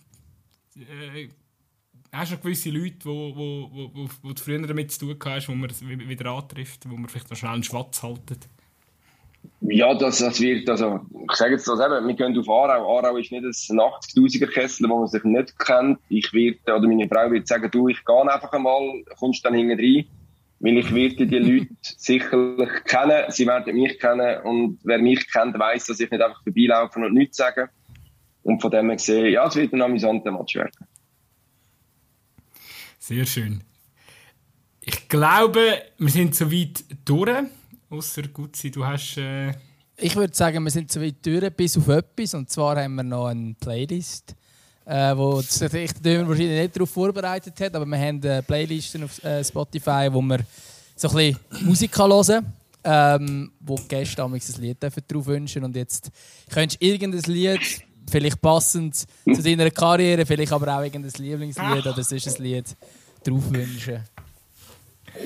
Äh, 0.77 1.27
hast 2.13 2.31
du 2.31 2.35
noch 2.35 2.41
gewisse 2.41 2.69
Leute, 2.69 3.03
wo, 3.03 3.35
wo, 3.35 3.69
wo, 3.69 3.91
wo, 3.93 4.09
wo 4.21 4.31
du 4.31 4.41
früher 4.41 4.65
damit 4.65 4.93
zu 4.93 5.13
tun 5.13 5.19
hast, 5.25 5.49
wo 5.49 5.55
man 5.55 5.69
wieder 5.69 6.31
antrifft, 6.31 6.89
wo 6.89 6.95
man 6.95 7.09
vielleicht 7.09 7.29
noch 7.29 7.37
schnell 7.37 7.51
einen 7.51 7.63
Schwatz 7.63 8.01
haltet? 8.01 8.47
Ja, 9.61 9.93
das, 9.93 10.19
das 10.19 10.39
wird, 10.39 10.69
also, 10.69 11.01
ich 11.29 11.35
sage 11.35 11.53
jetzt 11.53 11.67
das 11.67 11.79
eben, 11.79 12.07
wir 12.07 12.15
gehen 12.15 12.37
auf 12.37 12.49
Aarau. 12.49 12.97
Aarau 12.97 13.17
ist 13.17 13.31
nicht 13.31 13.43
ein 13.43 13.51
80.000er 13.51 14.47
Kessel, 14.47 14.89
wo 14.89 14.99
man 14.99 15.07
sich 15.07 15.23
nicht 15.23 15.59
kennt. 15.59 15.99
Ich 16.09 16.33
werde, 16.33 16.59
oder 16.65 16.87
meine 16.87 17.07
Frau 17.07 17.29
wird 17.29 17.47
sagen, 17.47 17.69
du, 17.69 17.89
ich 17.89 18.03
gehe 18.05 18.21
einfach 18.21 18.51
einmal, 18.53 19.03
kommst 19.17 19.43
dann 19.43 19.53
hinten 19.53 19.79
rein. 19.79 20.05
Weil 20.61 20.77
ich 20.77 20.93
werde 20.93 21.27
die 21.27 21.37
Leute 21.37 21.67
sicherlich 21.81 22.69
kennen, 22.85 23.25
sie 23.29 23.47
werden 23.47 23.75
mich 23.75 23.99
kennen 23.99 24.41
und 24.43 24.79
wer 24.83 24.99
mich 24.99 25.31
kennt, 25.31 25.57
weiß, 25.57 25.85
dass 25.85 25.99
ich 25.99 26.11
nicht 26.11 26.21
einfach 26.21 26.43
vorbeilaufen 26.43 27.03
und 27.03 27.13
nichts 27.13 27.37
sagen. 27.37 27.69
Und 28.43 28.61
von 28.61 28.71
dem 28.71 28.87
her 28.87 28.95
gesehen, 28.95 29.31
ja, 29.31 29.45
es 29.45 29.55
wird 29.55 29.73
ein 29.73 29.81
amüsanter 29.81 30.31
Match 30.31 30.55
werden. 30.55 30.71
Sehr 32.97 33.25
schön. 33.25 33.63
Ich 34.81 35.07
glaube, 35.07 35.81
wir 35.97 36.09
sind 36.09 36.35
soweit 36.35 36.83
durch. 37.05 37.29
Außer 37.89 38.23
Gutzi, 38.27 38.71
du 38.71 38.85
hast. 38.85 39.17
Äh 39.17 39.53
ich 39.97 40.15
würde 40.15 40.35
sagen, 40.35 40.63
wir 40.63 40.71
sind 40.71 40.91
soweit 40.91 41.25
durch, 41.25 41.49
bis 41.53 41.77
auf 41.77 41.87
etwas. 41.87 42.33
Und 42.33 42.49
zwar 42.49 42.81
haben 42.81 42.95
wir 42.95 43.03
noch 43.03 43.27
eine 43.27 43.53
Playlist, 43.59 44.35
äh, 44.85 45.15
wo 45.15 45.41
sich 45.41 45.71
wahrscheinlich 45.71 46.61
nicht 46.61 46.75
darauf 46.75 46.89
vorbereitet 46.89 47.59
hat. 47.59 47.75
Aber 47.75 47.85
wir 47.85 47.97
haben 47.97 48.21
eine 48.23 48.43
Playlist 48.43 49.01
auf 49.01 49.23
äh, 49.23 49.43
Spotify, 49.43 50.07
wo 50.11 50.21
wir 50.21 50.39
so 50.95 51.09
ein 51.09 51.15
bisschen 51.15 51.65
Musik 51.65 51.97
hören 51.97 52.53
ähm, 52.83 53.51
wo 53.59 53.75
die 53.75 53.87
Gäste 53.87 54.23
ein 54.23 54.41
Lied 54.59 54.77
drauf 54.81 55.25
wünschen 55.25 55.63
Und 55.63 55.75
jetzt 55.75 56.11
könntest 56.49 56.81
du 56.81 56.85
irgendein 56.85 57.33
Lied, 57.33 57.81
vielleicht 58.09 58.41
passend 58.41 58.95
zu 58.95 59.43
deiner 59.43 59.69
Karriere, 59.69 60.25
vielleicht 60.25 60.51
aber 60.51 60.77
auch 60.77 60.83
irgendein 60.83 61.11
Lieblingslied 61.17 61.85
oder 61.85 62.03
sonst 62.03 62.27
ein 62.27 62.43
Lied 62.43 62.65
drauf 63.23 63.51
wünschen. 63.51 64.03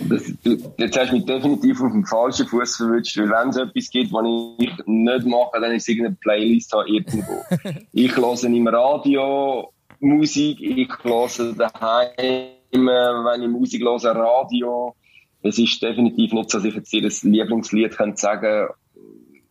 Das, 0.10 0.34
jetzt 0.78 0.98
hast 0.98 1.12
du 1.12 1.16
mich 1.16 1.26
definitiv 1.26 1.82
auf 1.82 1.92
dem 1.92 2.06
falschen 2.06 2.48
Fuß 2.48 2.78
verwünscht, 2.78 3.18
weil 3.18 3.30
wenn 3.30 3.50
es 3.50 3.58
etwas 3.58 3.90
gibt, 3.90 4.12
was 4.12 4.26
ich 4.60 4.86
nicht 4.86 5.26
mache, 5.26 5.62
dann 5.62 5.72
ist 5.72 5.84
es 5.84 5.88
irgendeine 5.90 6.16
Playlist 6.16 6.74
irgendwo. 6.74 7.44
ich 7.94 8.16
höre 8.16 8.44
im 8.44 8.68
Radio 8.68 9.72
Musik, 10.00 10.60
ich 10.62 10.90
höre 11.04 11.54
daheim, 11.54 12.48
wenn 12.72 13.42
ich 13.42 13.50
Musik 13.50 13.82
höre, 13.82 14.16
Radio. 14.16 14.96
Es 15.42 15.58
ist 15.58 15.82
definitiv 15.82 16.34
nicht 16.34 16.50
so, 16.50 16.58
dass 16.58 16.66
ich 16.66 16.76
jetzt 16.76 16.94
ihr 16.94 17.02
Lieblingslied 17.02 17.96
könnte 17.96 18.20
sagen 18.20 18.68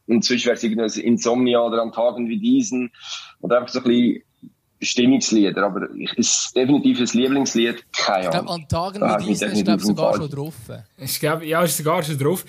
und 0.07 0.25
sonst 0.25 0.45
wäre 0.45 0.57
es 0.57 0.63
irgendein 0.63 0.91
Insomnia 1.01 1.61
oder 1.61 1.83
an 1.83 1.93
Tagen 1.93 2.29
wie 2.29 2.39
diesen 2.39 2.91
oder 3.41 3.59
einfach 3.59 3.73
so 3.73 3.79
ein 3.81 3.85
bisschen 3.85 4.23
Stimmungslieder, 4.83 5.65
aber 5.65 5.89
es 5.99 6.13
ist 6.15 6.57
definitiv 6.57 7.01
ein 7.01 7.19
Lieblingslied, 7.19 7.85
keine 7.93 8.31
Ahnung. 8.31 8.31
Ich 8.31 8.31
glaube, 8.31 8.51
an 8.51 8.69
Tagen 8.69 9.01
wie 9.01 9.29
diesen 9.29 9.53
ist 9.53 9.65
glaub, 9.65 9.81
sogar 9.81 10.17
schon 10.17 10.31
drauf. 10.31 10.55
Ich 10.99 11.21
glaube, 11.21 11.47
ja, 11.47 11.63
ist 11.63 11.77
sogar 11.77 12.03
schon 12.03 12.19
drauf. 12.19 12.45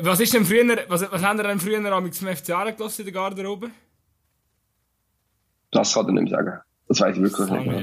Was 0.00 0.20
ist 0.20 0.34
denn 0.34 0.44
früher, 0.44 0.84
was, 0.88 1.10
was 1.10 1.22
haben 1.22 1.38
ihr 1.38 1.44
denn 1.44 1.60
früher 1.60 1.92
am 1.92 2.12
zum 2.12 2.28
FCA 2.28 2.70
gelassen 2.70 3.02
in 3.02 3.06
der 3.06 3.14
Garderobe? 3.14 3.70
Das 5.70 5.94
kann 5.94 6.06
ich 6.08 6.14
nicht 6.14 6.30
mehr 6.30 6.38
sagen. 6.38 6.60
Das 6.88 7.00
weiß 7.00 7.16
ich 7.16 7.22
wirklich 7.22 7.50
nicht 7.50 7.66
mehr. 7.66 7.82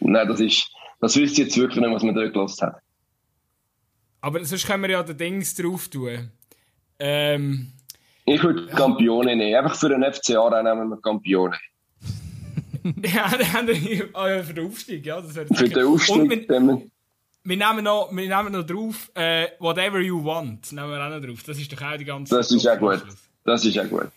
Nein, 0.00 0.28
das 0.28 0.40
ist, 0.40 0.70
das 1.00 1.16
wüsste 1.16 1.42
ich 1.42 1.48
jetzt 1.48 1.56
wirklich 1.56 1.80
nicht, 1.80 1.94
was 1.94 2.02
man 2.02 2.14
dort 2.14 2.32
gelassen 2.32 2.66
hat. 2.66 2.82
Aber 4.20 4.44
sonst 4.44 4.66
können 4.66 4.82
wir 4.82 4.90
ja 4.90 5.02
den 5.02 5.16
Dings 5.16 5.54
drauf 5.54 5.88
tun. 5.88 6.30
Ähm, 6.98 7.72
ich 8.24 8.42
würde 8.42 8.66
Campione 8.66 9.36
nehmen. 9.36 9.54
Einfach 9.54 9.76
für 9.76 9.88
den 9.88 10.02
FCA 10.02 10.62
nehmen 10.62 10.88
wir 10.88 11.00
Campione. 11.00 11.56
ja, 13.14 13.28
dann 13.30 13.52
haben 13.52 13.68
wir 13.68 14.08
oh 14.14 14.26
ja, 14.26 14.42
für 14.42 14.54
den 14.54 14.66
Aufstieg, 14.66 15.06
ja. 15.06 15.20
Das 15.20 15.32
für 15.32 15.68
den 15.68 15.86
Aufstieg. 15.86 16.48
wir, 16.48 16.48
wir, 16.48 17.56
nehmen 17.56 17.84
noch, 17.84 18.10
wir 18.12 18.36
nehmen 18.36 18.52
noch 18.52 18.66
drauf, 18.66 19.10
äh, 19.14 19.48
whatever 19.58 20.00
you 20.00 20.24
want, 20.24 20.72
nehmen 20.72 20.90
wir 20.90 21.04
auch 21.04 21.10
noch 21.10 21.26
drauf. 21.26 21.42
Das 21.42 21.58
ist 21.58 21.72
doch 21.72 21.82
auch 21.82 21.96
die 21.96 22.04
ganze 22.04 22.34
Das 22.36 22.50
ist 22.50 22.66
auch 22.66 22.78
gut. 22.78 23.04
Das 23.44 23.64
ist 23.64 23.78
auch 23.78 23.88
gut. 23.88 24.10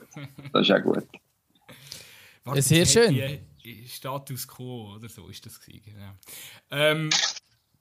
Das 0.53 0.67
ist 0.67 0.71
auch 0.75 0.81
gut. 0.81 1.03
Warte, 2.43 2.61
Sehr 2.61 2.85
schön. 2.85 3.39
Status 3.87 4.47
quo 4.47 4.95
oder 4.95 5.09
so 5.09 5.27
ist 5.27 5.45
das 5.45 5.59
gewesen, 5.59 5.81
genau. 5.85 6.11
Ähm, 6.71 7.09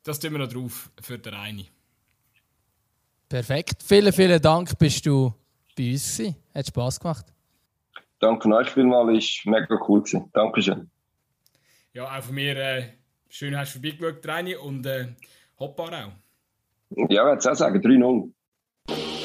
das 0.03 0.20
tun 0.20 0.32
wir 0.32 0.39
noch 0.39 0.49
drauf 0.49 0.91
für 1.01 1.18
den 1.18 1.34
eine. 1.34 1.64
Perfekt. 3.28 3.82
Vielen, 3.82 4.12
vielen 4.12 4.41
Dank, 4.41 4.78
bist 4.78 5.05
du 5.07 5.32
bei 5.76 5.93
uns 5.93 6.16
gewesen. 6.16 6.36
Hat 6.55 6.66
Spass 6.66 6.99
gemacht. 6.99 7.26
Danke 8.21 8.49
euch 8.49 8.71
vielmals, 8.71 9.43
war 9.45 9.61
mega 9.61 9.79
cool. 9.89 10.01
Gewesen. 10.01 10.31
Dankeschön. 10.33 10.91
Ja, 11.93 12.05
auch 12.05 12.23
von 12.23 12.35
mir 12.35 12.57
äh, 12.57 12.83
schön 13.29 13.57
hast 13.57 13.75
du 13.75 13.81
vorbeigeschaut, 13.81 14.27
Reini, 14.27 14.57
und 14.57 14.87
äh, 14.87 15.09
Hoppa 15.59 15.85
auch. 15.85 16.12
Ja, 16.91 17.05
ich 17.07 17.11
würde 17.11 17.53
auch 17.53 17.55
sagen, 17.55 17.81
3-0. 17.81 19.18